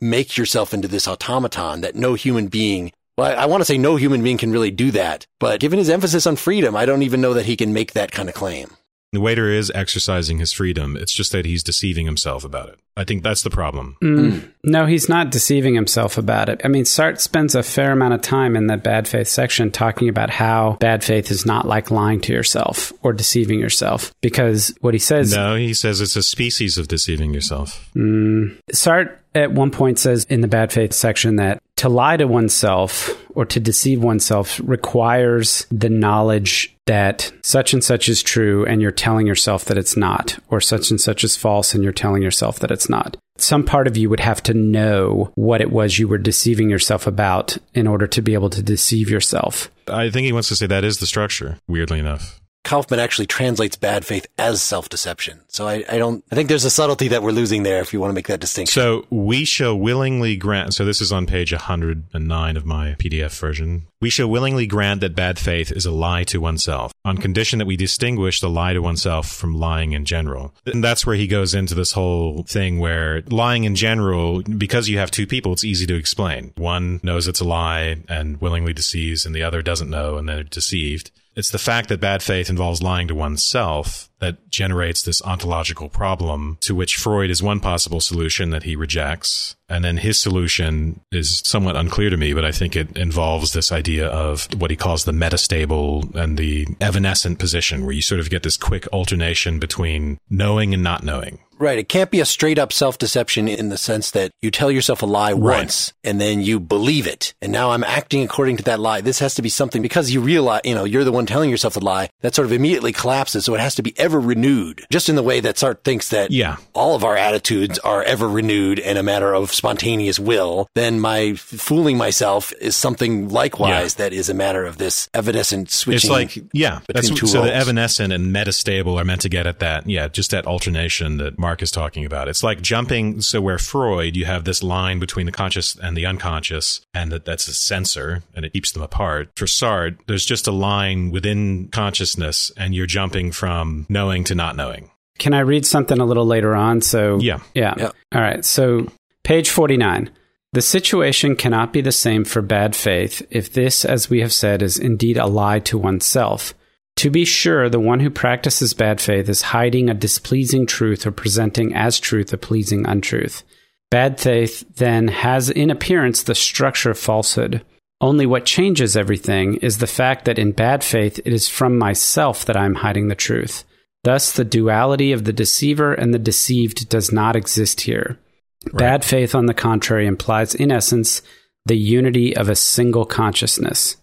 make 0.00 0.36
yourself 0.36 0.72
into 0.72 0.86
this 0.86 1.08
automaton 1.08 1.80
that 1.80 1.96
no 1.96 2.14
human 2.14 2.46
being 2.46 2.92
well, 3.18 3.26
I, 3.26 3.42
I 3.42 3.46
want 3.46 3.60
to 3.60 3.64
say 3.64 3.76
no 3.76 3.96
human 3.96 4.22
being 4.22 4.38
can 4.38 4.52
really 4.52 4.70
do 4.70 4.92
that, 4.92 5.26
but 5.40 5.58
given 5.58 5.78
his 5.78 5.90
emphasis 5.90 6.26
on 6.26 6.36
freedom, 6.36 6.76
I 6.76 6.86
don't 6.86 7.02
even 7.02 7.20
know 7.20 7.34
that 7.34 7.46
he 7.46 7.56
can 7.56 7.72
make 7.72 7.92
that 7.92 8.12
kind 8.12 8.28
of 8.28 8.34
claim. 8.34 8.68
The 9.12 9.20
waiter 9.20 9.48
is 9.48 9.72
exercising 9.74 10.38
his 10.38 10.52
freedom. 10.52 10.94
It's 10.94 11.14
just 11.14 11.32
that 11.32 11.46
he's 11.46 11.62
deceiving 11.62 12.04
himself 12.04 12.44
about 12.44 12.68
it. 12.68 12.78
I 12.94 13.04
think 13.04 13.22
that's 13.22 13.42
the 13.42 13.50
problem. 13.50 13.96
Mm. 14.02 14.52
No, 14.64 14.84
he's 14.84 15.08
not 15.08 15.30
deceiving 15.30 15.74
himself 15.74 16.18
about 16.18 16.50
it. 16.50 16.60
I 16.62 16.68
mean, 16.68 16.84
Sartre 16.84 17.18
spends 17.18 17.54
a 17.54 17.62
fair 17.62 17.92
amount 17.92 18.14
of 18.14 18.20
time 18.20 18.54
in 18.54 18.66
the 18.66 18.76
bad 18.76 19.08
faith 19.08 19.28
section 19.28 19.70
talking 19.70 20.10
about 20.10 20.28
how 20.28 20.76
bad 20.78 21.02
faith 21.02 21.30
is 21.30 21.46
not 21.46 21.66
like 21.66 21.90
lying 21.90 22.20
to 22.22 22.32
yourself 22.34 22.92
or 23.02 23.14
deceiving 23.14 23.58
yourself. 23.58 24.14
Because 24.20 24.76
what 24.80 24.94
he 24.94 25.00
says. 25.00 25.34
No, 25.34 25.54
he 25.56 25.72
says 25.72 26.02
it's 26.02 26.16
a 26.16 26.22
species 26.22 26.76
of 26.76 26.86
deceiving 26.86 27.32
yourself. 27.32 27.88
Mm. 27.96 28.58
Sartre 28.72 29.16
at 29.34 29.52
one 29.52 29.70
point 29.70 29.98
says 29.98 30.24
in 30.24 30.40
the 30.40 30.48
bad 30.48 30.72
faith 30.72 30.92
section 30.92 31.36
that 31.36 31.62
to 31.78 31.88
lie 31.88 32.16
to 32.16 32.26
oneself 32.26 33.10
or 33.34 33.44
to 33.46 33.60
deceive 33.60 34.02
oneself 34.02 34.60
requires 34.64 35.66
the 35.70 35.88
knowledge 35.88 36.74
that 36.86 37.32
such 37.42 37.72
and 37.72 37.84
such 37.84 38.08
is 38.08 38.22
true 38.22 38.64
and 38.66 38.82
you're 38.82 38.90
telling 38.90 39.26
yourself 39.26 39.64
that 39.66 39.78
it's 39.78 39.96
not, 39.96 40.38
or 40.48 40.60
such 40.60 40.90
and 40.90 41.00
such 41.00 41.22
is 41.22 41.36
false 41.36 41.74
and 41.74 41.84
you're 41.84 41.92
telling 41.92 42.22
yourself 42.22 42.58
that 42.58 42.70
it's 42.70 42.88
not. 42.88 43.16
Some 43.36 43.64
part 43.64 43.86
of 43.86 43.96
you 43.96 44.10
would 44.10 44.20
have 44.20 44.42
to 44.44 44.54
know 44.54 45.30
what 45.36 45.60
it 45.60 45.70
was 45.70 45.98
you 45.98 46.08
were 46.08 46.18
deceiving 46.18 46.68
yourself 46.68 47.06
about 47.06 47.56
in 47.74 47.86
order 47.86 48.08
to 48.08 48.22
be 48.22 48.34
able 48.34 48.50
to 48.50 48.62
deceive 48.62 49.08
yourself. 49.08 49.70
I 49.86 50.10
think 50.10 50.24
he 50.24 50.32
wants 50.32 50.48
to 50.48 50.56
say 50.56 50.66
that 50.66 50.84
is 50.84 50.98
the 50.98 51.06
structure, 51.06 51.58
weirdly 51.68 52.00
enough. 52.00 52.37
Kaufmann 52.68 53.00
actually 53.00 53.24
translates 53.24 53.76
bad 53.76 54.04
faith 54.04 54.26
as 54.36 54.60
self-deception. 54.60 55.40
So 55.48 55.66
I, 55.66 55.86
I, 55.88 55.96
don't, 55.96 56.22
I 56.30 56.34
think 56.34 56.50
there's 56.50 56.66
a 56.66 56.70
subtlety 56.70 57.08
that 57.08 57.22
we're 57.22 57.30
losing 57.30 57.62
there 57.62 57.80
if 57.80 57.94
you 57.94 57.98
want 58.00 58.10
to 58.10 58.14
make 58.14 58.26
that 58.26 58.40
distinction. 58.40 58.78
So 58.78 59.06
we 59.08 59.46
shall 59.46 59.74
willingly 59.74 60.36
grant, 60.36 60.74
so 60.74 60.84
this 60.84 61.00
is 61.00 61.10
on 61.10 61.24
page 61.24 61.50
109 61.50 62.56
of 62.58 62.66
my 62.66 62.94
PDF 62.98 63.40
version. 63.40 63.86
We 64.02 64.10
shall 64.10 64.28
willingly 64.28 64.66
grant 64.66 65.00
that 65.00 65.16
bad 65.16 65.38
faith 65.38 65.72
is 65.72 65.86
a 65.86 65.90
lie 65.90 66.24
to 66.24 66.42
oneself 66.42 66.92
on 67.06 67.16
condition 67.16 67.58
that 67.58 67.66
we 67.66 67.78
distinguish 67.78 68.40
the 68.40 68.50
lie 68.50 68.74
to 68.74 68.80
oneself 68.80 69.30
from 69.30 69.54
lying 69.54 69.92
in 69.92 70.04
general. 70.04 70.54
And 70.66 70.84
that's 70.84 71.06
where 71.06 71.16
he 71.16 71.26
goes 71.26 71.54
into 71.54 71.74
this 71.74 71.92
whole 71.92 72.42
thing 72.42 72.78
where 72.78 73.22
lying 73.22 73.64
in 73.64 73.76
general, 73.76 74.42
because 74.42 74.90
you 74.90 74.98
have 74.98 75.10
two 75.10 75.26
people, 75.26 75.54
it's 75.54 75.64
easy 75.64 75.86
to 75.86 75.96
explain. 75.96 76.52
One 76.56 77.00
knows 77.02 77.28
it's 77.28 77.40
a 77.40 77.44
lie 77.44 77.96
and 78.10 78.38
willingly 78.42 78.74
deceives 78.74 79.24
and 79.24 79.34
the 79.34 79.42
other 79.42 79.62
doesn't 79.62 79.88
know 79.88 80.18
and 80.18 80.28
they're 80.28 80.44
deceived. 80.44 81.10
It's 81.38 81.50
the 81.50 81.58
fact 81.58 81.88
that 81.90 82.00
bad 82.00 82.20
faith 82.20 82.50
involves 82.50 82.82
lying 82.82 83.06
to 83.06 83.14
oneself 83.14 84.07
that 84.20 84.48
generates 84.50 85.02
this 85.02 85.22
ontological 85.22 85.88
problem 85.88 86.58
to 86.60 86.74
which 86.74 86.96
Freud 86.96 87.30
is 87.30 87.42
one 87.42 87.60
possible 87.60 88.00
solution 88.00 88.50
that 88.50 88.64
he 88.64 88.76
rejects. 88.76 89.56
And 89.68 89.84
then 89.84 89.98
his 89.98 90.18
solution 90.18 91.00
is 91.12 91.42
somewhat 91.44 91.76
unclear 91.76 92.10
to 92.10 92.16
me, 92.16 92.32
but 92.32 92.44
I 92.44 92.52
think 92.52 92.74
it 92.74 92.96
involves 92.96 93.52
this 93.52 93.70
idea 93.70 94.08
of 94.08 94.48
what 94.58 94.70
he 94.70 94.76
calls 94.76 95.04
the 95.04 95.12
metastable 95.12 96.14
and 96.14 96.38
the 96.38 96.66
evanescent 96.80 97.38
position 97.38 97.84
where 97.84 97.92
you 97.92 98.02
sort 98.02 98.20
of 98.20 98.30
get 98.30 98.42
this 98.42 98.56
quick 98.56 98.86
alternation 98.88 99.58
between 99.58 100.18
knowing 100.30 100.72
and 100.72 100.82
not 100.82 101.02
knowing. 101.02 101.38
Right. 101.58 101.78
It 101.78 101.88
can't 101.88 102.10
be 102.10 102.20
a 102.20 102.24
straight 102.24 102.58
up 102.58 102.72
self 102.72 102.98
deception 102.98 103.48
in 103.48 103.68
the 103.68 103.76
sense 103.76 104.12
that 104.12 104.30
you 104.40 104.50
tell 104.50 104.70
yourself 104.70 105.02
a 105.02 105.06
lie 105.06 105.32
right. 105.32 105.58
once 105.58 105.92
and 106.04 106.20
then 106.20 106.40
you 106.40 106.60
believe 106.60 107.06
it. 107.06 107.34
And 107.42 107.50
now 107.50 107.72
I'm 107.72 107.84
acting 107.84 108.22
according 108.22 108.58
to 108.58 108.62
that 108.64 108.80
lie. 108.80 109.00
This 109.00 109.18
has 109.18 109.34
to 109.34 109.42
be 109.42 109.48
something 109.48 109.82
because 109.82 110.12
you 110.12 110.20
realize, 110.20 110.60
you 110.64 110.74
know, 110.74 110.84
you're 110.84 111.04
the 111.04 111.12
one 111.12 111.26
telling 111.26 111.50
yourself 111.50 111.74
the 111.74 111.84
lie 111.84 112.10
that 112.20 112.34
sort 112.34 112.46
of 112.46 112.52
immediately 112.52 112.92
collapses. 112.92 113.44
So 113.44 113.54
it 113.54 113.60
has 113.60 113.74
to 113.74 113.82
be 113.82 113.98
ever 114.08 114.18
renewed, 114.18 114.86
just 114.90 115.10
in 115.10 115.16
the 115.16 115.22
way 115.22 115.38
that 115.40 115.56
Sartre 115.56 115.84
thinks 115.84 116.08
that 116.08 116.30
yeah. 116.30 116.56
all 116.72 116.94
of 116.94 117.04
our 117.04 117.14
attitudes 117.14 117.78
are 117.80 118.02
ever 118.02 118.26
renewed 118.26 118.78
in 118.78 118.96
a 118.96 119.02
matter 119.02 119.34
of 119.34 119.52
spontaneous 119.52 120.18
will. 120.18 120.66
Then 120.74 120.98
my 120.98 121.34
fooling 121.34 121.98
myself 121.98 122.54
is 122.58 122.74
something 122.74 123.28
likewise 123.28 123.96
yeah. 123.98 124.04
that 124.04 124.12
is 124.14 124.30
a 124.30 124.34
matter 124.34 124.64
of 124.64 124.78
this 124.78 125.10
evanescent 125.12 125.70
switching. 125.70 126.10
It's 126.10 126.36
like, 126.36 126.44
yeah, 126.54 126.80
that's, 126.88 127.08
so 127.08 127.40
roles. 127.40 127.48
the 127.48 127.54
evanescent 127.54 128.14
and 128.14 128.34
metastable 128.34 128.98
are 128.98 129.04
meant 129.04 129.20
to 129.22 129.28
get 129.28 129.46
at 129.46 129.58
that. 129.58 129.86
Yeah. 129.86 130.08
Just 130.08 130.30
that 130.30 130.46
alternation 130.46 131.18
that 131.18 131.38
Mark 131.38 131.60
is 131.60 131.70
talking 131.70 132.06
about. 132.06 132.28
It's 132.28 132.42
like 132.42 132.62
jumping. 132.62 133.20
So 133.20 133.42
where 133.42 133.58
Freud, 133.58 134.16
you 134.16 134.24
have 134.24 134.44
this 134.44 134.62
line 134.62 134.98
between 134.98 135.26
the 135.26 135.32
conscious 135.32 135.76
and 135.76 135.96
the 135.96 136.06
unconscious, 136.06 136.80
and 136.94 137.12
that 137.12 137.26
that's 137.26 137.46
a 137.46 137.52
censor 137.52 138.22
and 138.34 138.46
it 138.46 138.54
keeps 138.54 138.72
them 138.72 138.82
apart. 138.82 139.30
For 139.36 139.44
Sartre, 139.44 139.98
there's 140.06 140.24
just 140.24 140.46
a 140.46 140.52
line 140.52 141.10
within 141.10 141.68
consciousness 141.68 142.50
and 142.56 142.74
you're 142.74 142.86
jumping 142.86 143.32
from 143.32 143.86
knowing 143.98 144.22
to 144.22 144.34
not 144.36 144.54
knowing. 144.54 144.90
Can 145.18 145.34
I 145.34 145.40
read 145.40 145.66
something 145.66 145.98
a 145.98 146.04
little 146.04 146.24
later 146.24 146.54
on? 146.54 146.80
So 146.80 147.18
yeah. 147.18 147.40
Yeah. 147.52 147.74
yeah. 147.76 147.90
All 148.14 148.20
right. 148.20 148.44
So 148.44 148.86
page 149.24 149.50
49. 149.50 150.10
The 150.52 150.62
situation 150.62 151.34
cannot 151.34 151.72
be 151.72 151.80
the 151.80 151.92
same 151.92 152.24
for 152.24 152.40
bad 152.40 152.76
faith 152.76 153.26
if 153.28 153.52
this, 153.52 153.84
as 153.84 154.08
we 154.08 154.20
have 154.20 154.32
said, 154.32 154.62
is 154.62 154.78
indeed 154.78 155.18
a 155.18 155.26
lie 155.26 155.58
to 155.60 155.76
oneself. 155.76 156.54
To 156.98 157.10
be 157.10 157.24
sure, 157.24 157.68
the 157.68 157.80
one 157.80 158.00
who 158.00 158.10
practices 158.10 158.72
bad 158.72 159.00
faith 159.00 159.28
is 159.28 159.42
hiding 159.42 159.90
a 159.90 159.94
displeasing 159.94 160.64
truth 160.64 161.06
or 161.06 161.10
presenting 161.10 161.74
as 161.74 162.00
truth 162.00 162.32
a 162.32 162.38
pleasing 162.38 162.86
untruth. 162.86 163.42
Bad 163.90 164.20
faith, 164.20 164.64
then, 164.76 165.08
has 165.08 165.50
in 165.50 165.70
appearance 165.70 166.22
the 166.22 166.34
structure 166.34 166.90
of 166.90 166.98
falsehood. 166.98 167.62
Only 168.00 168.26
what 168.26 168.46
changes 168.46 168.96
everything 168.96 169.56
is 169.56 169.78
the 169.78 169.86
fact 169.86 170.24
that 170.24 170.38
in 170.38 170.52
bad 170.52 170.84
faith 170.84 171.18
it 171.24 171.32
is 171.32 171.48
from 171.48 171.76
myself 171.76 172.44
that 172.44 172.56
I 172.56 172.64
am 172.64 172.76
hiding 172.76 173.08
the 173.08 173.14
truth. 173.14 173.64
Thus, 174.04 174.32
the 174.32 174.44
duality 174.44 175.12
of 175.12 175.24
the 175.24 175.32
deceiver 175.32 175.92
and 175.92 176.14
the 176.14 176.18
deceived 176.18 176.88
does 176.88 177.12
not 177.12 177.36
exist 177.36 177.82
here. 177.82 178.18
Right. 178.66 178.78
Bad 178.78 179.04
faith, 179.04 179.34
on 179.34 179.46
the 179.46 179.54
contrary, 179.54 180.06
implies, 180.06 180.54
in 180.54 180.70
essence, 180.70 181.22
the 181.66 181.76
unity 181.76 182.36
of 182.36 182.48
a 182.48 182.56
single 182.56 183.04
consciousness. 183.04 183.96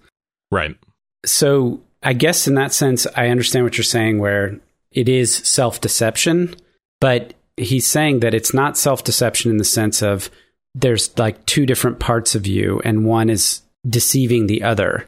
Right. 0.52 0.76
So, 1.26 1.82
I 2.04 2.14
guess 2.14 2.48
in 2.48 2.56
that 2.56 2.74
sense, 2.74 3.08
I 3.16 3.30
understand 3.30 3.66
what 3.66 3.78
you're 3.78 3.84
saying, 3.84 4.20
where 4.20 4.60
it 4.92 5.10
is 5.10 5.34
self 5.36 5.82
deception, 5.82 6.56
but 7.02 7.34
he's 7.58 7.88
saying 7.88 8.20
that 8.20 8.34
it's 8.34 8.54
not 8.54 8.78
self 8.78 9.04
deception 9.04 9.52
in 9.52 9.58
the 9.58 9.64
sense 9.64 10.02
of 10.02 10.30
there's 10.74 11.18
like 11.18 11.46
two 11.46 11.66
different 11.66 12.00
parts 12.00 12.36
of 12.36 12.46
you, 12.46 12.82
and 12.84 13.06
one 13.06 13.30
is 13.30 13.62
deceiving 13.88 14.48
the 14.48 14.64
other. 14.64 15.08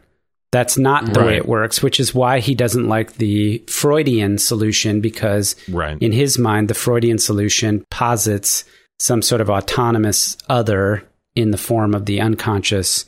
That's 0.51 0.77
not 0.77 1.13
the 1.13 1.23
way 1.23 1.35
it 1.35 1.47
works, 1.47 1.83
which 1.83 1.99
is 1.99 2.15
why 2.15 2.39
he 2.39 2.55
doesn't 2.55 2.87
like 2.87 3.15
the 3.15 3.63
Freudian 3.67 4.37
solution 4.37 5.01
because 5.01 5.55
Right. 5.69 5.97
in 6.01 6.13
his 6.13 6.37
mind, 6.37 6.69
the 6.69 6.73
Freudian 6.73 7.17
solution 7.17 7.85
posits 7.91 8.63
some 8.97 9.21
sort 9.21 9.41
of 9.41 9.49
autonomous 9.49 10.37
other 10.47 11.03
in 11.35 11.51
the 11.51 11.57
form 11.57 11.93
of 11.93 12.05
the 12.05 12.21
unconscious 12.21 13.05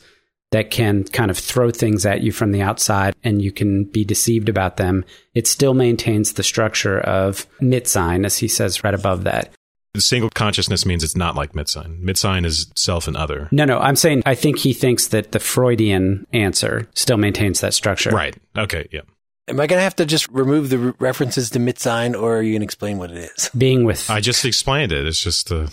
that 0.52 0.70
can 0.70 1.04
kind 1.04 1.30
of 1.30 1.38
throw 1.38 1.70
things 1.70 2.04
at 2.04 2.22
you 2.22 2.32
from 2.32 2.52
the 2.52 2.60
outside 2.60 3.14
and 3.24 3.40
you 3.40 3.52
can 3.52 3.84
be 3.84 4.04
deceived 4.04 4.48
about 4.48 4.76
them. 4.76 5.04
It 5.34 5.46
still 5.46 5.74
maintains 5.74 6.32
the 6.32 6.42
structure 6.42 7.00
of 7.00 7.46
Mitsein, 7.60 8.26
as 8.26 8.38
he 8.38 8.48
says 8.48 8.82
right 8.84 8.94
above 8.94 9.24
that. 9.24 9.50
Single 9.98 10.30
consciousness 10.30 10.86
means 10.86 11.02
it's 11.02 11.16
not 11.16 11.34
like 11.34 11.52
Mitsein. 11.52 12.00
Mitsein 12.00 12.44
is 12.46 12.70
self 12.76 13.08
and 13.08 13.16
other. 13.16 13.48
No, 13.50 13.64
no, 13.64 13.78
I'm 13.78 13.96
saying 13.96 14.22
I 14.24 14.34
think 14.36 14.58
he 14.58 14.72
thinks 14.72 15.08
that 15.08 15.32
the 15.32 15.40
Freudian 15.40 16.26
answer 16.32 16.88
still 16.94 17.16
maintains 17.16 17.60
that 17.60 17.74
structure. 17.74 18.10
Right. 18.10 18.36
Okay. 18.56 18.88
Yeah. 18.92 19.00
Am 19.48 19.58
I 19.58 19.66
going 19.66 19.78
to 19.80 19.82
have 19.82 19.96
to 19.96 20.06
just 20.06 20.28
remove 20.28 20.70
the 20.70 20.78
re- 20.78 20.92
references 21.00 21.50
to 21.50 21.58
Mitsein, 21.58 22.14
or 22.14 22.36
are 22.38 22.42
you 22.42 22.52
going 22.52 22.60
to 22.60 22.64
explain 22.64 22.98
what 22.98 23.10
it 23.10 23.16
is? 23.36 23.50
Being 23.56 23.82
with, 23.82 24.08
I 24.08 24.20
just 24.20 24.44
explained 24.44 24.92
it. 24.92 25.06
It's 25.08 25.20
just 25.20 25.48
the 25.48 25.72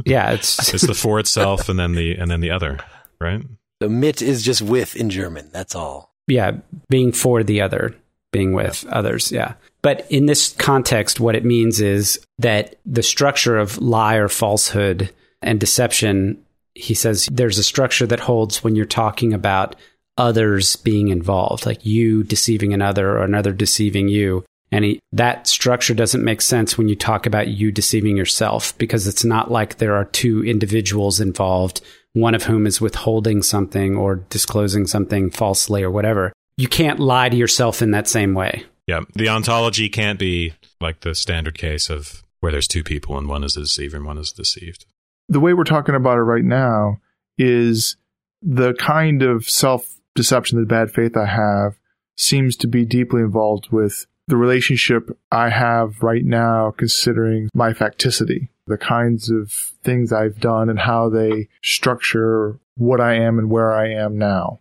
yeah, 0.06 0.30
it's, 0.30 0.72
it's 0.74 0.86
the 0.86 0.94
for 0.94 1.20
itself 1.20 1.68
and 1.68 1.78
then 1.78 1.92
the 1.92 2.14
and 2.14 2.30
then 2.30 2.40
the 2.40 2.50
other. 2.50 2.78
Right. 3.20 3.42
So 3.82 3.90
mit 3.90 4.22
is 4.22 4.42
just 4.42 4.62
with 4.62 4.96
in 4.96 5.10
German. 5.10 5.50
That's 5.52 5.74
all. 5.74 6.14
yeah, 6.26 6.52
being 6.88 7.12
for 7.12 7.42
the 7.42 7.60
other, 7.60 7.94
being 8.32 8.54
with 8.54 8.86
others. 8.86 9.30
Yeah. 9.30 9.54
But 9.82 10.06
in 10.10 10.26
this 10.26 10.52
context, 10.54 11.20
what 11.20 11.36
it 11.36 11.44
means 11.44 11.80
is 11.80 12.20
that 12.38 12.76
the 12.84 13.02
structure 13.02 13.56
of 13.56 13.78
lie 13.78 14.16
or 14.16 14.28
falsehood 14.28 15.10
and 15.42 15.58
deception, 15.58 16.42
he 16.74 16.94
says 16.94 17.28
there's 17.32 17.58
a 17.58 17.64
structure 17.64 18.06
that 18.06 18.20
holds 18.20 18.62
when 18.62 18.76
you're 18.76 18.84
talking 18.84 19.32
about 19.32 19.76
others 20.18 20.76
being 20.76 21.08
involved, 21.08 21.64
like 21.64 21.84
you 21.86 22.22
deceiving 22.22 22.74
another 22.74 23.10
or 23.10 23.24
another 23.24 23.52
deceiving 23.52 24.08
you. 24.08 24.44
And 24.72 24.84
he, 24.84 25.00
that 25.12 25.46
structure 25.48 25.94
doesn't 25.94 26.24
make 26.24 26.42
sense 26.42 26.76
when 26.76 26.88
you 26.88 26.94
talk 26.94 27.26
about 27.26 27.48
you 27.48 27.72
deceiving 27.72 28.16
yourself 28.16 28.76
because 28.78 29.06
it's 29.06 29.24
not 29.24 29.50
like 29.50 29.78
there 29.78 29.96
are 29.96 30.04
two 30.04 30.44
individuals 30.44 31.20
involved, 31.20 31.80
one 32.12 32.34
of 32.34 32.44
whom 32.44 32.66
is 32.66 32.80
withholding 32.80 33.42
something 33.42 33.96
or 33.96 34.16
disclosing 34.16 34.86
something 34.86 35.30
falsely 35.30 35.82
or 35.82 35.90
whatever. 35.90 36.32
You 36.56 36.68
can't 36.68 37.00
lie 37.00 37.30
to 37.30 37.36
yourself 37.36 37.82
in 37.82 37.92
that 37.92 38.06
same 38.06 38.34
way. 38.34 38.64
Yeah. 38.90 39.02
The 39.14 39.28
ontology 39.28 39.88
can't 39.88 40.18
be 40.18 40.54
like 40.80 41.02
the 41.02 41.14
standard 41.14 41.56
case 41.56 41.88
of 41.88 42.24
where 42.40 42.50
there's 42.50 42.66
two 42.66 42.82
people 42.82 43.16
and 43.16 43.28
one 43.28 43.44
is 43.44 43.52
the 43.52 43.60
deceiver 43.60 43.96
and 43.96 44.04
one 44.04 44.18
is 44.18 44.32
deceived. 44.32 44.84
the 45.28 45.38
way 45.38 45.54
we're 45.54 45.62
talking 45.62 45.94
about 45.94 46.18
it 46.18 46.22
right 46.22 46.42
now 46.42 46.98
is 47.38 47.96
the 48.42 48.74
kind 48.74 49.22
of 49.22 49.48
self 49.48 50.00
deception, 50.16 50.58
the 50.58 50.66
bad 50.66 50.90
faith 50.90 51.16
I 51.16 51.26
have 51.26 51.78
seems 52.16 52.56
to 52.56 52.66
be 52.66 52.84
deeply 52.84 53.20
involved 53.20 53.68
with 53.70 54.06
the 54.26 54.36
relationship 54.36 55.16
I 55.30 55.50
have 55.50 56.02
right 56.02 56.24
now, 56.24 56.72
considering 56.76 57.48
my 57.54 57.72
facticity, 57.72 58.48
the 58.66 58.76
kinds 58.76 59.30
of 59.30 59.52
things 59.84 60.12
I've 60.12 60.40
done 60.40 60.68
and 60.68 60.80
how 60.80 61.08
they 61.08 61.48
structure 61.62 62.58
what 62.76 63.00
I 63.00 63.14
am 63.14 63.38
and 63.38 63.50
where 63.50 63.72
I 63.72 63.90
am 63.90 64.18
now. 64.18 64.58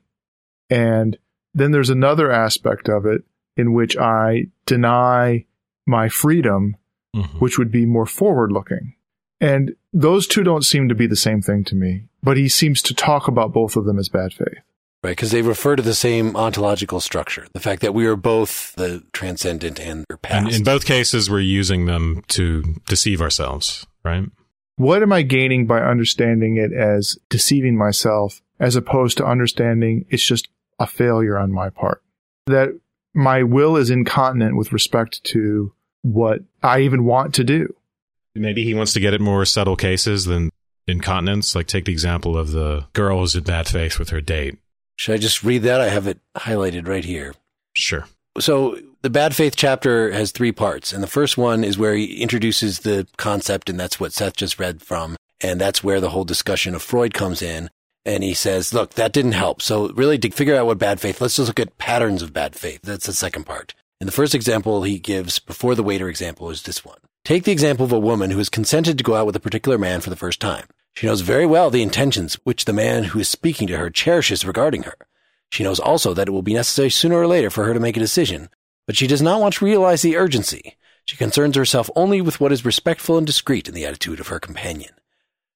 And 0.69 1.17
then 1.55 1.71
there's 1.71 1.89
another 1.89 2.31
aspect 2.31 2.89
of 2.89 3.07
it 3.07 3.23
in 3.57 3.73
which 3.73 3.97
I 3.97 4.47
deny 4.65 5.45
my 5.85 6.09
freedom 6.09 6.75
Mhm. 7.15 7.39
which 7.41 7.57
would 7.57 7.71
be 7.71 7.85
more 7.87 8.05
forward 8.05 8.51
looking. 8.51 8.93
And 9.41 9.73
those 9.91 10.27
two 10.27 10.43
don't 10.43 10.63
seem 10.63 10.89
to 10.89 10.95
be 10.95 11.07
the 11.07 11.15
same 11.15 11.41
thing 11.41 11.63
to 11.65 11.75
me, 11.75 12.03
but 12.21 12.37
he 12.37 12.47
seems 12.47 12.81
to 12.83 12.93
talk 12.93 13.27
about 13.27 13.51
both 13.53 13.75
of 13.75 13.85
them 13.85 13.97
as 13.97 14.09
bad 14.09 14.31
faith. 14.33 14.59
Right, 15.01 15.11
because 15.11 15.31
they 15.31 15.41
refer 15.41 15.75
to 15.77 15.81
the 15.81 15.95
same 15.95 16.35
ontological 16.35 16.99
structure. 16.99 17.47
The 17.53 17.61
fact 17.61 17.81
that 17.81 17.93
we 17.93 18.05
are 18.05 18.17
both 18.17 18.73
the 18.75 19.01
transcendent 19.13 19.79
and 19.79 20.05
your 20.09 20.17
past. 20.17 20.45
And 20.47 20.55
in 20.55 20.63
both 20.63 20.85
cases, 20.85 21.29
we're 21.29 21.39
using 21.39 21.85
them 21.85 22.21
to 22.29 22.75
deceive 22.87 23.21
ourselves. 23.21 23.87
Right. 24.03 24.25
What 24.75 25.01
am 25.01 25.11
I 25.13 25.21
gaining 25.21 25.65
by 25.67 25.79
understanding 25.81 26.57
it 26.57 26.73
as 26.73 27.17
deceiving 27.29 27.77
myself 27.77 28.41
as 28.59 28.75
opposed 28.75 29.17
to 29.17 29.25
understanding 29.25 30.05
it's 30.09 30.25
just 30.25 30.49
a 30.79 30.85
failure 30.85 31.37
on 31.37 31.51
my 31.51 31.69
part? 31.69 32.03
That 32.45 32.77
my 33.19 33.43
will 33.43 33.75
is 33.75 33.89
incontinent 33.89 34.55
with 34.55 34.71
respect 34.71 35.23
to 35.25 35.73
what 36.01 36.39
I 36.63 36.79
even 36.81 37.05
want 37.05 37.35
to 37.35 37.43
do. 37.43 37.75
Maybe 38.33 38.63
he 38.63 38.73
wants 38.73 38.93
to 38.93 38.99
get 38.99 39.13
at 39.13 39.21
more 39.21 39.43
subtle 39.45 39.75
cases 39.75 40.25
than 40.25 40.49
incontinence. 40.87 41.53
Like 41.53 41.67
take 41.67 41.85
the 41.85 41.91
example 41.91 42.37
of 42.37 42.51
the 42.51 42.85
girl 42.93 43.19
who's 43.19 43.35
in 43.35 43.43
bad 43.43 43.67
faith 43.67 43.99
with 43.99 44.09
her 44.09 44.21
date. 44.21 44.57
Should 44.95 45.15
I 45.15 45.17
just 45.17 45.43
read 45.43 45.63
that? 45.63 45.81
I 45.81 45.89
have 45.89 46.07
it 46.07 46.19
highlighted 46.35 46.87
right 46.87 47.05
here. 47.05 47.35
Sure. 47.73 48.05
So 48.39 48.79
the 49.01 49.09
bad 49.09 49.35
faith 49.35 49.55
chapter 49.55 50.11
has 50.11 50.31
three 50.31 50.51
parts. 50.51 50.93
And 50.93 51.03
the 51.03 51.07
first 51.07 51.37
one 51.37 51.63
is 51.63 51.77
where 51.77 51.95
he 51.95 52.21
introduces 52.21 52.79
the 52.79 53.07
concept, 53.17 53.69
and 53.69 53.79
that's 53.79 53.99
what 53.99 54.13
Seth 54.13 54.35
just 54.35 54.59
read 54.59 54.81
from. 54.81 55.15
And 55.41 55.59
that's 55.59 55.83
where 55.83 56.01
the 56.01 56.09
whole 56.09 56.25
discussion 56.25 56.75
of 56.75 56.81
Freud 56.81 57.13
comes 57.13 57.41
in. 57.41 57.69
And 58.05 58.23
he 58.23 58.33
says, 58.33 58.73
look, 58.73 58.93
that 58.93 59.13
didn't 59.13 59.33
help. 59.33 59.61
So 59.61 59.89
really 59.89 60.17
to 60.17 60.31
figure 60.31 60.55
out 60.55 60.65
what 60.65 60.77
bad 60.77 60.99
faith, 60.99 61.21
let's 61.21 61.35
just 61.35 61.47
look 61.47 61.59
at 61.59 61.77
patterns 61.77 62.21
of 62.21 62.33
bad 62.33 62.55
faith. 62.55 62.81
That's 62.81 63.05
the 63.05 63.13
second 63.13 63.45
part. 63.45 63.73
And 63.99 64.07
the 64.07 64.13
first 64.13 64.33
example 64.33 64.83
he 64.83 64.99
gives 64.99 65.39
before 65.39 65.75
the 65.75 65.83
waiter 65.83 66.07
example 66.07 66.49
is 66.49 66.63
this 66.63 66.85
one. 66.85 66.97
Take 67.25 67.43
the 67.43 67.51
example 67.51 67.85
of 67.85 67.91
a 67.91 67.99
woman 67.99 68.31
who 68.31 68.37
has 68.37 68.49
consented 68.49 68.97
to 68.97 69.03
go 69.03 69.15
out 69.15 69.25
with 69.25 69.35
a 69.35 69.41
particular 69.41 69.77
man 69.77 70.01
for 70.01 70.09
the 70.09 70.15
first 70.15 70.39
time. 70.39 70.65
She 70.95 71.05
knows 71.05 71.21
very 71.21 71.45
well 71.45 71.69
the 71.69 71.83
intentions 71.83 72.35
which 72.45 72.65
the 72.65 72.73
man 72.73 73.05
who 73.05 73.19
is 73.19 73.29
speaking 73.29 73.67
to 73.67 73.77
her 73.77 73.89
cherishes 73.89 74.45
regarding 74.45 74.83
her. 74.83 74.95
She 75.51 75.63
knows 75.63 75.79
also 75.79 76.13
that 76.13 76.27
it 76.27 76.31
will 76.31 76.41
be 76.41 76.53
necessary 76.53 76.89
sooner 76.89 77.17
or 77.17 77.27
later 77.27 77.49
for 77.49 77.65
her 77.65 77.73
to 77.73 77.79
make 77.79 77.97
a 77.97 78.01
decision, 78.01 78.49
but 78.87 78.95
she 78.95 79.07
does 79.07 79.21
not 79.21 79.41
want 79.41 79.55
to 79.55 79.65
realize 79.65 80.01
the 80.01 80.15
urgency. 80.15 80.77
She 81.05 81.17
concerns 81.17 81.55
herself 81.55 81.89
only 81.95 82.21
with 82.21 82.39
what 82.39 82.51
is 82.51 82.63
respectful 82.63 83.17
and 83.17 83.25
discreet 83.25 83.67
in 83.67 83.73
the 83.73 83.85
attitude 83.85 84.19
of 84.19 84.27
her 84.27 84.39
companion. 84.39 84.91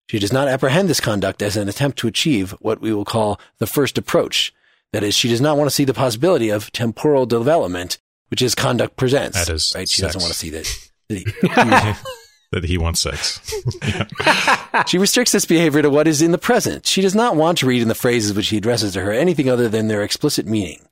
She 0.08 0.20
does 0.20 0.34
not 0.34 0.48
apprehend 0.48 0.90
this 0.90 1.00
conduct 1.00 1.42
as 1.42 1.56
an 1.58 1.70
attempt 1.70 1.98
to 2.00 2.08
achieve 2.08 2.52
what 2.60 2.82
we 2.82 2.94
will 2.94 3.06
call 3.06 3.40
the 3.58 3.68
first 3.68 3.98
approach. 3.98 4.54
That 4.92 5.04
is, 5.04 5.16
she 5.16 5.30
does 5.30 5.42
not 5.42 5.58
want 5.58 5.70
to 5.70 5.76
see 5.76 5.86
the 5.86 5.94
possibility 5.94 6.50
of 6.50 6.72
temporal 6.72 7.26
development, 7.26 7.98
which 8.30 8.42
his 8.42 8.54
conduct 8.54 8.96
presents. 8.96 9.46
That 9.46 9.54
is 9.54 9.72
right. 9.76 9.90
She 9.90 10.02
sex. 10.02 10.14
doesn't 10.14 10.22
want 10.22 10.34
to 10.34 10.40
see 10.40 10.50
that. 10.52 10.90
that 11.10 11.96
he- 12.08 12.10
that 12.52 12.64
he 12.66 12.78
wants 12.78 13.00
sex. 13.02 13.40
She 14.88 14.98
restricts 14.98 15.32
this 15.32 15.46
behavior 15.46 15.82
to 15.82 15.90
what 15.90 16.08
is 16.08 16.22
in 16.22 16.32
the 16.32 16.38
present. 16.38 16.86
She 16.86 17.02
does 17.02 17.16
not 17.16 17.36
want 17.36 17.58
to 17.60 17.66
read 17.66 17.82
in 17.82 17.88
the 17.88 17.96
phrases 17.96 18.34
which 18.34 18.50
he 18.50 18.58
addresses 18.58 18.94
to 18.94 19.02
her 19.02 19.12
anything 19.12 19.50
other 19.50 19.70
than 19.70 19.88
their 19.88 20.04
explicit 20.04 20.46
meaning. 20.46 20.86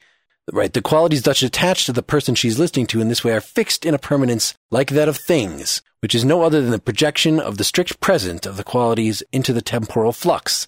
Right, 0.51 0.73
the 0.73 0.81
qualities 0.81 1.21
thus 1.23 1.43
attached 1.43 1.85
to 1.85 1.93
the 1.93 2.01
person 2.03 2.33
she's 2.35 2.57
listening 2.59 2.87
to 2.87 3.01
in 3.01 3.09
this 3.09 3.23
way 3.23 3.33
are 3.33 3.41
fixed 3.41 3.85
in 3.85 3.93
a 3.93 3.99
permanence 3.99 4.55
like 4.71 4.89
that 4.91 5.07
of 5.07 5.17
things, 5.17 5.81
which 6.01 6.13
is 6.13 6.25
no 6.25 6.41
other 6.41 6.61
than 6.61 6.71
the 6.71 6.79
projection 6.79 7.39
of 7.39 7.57
the 7.57 7.63
strict 7.63 7.99
present 7.99 8.45
of 8.45 8.57
the 8.57 8.63
qualities 8.63 9.23
into 9.31 9.53
the 9.53 9.61
temporal 9.61 10.11
flux. 10.11 10.67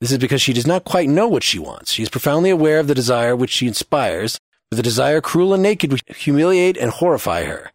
This 0.00 0.12
is 0.12 0.18
because 0.18 0.40
she 0.40 0.52
does 0.52 0.66
not 0.66 0.84
quite 0.84 1.08
know 1.08 1.28
what 1.28 1.42
she 1.42 1.58
wants. 1.58 1.92
She 1.92 2.02
is 2.02 2.08
profoundly 2.08 2.50
aware 2.50 2.78
of 2.78 2.86
the 2.86 2.94
desire 2.94 3.34
which 3.34 3.50
she 3.50 3.66
inspires, 3.66 4.38
but 4.70 4.76
the 4.76 4.82
desire 4.82 5.20
cruel 5.20 5.52
and 5.52 5.62
naked 5.62 5.90
would 5.90 6.02
humiliate 6.06 6.76
and 6.76 6.90
horrify 6.90 7.44
her. 7.44 7.72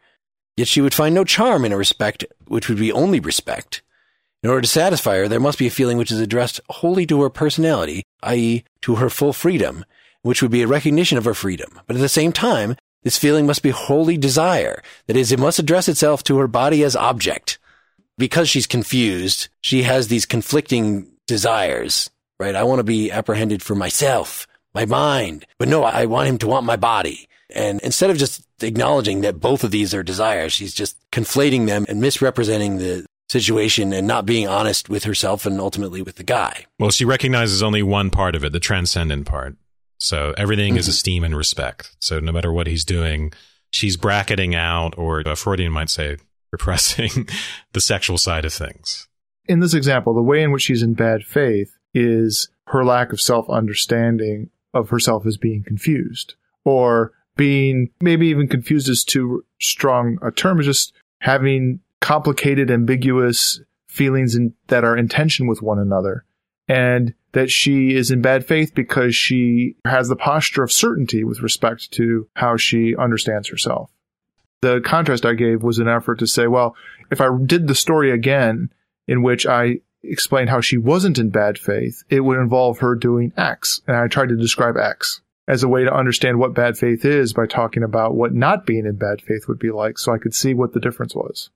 Yet 0.55 0.67
she 0.67 0.81
would 0.81 0.93
find 0.93 1.13
no 1.13 1.23
charm 1.23 1.65
in 1.65 1.73
a 1.73 1.77
respect 1.77 2.25
which 2.47 2.69
would 2.69 2.77
be 2.77 2.91
only 2.91 3.19
respect. 3.19 3.81
In 4.41 4.49
order 4.49 4.61
to 4.61 4.67
satisfy 4.67 5.17
her, 5.17 5.27
there 5.27 5.39
must 5.39 5.57
be 5.57 5.67
a 5.67 5.71
feeling 5.71 5.97
which 5.97 6.11
is 6.11 6.19
addressed 6.19 6.61
wholly 6.69 7.05
to 7.07 7.21
her 7.21 7.29
personality, 7.29 8.03
i.e., 8.23 8.63
to 8.81 8.95
her 8.95 9.09
full 9.09 9.33
freedom, 9.33 9.83
which 10.21 10.41
would 10.41 10.51
be 10.51 10.61
a 10.61 10.67
recognition 10.67 11.17
of 11.17 11.25
her 11.25 11.33
freedom. 11.33 11.79
But 11.87 11.95
at 11.95 12.01
the 12.01 12.09
same 12.09 12.31
time, 12.31 12.75
this 13.03 13.17
feeling 13.17 13.45
must 13.45 13.63
be 13.63 13.69
wholly 13.69 14.17
desire. 14.17 14.81
That 15.07 15.17
is, 15.17 15.31
it 15.31 15.39
must 15.39 15.59
address 15.59 15.87
itself 15.87 16.23
to 16.23 16.37
her 16.37 16.47
body 16.47 16.83
as 16.83 16.95
object. 16.95 17.59
Because 18.17 18.49
she's 18.49 18.67
confused, 18.67 19.49
she 19.61 19.83
has 19.83 20.07
these 20.07 20.25
conflicting 20.25 21.11
desires, 21.27 22.09
right? 22.39 22.55
I 22.55 22.63
want 22.63 22.79
to 22.79 22.83
be 22.83 23.11
apprehended 23.11 23.63
for 23.63 23.75
myself, 23.75 24.47
my 24.73 24.85
mind, 24.85 25.45
but 25.57 25.67
no, 25.67 25.83
I 25.83 26.05
want 26.05 26.29
him 26.29 26.37
to 26.39 26.47
want 26.47 26.65
my 26.65 26.75
body. 26.75 27.27
And 27.49 27.79
instead 27.81 28.09
of 28.09 28.17
just 28.17 28.43
acknowledging 28.61 29.21
that 29.21 29.39
both 29.39 29.63
of 29.63 29.71
these 29.71 29.93
are 29.93 30.03
desires, 30.03 30.53
she's 30.53 30.73
just 30.73 30.97
conflating 31.11 31.67
them 31.67 31.85
and 31.87 32.01
misrepresenting 32.01 32.77
the 32.77 33.05
situation 33.29 33.93
and 33.93 34.07
not 34.07 34.25
being 34.25 34.47
honest 34.47 34.89
with 34.89 35.05
herself 35.05 35.45
and 35.45 35.59
ultimately 35.59 36.01
with 36.01 36.15
the 36.15 36.23
guy. 36.23 36.65
Well, 36.79 36.91
she 36.91 37.05
recognizes 37.05 37.63
only 37.63 37.81
one 37.81 38.09
part 38.09 38.35
of 38.35 38.43
it, 38.43 38.51
the 38.51 38.59
transcendent 38.59 39.25
part. 39.25 39.55
So 40.03 40.33
everything 40.37 40.75
is 40.75 40.83
mm-hmm. 40.83 40.89
esteem 40.89 41.23
and 41.23 41.35
respect. 41.35 41.95
So 41.99 42.19
no 42.19 42.33
matter 42.33 42.51
what 42.51 42.67
he's 42.67 42.83
doing, 42.83 43.31
she's 43.69 43.95
bracketing 43.95 44.53
out, 44.53 44.97
or 44.97 45.21
a 45.21 45.37
Freudian 45.37 45.71
might 45.71 45.89
say, 45.89 46.17
repressing 46.51 47.29
the 47.71 47.79
sexual 47.79 48.17
side 48.17 48.43
of 48.43 48.53
things. 48.53 49.07
In 49.45 49.61
this 49.61 49.73
example, 49.73 50.13
the 50.13 50.21
way 50.21 50.43
in 50.43 50.51
which 50.51 50.63
she's 50.63 50.83
in 50.83 50.93
bad 50.93 51.23
faith 51.23 51.77
is 51.93 52.49
her 52.67 52.83
lack 52.83 53.13
of 53.13 53.21
self 53.21 53.49
understanding 53.49 54.49
of 54.73 54.89
herself 54.89 55.25
as 55.25 55.37
being 55.37 55.63
confused 55.63 56.35
or 56.65 57.13
being 57.37 57.89
maybe 58.01 58.27
even 58.27 58.49
confused 58.49 58.89
is 58.89 59.05
too 59.05 59.45
strong 59.61 60.17
a 60.21 60.31
term, 60.31 60.61
just 60.61 60.91
having 61.19 61.79
complicated, 62.01 62.69
ambiguous 62.69 63.61
feelings 63.87 64.35
in, 64.35 64.53
that 64.67 64.83
are 64.83 64.97
in 64.97 65.07
tension 65.07 65.47
with 65.47 65.61
one 65.61 65.79
another. 65.79 66.25
And 66.67 67.13
that 67.33 67.49
she 67.49 67.95
is 67.95 68.09
in 68.09 68.21
bad 68.21 68.45
faith 68.45 68.73
because 68.73 69.15
she 69.15 69.75
has 69.85 70.07
the 70.07 70.15
posture 70.15 70.63
of 70.63 70.71
certainty 70.71 71.23
with 71.23 71.41
respect 71.41 71.91
to 71.91 72.27
how 72.35 72.57
she 72.57 72.95
understands 72.95 73.49
herself. 73.49 73.91
The 74.61 74.81
contrast 74.81 75.25
I 75.25 75.33
gave 75.33 75.61
was 75.61 75.79
an 75.79 75.89
effort 75.89 76.19
to 76.19 76.27
say, 76.27 76.47
well, 76.47 76.75
if 77.11 77.19
I 77.19 77.27
did 77.45 77.67
the 77.67 77.75
story 77.75 78.11
again 78.11 78.71
in 79.07 79.21
which 79.21 79.45
I 79.45 79.79
explained 80.03 80.49
how 80.49 80.61
she 80.61 80.77
wasn't 80.77 81.17
in 81.17 81.29
bad 81.29 81.57
faith, 81.57 82.03
it 82.09 82.21
would 82.21 82.39
involve 82.39 82.79
her 82.79 82.95
doing 82.95 83.33
X. 83.35 83.81
And 83.87 83.97
I 83.97 84.07
tried 84.07 84.29
to 84.29 84.37
describe 84.37 84.77
X 84.77 85.21
as 85.47 85.63
a 85.63 85.67
way 85.67 85.83
to 85.83 85.93
understand 85.93 86.39
what 86.39 86.53
bad 86.53 86.77
faith 86.77 87.03
is 87.03 87.33
by 87.33 87.45
talking 87.45 87.83
about 87.83 88.15
what 88.15 88.33
not 88.33 88.65
being 88.65 88.85
in 88.85 88.95
bad 88.95 89.21
faith 89.21 89.47
would 89.47 89.59
be 89.59 89.71
like 89.71 89.97
so 89.97 90.13
I 90.13 90.17
could 90.17 90.33
see 90.33 90.53
what 90.53 90.73
the 90.73 90.79
difference 90.79 91.15
was. 91.15 91.49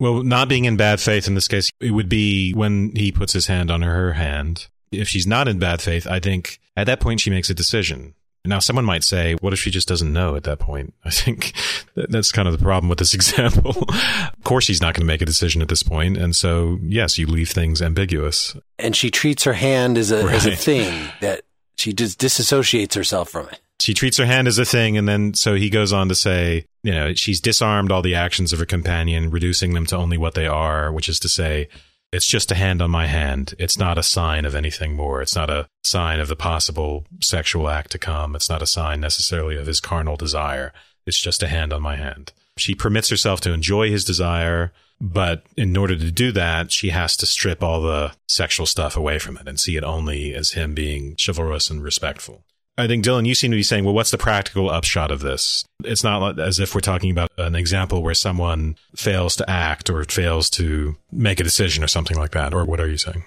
Well, 0.00 0.22
not 0.22 0.48
being 0.48 0.64
in 0.64 0.76
bad 0.76 1.00
faith 1.00 1.26
in 1.26 1.34
this 1.34 1.48
case, 1.48 1.70
it 1.80 1.90
would 1.90 2.08
be 2.08 2.52
when 2.52 2.94
he 2.94 3.12
puts 3.12 3.32
his 3.32 3.46
hand 3.46 3.70
on 3.70 3.82
her 3.82 4.14
hand. 4.14 4.68
If 4.90 5.08
she's 5.08 5.26
not 5.26 5.48
in 5.48 5.58
bad 5.58 5.82
faith, 5.82 6.06
I 6.06 6.20
think 6.20 6.60
at 6.76 6.86
that 6.86 7.00
point 7.00 7.20
she 7.20 7.30
makes 7.30 7.50
a 7.50 7.54
decision. 7.54 8.14
Now, 8.44 8.60
someone 8.60 8.84
might 8.84 9.04
say, 9.04 9.34
what 9.34 9.52
if 9.52 9.58
she 9.58 9.70
just 9.70 9.88
doesn't 9.88 10.12
know 10.12 10.34
at 10.34 10.44
that 10.44 10.58
point? 10.58 10.94
I 11.04 11.10
think 11.10 11.52
that's 11.94 12.32
kind 12.32 12.48
of 12.48 12.56
the 12.56 12.64
problem 12.64 12.88
with 12.88 12.98
this 12.98 13.14
example. 13.18 13.74
of 13.88 14.44
course, 14.44 14.64
she's 14.64 14.80
not 14.80 14.94
going 14.94 15.02
to 15.02 15.06
make 15.06 15.20
a 15.20 15.26
decision 15.26 15.60
at 15.60 15.68
this 15.68 15.82
point, 15.82 16.16
And 16.16 16.34
so, 16.34 16.78
yes, 16.82 17.18
you 17.18 17.26
leave 17.26 17.50
things 17.50 17.82
ambiguous. 17.82 18.56
And 18.78 18.96
she 18.96 19.10
treats 19.10 19.44
her 19.44 19.52
hand 19.52 19.98
as 19.98 20.10
a, 20.10 20.24
right. 20.24 20.34
as 20.34 20.46
a 20.46 20.56
thing 20.56 21.10
that 21.20 21.42
she 21.76 21.92
just 21.92 22.18
disassociates 22.20 22.94
herself 22.94 23.28
from 23.28 23.48
it. 23.48 23.60
She 23.80 23.94
treats 23.94 24.16
her 24.16 24.26
hand 24.26 24.48
as 24.48 24.58
a 24.58 24.64
thing. 24.64 24.96
And 24.96 25.06
then, 25.08 25.34
so 25.34 25.54
he 25.54 25.70
goes 25.70 25.92
on 25.92 26.08
to 26.08 26.14
say, 26.14 26.64
you 26.82 26.92
know, 26.92 27.14
she's 27.14 27.40
disarmed 27.40 27.92
all 27.92 28.02
the 28.02 28.14
actions 28.14 28.52
of 28.52 28.58
her 28.58 28.66
companion, 28.66 29.30
reducing 29.30 29.74
them 29.74 29.86
to 29.86 29.96
only 29.96 30.18
what 30.18 30.34
they 30.34 30.46
are, 30.46 30.90
which 30.90 31.08
is 31.08 31.20
to 31.20 31.28
say, 31.28 31.68
it's 32.12 32.26
just 32.26 32.50
a 32.50 32.54
hand 32.54 32.80
on 32.80 32.90
my 32.90 33.06
hand. 33.06 33.54
It's 33.58 33.78
not 33.78 33.98
a 33.98 34.02
sign 34.02 34.44
of 34.44 34.54
anything 34.54 34.94
more. 34.94 35.20
It's 35.20 35.36
not 35.36 35.50
a 35.50 35.68
sign 35.84 36.20
of 36.20 36.28
the 36.28 36.36
possible 36.36 37.04
sexual 37.20 37.68
act 37.68 37.90
to 37.92 37.98
come. 37.98 38.34
It's 38.34 38.48
not 38.48 38.62
a 38.62 38.66
sign 38.66 39.00
necessarily 39.00 39.56
of 39.56 39.66
his 39.66 39.80
carnal 39.80 40.16
desire. 40.16 40.72
It's 41.06 41.20
just 41.20 41.42
a 41.42 41.48
hand 41.48 41.72
on 41.72 41.82
my 41.82 41.96
hand. 41.96 42.32
She 42.56 42.74
permits 42.74 43.10
herself 43.10 43.40
to 43.42 43.52
enjoy 43.52 43.90
his 43.90 44.04
desire, 44.04 44.72
but 45.00 45.44
in 45.56 45.76
order 45.76 45.96
to 45.96 46.10
do 46.10 46.32
that, 46.32 46.72
she 46.72 46.90
has 46.90 47.16
to 47.18 47.26
strip 47.26 47.62
all 47.62 47.82
the 47.82 48.12
sexual 48.26 48.66
stuff 48.66 48.96
away 48.96 49.18
from 49.18 49.36
it 49.36 49.46
and 49.46 49.60
see 49.60 49.76
it 49.76 49.84
only 49.84 50.34
as 50.34 50.52
him 50.52 50.74
being 50.74 51.16
chivalrous 51.24 51.70
and 51.70 51.82
respectful. 51.82 52.42
I 52.78 52.86
think 52.86 53.04
Dylan, 53.04 53.26
you 53.26 53.34
seem 53.34 53.50
to 53.50 53.56
be 53.56 53.64
saying, 53.64 53.84
well, 53.84 53.92
what's 53.92 54.12
the 54.12 54.18
practical 54.18 54.70
upshot 54.70 55.10
of 55.10 55.20
this? 55.20 55.64
It's 55.84 56.04
not 56.04 56.38
as 56.38 56.60
if 56.60 56.74
we're 56.76 56.80
talking 56.80 57.10
about 57.10 57.30
an 57.36 57.56
example 57.56 58.04
where 58.04 58.14
someone 58.14 58.76
fails 58.94 59.34
to 59.36 59.50
act 59.50 59.90
or 59.90 60.04
fails 60.04 60.48
to 60.50 60.96
make 61.10 61.40
a 61.40 61.44
decision 61.44 61.82
or 61.82 61.88
something 61.88 62.16
like 62.16 62.30
that. 62.30 62.54
Or 62.54 62.64
what 62.64 62.78
are 62.78 62.88
you 62.88 62.96
saying? 62.96 63.24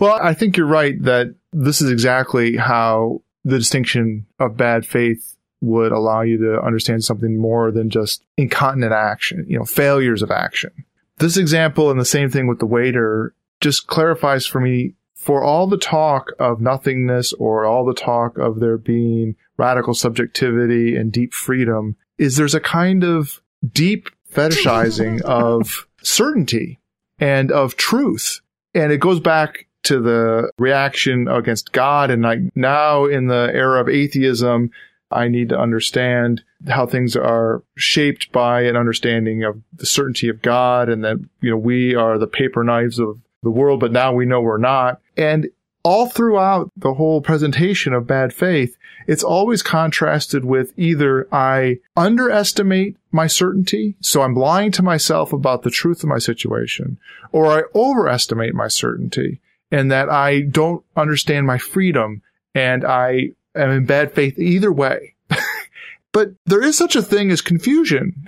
Well, 0.00 0.18
I 0.20 0.34
think 0.34 0.56
you're 0.56 0.66
right 0.66 1.00
that 1.04 1.34
this 1.52 1.80
is 1.80 1.90
exactly 1.90 2.56
how 2.56 3.22
the 3.44 3.58
distinction 3.58 4.26
of 4.40 4.56
bad 4.56 4.84
faith 4.84 5.36
would 5.60 5.92
allow 5.92 6.22
you 6.22 6.38
to 6.38 6.60
understand 6.60 7.04
something 7.04 7.38
more 7.38 7.70
than 7.70 7.90
just 7.90 8.24
incontinent 8.36 8.92
action, 8.92 9.46
you 9.48 9.58
know, 9.58 9.64
failures 9.64 10.20
of 10.20 10.32
action. 10.32 10.72
This 11.18 11.36
example 11.36 11.90
and 11.90 12.00
the 12.00 12.04
same 12.04 12.28
thing 12.28 12.48
with 12.48 12.58
the 12.58 12.66
waiter 12.66 13.34
just 13.60 13.86
clarifies 13.86 14.46
for 14.46 14.60
me 14.60 14.94
for 15.20 15.44
all 15.44 15.66
the 15.66 15.76
talk 15.76 16.32
of 16.38 16.62
nothingness 16.62 17.34
or 17.34 17.66
all 17.66 17.84
the 17.84 17.94
talk 17.94 18.38
of 18.38 18.58
there 18.58 18.78
being 18.78 19.36
radical 19.58 19.92
subjectivity 19.92 20.96
and 20.96 21.12
deep 21.12 21.34
freedom 21.34 21.94
is 22.16 22.36
there's 22.36 22.54
a 22.54 22.60
kind 22.60 23.04
of 23.04 23.42
deep 23.70 24.08
fetishizing 24.32 25.20
of 25.24 25.86
certainty 26.02 26.80
and 27.18 27.52
of 27.52 27.76
truth. 27.76 28.40
And 28.74 28.92
it 28.92 29.00
goes 29.00 29.20
back 29.20 29.66
to 29.82 30.00
the 30.00 30.50
reaction 30.58 31.28
against 31.28 31.72
God. 31.72 32.10
And 32.10 32.22
like 32.22 32.38
now 32.54 33.04
in 33.04 33.26
the 33.26 33.50
era 33.52 33.78
of 33.78 33.90
atheism, 33.90 34.70
I 35.10 35.28
need 35.28 35.50
to 35.50 35.58
understand 35.58 36.42
how 36.66 36.86
things 36.86 37.14
are 37.14 37.62
shaped 37.76 38.32
by 38.32 38.62
an 38.62 38.76
understanding 38.76 39.44
of 39.44 39.60
the 39.74 39.84
certainty 39.84 40.30
of 40.30 40.40
God 40.40 40.88
and 40.88 41.04
that, 41.04 41.18
you 41.42 41.50
know, 41.50 41.58
we 41.58 41.94
are 41.94 42.16
the 42.16 42.26
paper 42.26 42.64
knives 42.64 42.98
of 42.98 43.20
the 43.42 43.50
world, 43.50 43.80
but 43.80 43.92
now 43.92 44.12
we 44.12 44.26
know 44.26 44.40
we're 44.40 44.58
not. 44.58 45.00
And 45.20 45.50
all 45.82 46.08
throughout 46.08 46.72
the 46.76 46.94
whole 46.94 47.20
presentation 47.20 47.92
of 47.92 48.06
bad 48.06 48.32
faith, 48.32 48.76
it's 49.06 49.22
always 49.22 49.62
contrasted 49.62 50.46
with 50.46 50.72
either 50.78 51.28
I 51.30 51.78
underestimate 51.94 52.96
my 53.12 53.26
certainty, 53.26 53.96
so 54.00 54.22
I'm 54.22 54.34
lying 54.34 54.72
to 54.72 54.82
myself 54.82 55.32
about 55.32 55.62
the 55.62 55.70
truth 55.70 56.02
of 56.02 56.08
my 56.08 56.18
situation, 56.18 56.98
or 57.32 57.46
I 57.46 57.64
overestimate 57.74 58.54
my 58.54 58.68
certainty 58.68 59.40
and 59.70 59.90
that 59.90 60.08
I 60.08 60.40
don't 60.40 60.82
understand 60.96 61.46
my 61.46 61.58
freedom 61.58 62.22
and 62.54 62.84
I 62.84 63.30
am 63.54 63.70
in 63.70 63.84
bad 63.84 64.12
faith 64.12 64.38
either 64.38 64.72
way. 64.72 65.14
but 66.12 66.30
there 66.46 66.62
is 66.62 66.78
such 66.78 66.96
a 66.96 67.02
thing 67.02 67.30
as 67.30 67.42
confusion. 67.42 68.26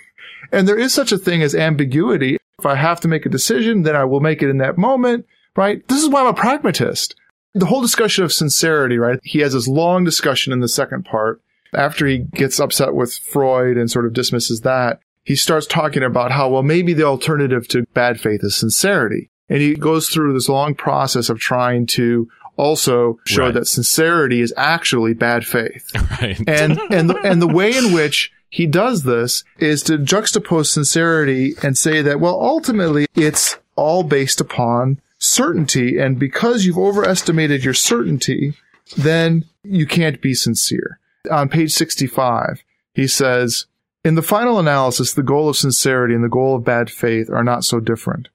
and 0.52 0.66
there 0.66 0.78
is 0.78 0.92
such 0.92 1.12
a 1.12 1.18
thing 1.18 1.40
as 1.42 1.54
ambiguity. 1.54 2.36
If 2.58 2.66
I 2.66 2.74
have 2.74 3.00
to 3.00 3.08
make 3.08 3.26
a 3.26 3.30
decision, 3.30 3.82
then 3.82 3.96
I 3.96 4.04
will 4.04 4.20
make 4.20 4.42
it 4.42 4.50
in 4.50 4.58
that 4.58 4.76
moment, 4.76 5.26
right? 5.56 5.86
This 5.88 6.02
is 6.02 6.08
why 6.08 6.20
I'm 6.20 6.26
a 6.28 6.34
pragmatist. 6.34 7.14
The 7.54 7.66
whole 7.66 7.82
discussion 7.82 8.24
of 8.24 8.32
sincerity, 8.32 8.98
right? 8.98 9.18
He 9.22 9.40
has 9.40 9.52
this 9.52 9.68
long 9.68 10.04
discussion 10.04 10.52
in 10.52 10.60
the 10.60 10.68
second 10.68 11.04
part. 11.04 11.40
After 11.74 12.06
he 12.06 12.18
gets 12.18 12.60
upset 12.60 12.94
with 12.94 13.14
Freud 13.14 13.76
and 13.76 13.90
sort 13.90 14.06
of 14.06 14.12
dismisses 14.12 14.60
that, 14.62 15.00
he 15.24 15.36
starts 15.36 15.66
talking 15.66 16.02
about 16.02 16.32
how, 16.32 16.50
well, 16.50 16.62
maybe 16.62 16.92
the 16.92 17.04
alternative 17.04 17.68
to 17.68 17.86
bad 17.94 18.20
faith 18.20 18.40
is 18.42 18.56
sincerity. 18.56 19.30
And 19.48 19.60
he 19.60 19.74
goes 19.74 20.08
through 20.08 20.32
this 20.32 20.48
long 20.48 20.74
process 20.74 21.28
of 21.28 21.38
trying 21.38 21.86
to 21.88 22.28
also 22.56 23.18
show 23.26 23.44
right. 23.44 23.54
that 23.54 23.66
sincerity 23.66 24.40
is 24.40 24.52
actually 24.56 25.14
bad 25.14 25.46
faith. 25.46 25.90
Right. 26.20 26.38
And, 26.46 26.78
and, 26.90 27.10
the, 27.10 27.18
and 27.24 27.40
the 27.40 27.48
way 27.48 27.76
in 27.76 27.92
which 27.92 28.32
he 28.48 28.66
does 28.66 29.02
this 29.02 29.44
is 29.58 29.82
to 29.84 29.98
juxtapose 29.98 30.66
sincerity 30.66 31.54
and 31.62 31.76
say 31.76 32.02
that, 32.02 32.20
well, 32.20 32.38
ultimately 32.40 33.06
it's 33.14 33.56
all 33.76 34.02
based 34.02 34.40
upon 34.40 35.00
certainty. 35.22 35.98
And 35.98 36.18
because 36.18 36.64
you've 36.64 36.78
overestimated 36.78 37.64
your 37.64 37.74
certainty, 37.74 38.54
then 38.96 39.44
you 39.62 39.86
can't 39.86 40.20
be 40.20 40.34
sincere. 40.34 40.98
On 41.30 41.48
page 41.48 41.72
65, 41.72 42.64
he 42.94 43.06
says, 43.06 43.66
in 44.04 44.16
the 44.16 44.22
final 44.22 44.58
analysis, 44.58 45.14
the 45.14 45.22
goal 45.22 45.48
of 45.48 45.56
sincerity 45.56 46.14
and 46.14 46.24
the 46.24 46.28
goal 46.28 46.56
of 46.56 46.64
bad 46.64 46.90
faith 46.90 47.30
are 47.30 47.44
not 47.44 47.64
so 47.64 47.78
different. 47.78 48.28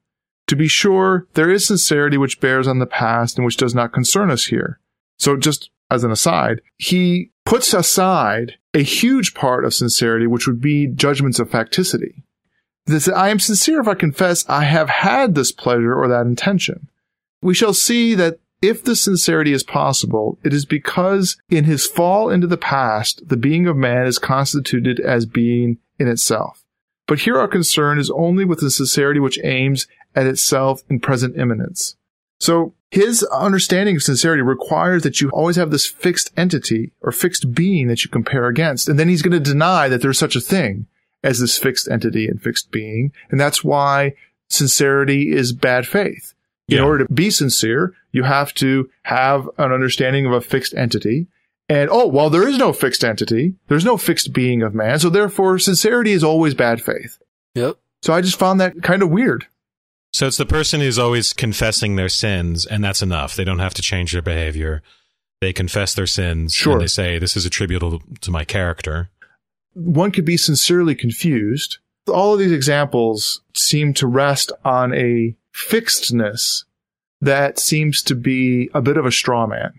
To 0.48 0.56
be 0.56 0.70
sure, 0.70 1.28
there 1.34 1.52
is 1.52 1.66
sincerity 1.66 2.18
which 2.18 2.40
bears 2.40 2.70
on 2.70 2.80
the 2.80 2.86
past 2.86 3.38
and 3.38 3.46
which 3.46 3.58
does 3.58 3.76
not 3.76 3.92
concern 3.92 4.32
us 4.32 4.46
here. 4.46 4.80
So 5.20 5.36
just 5.36 5.70
as 5.92 6.06
an 6.06 6.12
aside, 6.12 6.62
he 6.78 7.32
puts 7.46 7.74
aside 7.74 8.54
a 8.74 8.82
huge 8.82 9.34
part 9.34 9.66
of 9.66 9.74
sincerity, 9.74 10.26
which 10.26 10.48
would 10.48 10.62
be 10.62 10.88
judgments 10.88 11.40
of 11.40 11.50
facticity. 11.50 12.24
I 12.90 13.30
am 13.30 13.40
sincere 13.40 13.82
if 13.82 13.88
I 13.88 13.96
confess 13.96 14.48
I 14.48 14.64
have 14.64 14.90
had 14.90 15.36
this 15.36 15.52
pleasure 15.52 15.94
or 15.94 16.08
that 16.08 16.26
intention. 16.26 16.88
We 17.42 17.54
shall 17.54 17.74
see 17.74 18.16
that 18.16 18.40
if 18.62 18.84
the 18.84 18.96
sincerity 18.96 19.54
is 19.54 19.64
possible, 19.64 20.40
it 20.44 20.54
is 20.54 20.66
because 20.66 21.38
in 21.50 21.66
his 21.66 21.86
fall 21.86 22.30
into 22.30 22.48
the 22.48 22.58
past, 22.58 23.28
the 23.28 23.38
being 23.38 23.68
of 23.68 23.76
man 23.76 24.08
is 24.08 24.18
constituted 24.18 25.00
as 25.00 25.26
being 25.26 25.78
in 26.00 26.08
itself. 26.08 26.64
But 27.08 27.20
here 27.20 27.38
our 27.38 27.48
concern 27.48 28.00
is 28.00 28.10
only 28.10 28.46
with 28.46 28.60
the 28.60 28.72
sincerity 28.72 29.20
which 29.20 29.40
aims 29.44 29.88
at 30.16 30.26
itself 30.26 30.82
in 30.90 31.00
present 31.00 31.38
immanence. 31.38 31.96
So 32.40 32.74
his 32.90 33.24
understanding 33.24 33.98
of 33.98 34.04
sincerity 34.04 34.42
requires 34.42 35.04
that 35.04 35.22
you 35.22 35.30
always 35.30 35.56
have 35.56 35.72
this 35.72 35.86
fixed 35.86 36.32
entity 36.36 36.92
or 37.02 37.12
fixed 37.12 37.54
being 37.54 37.88
that 37.88 38.04
you 38.04 38.10
compare 38.10 38.48
against. 38.48 38.90
And 38.90 38.98
then 38.98 39.10
he's 39.10 39.22
going 39.22 39.32
to 39.32 39.40
deny 39.40 39.88
that 39.88 40.02
there's 40.02 40.20
such 40.20 40.36
a 40.36 40.42
thing 40.42 40.88
as 41.24 41.40
this 41.40 41.58
fixed 41.58 41.88
entity 41.90 42.28
and 42.28 42.42
fixed 42.42 42.72
being. 42.72 43.12
And 43.30 43.40
that's 43.40 43.64
why 43.64 44.14
sincerity 44.50 45.32
is 45.32 45.54
bad 45.54 45.88
faith. 45.88 46.34
In 46.68 46.78
yeah. 46.78 46.84
order 46.84 47.06
to 47.06 47.14
be 47.14 47.30
sincere, 47.30 47.94
you 48.12 48.24
have 48.24 48.54
to 48.56 48.90
have 49.04 49.50
an 49.58 49.72
understanding 49.72 50.26
of 50.26 50.34
a 50.34 50.42
fixed 50.42 50.74
entity. 50.74 51.28
And 51.70 51.90
oh, 51.90 52.08
well, 52.08 52.30
there 52.30 52.48
is 52.48 52.58
no 52.58 52.74
fixed 52.74 53.04
entity. 53.04 53.56
There's 53.68 53.86
no 53.86 53.98
fixed 53.98 54.34
being 54.34 54.62
of 54.62 54.74
man. 54.74 55.00
So 55.00 55.10
therefore, 55.10 55.60
sincerity 55.60 56.12
is 56.12 56.24
always 56.24 56.54
bad 56.54 56.82
faith. 56.82 57.20
Yep. 57.56 57.78
So 58.02 58.14
I 58.14 58.22
just 58.22 58.40
found 58.40 58.60
that 58.60 58.84
kind 58.84 59.02
of 59.02 59.10
weird. 59.10 59.48
So 60.14 60.28
it's 60.28 60.38
the 60.38 60.46
person 60.46 60.80
who's 60.80 61.00
always 61.00 61.34
confessing 61.34 61.96
their 61.96 62.10
sins, 62.10 62.66
and 62.66 62.84
that's 62.84 63.02
enough. 63.02 63.36
They 63.36 63.44
don't 63.44 63.60
have 63.60 63.74
to 63.76 63.82
change 63.82 64.14
their 64.14 64.22
behavior. 64.22 64.82
They 65.42 65.54
confess 65.54 65.94
their 65.94 66.08
sins, 66.08 66.54
sure. 66.54 66.74
and 66.74 66.82
they 66.82 66.88
say, 66.88 67.20
This 67.20 67.38
is 67.38 67.46
attributable 67.46 68.02
to 68.22 68.32
my 68.32 68.44
character. 68.44 69.10
One 69.78 70.12
could 70.12 70.26
be 70.26 70.38
sincerely 70.38 70.96
confused. 70.96 71.78
All 72.08 72.34
of 72.34 72.40
these 72.40 72.52
examples 72.52 73.42
seem 73.54 73.94
to 73.96 74.08
rest 74.08 74.52
on 74.66 74.94
a 74.94 75.36
fixedness 75.52 76.66
that 77.22 77.60
seems 77.60 78.02
to 78.04 78.16
be 78.16 78.70
a 78.74 78.82
bit 78.82 78.98
of 78.98 79.06
a 79.06 79.12
straw 79.12 79.46
man. 79.46 79.74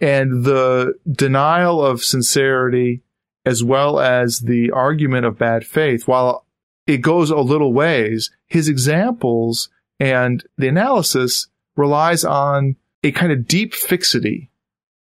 And 0.00 0.44
the 0.44 0.94
denial 1.10 1.84
of 1.84 2.04
sincerity, 2.04 3.02
as 3.44 3.62
well 3.64 3.98
as 3.98 4.40
the 4.40 4.70
argument 4.70 5.26
of 5.26 5.38
bad 5.38 5.66
faith, 5.66 6.06
while 6.06 6.46
it 6.86 6.98
goes 6.98 7.30
a 7.30 7.38
little 7.38 7.72
ways. 7.72 8.30
His 8.46 8.68
examples 8.68 9.68
and 9.98 10.44
the 10.56 10.68
analysis 10.68 11.48
relies 11.76 12.24
on 12.24 12.76
a 13.02 13.12
kind 13.12 13.32
of 13.32 13.46
deep 13.46 13.74
fixity 13.74 14.50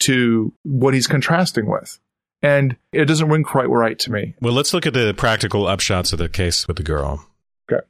to 0.00 0.52
what 0.62 0.94
he's 0.94 1.06
contrasting 1.06 1.66
with. 1.66 1.98
And 2.42 2.76
it 2.92 3.06
doesn't 3.06 3.28
ring 3.28 3.44
quite 3.44 3.68
right 3.68 3.98
to 4.00 4.12
me. 4.12 4.34
Well, 4.40 4.52
let's 4.52 4.74
look 4.74 4.86
at 4.86 4.94
the 4.94 5.14
practical 5.14 5.64
upshots 5.64 6.12
of 6.12 6.18
the 6.18 6.28
case 6.28 6.68
with 6.68 6.76
the 6.76 6.82
girl. 6.82 7.26
Okay. 7.70 7.84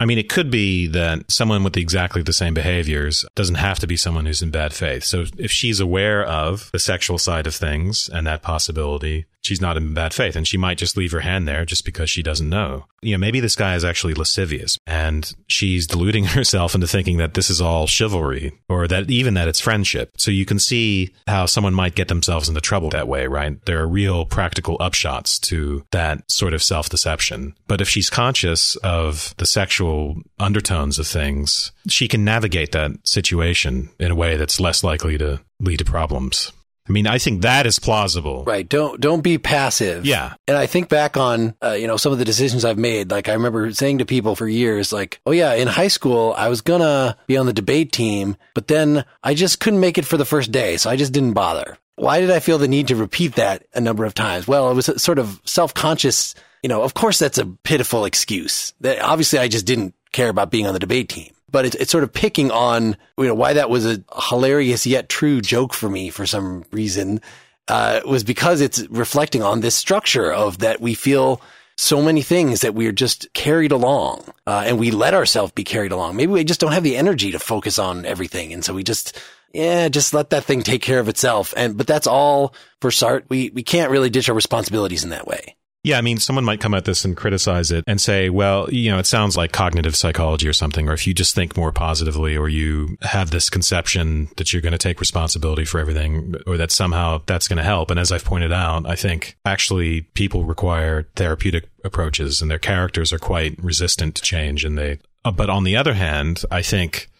I 0.00 0.06
mean, 0.06 0.18
it 0.18 0.28
could 0.28 0.50
be 0.50 0.86
that 0.88 1.30
someone 1.30 1.62
with 1.62 1.76
exactly 1.76 2.22
the 2.22 2.32
same 2.32 2.52
behaviors 2.52 3.24
doesn't 3.34 3.54
have 3.56 3.78
to 3.78 3.86
be 3.86 3.96
someone 3.96 4.26
who's 4.26 4.42
in 4.42 4.50
bad 4.50 4.74
faith. 4.74 5.04
So 5.04 5.24
if 5.38 5.50
she's 5.50 5.80
aware 5.80 6.24
of 6.24 6.70
the 6.72 6.78
sexual 6.78 7.16
side 7.16 7.46
of 7.46 7.54
things 7.54 8.10
and 8.12 8.26
that 8.26 8.42
possibility, 8.42 9.26
she's 9.44 9.60
not 9.60 9.76
in 9.76 9.94
bad 9.94 10.14
faith 10.14 10.36
and 10.36 10.48
she 10.48 10.56
might 10.56 10.78
just 10.78 10.96
leave 10.96 11.12
her 11.12 11.20
hand 11.20 11.46
there 11.46 11.64
just 11.64 11.84
because 11.84 12.10
she 12.10 12.22
doesn't 12.22 12.48
know. 12.48 12.86
You 13.02 13.12
know, 13.12 13.18
maybe 13.18 13.40
this 13.40 13.54
guy 13.54 13.74
is 13.74 13.84
actually 13.84 14.14
lascivious 14.14 14.78
and 14.86 15.32
she's 15.46 15.86
deluding 15.86 16.24
herself 16.36 16.74
into 16.74 16.86
thinking 16.86 17.18
that 17.18 17.34
this 17.34 17.50
is 17.50 17.60
all 17.60 17.86
chivalry 17.86 18.52
or 18.68 18.88
that 18.88 19.10
even 19.10 19.34
that 19.34 19.48
it's 19.48 19.60
friendship. 19.60 20.10
So 20.16 20.30
you 20.30 20.46
can 20.46 20.58
see 20.58 21.14
how 21.26 21.46
someone 21.46 21.74
might 21.74 21.94
get 21.94 22.08
themselves 22.08 22.48
into 22.48 22.60
trouble 22.60 22.90
that 22.90 23.08
way, 23.08 23.26
right? 23.26 23.62
There 23.66 23.80
are 23.80 23.88
real 23.88 24.24
practical 24.24 24.78
upshots 24.78 25.40
to 25.42 25.84
that 25.90 26.30
sort 26.30 26.54
of 26.54 26.62
self 26.62 26.88
deception. 26.88 27.54
But 27.68 27.80
if 27.80 27.88
she's 27.88 28.10
conscious 28.10 28.76
of 28.76 29.34
the 29.36 29.46
sexual 29.46 30.16
undertones 30.38 30.98
of 30.98 31.06
things, 31.06 31.72
she 31.88 32.08
can 32.08 32.24
navigate 32.24 32.72
that 32.72 32.92
situation 33.06 33.90
in 33.98 34.10
a 34.10 34.14
way 34.14 34.36
that's 34.36 34.60
less 34.60 34.82
likely 34.82 35.18
to 35.18 35.40
lead 35.60 35.78
to 35.78 35.84
problems. 35.84 36.52
I 36.86 36.92
mean, 36.92 37.06
I 37.06 37.16
think 37.16 37.42
that 37.42 37.66
is 37.66 37.78
plausible. 37.78 38.44
Right. 38.44 38.68
Don't 38.68 39.00
don't 39.00 39.22
be 39.22 39.38
passive. 39.38 40.04
Yeah. 40.04 40.34
And 40.46 40.56
I 40.56 40.66
think 40.66 40.90
back 40.90 41.16
on 41.16 41.54
uh, 41.62 41.72
you 41.72 41.86
know 41.86 41.96
some 41.96 42.12
of 42.12 42.18
the 42.18 42.26
decisions 42.26 42.64
I've 42.64 42.78
made. 42.78 43.10
Like 43.10 43.28
I 43.28 43.32
remember 43.32 43.72
saying 43.72 43.98
to 43.98 44.04
people 44.04 44.36
for 44.36 44.46
years, 44.46 44.92
like, 44.92 45.20
"Oh 45.24 45.32
yeah, 45.32 45.54
in 45.54 45.66
high 45.66 45.88
school 45.88 46.34
I 46.36 46.48
was 46.48 46.60
gonna 46.60 47.16
be 47.26 47.38
on 47.38 47.46
the 47.46 47.54
debate 47.54 47.90
team, 47.92 48.36
but 48.54 48.68
then 48.68 49.04
I 49.22 49.34
just 49.34 49.60
couldn't 49.60 49.80
make 49.80 49.96
it 49.96 50.04
for 50.04 50.18
the 50.18 50.26
first 50.26 50.52
day, 50.52 50.76
so 50.76 50.90
I 50.90 50.96
just 50.96 51.12
didn't 51.12 51.32
bother." 51.32 51.78
Why 51.96 52.20
did 52.20 52.30
I 52.30 52.40
feel 52.40 52.58
the 52.58 52.68
need 52.68 52.88
to 52.88 52.96
repeat 52.96 53.36
that 53.36 53.64
a 53.72 53.80
number 53.80 54.04
of 54.04 54.14
times? 54.14 54.48
Well, 54.48 54.70
it 54.70 54.74
was 54.74 54.90
sort 55.02 55.18
of 55.18 55.40
self 55.44 55.72
conscious. 55.72 56.34
You 56.62 56.68
know, 56.68 56.82
of 56.82 56.92
course 56.92 57.18
that's 57.18 57.38
a 57.38 57.46
pitiful 57.46 58.04
excuse. 58.04 58.74
That 58.80 59.00
obviously 59.00 59.38
I 59.38 59.48
just 59.48 59.64
didn't 59.64 59.94
care 60.12 60.28
about 60.28 60.50
being 60.50 60.66
on 60.66 60.74
the 60.74 60.80
debate 60.80 61.08
team 61.08 61.33
but 61.50 61.64
it's, 61.64 61.76
it's 61.76 61.90
sort 61.90 62.04
of 62.04 62.12
picking 62.12 62.50
on 62.50 62.96
you 63.18 63.24
know 63.24 63.34
why 63.34 63.52
that 63.52 63.70
was 63.70 63.86
a 63.86 64.02
hilarious 64.28 64.86
yet 64.86 65.08
true 65.08 65.40
joke 65.40 65.74
for 65.74 65.88
me 65.88 66.10
for 66.10 66.26
some 66.26 66.64
reason 66.70 67.20
uh, 67.68 68.00
was 68.04 68.24
because 68.24 68.60
it's 68.60 68.86
reflecting 68.88 69.42
on 69.42 69.60
this 69.60 69.74
structure 69.74 70.32
of 70.32 70.58
that 70.58 70.80
we 70.80 70.94
feel 70.94 71.40
so 71.76 72.02
many 72.02 72.22
things 72.22 72.60
that 72.60 72.74
we're 72.74 72.92
just 72.92 73.32
carried 73.32 73.72
along 73.72 74.24
uh, 74.46 74.62
and 74.66 74.78
we 74.78 74.90
let 74.90 75.14
ourselves 75.14 75.52
be 75.52 75.64
carried 75.64 75.90
along. 75.90 76.14
Maybe 76.14 76.30
we 76.30 76.44
just 76.44 76.60
don't 76.60 76.72
have 76.72 76.84
the 76.84 76.96
energy 76.96 77.32
to 77.32 77.38
focus 77.38 77.78
on 77.78 78.04
everything 78.04 78.52
and 78.52 78.64
so 78.64 78.74
we 78.74 78.84
just 78.84 79.18
yeah 79.52 79.88
just 79.88 80.14
let 80.14 80.30
that 80.30 80.44
thing 80.44 80.62
take 80.62 80.82
care 80.82 81.00
of 81.00 81.08
itself. 81.08 81.54
And 81.56 81.76
but 81.76 81.86
that's 81.86 82.06
all 82.06 82.54
for 82.80 82.90
Sartre. 82.90 83.24
We 83.28 83.50
we 83.50 83.62
can't 83.62 83.90
really 83.90 84.10
ditch 84.10 84.28
our 84.28 84.34
responsibilities 84.34 85.04
in 85.04 85.10
that 85.10 85.26
way 85.26 85.56
yeah, 85.84 85.98
I 85.98 86.00
mean, 86.00 86.18
someone 86.18 86.44
might 86.44 86.60
come 86.60 86.72
at 86.72 86.86
this 86.86 87.04
and 87.04 87.14
criticize 87.14 87.70
it 87.70 87.84
and 87.86 88.00
say, 88.00 88.30
well, 88.30 88.72
you 88.72 88.90
know, 88.90 88.98
it 88.98 89.04
sounds 89.06 89.36
like 89.36 89.52
cognitive 89.52 89.94
psychology 89.94 90.48
or 90.48 90.54
something, 90.54 90.88
or 90.88 90.94
if 90.94 91.06
you 91.06 91.12
just 91.12 91.34
think 91.34 91.58
more 91.58 91.72
positively, 91.72 92.36
or 92.38 92.48
you 92.48 92.96
have 93.02 93.30
this 93.30 93.50
conception 93.50 94.28
that 94.38 94.50
you're 94.50 94.62
going 94.62 94.72
to 94.72 94.78
take 94.78 94.98
responsibility 94.98 95.66
for 95.66 95.78
everything, 95.78 96.36
or 96.46 96.56
that 96.56 96.72
somehow 96.72 97.20
that's 97.26 97.48
going 97.48 97.58
to 97.58 97.62
help. 97.62 97.90
And 97.90 98.00
as 98.00 98.10
I've 98.10 98.24
pointed 98.24 98.50
out, 98.50 98.88
I 98.88 98.96
think 98.96 99.36
actually 99.44 100.00
people 100.14 100.44
require 100.44 101.06
therapeutic 101.16 101.68
approaches 101.84 102.40
and 102.40 102.50
their 102.50 102.58
characters 102.58 103.12
are 103.12 103.18
quite 103.18 103.62
resistant 103.62 104.14
to 104.14 104.22
change. 104.22 104.64
And 104.64 104.78
they, 104.78 105.00
but 105.22 105.50
on 105.50 105.64
the 105.64 105.76
other 105.76 105.92
hand, 105.92 106.44
I 106.50 106.62
think 106.62 107.10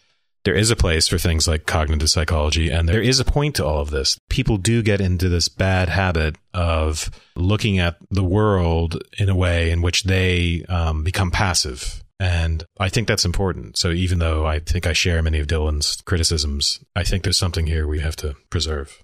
there 0.45 0.55
is 0.55 0.71
a 0.71 0.77
place 0.77 1.09
for 1.09 1.19
things 1.19 1.49
like 1.49 1.67
cognitive 1.67 2.11
psychology, 2.11 2.71
and 2.71 2.89
there 2.89 3.03
is 3.03 3.19
a 3.19 3.25
point 3.25 3.57
to 3.57 3.65
all 3.65 3.81
of 3.81 3.91
this. 3.91 4.19
People 4.29 4.57
do 4.57 4.83
get 4.83 5.01
into 5.01 5.29
this 5.29 5.49
bad 5.49 5.89
habit 5.89 6.37
of 6.53 7.11
looking 7.35 7.79
at 7.79 7.97
the 8.11 8.25
world 8.25 9.03
in 9.19 9.29
a 9.29 9.35
way 9.35 9.71
in 9.71 9.83
which 9.83 10.05
they 10.05 10.65
um, 10.69 11.03
become 11.03 11.31
passive. 11.31 12.03
And 12.21 12.65
I 12.79 12.89
think 12.89 13.09
that's 13.09 13.25
important. 13.25 13.77
So 13.77 13.91
even 13.91 14.19
though 14.19 14.47
I 14.47 14.61
think 14.61 14.87
I 14.87 14.93
share 14.93 15.23
many 15.23 15.41
of 15.41 15.47
Dylan's 15.47 16.01
criticisms, 16.03 16.81
I 16.95 17.03
think 17.03 17.25
there's 17.25 17.39
something 17.39 17.67
here 17.67 17.89
we 17.89 18.01
have 18.01 18.17
to 18.17 18.37
preserve. 18.51 19.03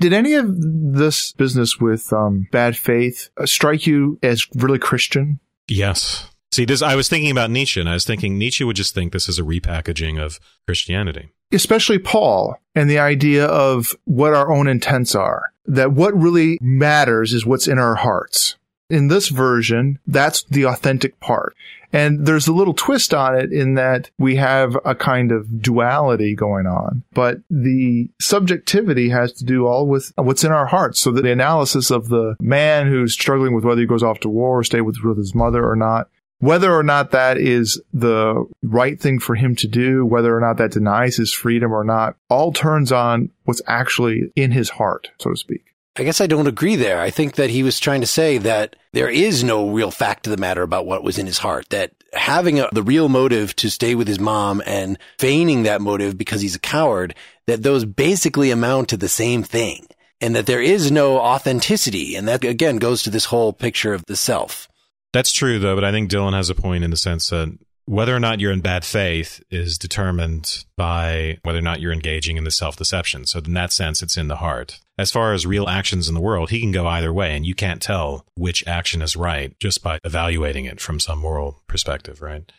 Did 0.00 0.12
any 0.12 0.34
of 0.34 0.46
this 0.48 1.32
business 1.32 1.78
with 1.78 2.12
um, 2.12 2.48
bad 2.50 2.76
faith 2.76 3.30
uh, 3.40 3.46
strike 3.46 3.86
you 3.86 4.18
as 4.22 4.46
really 4.54 4.78
Christian? 4.78 5.38
Yes. 5.68 6.28
See, 6.54 6.64
this 6.64 6.82
I 6.82 6.94
was 6.94 7.08
thinking 7.08 7.32
about 7.32 7.50
Nietzsche, 7.50 7.80
and 7.80 7.88
I 7.88 7.94
was 7.94 8.04
thinking 8.04 8.38
Nietzsche 8.38 8.62
would 8.62 8.76
just 8.76 8.94
think 8.94 9.12
this 9.12 9.28
is 9.28 9.40
a 9.40 9.42
repackaging 9.42 10.24
of 10.24 10.38
Christianity. 10.66 11.30
Especially 11.50 11.98
Paul 11.98 12.60
and 12.76 12.88
the 12.88 13.00
idea 13.00 13.44
of 13.46 13.96
what 14.04 14.34
our 14.34 14.52
own 14.52 14.68
intents 14.68 15.16
are. 15.16 15.52
That 15.66 15.90
what 15.90 16.16
really 16.16 16.58
matters 16.60 17.32
is 17.32 17.44
what's 17.44 17.66
in 17.66 17.80
our 17.80 17.96
hearts. 17.96 18.54
In 18.88 19.08
this 19.08 19.30
version, 19.30 19.98
that's 20.06 20.44
the 20.44 20.66
authentic 20.66 21.18
part. 21.18 21.56
And 21.92 22.24
there's 22.24 22.46
a 22.46 22.52
little 22.52 22.74
twist 22.74 23.12
on 23.12 23.36
it 23.36 23.52
in 23.52 23.74
that 23.74 24.10
we 24.16 24.36
have 24.36 24.76
a 24.84 24.94
kind 24.94 25.32
of 25.32 25.60
duality 25.60 26.36
going 26.36 26.66
on, 26.66 27.02
but 27.14 27.38
the 27.50 28.10
subjectivity 28.20 29.08
has 29.08 29.32
to 29.34 29.44
do 29.44 29.66
all 29.66 29.88
with 29.88 30.12
what's 30.16 30.44
in 30.44 30.52
our 30.52 30.66
hearts. 30.66 31.00
So 31.00 31.10
the 31.10 31.32
analysis 31.32 31.90
of 31.90 32.10
the 32.10 32.36
man 32.40 32.86
who's 32.86 33.12
struggling 33.12 33.54
with 33.54 33.64
whether 33.64 33.80
he 33.80 33.88
goes 33.88 34.04
off 34.04 34.20
to 34.20 34.28
war 34.28 34.60
or 34.60 34.64
stay 34.64 34.82
with, 34.82 34.98
with 35.02 35.18
his 35.18 35.34
mother 35.34 35.68
or 35.68 35.74
not 35.74 36.08
whether 36.38 36.74
or 36.74 36.82
not 36.82 37.12
that 37.12 37.38
is 37.38 37.80
the 37.92 38.44
right 38.62 39.00
thing 39.00 39.18
for 39.18 39.34
him 39.34 39.56
to 39.56 39.68
do, 39.68 40.04
whether 40.04 40.36
or 40.36 40.40
not 40.40 40.58
that 40.58 40.72
denies 40.72 41.16
his 41.16 41.32
freedom 41.32 41.72
or 41.72 41.84
not, 41.84 42.16
all 42.28 42.52
turns 42.52 42.92
on 42.92 43.30
what's 43.44 43.62
actually 43.66 44.32
in 44.36 44.50
his 44.50 44.70
heart, 44.70 45.10
so 45.18 45.30
to 45.30 45.36
speak. 45.36 45.74
I 45.96 46.02
guess 46.02 46.20
I 46.20 46.26
don't 46.26 46.48
agree 46.48 46.74
there. 46.74 47.00
I 47.00 47.10
think 47.10 47.36
that 47.36 47.50
he 47.50 47.62
was 47.62 47.78
trying 47.78 48.00
to 48.00 48.06
say 48.06 48.38
that 48.38 48.74
there 48.92 49.08
is 49.08 49.44
no 49.44 49.70
real 49.70 49.92
fact 49.92 50.26
of 50.26 50.32
the 50.32 50.36
matter 50.36 50.62
about 50.62 50.86
what 50.86 51.04
was 51.04 51.18
in 51.18 51.26
his 51.26 51.38
heart, 51.38 51.68
that 51.70 51.92
having 52.12 52.58
a, 52.58 52.68
the 52.72 52.82
real 52.82 53.08
motive 53.08 53.54
to 53.56 53.70
stay 53.70 53.94
with 53.94 54.08
his 54.08 54.18
mom 54.18 54.60
and 54.66 54.98
feigning 55.18 55.62
that 55.62 55.80
motive 55.80 56.18
because 56.18 56.40
he's 56.40 56.56
a 56.56 56.60
coward, 56.60 57.14
that 57.46 57.62
those 57.62 57.84
basically 57.84 58.50
amount 58.50 58.88
to 58.88 58.96
the 58.96 59.08
same 59.08 59.44
thing 59.44 59.86
and 60.20 60.34
that 60.34 60.46
there 60.46 60.62
is 60.62 60.90
no 60.90 61.18
authenticity. 61.18 62.16
And 62.16 62.26
that 62.26 62.44
again 62.44 62.78
goes 62.78 63.04
to 63.04 63.10
this 63.10 63.26
whole 63.26 63.52
picture 63.52 63.94
of 63.94 64.04
the 64.06 64.16
self. 64.16 64.68
That's 65.14 65.30
true, 65.30 65.60
though, 65.60 65.76
but 65.76 65.84
I 65.84 65.92
think 65.92 66.10
Dylan 66.10 66.34
has 66.34 66.50
a 66.50 66.56
point 66.56 66.82
in 66.82 66.90
the 66.90 66.96
sense 66.96 67.30
that 67.30 67.56
whether 67.86 68.16
or 68.16 68.18
not 68.18 68.40
you're 68.40 68.50
in 68.50 68.60
bad 68.60 68.84
faith 68.84 69.40
is 69.48 69.78
determined 69.78 70.64
by 70.76 71.38
whether 71.44 71.58
or 71.58 71.62
not 71.62 71.80
you're 71.80 71.92
engaging 71.92 72.36
in 72.36 72.42
the 72.42 72.50
self 72.50 72.74
deception. 72.74 73.24
So, 73.24 73.38
in 73.38 73.54
that 73.54 73.70
sense, 73.70 74.02
it's 74.02 74.16
in 74.16 74.26
the 74.26 74.36
heart. 74.36 74.80
As 74.98 75.12
far 75.12 75.32
as 75.32 75.46
real 75.46 75.68
actions 75.68 76.08
in 76.08 76.16
the 76.16 76.20
world, 76.20 76.50
he 76.50 76.60
can 76.60 76.72
go 76.72 76.88
either 76.88 77.12
way, 77.12 77.36
and 77.36 77.46
you 77.46 77.54
can't 77.54 77.80
tell 77.80 78.26
which 78.34 78.66
action 78.66 79.02
is 79.02 79.14
right 79.14 79.54
just 79.60 79.84
by 79.84 80.00
evaluating 80.02 80.64
it 80.64 80.80
from 80.80 80.98
some 80.98 81.20
moral 81.20 81.62
perspective, 81.68 82.20
right? 82.20 82.50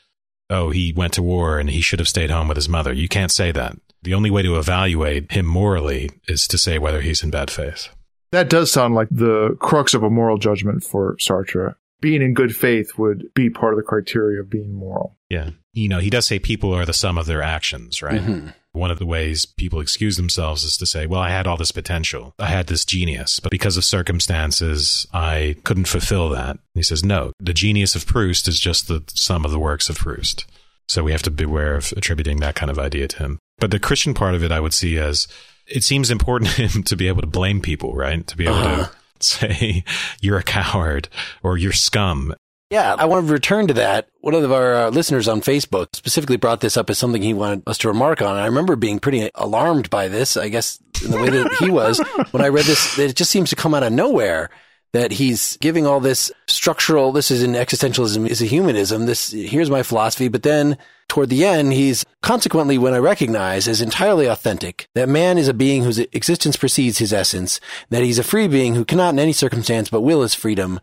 Oh, 0.50 0.70
he 0.70 0.94
went 0.94 1.12
to 1.16 1.24
war 1.24 1.60
and 1.60 1.70
he 1.70 1.82
should 1.82 2.00
have 2.00 2.08
stayed 2.08 2.30
home 2.30 2.48
with 2.48 2.56
his 2.56 2.70
mother. 2.70 2.94
You 2.94 3.10
can't 3.10 3.32
say 3.32 3.52
that. 3.52 3.78
The 4.02 4.14
only 4.14 4.32
way 4.32 4.44
to 4.44 4.58
evaluate 4.58 5.30
him 5.32 5.46
morally 5.46 6.10
is 6.30 6.48
to 6.48 6.58
say 6.58 6.78
whether 6.78 7.02
he's 7.02 7.22
in 7.22 7.32
bad 7.32 7.52
faith. 7.52 7.90
That 8.32 8.50
does 8.50 8.72
sound 8.72 8.96
like 8.96 9.10
the 9.12 9.58
crux 9.60 9.94
of 9.94 10.04
a 10.04 10.10
moral 10.10 10.38
judgment 10.38 10.86
for 10.86 11.18
Sartre 11.18 11.76
being 12.02 12.22
in 12.22 12.34
good 12.34 12.56
faith 12.56 12.98
would 12.98 13.34
be 13.34 13.50
part 13.50 13.74
of 13.74 13.78
the 13.78 13.84
criteria 13.84 14.40
of 14.40 14.50
being 14.50 14.74
moral. 14.74 15.18
Yeah. 15.30 15.52
You 15.74 15.90
know, 15.90 16.00
he 16.00 16.10
does 16.10 16.26
say 16.26 16.40
people 16.40 16.74
are 16.74 16.86
the 16.86 16.94
sum 16.94 17.18
of 17.18 17.26
their 17.26 17.42
actions, 17.42 18.02
right? 18.02 18.22
Mm-hmm. 18.22 18.50
One 18.74 18.92
of 18.92 19.00
the 19.00 19.06
ways 19.06 19.46
people 19.46 19.80
excuse 19.80 20.18
themselves 20.18 20.64
is 20.64 20.78
to 20.78 20.86
say, 20.86 21.06
well, 21.06 21.22
I 21.22 21.30
had 21.30 21.48
all 21.48 21.58
this 21.58 21.72
potential. 21.72 22.34
I 22.38 22.48
had 22.48 22.68
this 22.68 22.84
genius, 22.84 23.40
but 23.40 23.52
because 23.52 23.78
of 23.78 23.86
circumstances, 23.86 25.08
I 25.14 25.56
couldn't 25.64 25.88
fulfill 25.88 26.30
that. 26.30 26.52
And 26.52 26.60
he 26.74 26.84
says, 26.84 27.04
no, 27.04 27.32
the 27.40 27.54
genius 27.54 27.96
of 27.96 28.06
Proust 28.06 28.48
is 28.48 28.60
just 28.60 28.88
the 28.88 29.04
sum 29.08 29.46
of 29.46 29.52
the 29.52 29.60
works 29.60 29.90
of 29.90 29.98
Proust. 29.98 30.46
So 30.88 31.04
we 31.04 31.14
have 31.14 31.24
to 31.24 31.32
beware 31.32 31.76
of 31.76 31.94
attributing 31.94 32.42
that 32.42 32.56
kind 32.56 32.70
of 32.70 32.78
idea 32.78 33.08
to 33.08 33.18
him. 33.18 33.40
But 33.58 33.72
the 33.72 33.80
Christian 33.80 34.14
part 34.14 34.36
of 34.36 34.44
it, 34.44 34.52
I 34.52 34.60
would 34.60 34.74
see 34.74 34.98
as 34.98 35.28
it 35.68 35.84
seems 35.84 36.12
important 36.12 36.52
to 36.52 36.68
him 36.68 36.84
to 36.84 36.96
be 36.96 37.08
able 37.08 37.22
to 37.22 37.28
blame 37.28 37.62
people, 37.62 37.96
right? 37.96 38.26
To 38.28 38.38
be 38.38 38.46
able 38.46 38.56
uh-huh. 38.56 38.86
to 38.86 38.92
say 39.22 39.84
you're 40.22 40.38
a 40.38 40.44
coward 40.44 41.10
or 41.44 41.58
you're 41.58 41.72
scum. 41.72 42.34
Yeah, 42.72 42.96
I 42.98 43.06
want 43.06 43.28
to 43.28 43.32
return 43.32 43.68
to 43.68 43.76
that. 43.76 44.10
One 44.22 44.34
of 44.34 44.52
our 44.52 44.76
uh, 44.76 44.90
listeners 44.90 45.28
on 45.28 45.42
Facebook 45.42 45.96
specifically 45.96 46.38
brought 46.38 46.62
this 46.62 46.78
up 46.78 46.90
as 46.90 46.98
something 46.98 47.22
he 47.22 47.34
wanted 47.34 47.64
us 47.68 47.78
to 47.80 47.88
remark 47.88 48.22
on. 48.24 48.32
And 48.32 48.40
I 48.40 48.48
remember 48.48 48.76
being 48.76 49.00
pretty 49.00 49.30
alarmed 49.36 49.90
by 49.92 50.08
this, 50.08 50.36
I 50.36 50.50
guess, 50.50 50.80
in 51.04 51.12
the 51.12 51.18
way 51.18 51.30
that 51.30 51.58
he 51.60 51.70
was 51.70 52.00
when 52.32 52.44
I 52.44 52.48
read 52.48 52.66
this. 52.66 52.98
It 52.98 53.16
just 53.16 53.30
seems 53.30 53.52
to 53.52 53.56
come 53.56 53.76
out 53.76 53.84
of 53.84 53.94
nowhere 53.94 54.50
that 54.96 55.12
he's 55.12 55.58
giving 55.58 55.86
all 55.86 56.00
this 56.00 56.32
structural, 56.48 57.12
this 57.12 57.30
is 57.30 57.44
an 57.44 57.52
existentialism, 57.54 58.30
is 58.30 58.42
a 58.42 58.46
humanism, 58.46 59.06
this, 59.06 59.32
here's 59.32 59.70
my 59.70 59.84
philosophy. 59.84 60.30
But 60.30 60.44
then 60.44 60.78
toward 61.10 61.30
the 61.30 61.44
end, 61.44 61.74
he's 61.74 62.06
consequently 62.22 62.78
when 62.78 62.94
I 62.94 63.00
recognize 63.00 63.68
as 63.68 63.82
entirely 63.82 64.28
authentic 64.28 64.88
that 64.96 65.10
man 65.10 65.38
is 65.38 65.50
a 65.50 65.54
being 65.54 65.84
whose 65.84 66.00
existence 66.00 66.56
precedes 66.56 67.00
his 67.00 67.12
essence, 67.12 67.60
that 67.90 68.04
he's 68.04 68.20
a 68.20 68.24
free 68.24 68.48
being 68.48 68.76
who 68.76 68.86
cannot 68.86 69.14
in 69.14 69.20
any 69.20 69.34
circumstance 69.34 69.90
but 69.90 70.00
will 70.00 70.22
his 70.22 70.34
freedom. 70.34 70.80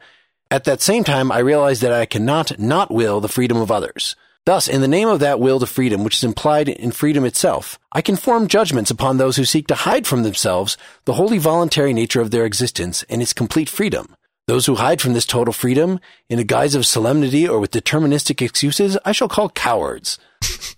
At 0.51 0.65
that 0.65 0.83
same 0.83 1.05
time, 1.05 1.33
I 1.33 1.39
realize 1.39 1.81
that 1.81 1.95
I 1.95 2.05
cannot 2.05 2.59
not 2.59 2.91
will 2.91 3.21
the 3.21 3.29
freedom 3.29 3.57
of 3.57 3.71
others. 3.71 4.15
Thus, 4.45 4.67
in 4.67 4.81
the 4.81 4.89
name 4.89 5.07
of 5.07 5.21
that 5.21 5.39
will 5.39 5.61
to 5.61 5.67
freedom, 5.67 6.03
which 6.03 6.17
is 6.17 6.25
implied 6.25 6.69
in 6.69 6.91
freedom 6.91 7.25
itself, 7.25 7.79
I 7.93 8.03
can 8.03 8.17
form 8.17 8.49
judgments 8.49 8.91
upon 8.91 9.17
those 9.17 9.37
who 9.37 9.45
seek 9.45 9.69
to 9.69 9.77
hide 9.77 10.05
from 10.05 10.25
themselves 10.25 10.77
the 11.05 11.13
wholly 11.13 11.39
voluntary 11.39 11.93
nature 11.93 12.21
of 12.21 12.33
their 12.33 12.45
existence 12.45 13.05
and 13.09 13.23
its 13.23 13.33
complete 13.33 13.69
freedom. 13.69 14.17
Those 14.49 14.67
who 14.67 14.75
hide 14.75 15.01
from 15.01 15.13
this 15.13 15.27
total 15.27 15.53
freedom 15.53 16.01
in 16.29 16.41
a 16.41 16.45
guise 16.45 16.75
of 16.75 16.85
solemnity 16.85 17.47
or 17.47 17.61
with 17.61 17.71
deterministic 17.71 18.43
excuses, 18.43 18.99
I 19.05 19.13
shall 19.13 19.29
call 19.29 19.49
cowards. 19.49 20.19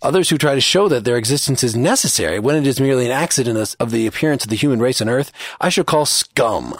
Others 0.02 0.28
who 0.28 0.36
try 0.36 0.54
to 0.54 0.60
show 0.60 0.86
that 0.88 1.04
their 1.04 1.16
existence 1.16 1.64
is 1.64 1.74
necessary 1.74 2.38
when 2.38 2.56
it 2.56 2.66
is 2.66 2.78
merely 2.78 3.06
an 3.06 3.12
accident 3.12 3.74
of 3.80 3.90
the 3.90 4.06
appearance 4.06 4.44
of 4.44 4.50
the 4.50 4.56
human 4.56 4.80
race 4.80 5.00
on 5.00 5.08
earth, 5.08 5.32
I 5.58 5.70
shall 5.70 5.84
call 5.84 6.04
scum. 6.04 6.78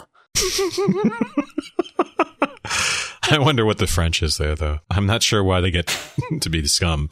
I 3.27 3.39
wonder 3.39 3.65
what 3.65 3.79
the 3.79 3.87
French 3.87 4.21
is 4.21 4.37
there, 4.37 4.55
though. 4.55 4.79
I'm 4.89 5.05
not 5.05 5.23
sure 5.23 5.43
why 5.43 5.61
they 5.61 5.71
get 5.71 5.87
to 6.41 6.49
be 6.49 6.61
the 6.61 6.67
scum. 6.67 7.09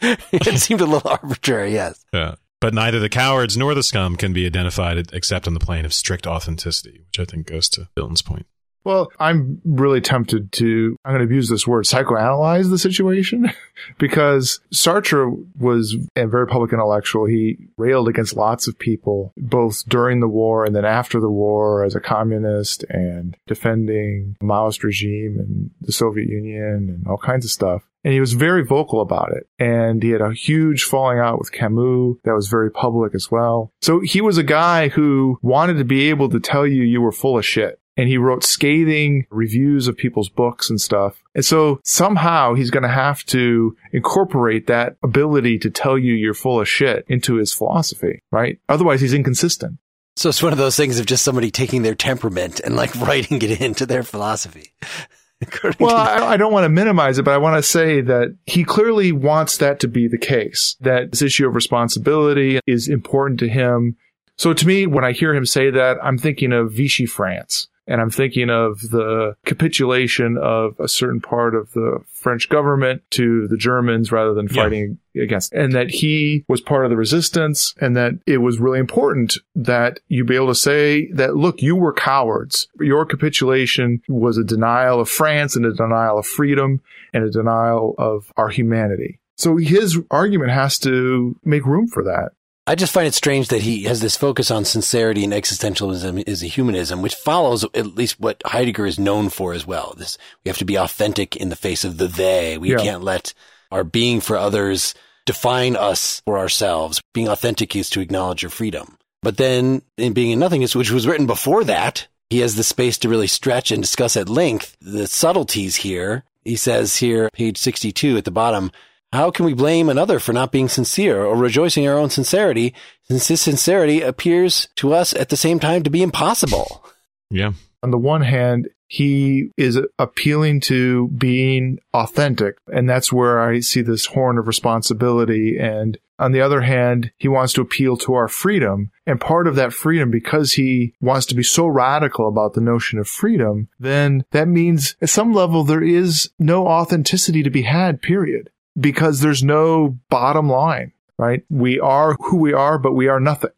it 0.00 0.58
seemed 0.60 0.80
a 0.80 0.86
little 0.86 1.08
arbitrary, 1.08 1.72
yes. 1.72 2.04
Yeah. 2.12 2.34
But 2.60 2.74
neither 2.74 3.00
the 3.00 3.08
cowards 3.08 3.56
nor 3.56 3.74
the 3.74 3.82
scum 3.82 4.16
can 4.16 4.32
be 4.32 4.46
identified 4.46 5.12
except 5.12 5.46
on 5.48 5.54
the 5.54 5.60
plane 5.60 5.84
of 5.84 5.92
strict 5.92 6.26
authenticity, 6.26 7.02
which 7.06 7.18
I 7.18 7.24
think 7.24 7.46
goes 7.46 7.68
to 7.70 7.88
Dylan's 7.96 8.22
point. 8.22 8.46
Well, 8.84 9.10
I'm 9.18 9.60
really 9.64 10.00
tempted 10.00 10.52
to, 10.52 10.96
I'm 11.04 11.14
going 11.14 11.28
to 11.28 11.34
use 11.34 11.48
this 11.48 11.66
word, 11.66 11.84
psychoanalyze 11.84 12.68
the 12.68 12.78
situation 12.78 13.50
because 13.98 14.60
Sartre 14.74 15.32
was 15.58 15.96
a 16.16 16.26
very 16.26 16.46
public 16.46 16.72
intellectual. 16.72 17.26
He 17.26 17.58
railed 17.76 18.08
against 18.08 18.36
lots 18.36 18.66
of 18.66 18.78
people, 18.78 19.32
both 19.36 19.84
during 19.88 20.20
the 20.20 20.28
war 20.28 20.64
and 20.64 20.74
then 20.74 20.84
after 20.84 21.20
the 21.20 21.30
war 21.30 21.84
as 21.84 21.94
a 21.94 22.00
communist 22.00 22.84
and 22.88 23.36
defending 23.46 24.36
Maoist 24.42 24.82
regime 24.82 25.36
and 25.38 25.70
the 25.80 25.92
Soviet 25.92 26.28
Union 26.28 26.88
and 26.88 27.06
all 27.06 27.18
kinds 27.18 27.44
of 27.44 27.50
stuff. 27.50 27.82
And 28.04 28.12
he 28.12 28.20
was 28.20 28.32
very 28.32 28.64
vocal 28.64 29.00
about 29.00 29.30
it. 29.32 29.46
And 29.58 30.02
he 30.02 30.10
had 30.10 30.20
a 30.20 30.32
huge 30.32 30.82
falling 30.82 31.18
out 31.18 31.38
with 31.38 31.52
Camus 31.52 32.16
that 32.24 32.34
was 32.34 32.48
very 32.48 32.70
public 32.70 33.14
as 33.14 33.30
well. 33.30 33.72
So 33.80 34.00
he 34.00 34.20
was 34.20 34.38
a 34.38 34.42
guy 34.42 34.88
who 34.88 35.38
wanted 35.40 35.74
to 35.74 35.84
be 35.84 36.10
able 36.10 36.28
to 36.30 36.40
tell 36.40 36.66
you 36.66 36.82
you 36.82 37.00
were 37.00 37.12
full 37.12 37.38
of 37.38 37.46
shit 37.46 37.78
and 37.96 38.08
he 38.08 38.16
wrote 38.16 38.44
scathing 38.44 39.26
reviews 39.30 39.88
of 39.88 39.96
people's 39.96 40.28
books 40.28 40.70
and 40.70 40.80
stuff. 40.80 41.22
And 41.34 41.44
so 41.44 41.80
somehow 41.84 42.54
he's 42.54 42.70
going 42.70 42.82
to 42.82 42.88
have 42.88 43.24
to 43.26 43.76
incorporate 43.92 44.66
that 44.66 44.96
ability 45.02 45.58
to 45.60 45.70
tell 45.70 45.98
you 45.98 46.14
you're 46.14 46.34
full 46.34 46.60
of 46.60 46.68
shit 46.68 47.04
into 47.08 47.36
his 47.36 47.52
philosophy, 47.52 48.20
right? 48.30 48.58
Otherwise 48.68 49.00
he's 49.00 49.14
inconsistent. 49.14 49.78
So 50.16 50.28
it's 50.28 50.42
one 50.42 50.52
of 50.52 50.58
those 50.58 50.76
things 50.76 50.98
of 50.98 51.06
just 51.06 51.24
somebody 51.24 51.50
taking 51.50 51.82
their 51.82 51.94
temperament 51.94 52.60
and 52.60 52.76
like 52.76 52.94
writing 53.00 53.40
it 53.42 53.60
into 53.60 53.86
their 53.86 54.02
philosophy. 54.02 54.72
well, 55.80 55.96
I, 55.96 56.34
I, 56.34 56.36
don't 56.36 56.52
want 56.52 56.64
to 56.64 56.68
minimize 56.68 57.18
it, 57.18 57.24
but 57.24 57.34
I 57.34 57.38
want 57.38 57.56
to 57.56 57.68
say 57.68 58.00
that 58.00 58.36
he 58.46 58.62
clearly 58.62 59.10
wants 59.10 59.56
that 59.56 59.80
to 59.80 59.88
be 59.88 60.06
the 60.06 60.18
case, 60.18 60.76
that 60.80 61.10
this 61.10 61.22
issue 61.22 61.48
of 61.48 61.56
responsibility 61.56 62.60
is 62.66 62.88
important 62.88 63.40
to 63.40 63.48
him. 63.48 63.96
So 64.38 64.52
to 64.52 64.66
me, 64.66 64.86
when 64.86 65.04
I 65.04 65.12
hear 65.12 65.34
him 65.34 65.44
say 65.44 65.70
that, 65.70 65.98
I'm 66.02 66.16
thinking 66.16 66.52
of 66.52 66.72
Vichy 66.72 67.06
France 67.06 67.66
and 67.86 68.00
I'm 68.00 68.10
thinking 68.10 68.50
of 68.50 68.80
the 68.80 69.34
capitulation 69.44 70.38
of 70.40 70.78
a 70.78 70.88
certain 70.88 71.20
part 71.20 71.54
of 71.54 71.72
the 71.72 71.98
French 72.12 72.48
government 72.48 73.02
to 73.10 73.48
the 73.48 73.56
Germans 73.56 74.12
rather 74.12 74.34
than 74.34 74.48
fighting 74.48 74.98
yeah. 75.14 75.24
against, 75.24 75.52
and 75.52 75.72
that 75.72 75.90
he 75.90 76.44
was 76.48 76.60
part 76.60 76.84
of 76.84 76.90
the 76.90 76.96
resistance 76.96 77.74
and 77.80 77.96
that 77.96 78.12
it 78.26 78.38
was 78.38 78.58
really 78.58 78.78
important 78.78 79.36
that 79.54 80.00
you 80.08 80.24
be 80.24 80.36
able 80.36 80.48
to 80.48 80.54
say 80.54 81.10
that, 81.12 81.36
look, 81.36 81.60
you 81.60 81.74
were 81.76 81.92
cowards. 81.92 82.68
Your 82.78 83.04
capitulation 83.04 84.02
was 84.08 84.38
a 84.38 84.44
denial 84.44 85.00
of 85.00 85.08
France 85.08 85.56
and 85.56 85.66
a 85.66 85.72
denial 85.72 86.18
of 86.18 86.26
freedom 86.26 86.80
and 87.12 87.24
a 87.24 87.30
denial 87.30 87.94
of 87.98 88.32
our 88.36 88.48
humanity. 88.48 89.18
So 89.36 89.56
his 89.56 89.98
argument 90.10 90.52
has 90.52 90.78
to 90.80 91.36
make 91.44 91.66
room 91.66 91.88
for 91.88 92.04
that. 92.04 92.32
I 92.64 92.76
just 92.76 92.92
find 92.92 93.08
it 93.08 93.14
strange 93.14 93.48
that 93.48 93.62
he 93.62 93.84
has 93.84 94.00
this 94.00 94.16
focus 94.16 94.50
on 94.50 94.64
sincerity 94.64 95.24
and 95.24 95.32
existentialism 95.32 96.22
is 96.28 96.44
a 96.44 96.46
humanism, 96.46 97.02
which 97.02 97.16
follows 97.16 97.64
at 97.74 97.96
least 97.96 98.20
what 98.20 98.40
Heidegger 98.44 98.86
is 98.86 99.00
known 99.00 99.30
for 99.30 99.52
as 99.52 99.66
well. 99.66 99.94
This, 99.96 100.16
we 100.44 100.48
have 100.48 100.58
to 100.58 100.64
be 100.64 100.76
authentic 100.76 101.34
in 101.34 101.48
the 101.48 101.56
face 101.56 101.84
of 101.84 101.98
the 101.98 102.06
they. 102.06 102.58
We 102.58 102.70
yeah. 102.70 102.78
can't 102.78 103.02
let 103.02 103.34
our 103.72 103.82
being 103.82 104.20
for 104.20 104.36
others 104.36 104.94
define 105.26 105.74
us 105.74 106.22
for 106.24 106.38
ourselves. 106.38 107.00
Being 107.12 107.28
authentic 107.28 107.74
is 107.74 107.90
to 107.90 108.00
acknowledge 108.00 108.42
your 108.42 108.50
freedom. 108.50 108.96
But 109.22 109.38
then 109.38 109.82
in 109.96 110.12
being 110.12 110.30
and 110.32 110.40
nothingness, 110.40 110.76
which 110.76 110.90
was 110.92 111.06
written 111.06 111.26
before 111.26 111.64
that, 111.64 112.06
he 112.30 112.40
has 112.40 112.54
the 112.54 112.64
space 112.64 112.96
to 112.98 113.08
really 113.08 113.26
stretch 113.26 113.72
and 113.72 113.82
discuss 113.82 114.16
at 114.16 114.28
length 114.28 114.76
the 114.80 115.08
subtleties 115.08 115.76
here. 115.76 116.22
He 116.44 116.56
says 116.56 116.96
here, 116.96 117.28
page 117.32 117.58
62 117.58 118.18
at 118.18 118.24
the 118.24 118.30
bottom, 118.30 118.70
how 119.12 119.30
can 119.30 119.44
we 119.44 119.54
blame 119.54 119.88
another 119.88 120.18
for 120.18 120.32
not 120.32 120.52
being 120.52 120.68
sincere 120.68 121.22
or 121.22 121.36
rejoicing 121.36 121.84
in 121.84 121.90
our 121.90 121.98
own 121.98 122.10
sincerity, 122.10 122.74
since 123.02 123.28
this 123.28 123.42
sincerity 123.42 124.00
appears 124.00 124.68
to 124.76 124.94
us 124.94 125.14
at 125.14 125.28
the 125.28 125.36
same 125.36 125.60
time 125.60 125.82
to 125.82 125.90
be 125.90 126.02
impossible? 126.02 126.84
Yeah. 127.30 127.52
On 127.82 127.90
the 127.90 127.98
one 127.98 128.22
hand, 128.22 128.68
he 128.86 129.50
is 129.56 129.78
appealing 129.98 130.60
to 130.60 131.08
being 131.08 131.78
authentic, 131.94 132.56
and 132.72 132.88
that's 132.88 133.12
where 133.12 133.40
I 133.40 133.60
see 133.60 133.80
this 133.80 134.06
horn 134.06 134.38
of 134.38 134.46
responsibility. 134.46 135.58
And 135.58 135.98
on 136.18 136.32
the 136.32 136.40
other 136.40 136.60
hand, 136.60 137.10
he 137.16 137.26
wants 137.26 137.54
to 137.54 137.62
appeal 137.62 137.96
to 137.98 138.14
our 138.14 138.28
freedom. 138.28 138.92
And 139.06 139.20
part 139.20 139.46
of 139.46 139.56
that 139.56 139.72
freedom, 139.72 140.10
because 140.10 140.52
he 140.52 140.94
wants 141.00 141.26
to 141.26 141.34
be 141.34 141.42
so 141.42 141.66
radical 141.66 142.28
about 142.28 142.52
the 142.52 142.60
notion 142.60 142.98
of 142.98 143.08
freedom, 143.08 143.68
then 143.80 144.24
that 144.30 144.46
means 144.46 144.94
at 145.00 145.08
some 145.08 145.32
level 145.32 145.64
there 145.64 145.82
is 145.82 146.30
no 146.38 146.66
authenticity 146.68 147.42
to 147.42 147.50
be 147.50 147.62
had, 147.62 148.02
period 148.02 148.50
because 148.78 149.20
there's 149.20 149.42
no 149.42 149.98
bottom 150.08 150.48
line, 150.48 150.92
right? 151.18 151.44
We 151.50 151.80
are 151.80 152.14
who 152.14 152.36
we 152.36 152.52
are, 152.52 152.78
but 152.78 152.92
we 152.92 153.08
are 153.08 153.20
nothing. 153.20 153.50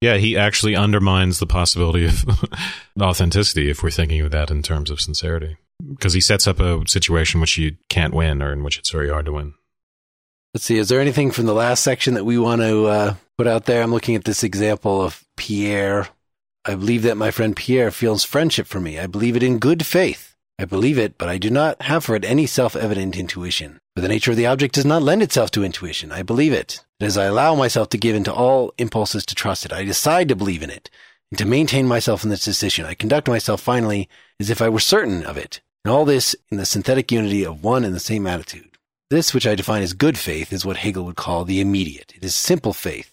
Yeah, 0.00 0.16
he 0.16 0.36
actually 0.36 0.76
undermines 0.76 1.38
the 1.38 1.46
possibility 1.46 2.04
of 2.04 2.24
authenticity 3.00 3.70
if 3.70 3.82
we're 3.82 3.90
thinking 3.90 4.20
of 4.20 4.30
that 4.30 4.50
in 4.50 4.62
terms 4.62 4.90
of 4.90 5.00
sincerity. 5.00 5.56
Because 5.88 6.12
he 6.12 6.20
sets 6.20 6.46
up 6.46 6.60
a 6.60 6.86
situation 6.86 7.40
which 7.40 7.58
you 7.58 7.76
can't 7.88 8.14
win 8.14 8.42
or 8.42 8.52
in 8.52 8.62
which 8.62 8.78
it's 8.78 8.90
very 8.90 9.10
hard 9.10 9.26
to 9.26 9.32
win. 9.32 9.54
Let's 10.54 10.64
see, 10.64 10.78
is 10.78 10.88
there 10.88 11.00
anything 11.00 11.30
from 11.30 11.44
the 11.44 11.54
last 11.54 11.82
section 11.82 12.14
that 12.14 12.24
we 12.24 12.38
want 12.38 12.62
to 12.62 12.86
uh, 12.86 13.14
put 13.36 13.46
out 13.46 13.66
there? 13.66 13.82
I'm 13.82 13.90
looking 13.90 14.14
at 14.14 14.24
this 14.24 14.42
example 14.42 15.02
of 15.02 15.22
Pierre. 15.36 16.08
I 16.64 16.74
believe 16.74 17.02
that 17.02 17.18
my 17.18 17.30
friend 17.30 17.54
Pierre 17.54 17.90
feels 17.90 18.24
friendship 18.24 18.66
for 18.66 18.80
me. 18.80 18.98
I 18.98 19.06
believe 19.06 19.36
it 19.36 19.42
in 19.42 19.58
good 19.58 19.84
faith. 19.84 20.25
I 20.58 20.64
believe 20.64 20.98
it, 20.98 21.18
but 21.18 21.28
I 21.28 21.36
do 21.36 21.50
not 21.50 21.82
have 21.82 22.04
for 22.04 22.16
it 22.16 22.24
any 22.24 22.46
self-evident 22.46 23.14
intuition. 23.14 23.78
For 23.94 24.00
the 24.00 24.08
nature 24.08 24.30
of 24.30 24.38
the 24.38 24.46
object 24.46 24.74
does 24.74 24.86
not 24.86 25.02
lend 25.02 25.22
itself 25.22 25.50
to 25.50 25.64
intuition. 25.64 26.12
I 26.12 26.22
believe 26.22 26.54
it. 26.54 26.82
And 26.98 27.06
as 27.06 27.18
I 27.18 27.24
allow 27.24 27.54
myself 27.54 27.90
to 27.90 27.98
give 27.98 28.16
into 28.16 28.32
all 28.32 28.72
impulses 28.78 29.26
to 29.26 29.34
trust 29.34 29.66
it, 29.66 29.72
I 29.72 29.84
decide 29.84 30.28
to 30.28 30.36
believe 30.36 30.62
in 30.62 30.70
it. 30.70 30.88
And 31.30 31.38
to 31.38 31.44
maintain 31.44 31.86
myself 31.86 32.24
in 32.24 32.30
this 32.30 32.44
decision, 32.44 32.86
I 32.86 32.94
conduct 32.94 33.28
myself 33.28 33.60
finally 33.60 34.08
as 34.40 34.48
if 34.48 34.62
I 34.62 34.70
were 34.70 34.80
certain 34.80 35.24
of 35.24 35.36
it. 35.36 35.60
And 35.84 35.92
all 35.92 36.06
this 36.06 36.34
in 36.50 36.56
the 36.56 36.64
synthetic 36.64 37.12
unity 37.12 37.44
of 37.44 37.62
one 37.62 37.84
and 37.84 37.94
the 37.94 38.00
same 38.00 38.26
attitude. 38.26 38.78
This, 39.10 39.34
which 39.34 39.46
I 39.46 39.56
define 39.56 39.82
as 39.82 39.92
good 39.92 40.16
faith, 40.16 40.54
is 40.54 40.64
what 40.64 40.78
Hegel 40.78 41.04
would 41.04 41.16
call 41.16 41.44
the 41.44 41.60
immediate. 41.60 42.14
It 42.16 42.24
is 42.24 42.34
simple 42.34 42.72
faith. 42.72 43.12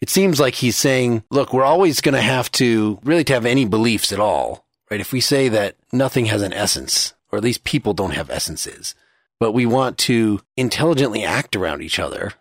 It 0.00 0.10
seems 0.10 0.40
like 0.40 0.56
he's 0.56 0.76
saying, 0.76 1.22
look, 1.30 1.52
we're 1.52 1.64
always 1.64 2.00
going 2.00 2.14
to 2.14 2.20
have 2.20 2.50
to 2.52 2.98
really 3.04 3.24
to 3.24 3.32
have 3.32 3.46
any 3.46 3.64
beliefs 3.64 4.12
at 4.12 4.20
all 4.20 4.63
right? 4.90 5.00
If 5.00 5.12
we 5.12 5.20
say 5.20 5.48
that 5.48 5.76
nothing 5.92 6.26
has 6.26 6.42
an 6.42 6.52
essence, 6.52 7.14
or 7.30 7.38
at 7.38 7.44
least 7.44 7.64
people 7.64 7.94
don't 7.94 8.14
have 8.14 8.30
essences, 8.30 8.94
but 9.40 9.52
we 9.52 9.66
want 9.66 9.98
to 9.98 10.40
intelligently 10.56 11.24
act 11.24 11.56
around 11.56 11.82
each 11.82 11.98
other. 11.98 12.32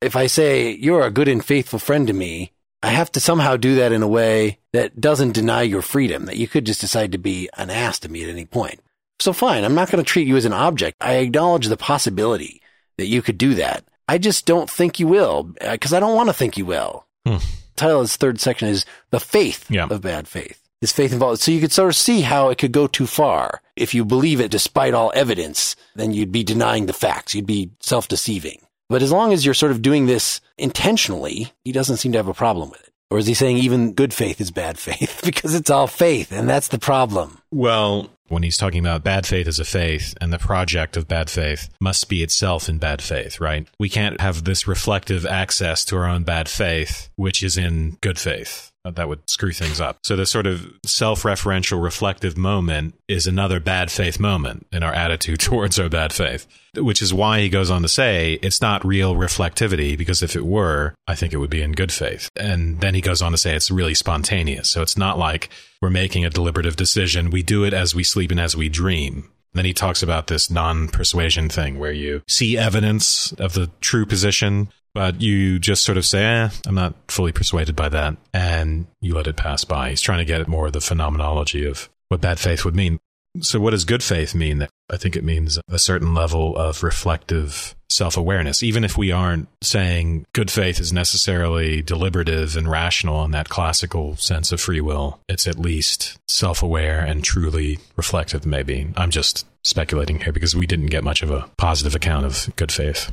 If 0.00 0.14
I 0.14 0.26
say 0.26 0.70
you're 0.70 1.02
a 1.02 1.10
good 1.10 1.28
and 1.28 1.44
faithful 1.44 1.78
friend 1.78 2.06
to 2.06 2.12
me, 2.12 2.52
I 2.82 2.90
have 2.90 3.10
to 3.12 3.20
somehow 3.20 3.56
do 3.56 3.74
that 3.76 3.90
in 3.90 4.02
a 4.02 4.08
way 4.08 4.58
that 4.72 5.00
doesn't 5.00 5.32
deny 5.32 5.62
your 5.62 5.82
freedom, 5.82 6.26
that 6.26 6.36
you 6.36 6.46
could 6.46 6.64
just 6.64 6.80
decide 6.80 7.12
to 7.12 7.18
be 7.18 7.48
an 7.56 7.70
ass 7.70 7.98
to 8.00 8.08
me 8.08 8.22
at 8.22 8.30
any 8.30 8.44
point. 8.44 8.80
So 9.20 9.32
fine, 9.32 9.64
I'm 9.64 9.74
not 9.74 9.90
going 9.90 10.02
to 10.02 10.08
treat 10.08 10.28
you 10.28 10.36
as 10.36 10.44
an 10.44 10.52
object. 10.52 10.96
I 11.00 11.14
acknowledge 11.14 11.66
the 11.66 11.76
possibility 11.76 12.62
that 12.96 13.08
you 13.08 13.20
could 13.20 13.36
do 13.36 13.54
that. 13.54 13.84
I 14.06 14.18
just 14.18 14.46
don't 14.46 14.70
think 14.70 15.00
you 15.00 15.08
will, 15.08 15.42
because 15.42 15.92
I 15.92 15.98
don't 15.98 16.14
want 16.14 16.28
to 16.28 16.32
think 16.32 16.56
you 16.56 16.64
will. 16.64 17.04
Hmm. 17.26 17.38
title 17.74 18.00
of 18.00 18.04
this 18.04 18.16
third 18.16 18.40
section 18.40 18.68
is 18.68 18.86
The 19.10 19.20
Faith 19.20 19.68
yeah. 19.68 19.88
of 19.90 20.00
Bad 20.00 20.28
Faith 20.28 20.67
is 20.80 20.92
faith 20.92 21.12
involved. 21.12 21.40
So 21.40 21.50
you 21.50 21.60
could 21.60 21.72
sort 21.72 21.90
of 21.90 21.96
see 21.96 22.20
how 22.20 22.50
it 22.50 22.58
could 22.58 22.72
go 22.72 22.86
too 22.86 23.06
far. 23.06 23.60
If 23.76 23.94
you 23.94 24.04
believe 24.04 24.40
it 24.40 24.50
despite 24.50 24.94
all 24.94 25.12
evidence, 25.14 25.76
then 25.94 26.12
you'd 26.12 26.32
be 26.32 26.44
denying 26.44 26.86
the 26.86 26.92
facts. 26.92 27.34
You'd 27.34 27.46
be 27.46 27.70
self-deceiving. 27.80 28.60
But 28.88 29.02
as 29.02 29.12
long 29.12 29.32
as 29.32 29.44
you're 29.44 29.54
sort 29.54 29.72
of 29.72 29.82
doing 29.82 30.06
this 30.06 30.40
intentionally, 30.56 31.52
he 31.64 31.72
doesn't 31.72 31.98
seem 31.98 32.12
to 32.12 32.18
have 32.18 32.28
a 32.28 32.34
problem 32.34 32.70
with 32.70 32.80
it. 32.80 32.92
Or 33.10 33.18
is 33.18 33.26
he 33.26 33.34
saying 33.34 33.58
even 33.58 33.94
good 33.94 34.12
faith 34.12 34.40
is 34.40 34.50
bad 34.50 34.78
faith? 34.78 35.20
because 35.24 35.54
it's 35.54 35.70
all 35.70 35.86
faith, 35.86 36.30
and 36.32 36.48
that's 36.48 36.68
the 36.68 36.78
problem. 36.78 37.38
Well, 37.50 38.10
when 38.28 38.42
he's 38.42 38.58
talking 38.58 38.80
about 38.80 39.04
bad 39.04 39.26
faith 39.26 39.46
as 39.46 39.58
a 39.58 39.64
faith 39.64 40.14
and 40.20 40.32
the 40.32 40.38
project 40.38 40.96
of 40.96 41.08
bad 41.08 41.30
faith 41.30 41.70
must 41.80 42.08
be 42.10 42.22
itself 42.22 42.68
in 42.68 42.78
bad 42.78 43.00
faith, 43.00 43.40
right? 43.40 43.66
We 43.78 43.88
can't 43.88 44.20
have 44.20 44.44
this 44.44 44.68
reflective 44.68 45.24
access 45.24 45.84
to 45.86 45.96
our 45.96 46.06
own 46.06 46.24
bad 46.24 46.48
faith, 46.48 47.08
which 47.16 47.42
is 47.42 47.56
in 47.56 47.96
good 48.02 48.18
faith 48.18 48.67
that 48.96 49.08
would 49.08 49.28
screw 49.28 49.52
things 49.52 49.80
up. 49.80 49.98
So 50.02 50.16
the 50.16 50.26
sort 50.26 50.46
of 50.46 50.66
self-referential 50.84 51.82
reflective 51.82 52.36
moment 52.36 52.94
is 53.08 53.26
another 53.26 53.60
bad 53.60 53.90
faith 53.90 54.20
moment 54.20 54.66
in 54.72 54.82
our 54.82 54.92
attitude 54.92 55.40
towards 55.40 55.78
our 55.78 55.88
bad 55.88 56.12
faith, 56.12 56.46
which 56.76 57.02
is 57.02 57.12
why 57.14 57.40
he 57.40 57.48
goes 57.48 57.70
on 57.70 57.82
to 57.82 57.88
say 57.88 58.38
it's 58.42 58.60
not 58.60 58.84
real 58.84 59.14
reflectivity 59.14 59.96
because 59.96 60.22
if 60.22 60.36
it 60.36 60.46
were, 60.46 60.94
I 61.06 61.14
think 61.14 61.32
it 61.32 61.38
would 61.38 61.50
be 61.50 61.62
in 61.62 61.72
good 61.72 61.92
faith. 61.92 62.28
And 62.36 62.80
then 62.80 62.94
he 62.94 63.00
goes 63.00 63.22
on 63.22 63.32
to 63.32 63.38
say 63.38 63.54
it's 63.54 63.70
really 63.70 63.94
spontaneous. 63.94 64.68
So 64.68 64.82
it's 64.82 64.96
not 64.96 65.18
like 65.18 65.50
we're 65.80 65.90
making 65.90 66.24
a 66.24 66.30
deliberative 66.30 66.76
decision. 66.76 67.30
We 67.30 67.42
do 67.42 67.64
it 67.64 67.72
as 67.72 67.94
we 67.94 68.04
sleep 68.04 68.30
and 68.30 68.40
as 68.40 68.56
we 68.56 68.68
dream. 68.68 69.30
Then 69.54 69.64
he 69.64 69.72
talks 69.72 70.02
about 70.02 70.26
this 70.26 70.50
non 70.50 70.88
persuasion 70.88 71.48
thing 71.48 71.78
where 71.78 71.92
you 71.92 72.22
see 72.28 72.58
evidence 72.58 73.32
of 73.32 73.54
the 73.54 73.70
true 73.80 74.04
position, 74.06 74.68
but 74.94 75.20
you 75.20 75.58
just 75.58 75.84
sort 75.84 75.98
of 75.98 76.06
say, 76.06 76.24
eh, 76.24 76.50
I'm 76.66 76.74
not 76.74 76.94
fully 77.08 77.32
persuaded 77.32 77.76
by 77.76 77.88
that. 77.90 78.16
And 78.32 78.86
you 79.00 79.14
let 79.14 79.26
it 79.26 79.36
pass 79.36 79.64
by. 79.64 79.90
He's 79.90 80.00
trying 80.00 80.18
to 80.18 80.24
get 80.24 80.40
at 80.40 80.48
more 80.48 80.66
of 80.66 80.72
the 80.72 80.80
phenomenology 80.80 81.64
of 81.66 81.88
what 82.08 82.20
bad 82.20 82.38
faith 82.38 82.64
would 82.64 82.74
mean. 82.74 82.98
So, 83.40 83.60
what 83.60 83.70
does 83.70 83.84
good 83.84 84.02
faith 84.02 84.34
mean? 84.34 84.66
I 84.90 84.96
think 84.96 85.14
it 85.14 85.22
means 85.22 85.58
a 85.68 85.78
certain 85.78 86.14
level 86.14 86.56
of 86.56 86.82
reflective 86.82 87.76
self 87.90 88.16
awareness, 88.16 88.62
even 88.62 88.84
if 88.84 88.96
we 88.96 89.12
aren't 89.12 89.48
saying 89.62 90.26
good 90.32 90.50
faith 90.50 90.80
is 90.80 90.92
necessarily 90.92 91.82
deliberative 91.82 92.56
and 92.56 92.70
rational 92.70 93.24
in 93.24 93.30
that 93.32 93.48
classical 93.48 94.16
sense 94.16 94.50
of 94.50 94.60
free 94.60 94.80
will. 94.80 95.20
It's 95.28 95.46
at 95.46 95.58
least 95.58 96.18
self 96.26 96.62
aware 96.62 97.00
and 97.00 97.22
truly 97.22 97.78
reflective, 97.96 98.46
maybe. 98.46 98.88
I'm 98.96 99.10
just 99.10 99.46
speculating 99.62 100.20
here 100.20 100.32
because 100.32 100.56
we 100.56 100.66
didn't 100.66 100.86
get 100.86 101.04
much 101.04 101.22
of 101.22 101.30
a 101.30 101.48
positive 101.58 101.94
account 101.94 102.24
of 102.24 102.48
good 102.56 102.72
faith. 102.72 103.12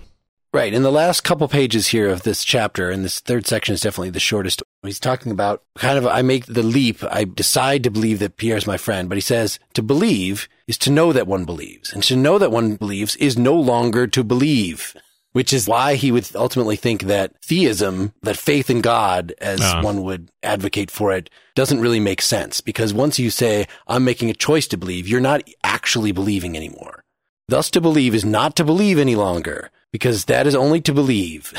Right. 0.56 0.74
In 0.74 0.84
the 0.84 0.92
last 0.92 1.26
couple 1.26 1.50
pages 1.50 1.88
here 1.88 2.08
of 2.08 2.24
this 2.24 2.42
chapter, 2.42 2.90
and 2.90 3.04
this 3.04 3.20
third 3.20 3.46
section 3.46 3.74
is 3.74 3.82
definitely 3.82 4.12
the 4.12 4.22
shortest, 4.22 4.64
he's 4.84 5.02
talking 5.02 5.34
about 5.34 5.64
kind 5.78 5.98
of, 5.98 6.08
I 6.08 6.22
make 6.22 6.46
the 6.46 6.64
leap. 6.64 7.04
I 7.04 7.26
decide 7.26 7.84
to 7.84 7.92
believe 7.92 8.20
that 8.20 8.38
Pierre's 8.38 8.66
my 8.66 8.78
friend, 8.78 9.10
but 9.10 9.18
he 9.18 9.22
says 9.22 9.60
to 9.74 9.84
believe 9.84 10.48
is 10.66 10.78
to 10.78 10.92
know 10.92 11.12
that 11.12 11.28
one 11.28 11.44
believes. 11.44 11.92
And 11.92 12.02
to 12.04 12.16
know 12.16 12.38
that 12.38 12.54
one 12.54 12.78
believes 12.78 13.18
is 13.18 13.38
no 13.38 13.54
longer 13.54 14.08
to 14.08 14.24
believe, 14.24 14.96
which 15.34 15.52
is 15.52 15.68
why 15.68 15.96
he 15.96 16.10
would 16.10 16.34
ultimately 16.38 16.78
think 16.78 17.04
that 17.04 17.34
theism, 17.44 18.14
that 18.22 18.38
faith 18.38 18.70
in 18.70 18.80
God, 18.80 19.34
as 19.40 19.60
uh. 19.60 19.82
one 19.82 20.04
would 20.04 20.32
advocate 20.42 20.90
for 20.90 21.12
it, 21.12 21.30
doesn't 21.56 21.82
really 21.82 22.00
make 22.00 22.22
sense. 22.22 22.62
Because 22.62 22.94
once 22.94 23.20
you 23.20 23.30
say, 23.30 23.68
I'm 23.88 24.06
making 24.06 24.30
a 24.30 24.34
choice 24.34 24.68
to 24.68 24.78
believe, 24.78 25.06
you're 25.06 25.20
not 25.20 25.42
actually 25.66 26.14
believing 26.14 26.56
anymore. 26.56 27.04
Thus 27.50 27.70
to 27.72 27.82
believe 27.82 28.16
is 28.16 28.24
not 28.24 28.56
to 28.56 28.64
believe 28.64 28.98
any 28.98 29.18
longer 29.18 29.70
because 29.96 30.26
that 30.26 30.46
is 30.46 30.56
only 30.56 30.82
to 30.82 30.92
believe. 30.92 31.54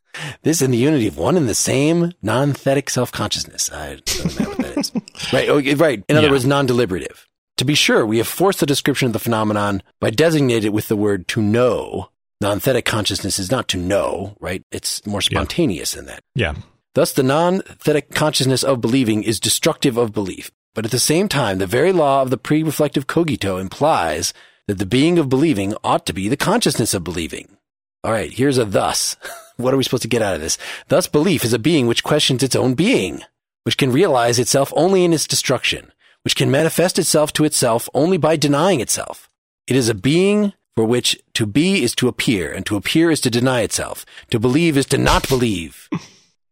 this 0.44 0.62
in 0.62 0.70
the 0.70 0.78
unity 0.78 1.06
of 1.06 1.18
one 1.18 1.36
and 1.36 1.46
the 1.46 1.54
same 1.54 2.10
non-thetic 2.22 2.88
self-consciousness. 2.88 3.70
I 3.70 3.96
don't 3.96 4.40
know 4.40 4.48
what 4.48 4.58
that 4.60 4.78
is. 4.78 4.92
right. 5.30 5.78
Right. 5.78 6.02
In 6.08 6.16
other 6.16 6.28
yeah. 6.28 6.30
words, 6.30 6.46
non-deliberative. 6.46 7.28
To 7.58 7.66
be 7.66 7.74
sure, 7.74 8.06
we 8.06 8.16
have 8.16 8.26
forced 8.26 8.60
the 8.60 8.66
description 8.66 9.08
of 9.08 9.12
the 9.12 9.18
phenomenon 9.18 9.82
by 10.00 10.08
designating 10.08 10.68
it 10.68 10.72
with 10.72 10.88
the 10.88 10.96
word 10.96 11.28
to 11.28 11.42
know. 11.42 12.08
Non-thetic 12.40 12.86
consciousness 12.86 13.38
is 13.38 13.50
not 13.50 13.68
to 13.68 13.76
know, 13.76 14.38
right? 14.40 14.64
It's 14.72 15.06
more 15.06 15.20
spontaneous 15.20 15.92
yeah. 15.92 15.96
than 15.98 16.06
that. 16.06 16.24
Yeah. 16.34 16.54
Thus, 16.94 17.12
the 17.12 17.22
non-thetic 17.22 18.14
consciousness 18.14 18.64
of 18.64 18.80
believing 18.80 19.22
is 19.22 19.38
destructive 19.38 19.98
of 19.98 20.14
belief. 20.14 20.50
But 20.74 20.86
at 20.86 20.92
the 20.92 20.98
same 20.98 21.28
time, 21.28 21.58
the 21.58 21.66
very 21.66 21.92
law 21.92 22.22
of 22.22 22.30
the 22.30 22.38
pre-reflective 22.38 23.06
cogito 23.06 23.58
implies 23.58 24.32
that 24.66 24.78
the 24.78 24.86
being 24.86 25.18
of 25.18 25.28
believing 25.28 25.74
ought 25.84 26.06
to 26.06 26.14
be 26.14 26.30
the 26.30 26.38
consciousness 26.38 26.94
of 26.94 27.04
believing. 27.04 27.58
All 28.04 28.12
right, 28.12 28.32
here's 28.32 28.58
a 28.58 28.64
thus. 28.64 29.16
what 29.56 29.72
are 29.72 29.76
we 29.76 29.84
supposed 29.84 30.02
to 30.02 30.08
get 30.08 30.22
out 30.22 30.34
of 30.34 30.40
this? 30.40 30.58
Thus 30.88 31.06
belief 31.06 31.44
is 31.44 31.52
a 31.52 31.58
being 31.58 31.86
which 31.86 32.02
questions 32.02 32.42
its 32.42 32.56
own 32.56 32.74
being, 32.74 33.22
which 33.62 33.76
can 33.76 33.92
realize 33.92 34.38
itself 34.38 34.72
only 34.74 35.04
in 35.04 35.12
its 35.12 35.26
destruction, 35.26 35.92
which 36.24 36.34
can 36.34 36.50
manifest 36.50 36.98
itself 36.98 37.32
to 37.34 37.44
itself 37.44 37.88
only 37.94 38.16
by 38.16 38.36
denying 38.36 38.80
itself. 38.80 39.28
It 39.68 39.76
is 39.76 39.88
a 39.88 39.94
being 39.94 40.52
for 40.74 40.84
which 40.84 41.20
to 41.34 41.46
be 41.46 41.82
is 41.82 41.94
to 41.96 42.08
appear, 42.08 42.50
and 42.52 42.64
to 42.66 42.76
appear 42.76 43.10
is 43.10 43.20
to 43.20 43.30
deny 43.30 43.60
itself. 43.60 44.04
To 44.30 44.40
believe 44.40 44.76
is 44.76 44.86
to 44.86 44.98
not 44.98 45.28
believe. 45.28 45.88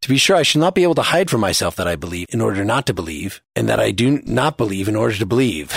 to 0.02 0.08
be 0.08 0.18
sure, 0.18 0.36
I 0.36 0.42
shall 0.42 0.60
not 0.60 0.74
be 0.74 0.82
able 0.82 0.94
to 0.96 1.02
hide 1.02 1.30
from 1.30 1.40
myself 1.40 1.74
that 1.76 1.88
I 1.88 1.96
believe 1.96 2.26
in 2.30 2.40
order 2.40 2.64
not 2.64 2.86
to 2.86 2.94
believe, 2.94 3.40
and 3.56 3.68
that 3.68 3.80
I 3.80 3.90
do 3.90 4.22
not 4.24 4.56
believe 4.56 4.88
in 4.88 4.96
order 4.96 5.14
to 5.14 5.26
believe. 5.26 5.72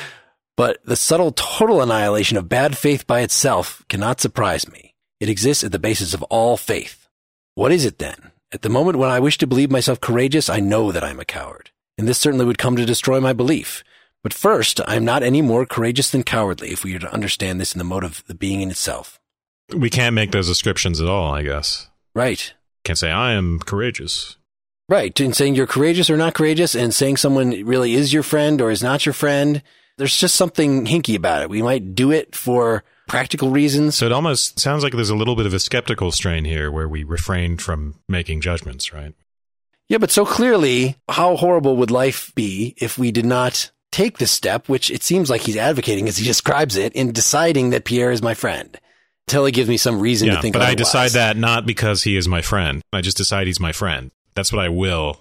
but 0.56 0.78
the 0.84 0.96
subtle 0.96 1.32
total 1.32 1.80
annihilation 1.80 2.36
of 2.36 2.48
bad 2.48 2.76
faith 2.76 3.06
by 3.06 3.20
itself 3.20 3.84
cannot 3.88 4.20
surprise 4.20 4.68
me. 4.70 4.87
It 5.20 5.28
exists 5.28 5.64
at 5.64 5.72
the 5.72 5.78
basis 5.78 6.14
of 6.14 6.22
all 6.24 6.56
faith. 6.56 7.08
What 7.54 7.72
is 7.72 7.84
it 7.84 7.98
then? 7.98 8.30
At 8.52 8.62
the 8.62 8.68
moment 8.68 8.98
when 8.98 9.10
I 9.10 9.20
wish 9.20 9.36
to 9.38 9.46
believe 9.46 9.70
myself 9.70 10.00
courageous, 10.00 10.48
I 10.48 10.60
know 10.60 10.92
that 10.92 11.04
I 11.04 11.10
am 11.10 11.20
a 11.20 11.24
coward. 11.24 11.70
And 11.98 12.06
this 12.06 12.18
certainly 12.18 12.46
would 12.46 12.58
come 12.58 12.76
to 12.76 12.86
destroy 12.86 13.20
my 13.20 13.32
belief. 13.32 13.82
But 14.22 14.32
first, 14.32 14.80
I 14.86 14.94
am 14.94 15.04
not 15.04 15.22
any 15.22 15.42
more 15.42 15.66
courageous 15.66 16.10
than 16.10 16.22
cowardly 16.22 16.70
if 16.70 16.84
we 16.84 16.94
are 16.94 17.00
to 17.00 17.12
understand 17.12 17.60
this 17.60 17.72
in 17.72 17.78
the 17.78 17.84
mode 17.84 18.04
of 18.04 18.24
the 18.26 18.34
being 18.34 18.60
in 18.60 18.70
itself. 18.70 19.20
We 19.74 19.90
can't 19.90 20.14
make 20.14 20.30
those 20.30 20.48
descriptions 20.48 21.00
at 21.00 21.08
all, 21.08 21.32
I 21.32 21.42
guess. 21.42 21.88
Right. 22.14 22.54
Can't 22.84 22.98
say 22.98 23.10
I 23.10 23.32
am 23.32 23.58
courageous. 23.58 24.36
Right. 24.88 25.18
And 25.20 25.36
saying 25.36 25.54
you're 25.54 25.66
courageous 25.66 26.08
or 26.08 26.16
not 26.16 26.34
courageous 26.34 26.74
and 26.74 26.94
saying 26.94 27.18
someone 27.18 27.50
really 27.64 27.94
is 27.94 28.12
your 28.12 28.22
friend 28.22 28.60
or 28.60 28.70
is 28.70 28.82
not 28.82 29.04
your 29.04 29.12
friend, 29.12 29.62
there's 29.98 30.18
just 30.18 30.36
something 30.36 30.86
hinky 30.86 31.16
about 31.16 31.42
it. 31.42 31.50
We 31.50 31.60
might 31.60 31.94
do 31.94 32.10
it 32.10 32.34
for 32.34 32.84
practical 33.08 33.50
reasons. 33.50 33.96
So 33.96 34.06
it 34.06 34.12
almost 34.12 34.60
sounds 34.60 34.84
like 34.84 34.92
there's 34.92 35.10
a 35.10 35.16
little 35.16 35.34
bit 35.36 35.46
of 35.46 35.54
a 35.54 35.58
skeptical 35.58 36.12
strain 36.12 36.44
here 36.44 36.70
where 36.70 36.88
we 36.88 37.04
refrain 37.04 37.56
from 37.56 37.96
making 38.08 38.40
judgments, 38.40 38.92
right? 38.92 39.14
Yeah, 39.88 39.98
but 39.98 40.10
so 40.10 40.26
clearly, 40.26 40.96
how 41.08 41.36
horrible 41.36 41.76
would 41.76 41.90
life 41.90 42.32
be 42.34 42.74
if 42.76 42.98
we 42.98 43.10
did 43.10 43.24
not 43.24 43.70
take 43.90 44.18
this 44.18 44.30
step, 44.30 44.68
which 44.68 44.90
it 44.90 45.02
seems 45.02 45.30
like 45.30 45.40
he's 45.40 45.56
advocating 45.56 46.06
as 46.08 46.18
he 46.18 46.24
describes 46.26 46.76
it, 46.76 46.92
in 46.92 47.12
deciding 47.12 47.70
that 47.70 47.84
Pierre 47.84 48.10
is 48.10 48.22
my 48.22 48.34
friend? 48.34 48.78
Until 49.26 49.44
he 49.44 49.52
gives 49.52 49.68
me 49.68 49.76
some 49.76 50.00
reason 50.00 50.28
yeah, 50.28 50.36
to 50.36 50.42
think 50.42 50.54
but 50.54 50.62
otherwise. 50.62 50.72
I 50.72 50.74
decide 50.74 51.10
that 51.12 51.36
not 51.36 51.66
because 51.66 52.02
he 52.02 52.16
is 52.16 52.28
my 52.28 52.42
friend. 52.42 52.82
I 52.92 53.00
just 53.00 53.16
decide 53.16 53.46
he's 53.46 53.60
my 53.60 53.72
friend. 53.72 54.10
That's 54.34 54.52
what 54.52 54.64
I 54.64 54.68
will. 54.68 55.20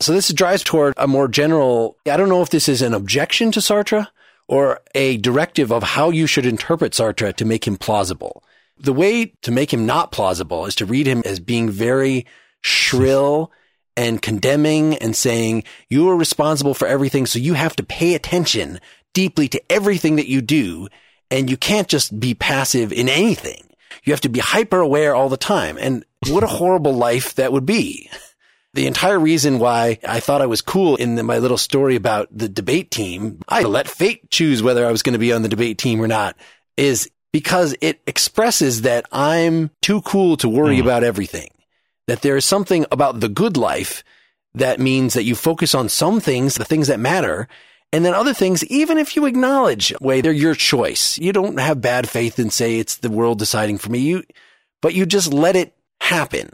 So 0.00 0.12
this 0.12 0.32
drives 0.32 0.62
toward 0.62 0.94
a 0.96 1.06
more 1.06 1.28
general, 1.28 1.96
I 2.10 2.16
don't 2.16 2.28
know 2.28 2.42
if 2.42 2.50
this 2.50 2.68
is 2.68 2.82
an 2.82 2.92
objection 2.94 3.50
to 3.52 3.60
Sartre, 3.60 4.08
or 4.48 4.80
a 4.94 5.16
directive 5.18 5.72
of 5.72 5.82
how 5.82 6.10
you 6.10 6.26
should 6.26 6.46
interpret 6.46 6.92
Sartre 6.92 7.34
to 7.34 7.44
make 7.44 7.66
him 7.66 7.76
plausible. 7.76 8.42
The 8.78 8.92
way 8.92 9.26
to 9.42 9.50
make 9.50 9.72
him 9.72 9.86
not 9.86 10.12
plausible 10.12 10.66
is 10.66 10.74
to 10.76 10.86
read 10.86 11.06
him 11.06 11.22
as 11.24 11.40
being 11.40 11.70
very 11.70 12.26
shrill 12.60 13.50
and 13.96 14.20
condemning 14.20 14.94
and 14.96 15.16
saying, 15.16 15.64
you 15.88 16.08
are 16.10 16.16
responsible 16.16 16.74
for 16.74 16.86
everything. 16.86 17.26
So 17.26 17.38
you 17.38 17.54
have 17.54 17.74
to 17.76 17.82
pay 17.82 18.14
attention 18.14 18.78
deeply 19.14 19.48
to 19.48 19.72
everything 19.72 20.16
that 20.16 20.28
you 20.28 20.42
do. 20.42 20.88
And 21.30 21.50
you 21.50 21.56
can't 21.56 21.88
just 21.88 22.20
be 22.20 22.34
passive 22.34 22.92
in 22.92 23.08
anything. 23.08 23.66
You 24.04 24.12
have 24.12 24.20
to 24.20 24.28
be 24.28 24.40
hyper 24.40 24.78
aware 24.78 25.14
all 25.14 25.28
the 25.28 25.36
time. 25.36 25.78
And 25.78 26.04
what 26.28 26.44
a 26.44 26.48
horrible 26.48 26.92
life 26.92 27.34
that 27.34 27.52
would 27.52 27.66
be. 27.66 28.10
The 28.76 28.86
entire 28.86 29.18
reason 29.18 29.58
why 29.58 29.98
I 30.06 30.20
thought 30.20 30.42
I 30.42 30.46
was 30.46 30.60
cool 30.60 30.96
in 30.96 31.14
the, 31.14 31.22
my 31.22 31.38
little 31.38 31.56
story 31.56 31.96
about 31.96 32.28
the 32.30 32.46
debate 32.46 32.90
team, 32.90 33.40
I 33.48 33.62
let 33.62 33.88
fate 33.88 34.30
choose 34.30 34.62
whether 34.62 34.86
I 34.86 34.90
was 34.90 35.02
going 35.02 35.14
to 35.14 35.18
be 35.18 35.32
on 35.32 35.40
the 35.40 35.48
debate 35.48 35.78
team 35.78 35.98
or 35.98 36.06
not, 36.06 36.36
is 36.76 37.10
because 37.32 37.74
it 37.80 38.02
expresses 38.06 38.82
that 38.82 39.06
I'm 39.10 39.70
too 39.80 40.02
cool 40.02 40.36
to 40.36 40.48
worry 40.50 40.76
mm. 40.76 40.82
about 40.82 41.04
everything. 41.04 41.48
That 42.06 42.20
there 42.20 42.36
is 42.36 42.44
something 42.44 42.84
about 42.92 43.20
the 43.20 43.30
good 43.30 43.56
life 43.56 44.04
that 44.54 44.78
means 44.78 45.14
that 45.14 45.24
you 45.24 45.34
focus 45.34 45.74
on 45.74 45.88
some 45.88 46.20
things, 46.20 46.56
the 46.56 46.66
things 46.66 46.88
that 46.88 47.00
matter, 47.00 47.48
and 47.94 48.04
then 48.04 48.12
other 48.12 48.34
things, 48.34 48.62
even 48.66 48.98
if 48.98 49.16
you 49.16 49.24
acknowledge, 49.24 49.94
way 50.02 50.20
they're 50.20 50.32
your 50.32 50.54
choice. 50.54 51.18
You 51.18 51.32
don't 51.32 51.58
have 51.58 51.80
bad 51.80 52.10
faith 52.10 52.38
and 52.38 52.52
say 52.52 52.78
it's 52.78 52.98
the 52.98 53.10
world 53.10 53.38
deciding 53.38 53.78
for 53.78 53.90
me. 53.90 54.00
You, 54.00 54.24
but 54.82 54.92
you 54.92 55.06
just 55.06 55.32
let 55.32 55.56
it 55.56 55.74
happen. 55.98 56.50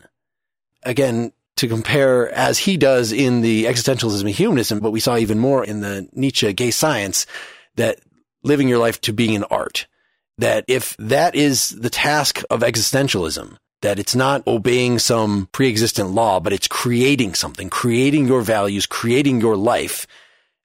Again, 0.84 1.32
to 1.56 1.68
compare 1.68 2.32
as 2.32 2.58
he 2.58 2.76
does 2.76 3.12
in 3.12 3.40
the 3.40 3.64
existentialism 3.64 4.20
and 4.20 4.30
humanism, 4.30 4.80
but 4.80 4.90
we 4.90 5.00
saw 5.00 5.16
even 5.16 5.38
more 5.38 5.64
in 5.64 5.80
the 5.80 6.08
Nietzsche 6.12 6.52
gay 6.52 6.70
science 6.70 7.26
that 7.76 8.00
living 8.42 8.68
your 8.68 8.78
life 8.78 9.00
to 9.02 9.12
being 9.12 9.36
an 9.36 9.44
art. 9.44 9.86
That 10.38 10.64
if 10.66 10.96
that 10.98 11.34
is 11.34 11.70
the 11.70 11.90
task 11.90 12.42
of 12.50 12.60
existentialism, 12.60 13.56
that 13.82 13.98
it's 13.98 14.14
not 14.14 14.46
obeying 14.46 14.98
some 14.98 15.48
pre-existent 15.52 16.10
law, 16.10 16.40
but 16.40 16.52
it's 16.52 16.68
creating 16.68 17.34
something, 17.34 17.68
creating 17.68 18.26
your 18.26 18.40
values, 18.40 18.86
creating 18.86 19.40
your 19.40 19.56
life, 19.56 20.06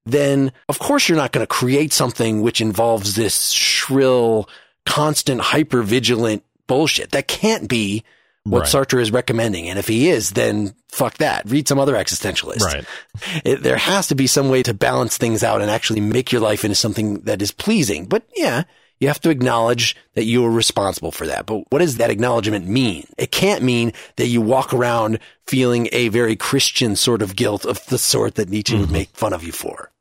then 0.05 0.53
of 0.69 0.80
course 0.80 1.09
you're 1.09 1.18
not 1.18 1.34
going 1.34 1.43
to 1.43 1.47
create 1.47 1.91
something 1.91 2.41
which 2.41 2.61
involves 2.61 3.15
this 3.15 3.49
shrill, 3.49 4.47
constant, 4.85 5.41
hyper 5.41 5.81
vigilant 5.81 6.43
bullshit. 6.68 7.11
That 7.11 7.27
can't 7.27 7.68
be 7.68 8.03
what 8.49 8.61
right. 8.61 8.69
Sartre 8.69 9.02
is 9.02 9.11
recommending. 9.11 9.69
And 9.69 9.78
if 9.78 9.88
he 9.88 10.10
is, 10.10 10.32
then 10.32 10.74
fuck 10.90 11.18
that. 11.18 11.49
Read 11.49 11.68
some 11.68 11.80
other 11.80 11.95
existentialist. 11.95 12.61
Right. 12.61 12.86
It, 13.44 13.64
there 13.64 13.78
has 13.78 14.07
to 14.07 14.15
be 14.15 14.28
some 14.28 14.49
way 14.49 14.64
to 14.64 14.74
balance 14.74 15.18
things 15.18 15.44
out 15.44 15.61
and 15.61 15.72
actually 15.72 16.02
make 16.02 16.32
your 16.32 16.41
life 16.41 16.64
into 16.64 16.76
something 16.76 17.22
that 17.22 17.41
is 17.41 17.52
pleasing. 17.52 18.06
But 18.06 18.24
yeah, 18.36 18.64
You 18.99 19.07
have 19.10 19.22
to 19.22 19.30
acknowledge 19.30 19.95
that 20.15 20.24
you 20.26 20.44
are 20.45 20.52
responsible 20.52 21.11
for 21.11 21.28
that. 21.28 21.45
But 21.45 21.72
what 21.72 21.80
does 21.80 21.98
that 21.98 22.10
acknowledgement 22.10 22.68
mean? 22.68 23.06
It 23.18 23.32
can't 23.32 23.64
mean 23.64 23.94
that 24.15 24.28
you 24.28 24.41
walk 24.41 24.74
around 24.74 25.19
feeling 25.45 25.88
a 25.91 26.10
very 26.10 26.36
Christian 26.36 26.95
sort 26.95 27.22
of 27.22 27.36
guilt 27.36 27.65
of 27.65 27.86
the 27.88 27.99
sort 27.99 28.36
that 28.36 28.49
Nietzsche 28.49 28.74
mm-hmm. 28.74 28.82
would 28.82 28.91
make 28.91 29.10
fun 29.10 29.34
of 29.34 29.44
you 29.44 29.52
for. 29.52 29.91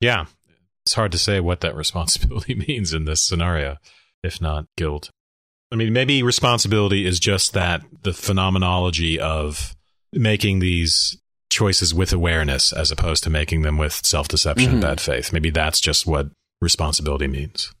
Yeah. 0.00 0.26
It's 0.86 0.94
hard 0.94 1.12
to 1.12 1.18
say 1.18 1.40
what 1.40 1.60
that 1.60 1.76
responsibility 1.76 2.54
means 2.68 2.94
in 2.94 3.04
this 3.04 3.22
scenario, 3.22 3.76
if 4.22 4.40
not 4.40 4.66
guilt. 4.76 5.10
I 5.72 5.76
mean, 5.76 5.92
maybe 5.92 6.22
responsibility 6.22 7.06
is 7.06 7.18
just 7.18 7.52
that 7.54 7.82
the 8.02 8.12
phenomenology 8.12 9.18
of 9.18 9.74
making 10.12 10.60
these 10.60 11.18
choices 11.50 11.94
with 11.94 12.12
awareness 12.12 12.72
as 12.72 12.90
opposed 12.90 13.24
to 13.24 13.30
making 13.30 13.62
them 13.62 13.78
with 13.78 14.04
self 14.04 14.28
deception 14.28 14.66
mm-hmm. 14.66 14.74
and 14.74 14.82
bad 14.82 15.00
faith. 15.00 15.32
Maybe 15.32 15.50
that's 15.50 15.80
just 15.80 16.06
what 16.06 16.28
responsibility 16.60 17.26
means. 17.26 17.72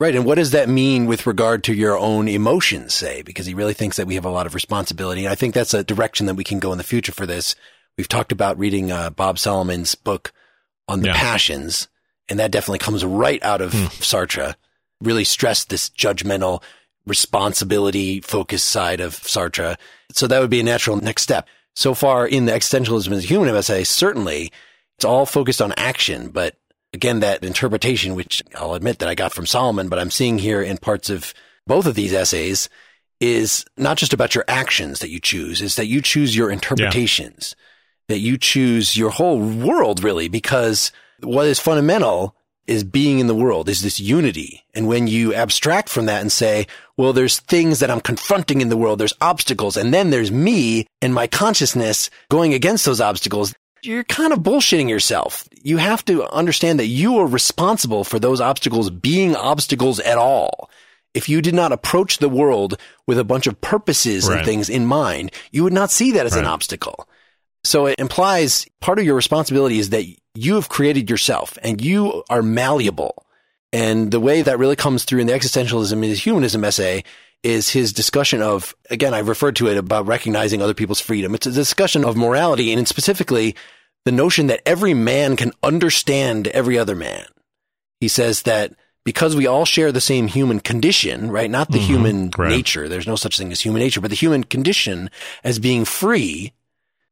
Right. 0.00 0.16
And 0.16 0.24
what 0.24 0.36
does 0.36 0.52
that 0.52 0.70
mean 0.70 1.04
with 1.04 1.26
regard 1.26 1.62
to 1.64 1.74
your 1.74 1.98
own 1.98 2.26
emotions, 2.26 2.94
say? 2.94 3.20
Because 3.20 3.44
he 3.44 3.52
really 3.52 3.74
thinks 3.74 3.98
that 3.98 4.06
we 4.06 4.14
have 4.14 4.24
a 4.24 4.30
lot 4.30 4.46
of 4.46 4.54
responsibility. 4.54 5.26
And 5.26 5.32
I 5.32 5.34
think 5.34 5.52
that's 5.52 5.74
a 5.74 5.84
direction 5.84 6.24
that 6.24 6.36
we 6.36 6.44
can 6.44 6.58
go 6.58 6.72
in 6.72 6.78
the 6.78 6.84
future 6.84 7.12
for 7.12 7.26
this. 7.26 7.54
We've 7.98 8.08
talked 8.08 8.32
about 8.32 8.58
reading 8.58 8.90
uh, 8.90 9.10
Bob 9.10 9.38
Solomon's 9.38 9.94
book 9.94 10.32
on 10.88 11.02
the 11.02 11.08
yeah. 11.08 11.16
passions, 11.16 11.88
and 12.30 12.38
that 12.38 12.50
definitely 12.50 12.78
comes 12.78 13.04
right 13.04 13.42
out 13.42 13.60
of 13.60 13.72
hmm. 13.72 13.86
Sartre. 14.00 14.54
Really 15.02 15.24
stressed 15.24 15.68
this 15.68 15.90
judgmental, 15.90 16.62
responsibility 17.10 18.20
focused 18.20 18.66
side 18.66 19.00
of 19.00 19.14
Sartre. 19.14 19.76
So 20.12 20.26
that 20.26 20.40
would 20.40 20.50
be 20.50 20.60
a 20.60 20.64
natural 20.64 20.96
next 20.96 21.22
step. 21.22 21.46
So 21.76 21.94
far 21.94 22.26
in 22.26 22.46
the 22.46 22.52
existentialism 22.52 23.12
as 23.12 23.24
a 23.24 23.26
human 23.26 23.54
essay, 23.54 23.84
certainly 23.84 24.50
it's 24.96 25.04
all 25.04 25.26
focused 25.26 25.60
on 25.60 25.74
action, 25.76 26.28
but 26.28 26.56
again, 26.92 27.20
that 27.20 27.44
interpretation, 27.44 28.14
which 28.14 28.42
I'll 28.54 28.74
admit 28.74 28.98
that 28.98 29.08
I 29.08 29.14
got 29.14 29.32
from 29.32 29.46
Solomon, 29.46 29.88
but 29.88 29.98
I'm 29.98 30.10
seeing 30.10 30.38
here 30.38 30.62
in 30.62 30.78
parts 30.78 31.10
of 31.10 31.34
both 31.66 31.86
of 31.86 31.94
these 31.94 32.12
essays 32.12 32.68
is 33.20 33.64
not 33.76 33.96
just 33.98 34.12
about 34.12 34.34
your 34.34 34.44
actions 34.48 35.00
that 35.00 35.10
you 35.10 35.20
choose, 35.20 35.60
is 35.60 35.76
that 35.76 35.86
you 35.86 36.00
choose 36.00 36.34
your 36.34 36.50
interpretations, 36.50 37.54
yeah. 37.56 38.14
that 38.14 38.20
you 38.20 38.38
choose 38.38 38.96
your 38.96 39.10
whole 39.10 39.38
world 39.38 40.02
really, 40.02 40.28
because 40.28 40.90
what 41.20 41.46
is 41.46 41.60
fundamental 41.60 42.34
is 42.70 42.84
being 42.84 43.18
in 43.18 43.26
the 43.26 43.34
world, 43.34 43.68
is 43.68 43.82
this 43.82 43.98
unity. 43.98 44.64
And 44.74 44.86
when 44.86 45.08
you 45.08 45.34
abstract 45.34 45.88
from 45.88 46.06
that 46.06 46.20
and 46.20 46.30
say, 46.30 46.68
well, 46.96 47.12
there's 47.12 47.40
things 47.40 47.80
that 47.80 47.90
I'm 47.90 48.00
confronting 48.00 48.60
in 48.60 48.68
the 48.68 48.76
world, 48.76 49.00
there's 49.00 49.16
obstacles, 49.20 49.76
and 49.76 49.92
then 49.92 50.10
there's 50.10 50.30
me 50.30 50.86
and 51.02 51.12
my 51.12 51.26
consciousness 51.26 52.10
going 52.28 52.54
against 52.54 52.86
those 52.86 53.00
obstacles, 53.00 53.54
you're 53.82 54.04
kind 54.04 54.32
of 54.32 54.40
bullshitting 54.40 54.88
yourself. 54.88 55.48
You 55.62 55.78
have 55.78 56.04
to 56.04 56.24
understand 56.32 56.78
that 56.78 56.86
you 56.86 57.18
are 57.18 57.26
responsible 57.26 58.04
for 58.04 58.18
those 58.18 58.40
obstacles 58.40 58.88
being 58.88 59.34
obstacles 59.34 59.98
at 59.98 60.18
all. 60.18 60.70
If 61.12 61.28
you 61.28 61.42
did 61.42 61.54
not 61.54 61.72
approach 61.72 62.18
the 62.18 62.28
world 62.28 62.78
with 63.06 63.18
a 63.18 63.24
bunch 63.24 63.48
of 63.48 63.60
purposes 63.60 64.28
right. 64.28 64.36
and 64.36 64.46
things 64.46 64.68
in 64.68 64.86
mind, 64.86 65.32
you 65.50 65.64
would 65.64 65.72
not 65.72 65.90
see 65.90 66.12
that 66.12 66.26
as 66.26 66.34
right. 66.34 66.44
an 66.44 66.46
obstacle. 66.46 67.08
So 67.64 67.86
it 67.86 67.96
implies 67.98 68.66
part 68.80 68.98
of 68.98 69.04
your 69.04 69.16
responsibility 69.16 69.78
is 69.78 69.90
that 69.90 70.04
you 70.34 70.54
have 70.54 70.68
created 70.68 71.10
yourself 71.10 71.58
and 71.62 71.80
you 71.80 72.22
are 72.30 72.42
malleable. 72.42 73.26
And 73.72 74.10
the 74.10 74.20
way 74.20 74.42
that 74.42 74.58
really 74.58 74.76
comes 74.76 75.04
through 75.04 75.20
in 75.20 75.26
the 75.26 75.32
existentialism 75.32 75.92
and 75.92 76.16
humanism 76.16 76.64
essay 76.64 77.04
is 77.42 77.70
his 77.70 77.92
discussion 77.92 78.42
of, 78.42 78.74
again, 78.90 79.14
I 79.14 79.20
referred 79.20 79.56
to 79.56 79.68
it 79.68 79.76
about 79.76 80.06
recognizing 80.06 80.60
other 80.60 80.74
people's 80.74 81.00
freedom. 81.00 81.34
It's 81.34 81.46
a 81.46 81.52
discussion 81.52 82.04
of 82.04 82.16
morality 82.16 82.72
and 82.72 82.86
specifically 82.86 83.56
the 84.04 84.12
notion 84.12 84.48
that 84.48 84.60
every 84.66 84.94
man 84.94 85.36
can 85.36 85.52
understand 85.62 86.48
every 86.48 86.78
other 86.78 86.96
man. 86.96 87.26
He 88.00 88.08
says 88.08 88.42
that 88.42 88.72
because 89.04 89.34
we 89.34 89.46
all 89.46 89.64
share 89.64 89.92
the 89.92 90.00
same 90.00 90.26
human 90.26 90.60
condition, 90.60 91.30
right? 91.30 91.50
Not 91.50 91.70
the 91.70 91.78
mm-hmm, 91.78 91.86
human 91.86 92.30
right. 92.36 92.50
nature. 92.50 92.88
There's 92.88 93.06
no 93.06 93.16
such 93.16 93.38
thing 93.38 93.52
as 93.52 93.60
human 93.60 93.80
nature, 93.80 94.00
but 94.00 94.10
the 94.10 94.16
human 94.16 94.44
condition 94.44 95.10
as 95.42 95.58
being 95.58 95.84
free. 95.84 96.52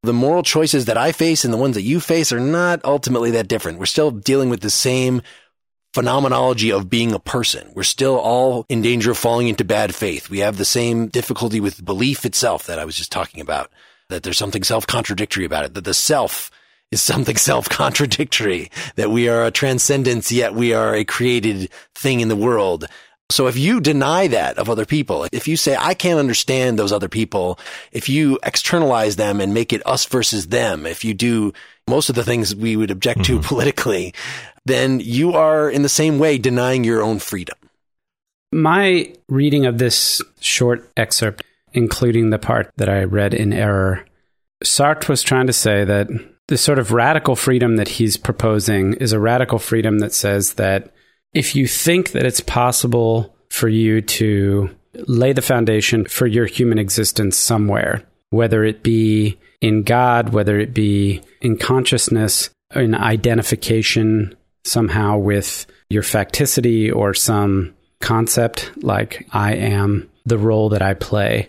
The 0.02 0.12
moral 0.12 0.42
choices 0.42 0.84
that 0.84 0.96
I 0.96 1.12
face 1.12 1.44
and 1.44 1.52
the 1.52 1.58
ones 1.58 1.74
that 1.74 1.82
you 1.82 1.98
face 1.98 2.32
are 2.32 2.40
not 2.40 2.84
ultimately 2.84 3.32
that 3.32 3.48
different. 3.48 3.78
We're 3.78 3.86
still 3.86 4.10
dealing 4.12 4.48
with 4.48 4.60
the 4.60 4.70
same 4.70 5.22
phenomenology 5.92 6.70
of 6.70 6.88
being 6.88 7.12
a 7.12 7.18
person. 7.18 7.72
We're 7.74 7.82
still 7.82 8.16
all 8.16 8.64
in 8.68 8.82
danger 8.82 9.10
of 9.10 9.18
falling 9.18 9.48
into 9.48 9.64
bad 9.64 9.94
faith. 9.94 10.30
We 10.30 10.38
have 10.38 10.56
the 10.56 10.64
same 10.64 11.08
difficulty 11.08 11.60
with 11.60 11.84
belief 11.84 12.24
itself 12.24 12.66
that 12.66 12.78
I 12.78 12.84
was 12.84 12.96
just 12.96 13.10
talking 13.10 13.40
about, 13.40 13.72
that 14.08 14.22
there's 14.22 14.38
something 14.38 14.62
self-contradictory 14.62 15.44
about 15.44 15.64
it, 15.64 15.74
that 15.74 15.84
the 15.84 15.94
self 15.94 16.50
is 16.92 17.02
something 17.02 17.36
self-contradictory, 17.50 18.70
that 18.96 19.10
we 19.10 19.28
are 19.28 19.44
a 19.44 19.50
transcendence, 19.50 20.30
yet 20.30 20.54
we 20.54 20.72
are 20.72 20.94
a 20.94 21.04
created 21.04 21.70
thing 21.94 22.20
in 22.20 22.28
the 22.28 22.36
world. 22.36 22.86
So 23.30 23.46
if 23.46 23.58
you 23.58 23.80
deny 23.80 24.26
that 24.28 24.56
of 24.56 24.70
other 24.70 24.86
people, 24.86 25.26
if 25.32 25.46
you 25.46 25.56
say, 25.56 25.76
I 25.78 25.92
can't 25.94 26.18
understand 26.18 26.78
those 26.78 26.92
other 26.92 27.08
people, 27.08 27.58
if 27.92 28.08
you 28.08 28.38
externalize 28.42 29.16
them 29.16 29.40
and 29.40 29.52
make 29.52 29.72
it 29.72 29.86
us 29.86 30.06
versus 30.06 30.46
them, 30.46 30.86
if 30.86 31.04
you 31.04 31.12
do 31.12 31.52
most 31.86 32.08
of 32.08 32.14
the 32.14 32.24
things 32.24 32.54
we 32.54 32.76
would 32.76 32.90
object 32.90 33.20
mm-hmm. 33.20 33.40
to 33.40 33.46
politically, 33.46 34.14
then 34.64 35.00
you 35.00 35.34
are 35.34 35.70
in 35.70 35.82
the 35.82 35.88
same 35.88 36.18
way 36.18 36.38
denying 36.38 36.84
your 36.84 37.02
own 37.02 37.18
freedom. 37.18 37.56
My 38.50 39.12
reading 39.28 39.66
of 39.66 39.76
this 39.76 40.22
short 40.40 40.90
excerpt, 40.96 41.42
including 41.74 42.30
the 42.30 42.38
part 42.38 42.72
that 42.76 42.88
I 42.88 43.04
read 43.04 43.34
in 43.34 43.52
error, 43.52 44.06
Sartre 44.64 45.08
was 45.08 45.22
trying 45.22 45.46
to 45.48 45.52
say 45.52 45.84
that 45.84 46.08
the 46.48 46.56
sort 46.56 46.78
of 46.78 46.92
radical 46.92 47.36
freedom 47.36 47.76
that 47.76 47.88
he's 47.88 48.16
proposing 48.16 48.94
is 48.94 49.12
a 49.12 49.20
radical 49.20 49.58
freedom 49.58 49.98
that 49.98 50.14
says 50.14 50.54
that 50.54 50.94
if 51.32 51.54
you 51.54 51.66
think 51.66 52.12
that 52.12 52.26
it's 52.26 52.40
possible 52.40 53.34
for 53.50 53.68
you 53.68 54.00
to 54.00 54.70
lay 55.06 55.32
the 55.32 55.42
foundation 55.42 56.04
for 56.06 56.26
your 56.26 56.46
human 56.46 56.78
existence 56.78 57.36
somewhere, 57.36 58.02
whether 58.30 58.64
it 58.64 58.82
be 58.82 59.38
in 59.60 59.82
God, 59.82 60.30
whether 60.30 60.58
it 60.58 60.74
be 60.74 61.22
in 61.40 61.56
consciousness, 61.56 62.50
in 62.74 62.94
identification 62.94 64.36
somehow 64.64 65.16
with 65.18 65.66
your 65.88 66.02
facticity 66.02 66.94
or 66.94 67.14
some 67.14 67.74
concept 68.00 68.70
like 68.82 69.26
I 69.32 69.54
am 69.54 70.10
the 70.26 70.38
role 70.38 70.68
that 70.70 70.82
I 70.82 70.94
play, 70.94 71.48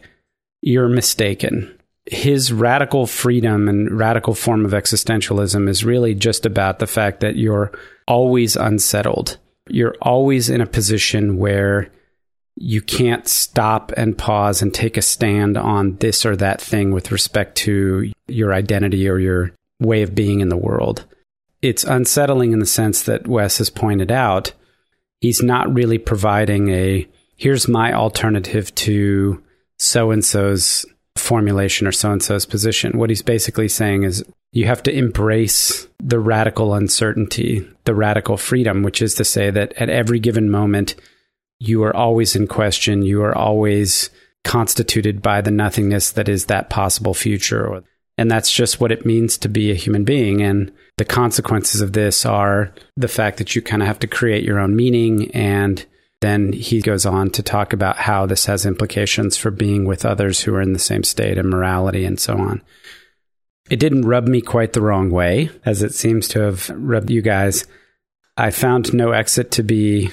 you're 0.61 0.89
mistaken. 0.89 1.75
His 2.05 2.51
radical 2.51 3.05
freedom 3.05 3.67
and 3.67 3.91
radical 3.91 4.33
form 4.33 4.65
of 4.65 4.71
existentialism 4.71 5.67
is 5.69 5.85
really 5.85 6.15
just 6.15 6.45
about 6.45 6.79
the 6.79 6.87
fact 6.87 7.19
that 7.19 7.35
you're 7.35 7.71
always 8.07 8.55
unsettled. 8.55 9.37
You're 9.69 9.95
always 10.01 10.49
in 10.49 10.61
a 10.61 10.67
position 10.67 11.37
where 11.37 11.91
you 12.55 12.81
can't 12.81 13.27
stop 13.27 13.91
and 13.95 14.17
pause 14.17 14.61
and 14.61 14.73
take 14.73 14.97
a 14.97 15.01
stand 15.01 15.57
on 15.57 15.95
this 15.97 16.25
or 16.25 16.35
that 16.35 16.59
thing 16.61 16.91
with 16.91 17.11
respect 17.11 17.57
to 17.59 18.11
your 18.27 18.53
identity 18.53 19.07
or 19.07 19.17
your 19.17 19.51
way 19.79 20.01
of 20.01 20.13
being 20.13 20.41
in 20.41 20.49
the 20.49 20.57
world 20.57 21.05
it's 21.61 21.83
unsettling 21.83 22.53
in 22.53 22.59
the 22.59 22.65
sense 22.65 23.03
that 23.03 23.27
Wes 23.27 23.57
has 23.57 23.69
pointed 23.69 24.11
out. 24.11 24.53
He's 25.19 25.41
not 25.41 25.73
really 25.73 25.97
providing 25.97 26.69
a 26.69 27.07
here's 27.35 27.67
my 27.67 27.93
alternative 27.93 28.73
to 28.75 29.43
so 29.77 30.11
and 30.11 30.23
so's 30.23 30.85
formulation 31.15 31.87
or 31.87 31.91
so 31.91 32.11
and 32.11 32.23
so's 32.23 32.45
position. 32.45 32.97
What 32.97 33.09
he's 33.09 33.21
basically 33.21 33.67
saying 33.67 34.03
is 34.03 34.23
you 34.51 34.65
have 34.65 34.83
to 34.83 34.91
embrace 34.91 35.87
the 35.99 36.19
radical 36.19 36.73
uncertainty, 36.73 37.67
the 37.85 37.95
radical 37.95 38.37
freedom, 38.37 38.83
which 38.83 39.01
is 39.01 39.15
to 39.15 39.25
say 39.25 39.51
that 39.51 39.73
at 39.73 39.89
every 39.89 40.19
given 40.19 40.49
moment, 40.49 40.95
you 41.59 41.83
are 41.83 41.95
always 41.95 42.35
in 42.35 42.47
question. 42.47 43.03
You 43.03 43.21
are 43.21 43.37
always 43.37 44.09
constituted 44.43 45.21
by 45.21 45.41
the 45.41 45.51
nothingness 45.51 46.11
that 46.11 46.29
is 46.29 46.45
that 46.45 46.69
possible 46.69 47.13
future. 47.13 47.83
And 48.17 48.31
that's 48.31 48.51
just 48.51 48.79
what 48.79 48.91
it 48.91 49.05
means 49.05 49.37
to 49.39 49.49
be 49.49 49.71
a 49.71 49.75
human 49.75 50.03
being. 50.03 50.41
And 50.41 50.71
the 50.97 51.05
consequences 51.05 51.81
of 51.81 51.93
this 51.93 52.25
are 52.25 52.73
the 52.97 53.07
fact 53.07 53.37
that 53.37 53.55
you 53.55 53.61
kind 53.61 53.81
of 53.81 53.87
have 53.87 53.99
to 53.99 54.07
create 54.07 54.43
your 54.43 54.59
own 54.59 54.75
meaning. 54.75 55.31
And 55.31 55.85
then 56.21 56.51
he 56.51 56.81
goes 56.81 57.05
on 57.05 57.29
to 57.31 57.43
talk 57.43 57.71
about 57.71 57.97
how 57.97 58.25
this 58.25 58.45
has 58.45 58.65
implications 58.65 59.37
for 59.37 59.51
being 59.51 59.85
with 59.85 60.05
others 60.05 60.41
who 60.41 60.53
are 60.53 60.61
in 60.61 60.73
the 60.73 60.79
same 60.79 61.03
state 61.03 61.37
of 61.37 61.45
morality 61.45 62.03
and 62.05 62.19
so 62.19 62.37
on. 62.37 62.61
It 63.69 63.79
didn't 63.79 64.07
rub 64.07 64.27
me 64.27 64.41
quite 64.41 64.73
the 64.73 64.81
wrong 64.81 65.11
way, 65.11 65.49
as 65.65 65.81
it 65.83 65.93
seems 65.93 66.27
to 66.29 66.39
have 66.41 66.69
rubbed 66.69 67.09
you 67.09 67.21
guys. 67.21 67.65
I 68.35 68.51
found 68.51 68.93
No 68.93 69.11
Exit 69.11 69.51
to 69.51 69.63
be, 69.63 70.09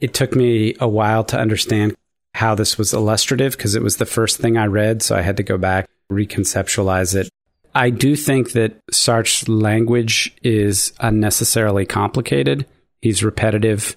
it 0.00 0.14
took 0.14 0.36
me 0.36 0.74
a 0.78 0.88
while 0.88 1.24
to 1.24 1.38
understand 1.38 1.96
how 2.34 2.54
this 2.54 2.78
was 2.78 2.92
illustrative 2.92 3.56
because 3.56 3.74
it 3.74 3.82
was 3.82 3.96
the 3.96 4.06
first 4.06 4.38
thing 4.38 4.56
I 4.56 4.66
read. 4.66 5.02
So 5.02 5.16
I 5.16 5.22
had 5.22 5.38
to 5.38 5.42
go 5.42 5.58
back, 5.58 5.88
reconceptualize 6.12 7.16
it. 7.16 7.28
I 7.74 7.90
do 7.90 8.14
think 8.14 8.52
that 8.52 8.80
Sartre's 8.90 9.48
language 9.48 10.36
is 10.42 10.92
unnecessarily 11.00 11.86
complicated. 11.86 12.66
He's 13.02 13.24
repetitive. 13.24 13.96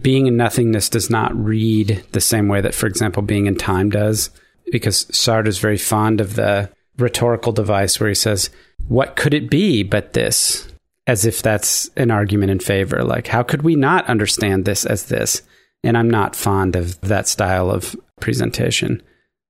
Being 0.00 0.28
and 0.28 0.36
Nothingness 0.36 0.88
does 0.88 1.10
not 1.10 1.34
read 1.36 2.04
the 2.12 2.20
same 2.20 2.48
way 2.48 2.60
that, 2.60 2.74
for 2.74 2.86
example, 2.86 3.22
being 3.22 3.48
and 3.48 3.58
time 3.58 3.90
does, 3.90 4.30
because 4.70 5.06
Sartre 5.06 5.48
is 5.48 5.58
very 5.58 5.78
fond 5.78 6.20
of 6.20 6.36
the 6.36 6.70
rhetorical 6.98 7.52
device 7.52 7.98
where 7.98 8.08
he 8.08 8.14
says, 8.14 8.50
What 8.86 9.16
could 9.16 9.34
it 9.34 9.50
be 9.50 9.82
but 9.82 10.12
this? 10.12 10.68
As 11.06 11.24
if 11.24 11.42
that's 11.42 11.88
an 11.96 12.10
argument 12.10 12.50
in 12.50 12.60
favor. 12.60 13.02
Like, 13.02 13.28
how 13.28 13.42
could 13.42 13.62
we 13.62 13.76
not 13.76 14.06
understand 14.06 14.64
this 14.64 14.84
as 14.84 15.06
this? 15.06 15.42
And 15.82 15.96
I'm 15.96 16.10
not 16.10 16.36
fond 16.36 16.76
of 16.76 17.00
that 17.00 17.28
style 17.28 17.70
of 17.70 17.96
presentation. 18.20 19.02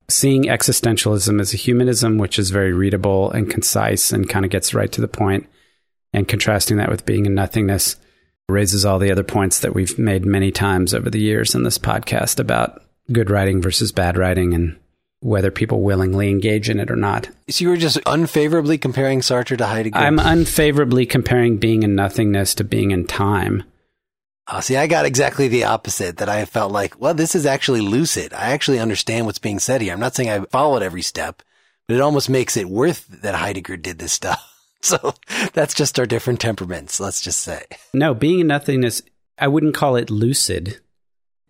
Seeing 0.09 0.45
existentialism 0.45 1.41
as 1.41 1.53
a 1.53 1.59
humanism, 1.59 2.17
which 2.17 2.39
is 2.39 2.51
very 2.51 2.73
readable 2.73 3.31
and 3.33 3.51
concise 3.51 4.13
and 4.13 4.29
kind 4.29 4.45
of 4.45 4.51
gets 4.51 4.73
right 4.73 4.91
to 4.93 5.01
the 5.01 5.09
point, 5.09 5.47
and 6.13 6.29
contrasting 6.29 6.77
that 6.79 6.91
with 6.91 7.05
being 7.05 7.27
and 7.27 7.35
nothingness 7.35 7.97
raises 8.49 8.85
all 8.85 8.99
the 8.99 9.13
other 9.13 9.25
points 9.25 9.61
that 9.61 9.75
we've 9.75 9.99
made 9.99 10.25
many 10.25 10.51
times 10.51 10.95
over 10.95 11.11
the 11.11 11.21
years 11.21 11.55
in 11.55 11.63
this 11.63 11.79
podcast 11.79 12.41
about 12.41 12.83
good 13.13 13.31
writing 13.31 13.61
versus 13.61 13.93
bad 13.93 14.17
writing 14.17 14.55
and 14.55 14.79
whether 15.21 15.51
people 15.51 15.83
willingly 15.83 16.31
engage 16.31 16.71
in 16.71 16.79
it 16.79 16.91
or 16.91 16.97
not. 16.97 17.29
So 17.51 17.65
you 17.65 17.71
were 17.71 17.77
just 17.77 17.99
unfavorably 18.07 18.79
comparing 18.79 19.21
Sartre 19.21 19.59
to 19.59 19.67
Heidegger? 19.67 19.99
I'm 19.99 20.19
unfavorably 20.19 21.07
comparing 21.07 21.59
being 21.59 21.85
and 21.85 21.97
nothingness 21.97 22.55
to 22.57 22.65
being 22.65 22.93
and 22.93 23.09
time. 23.09 23.65
Uh, 24.47 24.61
see, 24.61 24.77
I 24.77 24.87
got 24.87 25.05
exactly 25.05 25.49
the 25.49 25.65
opposite 25.65 26.19
that 26.19 26.29
I 26.29 26.45
felt 26.47 26.73
like, 26.73 26.99
well, 26.99 27.13
this 27.13 27.35
is 27.35 27.45
actually 27.45 27.83
lucid. 27.83 28.33
I 28.33 28.53
actually 28.53 28.79
understand 28.79 29.27
what's 29.27 29.39
being 29.39 29.59
said 29.59 29.83
here. 29.83 29.93
I'm 29.93 30.01
not 30.01 30.15
saying 30.15 30.31
I 30.31 30.41
followed 30.47 30.83
every 30.83 31.03
step, 31.03 31.43
but 31.87 31.97
it 31.97 32.01
almost 32.01 32.31
makes 32.31 32.57
it 32.57 32.69
worth 32.69 33.07
that 33.23 33.35
Heidegger 33.35 33.77
did 33.77 33.99
this 33.99 34.13
stuff. 34.13 34.48
So 34.83 35.15
that's 35.55 35.75
just 35.75 35.99
our 35.99 36.07
different 36.07 36.41
temperaments, 36.41 37.01
let's 37.01 37.21
just 37.21 37.41
say. 37.43 37.65
No, 37.93 38.15
being 38.15 38.41
and 38.41 38.49
nothingness, 38.49 39.03
I 39.37 39.49
wouldn't 39.49 39.75
call 39.75 39.97
it 39.97 40.09
lucid. 40.09 40.81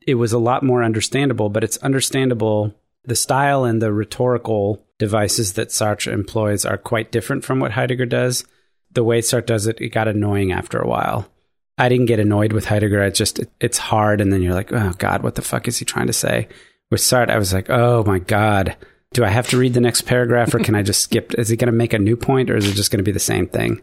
It 0.06 0.14
was 0.14 0.32
a 0.32 0.38
lot 0.38 0.62
more 0.62 0.82
understandable, 0.82 1.50
but 1.50 1.62
it's 1.62 1.76
understandable. 1.78 2.74
The 3.04 3.14
style 3.14 3.64
and 3.64 3.82
the 3.82 3.92
rhetorical 3.92 4.82
devices 4.98 5.52
that 5.52 5.68
Sartre 5.68 6.12
employs 6.12 6.64
are 6.64 6.78
quite 6.78 7.12
different 7.12 7.44
from 7.44 7.60
what 7.60 7.72
Heidegger 7.72 8.06
does. 8.06 8.44
The 8.92 9.04
way 9.04 9.20
Sartre 9.20 9.46
does 9.46 9.66
it, 9.66 9.80
it 9.80 9.90
got 9.90 10.08
annoying 10.08 10.50
after 10.50 10.78
a 10.78 10.88
while. 10.88 11.30
I 11.76 11.90
didn't 11.90 12.06
get 12.06 12.20
annoyed 12.20 12.54
with 12.54 12.64
Heidegger. 12.64 13.02
It's 13.02 13.18
just, 13.18 13.40
it's 13.60 13.78
hard. 13.78 14.22
And 14.22 14.32
then 14.32 14.40
you're 14.40 14.54
like, 14.54 14.72
oh 14.72 14.94
God, 14.96 15.22
what 15.22 15.34
the 15.34 15.42
fuck 15.42 15.68
is 15.68 15.76
he 15.76 15.84
trying 15.84 16.08
to 16.08 16.14
say? 16.14 16.48
With 16.90 17.00
Sartre, 17.02 17.30
I 17.30 17.38
was 17.38 17.52
like, 17.52 17.68
oh 17.68 18.02
my 18.04 18.18
God 18.18 18.74
do 19.12 19.24
I 19.24 19.28
have 19.28 19.48
to 19.48 19.58
read 19.58 19.74
the 19.74 19.80
next 19.80 20.02
paragraph 20.02 20.54
or 20.54 20.58
can 20.58 20.74
I 20.74 20.82
just 20.82 21.02
skip? 21.02 21.34
Is 21.34 21.50
it 21.50 21.56
going 21.56 21.66
to 21.66 21.72
make 21.72 21.92
a 21.92 21.98
new 21.98 22.16
point 22.16 22.50
or 22.50 22.56
is 22.56 22.68
it 22.68 22.74
just 22.74 22.90
going 22.90 22.98
to 22.98 23.04
be 23.04 23.12
the 23.12 23.18
same 23.18 23.46
thing? 23.46 23.82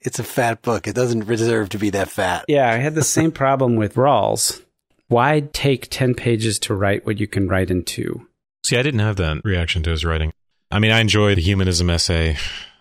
It's 0.00 0.18
a 0.18 0.24
fat 0.24 0.62
book. 0.62 0.86
It 0.86 0.94
doesn't 0.94 1.26
deserve 1.26 1.70
to 1.70 1.78
be 1.78 1.90
that 1.90 2.08
fat. 2.10 2.44
Yeah, 2.48 2.70
I 2.70 2.76
had 2.76 2.94
the 2.94 3.02
same 3.02 3.32
problem 3.32 3.76
with 3.76 3.94
Rawls. 3.94 4.62
Why 5.08 5.40
take 5.52 5.88
10 5.90 6.14
pages 6.14 6.58
to 6.60 6.74
write 6.74 7.06
what 7.06 7.18
you 7.18 7.26
can 7.26 7.48
write 7.48 7.70
in 7.70 7.84
two? 7.84 8.26
See, 8.64 8.76
I 8.76 8.82
didn't 8.82 9.00
have 9.00 9.16
that 9.16 9.44
reaction 9.44 9.82
to 9.84 9.90
his 9.90 10.04
writing. 10.04 10.32
I 10.70 10.80
mean, 10.80 10.90
I 10.90 11.00
enjoyed 11.00 11.38
the 11.38 11.42
humanism 11.42 11.88
essay, 11.88 12.36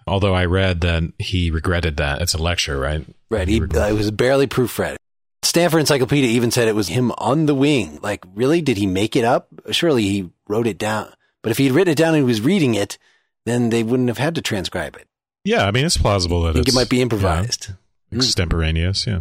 although 0.07 0.33
I 0.33 0.45
read 0.45 0.81
that 0.81 1.03
he 1.19 1.51
regretted 1.51 1.97
that. 1.97 2.21
It's 2.21 2.33
a 2.33 2.41
lecture, 2.41 2.79
right? 2.79 3.05
Right. 3.29 3.47
He, 3.47 3.61
uh, 3.61 3.87
it 3.87 3.93
was 3.93 4.09
barely 4.09 4.47
proofread. 4.47 4.97
Stanford 5.43 5.81
Encyclopedia 5.81 6.31
even 6.31 6.49
said 6.49 6.67
it 6.67 6.75
was 6.75 6.87
him 6.87 7.11
on 7.19 7.45
the 7.45 7.53
wing. 7.53 7.99
Like, 8.01 8.25
really? 8.33 8.61
Did 8.61 8.77
he 8.77 8.87
make 8.87 9.15
it 9.15 9.23
up? 9.23 9.47
Surely 9.69 10.03
he 10.03 10.31
wrote 10.47 10.65
it 10.65 10.79
down. 10.79 11.13
But 11.45 11.51
if 11.51 11.59
he'd 11.59 11.73
written 11.73 11.91
it 11.91 11.95
down 11.95 12.15
and 12.15 12.23
he 12.23 12.23
was 12.23 12.41
reading 12.41 12.73
it, 12.73 12.97
then 13.45 13.69
they 13.69 13.83
wouldn't 13.83 14.09
have 14.09 14.17
had 14.17 14.33
to 14.33 14.41
transcribe 14.41 14.95
it. 14.95 15.07
Yeah, 15.43 15.67
I 15.67 15.69
mean, 15.69 15.85
it's 15.85 15.95
plausible 15.95 16.41
that 16.41 16.49
I 16.49 16.53
think 16.53 16.69
it 16.69 16.73
might 16.73 16.89
be 16.89 17.03
improvised. 17.03 17.67
Yeah, 18.09 18.17
extemporaneous, 18.17 19.05
yeah. 19.05 19.19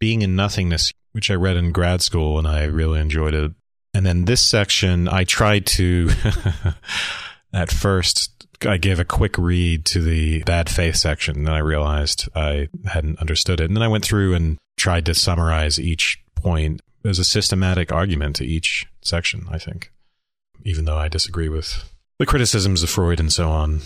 Being 0.00 0.24
and 0.24 0.34
Nothingness, 0.34 0.92
which 1.12 1.30
I 1.30 1.34
read 1.34 1.56
in 1.56 1.70
grad 1.70 2.02
school 2.02 2.40
and 2.40 2.48
I 2.48 2.64
really 2.64 2.98
enjoyed 2.98 3.34
it. 3.34 3.52
And 3.94 4.04
then 4.04 4.24
this 4.24 4.40
section, 4.40 5.06
I 5.06 5.22
tried 5.22 5.64
to, 5.66 6.10
at 7.52 7.70
first, 7.70 8.48
I 8.66 8.76
gave 8.76 8.98
a 8.98 9.04
quick 9.04 9.38
read 9.38 9.84
to 9.84 10.02
the 10.02 10.42
bad 10.42 10.68
faith 10.68 10.96
section 10.96 11.36
and 11.36 11.46
then 11.46 11.54
I 11.54 11.60
realized 11.60 12.28
I 12.34 12.66
hadn't 12.84 13.20
understood 13.20 13.60
it. 13.60 13.66
And 13.66 13.76
then 13.76 13.84
I 13.84 13.88
went 13.88 14.04
through 14.04 14.34
and 14.34 14.58
tried 14.76 15.06
to 15.06 15.14
summarize 15.14 15.78
each 15.78 16.20
point. 16.34 16.80
There's 17.04 17.20
a 17.20 17.24
systematic 17.24 17.92
argument 17.92 18.34
to 18.36 18.44
each 18.44 18.88
section, 19.02 19.46
I 19.52 19.58
think 19.58 19.92
even 20.64 20.84
though 20.84 20.96
I 20.96 21.08
disagree 21.08 21.48
with 21.48 21.90
the 22.18 22.26
criticisms 22.26 22.82
of 22.82 22.90
Freud 22.90 23.20
and 23.20 23.32
so 23.32 23.48
on. 23.48 23.80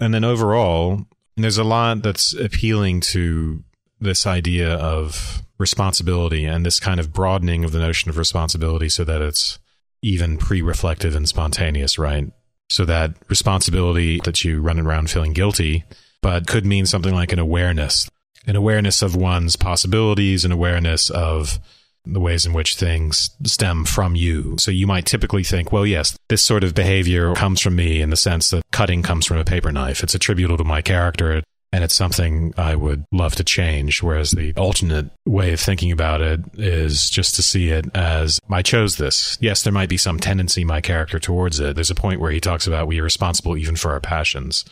And 0.00 0.12
then 0.12 0.24
overall, 0.24 1.06
there's 1.36 1.58
a 1.58 1.64
lot 1.64 2.02
that's 2.02 2.34
appealing 2.34 3.00
to 3.00 3.62
this 4.00 4.26
idea 4.26 4.74
of 4.74 5.42
responsibility 5.58 6.44
and 6.44 6.64
this 6.64 6.80
kind 6.80 7.00
of 7.00 7.12
broadening 7.12 7.64
of 7.64 7.72
the 7.72 7.78
notion 7.78 8.10
of 8.10 8.18
responsibility 8.18 8.88
so 8.88 9.04
that 9.04 9.22
it's 9.22 9.58
even 10.02 10.36
pre 10.36 10.60
reflective 10.60 11.14
and 11.14 11.28
spontaneous, 11.28 11.98
right? 11.98 12.30
So 12.70 12.84
that 12.84 13.14
responsibility 13.28 14.20
that 14.24 14.44
you 14.44 14.60
run 14.60 14.80
around 14.80 15.10
feeling 15.10 15.32
guilty, 15.32 15.84
but 16.22 16.46
could 16.46 16.66
mean 16.66 16.86
something 16.86 17.14
like 17.14 17.32
an 17.32 17.38
awareness, 17.38 18.08
an 18.46 18.56
awareness 18.56 19.02
of 19.02 19.14
one's 19.16 19.56
possibilities, 19.56 20.44
an 20.44 20.52
awareness 20.52 21.10
of 21.10 21.58
the 22.04 22.20
ways 22.20 22.44
in 22.44 22.52
which 22.52 22.76
things 22.76 23.30
stem 23.44 23.84
from 23.84 24.14
you. 24.14 24.56
So 24.58 24.70
you 24.70 24.86
might 24.86 25.06
typically 25.06 25.42
think, 25.42 25.72
well, 25.72 25.86
yes, 25.86 26.18
this 26.28 26.42
sort 26.42 26.64
of 26.64 26.74
behavior 26.74 27.34
comes 27.34 27.60
from 27.60 27.76
me 27.76 28.02
in 28.02 28.10
the 28.10 28.16
sense 28.16 28.50
that 28.50 28.64
cutting 28.72 29.02
comes 29.02 29.26
from 29.26 29.38
a 29.38 29.44
paper 29.44 29.72
knife. 29.72 30.02
It's 30.02 30.14
attributable 30.14 30.58
to 30.58 30.64
my 30.64 30.82
character 30.82 31.42
and 31.74 31.82
it's 31.82 31.94
something 31.94 32.54
I 32.56 32.76
would 32.76 33.04
love 33.10 33.34
to 33.34 33.42
change. 33.42 34.00
Whereas 34.00 34.30
the 34.30 34.52
alternate 34.54 35.10
way 35.26 35.52
of 35.52 35.58
thinking 35.58 35.90
about 35.90 36.20
it 36.20 36.40
is 36.54 37.10
just 37.10 37.34
to 37.34 37.42
see 37.42 37.70
it 37.70 37.86
as 37.96 38.38
I 38.48 38.62
chose 38.62 38.96
this. 38.96 39.36
Yes, 39.40 39.62
there 39.62 39.72
might 39.72 39.88
be 39.88 39.96
some 39.96 40.20
tendency 40.20 40.62
my 40.62 40.80
character 40.80 41.18
towards 41.18 41.58
it. 41.58 41.74
There's 41.74 41.90
a 41.90 41.96
point 41.96 42.20
where 42.20 42.30
he 42.30 42.38
talks 42.38 42.68
about 42.68 42.86
we 42.86 43.00
are 43.00 43.04
responsible 43.04 43.56
even 43.56 43.74
for 43.74 43.90
our 43.90 43.98
passions. 43.98 44.64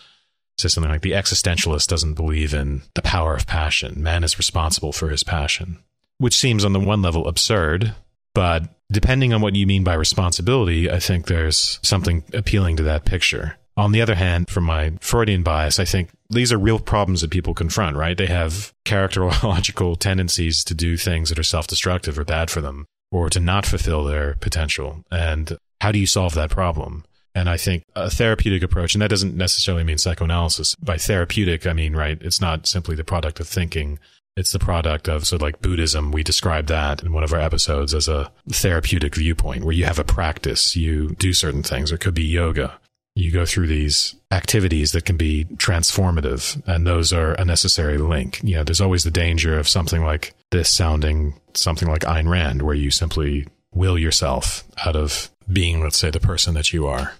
So 0.58 0.68
something 0.68 0.92
like 0.92 1.00
the 1.00 1.12
existentialist 1.12 1.88
doesn't 1.88 2.14
believe 2.14 2.54
in 2.54 2.82
the 2.94 3.02
power 3.02 3.34
of 3.34 3.48
passion. 3.48 4.00
Man 4.00 4.22
is 4.22 4.38
responsible 4.38 4.92
for 4.92 5.08
his 5.08 5.24
passion 5.24 5.78
which 6.22 6.38
seems 6.38 6.64
on 6.64 6.72
the 6.72 6.78
one 6.78 7.02
level 7.02 7.26
absurd, 7.26 7.96
but 8.32 8.62
depending 8.92 9.32
on 9.32 9.40
what 9.40 9.56
you 9.56 9.66
mean 9.66 9.82
by 9.82 9.94
responsibility, 9.94 10.88
I 10.88 11.00
think 11.00 11.26
there's 11.26 11.80
something 11.82 12.22
appealing 12.32 12.76
to 12.76 12.84
that 12.84 13.04
picture. 13.04 13.56
On 13.76 13.90
the 13.90 14.00
other 14.00 14.14
hand, 14.14 14.48
from 14.48 14.62
my 14.62 14.92
Freudian 15.00 15.42
bias, 15.42 15.80
I 15.80 15.84
think 15.84 16.10
these 16.30 16.52
are 16.52 16.58
real 16.58 16.78
problems 16.78 17.22
that 17.22 17.32
people 17.32 17.54
confront, 17.54 17.96
right? 17.96 18.16
They 18.16 18.26
have 18.26 18.72
characterological 18.84 19.98
tendencies 19.98 20.62
to 20.62 20.74
do 20.74 20.96
things 20.96 21.28
that 21.30 21.40
are 21.40 21.42
self 21.42 21.66
destructive 21.66 22.16
or 22.16 22.24
bad 22.24 22.52
for 22.52 22.60
them, 22.60 22.86
or 23.10 23.28
to 23.28 23.40
not 23.40 23.66
fulfill 23.66 24.04
their 24.04 24.36
potential. 24.36 25.02
And 25.10 25.58
how 25.80 25.90
do 25.90 25.98
you 25.98 26.06
solve 26.06 26.34
that 26.34 26.50
problem? 26.50 27.04
And 27.34 27.48
I 27.48 27.56
think 27.56 27.82
a 27.96 28.08
therapeutic 28.08 28.62
approach, 28.62 28.94
and 28.94 29.02
that 29.02 29.10
doesn't 29.10 29.36
necessarily 29.36 29.82
mean 29.82 29.98
psychoanalysis. 29.98 30.76
By 30.76 30.98
therapeutic, 30.98 31.66
I 31.66 31.72
mean, 31.72 31.96
right, 31.96 32.18
it's 32.20 32.40
not 32.40 32.68
simply 32.68 32.94
the 32.94 33.02
product 33.02 33.40
of 33.40 33.48
thinking 33.48 33.98
it's 34.36 34.52
the 34.52 34.58
product 34.58 35.08
of, 35.08 35.26
so 35.26 35.36
like 35.36 35.60
Buddhism, 35.60 36.10
we 36.10 36.22
describe 36.22 36.66
that 36.66 37.02
in 37.02 37.12
one 37.12 37.22
of 37.22 37.32
our 37.32 37.40
episodes 37.40 37.92
as 37.94 38.08
a 38.08 38.32
therapeutic 38.48 39.14
viewpoint 39.14 39.64
where 39.64 39.74
you 39.74 39.84
have 39.84 39.98
a 39.98 40.04
practice, 40.04 40.74
you 40.74 41.10
do 41.18 41.32
certain 41.32 41.62
things. 41.62 41.92
It 41.92 42.00
could 42.00 42.14
be 42.14 42.24
yoga. 42.24 42.78
You 43.14 43.30
go 43.30 43.44
through 43.44 43.66
these 43.66 44.14
activities 44.30 44.92
that 44.92 45.04
can 45.04 45.18
be 45.18 45.44
transformative, 45.56 46.66
and 46.66 46.86
those 46.86 47.12
are 47.12 47.32
a 47.34 47.44
necessary 47.44 47.98
link. 47.98 48.40
You 48.42 48.56
know, 48.56 48.64
there's 48.64 48.80
always 48.80 49.04
the 49.04 49.10
danger 49.10 49.58
of 49.58 49.68
something 49.68 50.02
like 50.02 50.32
this 50.50 50.70
sounding 50.70 51.34
something 51.52 51.88
like 51.88 52.02
Ayn 52.02 52.26
Rand, 52.26 52.62
where 52.62 52.74
you 52.74 52.90
simply 52.90 53.46
will 53.74 53.98
yourself 53.98 54.64
out 54.86 54.96
of 54.96 55.30
being, 55.52 55.82
let's 55.82 55.98
say, 55.98 56.10
the 56.10 56.20
person 56.20 56.54
that 56.54 56.72
you 56.72 56.86
are. 56.86 57.12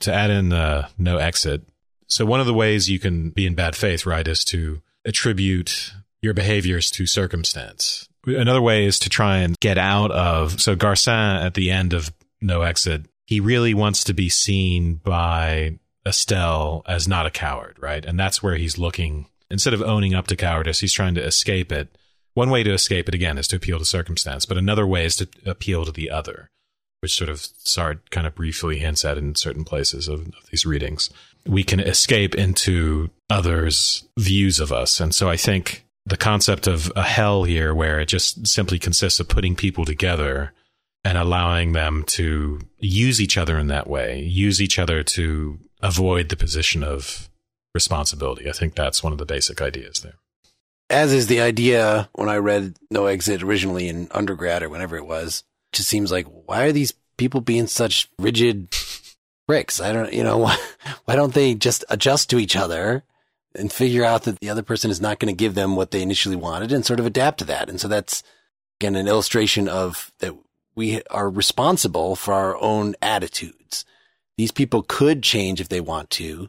To 0.00 0.12
add 0.12 0.28
in 0.30 0.50
the 0.50 0.88
no 0.98 1.16
exit. 1.16 1.62
So 2.06 2.26
one 2.26 2.40
of 2.40 2.46
the 2.46 2.52
ways 2.52 2.90
you 2.90 2.98
can 2.98 3.30
be 3.30 3.46
in 3.46 3.54
bad 3.54 3.74
faith, 3.76 4.04
right, 4.04 4.28
is 4.28 4.44
to 4.46 4.82
attribute 5.06 5.92
your 6.22 6.34
behaviors 6.34 6.90
to 6.92 7.06
circumstance. 7.06 8.08
Another 8.26 8.60
way 8.60 8.84
is 8.84 8.98
to 9.00 9.08
try 9.08 9.38
and 9.38 9.58
get 9.60 9.78
out 9.78 10.10
of. 10.10 10.60
So 10.60 10.76
Garcin 10.76 11.44
at 11.44 11.54
the 11.54 11.70
end 11.70 11.92
of 11.92 12.12
No 12.40 12.62
Exit, 12.62 13.06
he 13.26 13.40
really 13.40 13.74
wants 13.74 14.04
to 14.04 14.12
be 14.12 14.28
seen 14.28 14.96
by 14.96 15.78
Estelle 16.06 16.82
as 16.86 17.08
not 17.08 17.26
a 17.26 17.30
coward, 17.30 17.76
right? 17.80 18.04
And 18.04 18.18
that's 18.18 18.42
where 18.42 18.56
he's 18.56 18.78
looking. 18.78 19.26
Instead 19.50 19.74
of 19.74 19.82
owning 19.82 20.14
up 20.14 20.26
to 20.28 20.36
cowardice, 20.36 20.80
he's 20.80 20.92
trying 20.92 21.14
to 21.14 21.24
escape 21.24 21.72
it. 21.72 21.96
One 22.34 22.50
way 22.50 22.62
to 22.62 22.72
escape 22.72 23.08
it, 23.08 23.14
again, 23.14 23.38
is 23.38 23.48
to 23.48 23.56
appeal 23.56 23.78
to 23.78 23.84
circumstance, 23.84 24.46
but 24.46 24.56
another 24.56 24.86
way 24.86 25.04
is 25.04 25.16
to 25.16 25.28
appeal 25.44 25.84
to 25.84 25.92
the 25.92 26.10
other, 26.10 26.48
which 27.00 27.16
sort 27.16 27.30
of 27.30 27.38
Sartre 27.38 27.98
kind 28.10 28.26
of 28.26 28.34
briefly 28.34 28.78
hints 28.78 29.04
at 29.04 29.18
in 29.18 29.34
certain 29.34 29.64
places 29.64 30.06
of, 30.06 30.28
of 30.28 30.50
these 30.50 30.64
readings. 30.64 31.10
We 31.46 31.64
can 31.64 31.80
escape 31.80 32.34
into 32.34 33.10
others' 33.28 34.04
views 34.18 34.60
of 34.60 34.72
us. 34.72 35.00
And 35.00 35.14
so 35.14 35.28
I 35.28 35.36
think 35.36 35.84
the 36.06 36.16
concept 36.16 36.66
of 36.66 36.92
a 36.96 37.02
hell 37.02 37.44
here 37.44 37.74
where 37.74 38.00
it 38.00 38.06
just 38.06 38.46
simply 38.46 38.78
consists 38.78 39.20
of 39.20 39.28
putting 39.28 39.54
people 39.54 39.84
together 39.84 40.52
and 41.04 41.16
allowing 41.16 41.72
them 41.72 42.04
to 42.04 42.60
use 42.78 43.20
each 43.20 43.36
other 43.36 43.58
in 43.58 43.68
that 43.68 43.88
way, 43.88 44.20
use 44.20 44.60
each 44.60 44.78
other 44.78 45.02
to 45.02 45.58
avoid 45.82 46.28
the 46.28 46.36
position 46.36 46.82
of 46.82 47.30
responsibility. 47.74 48.48
I 48.48 48.52
think 48.52 48.74
that's 48.74 49.02
one 49.02 49.12
of 49.12 49.18
the 49.18 49.26
basic 49.26 49.62
ideas 49.62 50.00
there. 50.00 50.14
As 50.90 51.12
is 51.12 51.28
the 51.28 51.40
idea 51.40 52.08
when 52.12 52.28
I 52.28 52.36
read 52.36 52.76
No 52.90 53.06
Exit 53.06 53.42
originally 53.42 53.88
in 53.88 54.08
undergrad 54.10 54.62
or 54.62 54.68
whenever 54.68 54.96
it 54.96 55.06
was, 55.06 55.44
it 55.72 55.76
just 55.76 55.88
seems 55.88 56.10
like, 56.10 56.26
why 56.26 56.64
are 56.64 56.72
these 56.72 56.92
people 57.16 57.40
being 57.40 57.68
such 57.68 58.08
rigid 58.18 58.68
pricks? 59.46 59.80
I 59.80 59.92
don't, 59.92 60.12
you 60.12 60.24
know, 60.24 60.38
why, 60.38 60.58
why 61.04 61.14
don't 61.14 61.32
they 61.32 61.54
just 61.54 61.84
adjust 61.88 62.28
to 62.30 62.38
each 62.38 62.56
other 62.56 63.04
and 63.54 63.72
figure 63.72 64.04
out 64.04 64.24
that 64.24 64.38
the 64.40 64.50
other 64.50 64.62
person 64.62 64.90
is 64.90 65.00
not 65.00 65.18
going 65.18 65.32
to 65.32 65.36
give 65.36 65.54
them 65.54 65.76
what 65.76 65.90
they 65.90 66.02
initially 66.02 66.36
wanted 66.36 66.72
and 66.72 66.86
sort 66.86 67.00
of 67.00 67.06
adapt 67.06 67.38
to 67.38 67.44
that. 67.46 67.68
And 67.68 67.80
so 67.80 67.88
that's 67.88 68.22
again 68.80 68.96
an 68.96 69.08
illustration 69.08 69.68
of 69.68 70.12
that 70.20 70.34
we 70.74 71.02
are 71.10 71.28
responsible 71.28 72.16
for 72.16 72.34
our 72.34 72.56
own 72.60 72.94
attitudes. 73.02 73.84
These 74.38 74.52
people 74.52 74.82
could 74.82 75.22
change 75.22 75.60
if 75.60 75.68
they 75.68 75.80
want 75.80 76.10
to, 76.10 76.48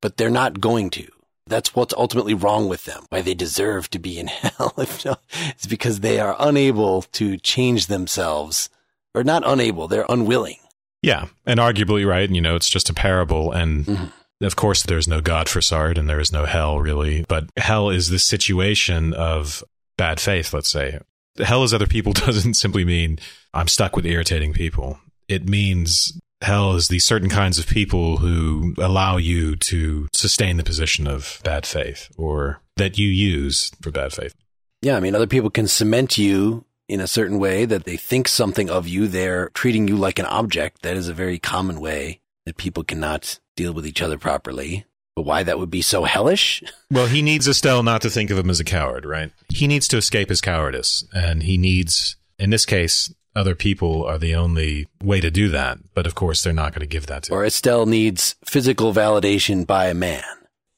but 0.00 0.16
they're 0.16 0.30
not 0.30 0.60
going 0.60 0.90
to. 0.90 1.06
That's 1.46 1.74
what's 1.74 1.94
ultimately 1.94 2.34
wrong 2.34 2.68
with 2.68 2.84
them, 2.84 3.04
why 3.10 3.22
they 3.22 3.34
deserve 3.34 3.90
to 3.90 3.98
be 3.98 4.18
in 4.18 4.26
hell. 4.28 4.74
it's 4.76 5.66
because 5.68 6.00
they 6.00 6.18
are 6.18 6.36
unable 6.38 7.02
to 7.02 7.36
change 7.36 7.86
themselves, 7.86 8.70
or 9.14 9.22
not 9.22 9.42
unable, 9.46 9.88
they're 9.88 10.06
unwilling. 10.08 10.58
Yeah, 11.02 11.26
and 11.44 11.58
arguably, 11.58 12.06
right, 12.06 12.24
and 12.24 12.36
you 12.36 12.42
know, 12.42 12.54
it's 12.54 12.70
just 12.70 12.88
a 12.88 12.94
parable, 12.94 13.52
and 13.52 13.84
mm-hmm. 13.84 14.04
Of 14.42 14.56
course, 14.56 14.82
there's 14.82 15.08
no 15.08 15.20
God 15.20 15.48
for 15.48 15.60
Sartre, 15.60 15.98
and 15.98 16.08
there 16.08 16.20
is 16.20 16.32
no 16.32 16.44
hell, 16.44 16.78
really. 16.80 17.24
But 17.28 17.48
hell 17.56 17.90
is 17.90 18.08
the 18.08 18.18
situation 18.18 19.14
of 19.14 19.62
bad 19.96 20.20
faith, 20.20 20.52
let's 20.52 20.70
say. 20.70 20.98
Hell 21.38 21.64
is 21.64 21.72
other 21.72 21.86
people 21.86 22.12
doesn't 22.12 22.54
simply 22.54 22.84
mean 22.84 23.18
I'm 23.54 23.68
stuck 23.68 23.96
with 23.96 24.06
irritating 24.06 24.52
people. 24.52 24.98
It 25.28 25.48
means 25.48 26.18
hell 26.42 26.74
is 26.74 26.88
these 26.88 27.04
certain 27.04 27.28
kinds 27.28 27.58
of 27.58 27.66
people 27.66 28.16
who 28.16 28.74
allow 28.78 29.16
you 29.16 29.54
to 29.54 30.08
sustain 30.12 30.56
the 30.56 30.64
position 30.64 31.06
of 31.06 31.40
bad 31.44 31.64
faith 31.64 32.10
or 32.18 32.60
that 32.76 32.98
you 32.98 33.08
use 33.08 33.70
for 33.80 33.90
bad 33.90 34.12
faith. 34.12 34.34
Yeah, 34.80 34.96
I 34.96 35.00
mean, 35.00 35.14
other 35.14 35.28
people 35.28 35.50
can 35.50 35.68
cement 35.68 36.18
you 36.18 36.64
in 36.88 37.00
a 37.00 37.06
certain 37.06 37.38
way 37.38 37.64
that 37.64 37.84
they 37.84 37.96
think 37.96 38.26
something 38.26 38.68
of 38.68 38.88
you. 38.88 39.06
They're 39.06 39.50
treating 39.50 39.86
you 39.86 39.96
like 39.96 40.18
an 40.18 40.26
object. 40.26 40.82
That 40.82 40.96
is 40.96 41.08
a 41.08 41.14
very 41.14 41.38
common 41.38 41.80
way 41.80 42.21
that 42.46 42.56
people 42.56 42.84
cannot 42.84 43.38
deal 43.56 43.72
with 43.72 43.86
each 43.86 44.02
other 44.02 44.18
properly. 44.18 44.84
But 45.14 45.22
why 45.22 45.42
that 45.42 45.58
would 45.58 45.70
be 45.70 45.82
so 45.82 46.04
hellish? 46.04 46.62
Well, 46.90 47.06
he 47.06 47.22
needs 47.22 47.48
Estelle 47.48 47.82
not 47.82 48.02
to 48.02 48.10
think 48.10 48.30
of 48.30 48.36
him 48.36 48.50
as 48.50 48.60
a 48.60 48.64
coward, 48.64 49.06
right? 49.06 49.30
He 49.48 49.66
needs 49.66 49.88
to 49.88 49.96
escape 49.96 50.28
his 50.28 50.42
cowardice. 50.42 51.04
And 51.14 51.42
he 51.42 51.56
needs, 51.56 52.16
in 52.38 52.50
this 52.50 52.66
case, 52.66 53.10
other 53.34 53.54
people 53.54 54.04
are 54.04 54.18
the 54.18 54.34
only 54.34 54.88
way 55.02 55.18
to 55.22 55.30
do 55.30 55.48
that. 55.48 55.78
But 55.94 56.06
of 56.06 56.14
course, 56.14 56.42
they're 56.42 56.52
not 56.52 56.72
going 56.72 56.80
to 56.80 56.86
give 56.86 57.06
that 57.06 57.22
to 57.24 57.32
him. 57.32 57.38
Or 57.38 57.46
Estelle 57.46 57.86
needs 57.86 58.36
physical 58.44 58.92
validation 58.92 59.66
by 59.66 59.86
a 59.86 59.94
man. 59.94 60.22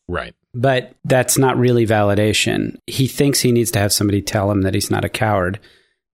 Right. 0.06 0.34
But 0.54 0.94
that's 1.04 1.36
not 1.36 1.58
really 1.58 1.84
validation. 1.84 2.76
He 2.86 3.08
thinks 3.08 3.40
he 3.40 3.50
needs 3.50 3.72
to 3.72 3.80
have 3.80 3.92
somebody 3.92 4.22
tell 4.22 4.50
him 4.50 4.62
that 4.62 4.74
he's 4.74 4.90
not 4.90 5.04
a 5.04 5.08
coward. 5.08 5.58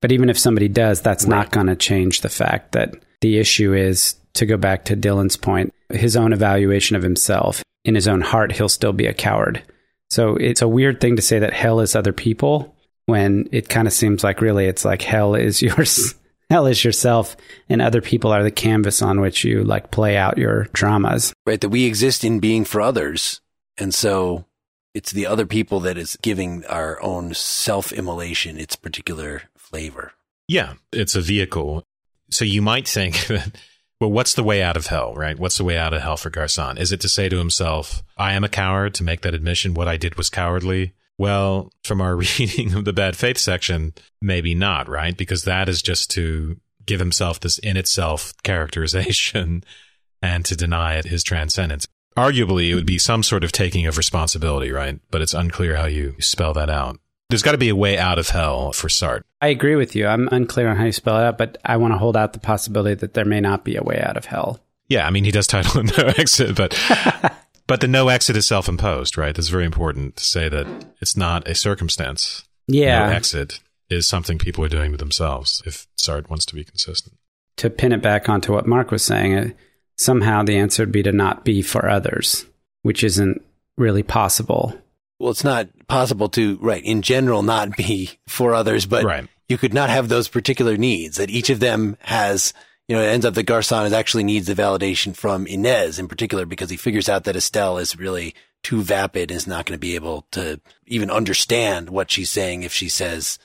But 0.01 0.12
even 0.12 0.31
if 0.31 0.39
somebody 0.39 0.68
does, 0.68 1.02
that's 1.02 1.24
right. 1.24 1.31
not 1.31 1.51
going 1.51 1.66
to 1.66 1.77
change 1.77 2.22
the 2.22 2.31
fact 2.31 2.72
that 2.72 2.94
the 3.20 3.39
issue 3.39 3.74
is, 3.74 4.14
to 4.35 4.47
go 4.47 4.57
back 4.57 4.85
to 4.86 4.97
Dylan's 4.97 5.36
point, 5.36 5.74
his 5.90 6.16
own 6.16 6.32
evaluation 6.32 6.97
of 6.97 7.02
himself. 7.02 7.62
In 7.85 7.94
his 7.94 8.09
own 8.09 8.20
heart, 8.20 8.52
he'll 8.52 8.69
still 8.69 8.93
be 8.93 9.07
a 9.07 9.15
coward. 9.15 9.62
So 10.11 10.36
it's 10.36 10.62
a 10.62 10.69
weird 10.69 11.01
thing 11.01 11.16
to 11.16 11.23
say 11.23 11.39
that 11.39 11.52
hell 11.52 11.81
is 11.81 11.97
other 11.97 12.12
people 12.12 12.74
when 13.07 13.48
it 13.52 13.69
kind 13.69 13.89
of 13.89 13.94
seems 13.94 14.23
like 14.23 14.40
really 14.40 14.66
it's 14.66 14.85
like 14.85 15.02
hell 15.02 15.35
is 15.35 15.62
yours 15.62 16.15
hell 16.51 16.66
is 16.66 16.85
yourself 16.85 17.36
and 17.69 17.81
other 17.81 18.02
people 18.02 18.32
are 18.32 18.43
the 18.43 18.51
canvas 18.51 19.01
on 19.01 19.20
which 19.20 19.44
you 19.44 19.62
like 19.62 19.90
play 19.90 20.16
out 20.16 20.36
your 20.36 20.65
dramas. 20.73 21.32
Right. 21.47 21.61
That 21.61 21.69
we 21.69 21.86
exist 21.86 22.24
in 22.24 22.40
being 22.40 22.65
for 22.65 22.81
others. 22.81 23.40
And 23.78 23.94
so 23.94 24.44
it's 24.93 25.12
the 25.12 25.27
other 25.27 25.47
people 25.47 25.81
that 25.81 25.97
is 25.97 26.19
giving 26.20 26.66
our 26.66 27.01
own 27.02 27.32
self 27.35 27.93
immolation 27.93 28.59
its 28.59 28.74
particular 28.77 29.43
flavor. 29.57 30.12
Yeah. 30.48 30.74
It's 30.93 31.15
a 31.15 31.20
vehicle. 31.20 31.85
So 32.31 32.44
you 32.44 32.62
might 32.62 32.89
think 32.89 33.27
that, 33.28 33.52
well, 34.01 34.10
what's 34.10 34.32
the 34.32 34.43
way 34.43 34.62
out 34.62 34.78
of 34.78 34.86
hell, 34.86 35.14
right? 35.14 35.39
What's 35.39 35.59
the 35.59 35.64
way 35.64 35.77
out 35.77 35.93
of 35.93 36.01
hell 36.01 36.16
for 36.16 36.31
Garcin? 36.31 36.78
Is 36.78 36.90
it 36.90 37.01
to 37.02 37.09
say 37.09 37.28
to 37.28 37.36
himself, 37.36 38.02
I 38.16 38.32
am 38.32 38.44
a 38.44 38.48
coward 38.48 38.94
to 38.94 39.05
make 39.05 39.20
that 39.20 39.35
admission? 39.35 39.74
What 39.74 39.89
I 39.89 39.98
did 39.98 40.16
was 40.16 40.31
cowardly? 40.31 40.94
Well, 41.18 41.70
from 41.85 42.01
our 42.01 42.16
reading 42.39 42.72
of 42.72 42.86
the 42.86 42.94
bad 42.94 43.14
faith 43.14 43.36
section, 43.36 43.93
maybe 44.22 44.55
not, 44.55 44.89
right? 44.89 45.14
Because 45.14 45.44
that 45.44 45.68
is 45.68 45.82
just 45.82 46.10
to 46.12 46.59
give 46.86 46.98
himself 46.98 47.40
this 47.40 47.59
in 47.59 47.77
itself 47.77 48.32
characterization 48.43 49.64
and 50.22 50.47
to 50.47 50.56
deny 50.56 50.94
it 50.94 51.05
his 51.05 51.22
transcendence. 51.22 51.86
Arguably, 52.16 52.70
it 52.70 52.74
would 52.74 52.86
be 52.86 52.98
some 52.98 53.22
sort 53.22 53.44
of 53.44 53.52
taking 53.52 53.86
of 53.86 53.98
responsibility, 53.98 54.72
right? 54.72 54.98
But 55.10 55.20
it's 55.20 55.35
unclear 55.35 55.77
how 55.77 55.86
you 55.86 56.16
spell 56.20 56.55
that 56.55 56.70
out. 56.70 56.98
There's 57.31 57.43
got 57.43 57.52
to 57.52 57.59
be 57.59 57.70
a 57.70 57.77
way 57.77 57.97
out 57.97 58.19
of 58.19 58.28
hell 58.28 58.73
for 58.73 58.89
Sartre. 58.89 59.23
I 59.40 59.48
agree 59.48 59.77
with 59.77 59.97
you. 59.97 60.07
I'm 60.07 60.28
unclear 60.28 60.69
on 60.69 60.77
how 60.77 60.85
you 60.85 60.93
spell 60.93 61.19
it 61.19 61.24
out, 61.24 61.39
but 61.39 61.57
I 61.65 61.78
want 61.78 61.94
to 61.94 61.98
hold 61.98 62.16
out 62.16 62.35
the 62.35 62.40
possibility 62.40 62.94
that 62.97 63.15
there 63.15 63.24
may 63.24 63.40
not 63.40 63.65
be 63.65 63.77
a 63.77 63.82
way 63.82 64.01
out 64.01 64.16
of 64.16 64.27
hell. 64.27 64.61
Yeah, 64.89 65.07
I 65.07 65.11
mean, 65.11 65.24
he 65.24 65.31
does 65.31 65.47
title 65.47 65.81
it 65.81 65.97
no 65.98 66.05
exit, 66.19 66.57
but 66.57 66.74
But 67.70 67.81
the 67.81 67.86
no 67.86 68.09
exit 68.09 68.36
is 68.36 68.48
self 68.48 68.69
imposed, 68.69 69.16
right? 69.16 69.32
That's 69.32 69.47
very 69.47 69.65
important 69.65 70.16
to 70.16 70.24
say 70.24 70.48
that 70.48 70.66
it's 71.01 71.16
not 71.16 71.47
a 71.47 71.55
circumstance. 71.55 72.43
Yeah. 72.66 73.07
No 73.07 73.12
exit 73.12 73.61
is 73.89 74.09
something 74.09 74.39
people 74.39 74.65
are 74.65 74.69
doing 74.69 74.90
to 74.90 74.97
themselves 74.97 75.62
if 75.65 75.86
Sartre 75.97 76.28
wants 76.28 76.44
to 76.47 76.57
be 76.57 76.65
consistent. 76.65 77.16
To 77.59 77.70
pin 77.70 77.93
it 77.93 78.02
back 78.02 78.28
onto 78.28 78.52
what 78.52 78.66
Mark 78.66 78.90
was 78.90 79.05
saying, 79.05 79.36
uh, 79.36 79.51
somehow 79.97 80.43
the 80.43 80.57
answer 80.57 80.82
would 80.82 80.90
be 80.90 81.05
to 81.05 81.12
not 81.12 81.44
be 81.44 81.62
for 81.62 81.89
others, 81.89 82.44
which 82.82 83.05
isn't 83.05 83.40
really 83.78 84.02
possible. 84.02 84.77
Well, 85.20 85.30
it's 85.30 85.44
not 85.44 85.68
possible 85.86 86.28
to, 86.30 86.56
right, 86.56 86.82
in 86.82 87.02
general, 87.02 87.42
not 87.42 87.76
be 87.76 88.10
for 88.26 88.55
others, 88.55 88.86
but 88.86 89.05
right. 89.05 89.28
you 89.48 89.59
could 89.59 89.74
not 89.74 89.90
have 89.90 90.09
those 90.09 90.28
particular 90.28 90.76
needs 90.76 91.18
that 91.18 91.30
each 91.30 91.51
of 91.51 91.60
them 91.60 91.97
has 92.01 92.52
you 92.88 92.97
know, 92.97 93.02
it 93.02 93.06
ends 93.06 93.24
up 93.24 93.34
that 93.34 93.47
Garcin 93.47 93.86
is 93.86 93.92
actually 93.92 94.24
needs 94.24 94.48
the 94.48 94.55
validation 94.55 95.14
from 95.14 95.47
Inez 95.47 96.01
in 96.01 96.09
particular 96.09 96.44
because 96.44 96.70
he 96.70 96.76
figures 96.76 97.09
out 97.09 97.22
that 97.22 97.36
Estelle 97.36 97.78
is 97.78 97.97
really 97.97 98.34
too 98.64 98.82
vapid 98.82 99.30
and 99.30 99.36
is 99.36 99.47
not 99.47 99.64
going 99.64 99.76
to 99.76 99.80
be 99.80 99.94
able 99.94 100.26
to 100.32 100.60
even 100.88 101.09
understand 101.09 101.88
what 101.90 102.10
she's 102.10 102.30
saying 102.30 102.64
if 102.64 102.72
she 102.72 102.88
says 102.88 103.38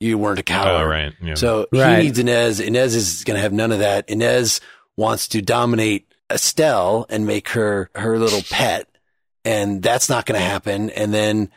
you 0.00 0.18
weren't 0.18 0.38
a 0.38 0.42
oh, 0.42 0.44
coward. 0.44 0.82
Oh, 0.82 0.84
right. 0.84 1.14
Yeah. 1.22 1.34
So 1.34 1.66
right. 1.72 1.96
he 1.96 2.04
needs 2.04 2.18
Inez. 2.18 2.60
Inez 2.60 2.94
is 2.94 3.24
going 3.24 3.36
to 3.36 3.40
have 3.40 3.54
none 3.54 3.72
of 3.72 3.78
that. 3.78 4.06
Inez 4.06 4.60
wants 4.98 5.28
to 5.28 5.40
dominate 5.40 6.12
Estelle 6.30 7.06
and 7.08 7.26
make 7.26 7.48
her 7.48 7.88
her 7.94 8.18
little 8.18 8.42
pet, 8.50 8.86
and 9.50 9.82
that's 9.82 10.08
not 10.08 10.26
going 10.26 10.38
to 10.38 10.46
happen. 10.46 10.90
And 10.90 11.12
then 11.12 11.50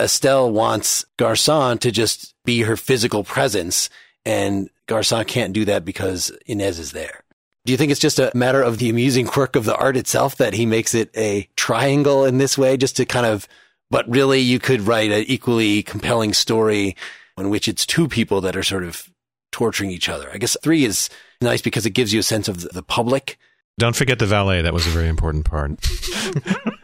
Estelle 0.00 0.50
wants 0.50 1.04
Garcin 1.16 1.78
to 1.78 1.92
just 1.92 2.34
be 2.44 2.62
her 2.62 2.76
physical 2.76 3.22
presence 3.22 3.88
and 4.24 4.68
Garcin 4.88 5.24
can't 5.26 5.52
do 5.52 5.64
that 5.66 5.84
because 5.84 6.32
Inez 6.46 6.80
is 6.80 6.90
there. 6.90 7.22
Do 7.64 7.72
you 7.72 7.76
think 7.76 7.92
it's 7.92 8.00
just 8.00 8.18
a 8.18 8.32
matter 8.34 8.62
of 8.62 8.78
the 8.78 8.90
amusing 8.90 9.26
quirk 9.26 9.54
of 9.54 9.64
the 9.64 9.76
art 9.76 9.96
itself 9.96 10.36
that 10.36 10.54
he 10.54 10.66
makes 10.66 10.92
it 10.92 11.16
a 11.16 11.48
triangle 11.56 12.24
in 12.24 12.38
this 12.38 12.58
way, 12.58 12.76
just 12.76 12.96
to 12.96 13.04
kind 13.04 13.26
of, 13.26 13.46
but 13.90 14.08
really 14.08 14.40
you 14.40 14.58
could 14.58 14.80
write 14.80 15.12
an 15.12 15.24
equally 15.28 15.84
compelling 15.84 16.32
story 16.32 16.96
in 17.38 17.50
which 17.50 17.68
it's 17.68 17.86
two 17.86 18.08
people 18.08 18.40
that 18.40 18.56
are 18.56 18.62
sort 18.62 18.82
of 18.84 19.08
torturing 19.52 19.90
each 19.90 20.08
other. 20.08 20.28
I 20.32 20.38
guess 20.38 20.56
three 20.62 20.84
is 20.84 21.10
nice 21.40 21.62
because 21.62 21.86
it 21.86 21.90
gives 21.90 22.12
you 22.12 22.20
a 22.20 22.24
sense 22.24 22.48
of 22.48 22.62
the 22.62 22.82
public. 22.82 23.38
Don't 23.78 23.96
forget 23.96 24.18
the 24.18 24.26
valet. 24.26 24.62
That 24.62 24.74
was 24.74 24.86
a 24.86 24.90
very 24.90 25.08
important 25.08 25.44
part. 25.44 25.72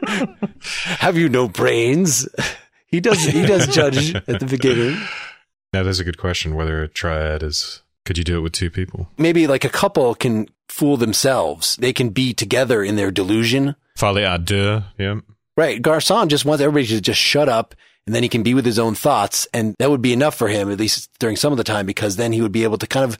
Have 0.98 1.16
you 1.16 1.28
no 1.28 1.48
brains? 1.48 2.28
He 2.86 3.01
does, 3.01 3.22
he 3.24 3.47
does 3.47 3.66
judge 3.74 4.14
at 4.14 4.40
the 4.40 4.47
beginning. 4.47 5.01
That 5.72 5.86
is 5.86 6.01
a 6.01 6.05
good 6.05 6.18
question. 6.18 6.55
Whether 6.55 6.82
a 6.82 6.89
triad 6.89 7.43
is, 7.43 7.82
could 8.05 8.18
you 8.18 8.24
do 8.24 8.36
it 8.36 8.40
with 8.40 8.52
two 8.52 8.70
people? 8.70 9.09
Maybe 9.16 9.47
like 9.47 9.64
a 9.64 9.70
couple 9.70 10.14
can 10.14 10.48
fool 10.68 10.97
themselves. 10.97 11.76
They 11.76 11.93
can 11.93 12.10
be 12.10 12.34
together 12.34 12.82
in 12.82 12.97
their 12.97 13.10
delusion. 13.10 13.76
Folie 13.97 14.22
à 14.22 14.43
deux. 14.43 14.82
Yeah. 14.98 15.20
Right. 15.56 15.80
Garcin 15.80 16.28
just 16.28 16.44
wants 16.44 16.62
everybody 16.62 16.86
to 16.89 17.01
just 17.01 17.20
shut 17.20 17.48
up 17.48 17.74
and 18.06 18.14
then 18.14 18.22
he 18.22 18.28
can 18.28 18.43
be 18.43 18.55
with 18.55 18.66
his 18.66 18.78
own 18.78 18.94
thoughts. 18.94 19.47
And 19.55 19.74
that 19.78 19.90
would 19.90 20.02
be 20.02 20.12
enough 20.12 20.34
for 20.34 20.48
him, 20.48 20.70
at 20.70 20.78
least 20.78 21.10
during 21.18 21.36
some 21.36 21.52
of 21.52 21.59
the 21.59 21.64
time, 21.64 21.86
because 21.86 22.16
then 22.16 22.32
he 22.32 22.43
would 22.43 22.52
be 22.52 22.64
able 22.64 22.78
to 22.78 22.86
kind 22.86 23.05
of 23.05 23.18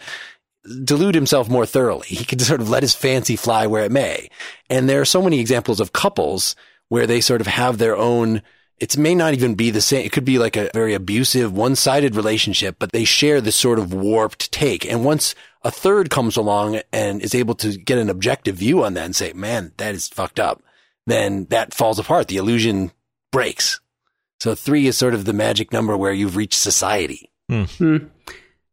delude 0.85 1.15
himself 1.15 1.49
more 1.49 1.67
thoroughly. 1.67 2.07
He 2.07 2.25
could 2.25 2.41
sort 2.41 2.61
of 2.61 2.71
let 2.71 2.83
his 2.83 2.95
fancy 2.95 3.37
fly 3.37 3.67
where 3.67 3.85
it 3.85 3.93
may. 3.93 4.29
And 4.71 4.89
there 4.89 5.01
are 5.01 5.07
so 5.07 5.23
many 5.23 5.41
examples 5.41 5.81
of 5.81 5.93
couples 5.93 6.57
where 6.93 7.07
they 7.07 7.23
sort 7.23 7.41
of 7.41 7.47
have 7.47 7.79
their 7.79 7.97
own 7.97 8.43
it 8.79 8.99
may 8.99 9.15
not 9.15 9.33
even 9.33 9.55
be 9.55 9.71
the 9.71 9.81
same. 9.81 10.05
It 10.05 10.13
could 10.13 10.27
be 10.27 10.39
like 10.39 10.57
a 10.57 10.71
very 10.75 10.93
abusive, 10.93 11.51
one-sided 11.53 12.15
relationship, 12.15 12.77
but 12.79 12.93
they 12.93 13.05
share 13.05 13.41
this 13.41 13.57
sort 13.57 13.79
of 13.79 13.95
warped 13.95 14.53
take. 14.53 14.85
And 14.85 15.03
once 15.03 15.35
a 15.63 15.71
third 15.71 16.11
comes 16.11 16.37
along 16.37 16.81
and 16.93 17.23
is 17.23 17.35
able 17.35 17.55
to 17.57 17.79
get 17.79 17.97
an 17.97 18.11
objective 18.11 18.57
view 18.57 18.85
on 18.85 18.93
that 18.93 19.07
and 19.07 19.17
say, 19.17 19.33
man, 19.33 19.73
that 19.79 19.95
is 19.95 20.09
fucked 20.09 20.39
up, 20.39 20.63
then 21.07 21.47
that 21.47 21.73
falls 21.73 21.99
apart. 21.99 22.29
The 22.29 22.37
illusion 22.37 22.91
breaks. 23.31 23.81
So 24.41 24.55
three 24.55 24.87
is 24.87 24.99
sort 24.99 25.15
of 25.15 25.25
the 25.25 25.33
magic 25.33 25.73
number 25.73 25.97
where 25.97 26.13
you've 26.13 26.37
reached 26.37 26.59
society. 26.59 27.31
Mm. 27.51 28.11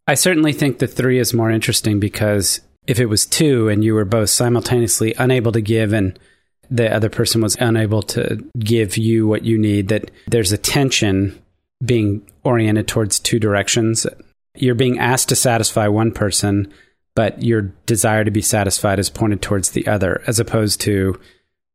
I 0.08 0.16
certainly 0.16 0.52
think 0.52 0.80
the 0.80 0.88
three 0.88 1.20
is 1.20 1.34
more 1.34 1.52
interesting 1.52 2.02
because 2.02 2.60
if 2.86 3.00
it 3.00 3.06
was 3.06 3.26
two 3.26 3.70
and 3.70 3.82
you 3.82 3.94
were 3.94 4.04
both 4.04 4.30
simultaneously 4.30 5.14
unable 5.18 5.54
to 5.54 5.62
give 5.62 5.94
and 5.94 6.20
the 6.70 6.94
other 6.94 7.10
person 7.10 7.42
was 7.42 7.56
unable 7.60 8.02
to 8.04 8.44
give 8.60 8.98
you 8.98 9.28
what 9.28 9.44
you 9.44 9.58
need, 9.58 9.90
that 9.90 10.12
there's 10.28 10.52
a 10.52 10.58
tension 10.58 11.42
being 11.84 12.22
oriented 12.44 12.88
towards 12.88 13.20
two 13.20 13.40
directions. 13.40 14.06
You're 14.56 14.76
being 14.76 15.00
asked 15.00 15.30
to 15.30 15.36
satisfy 15.36 15.88
one 15.88 16.12
person, 16.12 16.72
but 17.16 17.42
your 17.42 17.64
desire 17.86 18.24
to 18.24 18.32
be 18.32 18.42
satisfied 18.42 19.00
is 19.00 19.10
pointed 19.10 19.42
towards 19.42 19.72
the 19.72 19.88
other, 19.88 20.22
as 20.28 20.40
opposed 20.40 20.82
to 20.82 21.20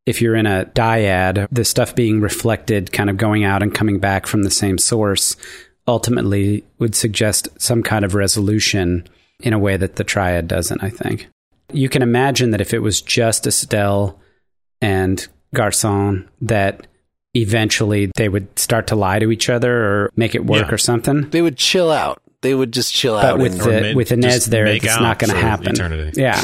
if 0.06 0.20
you're 0.20 0.36
in 0.36 0.46
a 0.46 0.66
dyad, 0.74 1.48
the 1.50 1.64
stuff 1.64 1.94
being 1.94 2.20
reflected, 2.20 2.92
kind 2.92 3.08
of 3.08 3.16
going 3.16 3.44
out 3.44 3.62
and 3.62 3.74
coming 3.74 3.98
back 3.98 4.26
from 4.26 4.42
the 4.42 4.50
same 4.50 4.76
source, 4.76 5.36
ultimately 5.88 6.64
would 6.78 6.94
suggest 6.94 7.48
some 7.58 7.82
kind 7.82 8.04
of 8.04 8.14
resolution 8.14 9.06
in 9.40 9.52
a 9.52 9.58
way 9.58 9.76
that 9.76 9.96
the 9.96 10.04
triad 10.04 10.46
doesn't, 10.46 10.82
I 10.82 10.90
think. 10.90 11.28
You 11.72 11.88
can 11.88 12.02
imagine 12.02 12.50
that 12.50 12.60
if 12.60 12.74
it 12.74 12.80
was 12.80 13.00
just 13.00 13.46
Estelle 13.46 14.20
and 14.80 15.26
Garcin, 15.54 16.28
that 16.42 16.86
eventually 17.34 18.10
they 18.16 18.28
would 18.28 18.58
start 18.58 18.86
to 18.88 18.96
lie 18.96 19.18
to 19.18 19.30
each 19.30 19.48
other 19.50 19.72
or 19.84 20.10
make 20.16 20.34
it 20.34 20.44
work 20.44 20.68
Yeah. 20.68 20.74
or 20.74 20.78
something. 20.78 21.28
They 21.30 21.42
would 21.42 21.56
chill 21.56 21.90
out. 21.90 22.22
They 22.42 22.54
would 22.54 22.72
just 22.72 22.92
chill 22.94 23.14
But 23.14 23.24
out. 23.24 23.38
with 23.38 23.58
the, 23.58 23.68
mid- 23.80 23.96
with 23.96 24.12
Inez 24.12 24.46
there, 24.46 24.66
it's 24.66 24.84
not 24.84 25.18
going 25.18 25.30
to 25.30 25.36
happen. 25.36 25.68
eternity. 25.68 26.20
Yeah. 26.20 26.42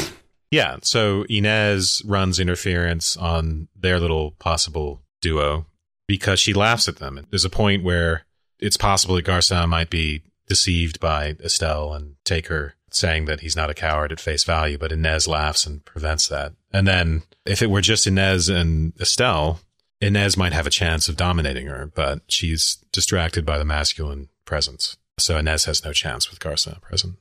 Yeah. 0.49 0.77
So 0.83 1.23
Inez 1.29 2.01
runs 2.05 2.39
interference 2.39 3.15
on 3.15 3.67
their 3.79 3.99
little 3.99 4.31
possible 4.31 5.01
duo 5.21 5.67
because 6.07 6.39
she 6.39 6.53
laughs 6.53 6.87
at 6.87 6.97
them. 6.97 7.17
And 7.17 7.27
There's 7.29 7.45
a 7.45 7.49
point 7.49 7.83
where 7.83 8.25
it's 8.59 8.77
possible 8.77 9.15
that 9.15 9.25
Garcon 9.25 9.69
might 9.69 9.89
be 9.89 10.23
deceived 10.47 10.99
by 10.99 11.35
Estelle 11.43 11.93
and 11.93 12.15
take 12.25 12.47
her 12.47 12.73
saying 12.93 13.25
that 13.25 13.41
he's 13.41 13.55
not 13.55 13.69
a 13.69 13.73
coward 13.73 14.11
at 14.11 14.19
face 14.19 14.43
value, 14.43 14.77
but 14.77 14.91
Inez 14.91 15.27
laughs 15.27 15.65
and 15.65 15.83
prevents 15.85 16.27
that. 16.27 16.53
And 16.71 16.87
then 16.87 17.23
if 17.45 17.61
it 17.61 17.69
were 17.69 17.81
just 17.81 18.07
Inez 18.07 18.49
and 18.49 18.93
Estelle, 18.99 19.59
Inez 19.99 20.37
might 20.37 20.53
have 20.53 20.67
a 20.67 20.71
chance 20.71 21.07
of 21.07 21.17
dominating 21.17 21.67
her, 21.67 21.91
but 21.93 22.21
she's 22.27 22.77
distracted 22.91 23.45
by 23.45 23.57
the 23.57 23.65
masculine 23.65 24.29
presence. 24.45 24.97
So 25.19 25.37
Inez 25.37 25.65
has 25.65 25.85
no 25.85 25.93
chance 25.93 26.29
with 26.29 26.39
Garcin 26.39 26.81
present. 26.81 27.15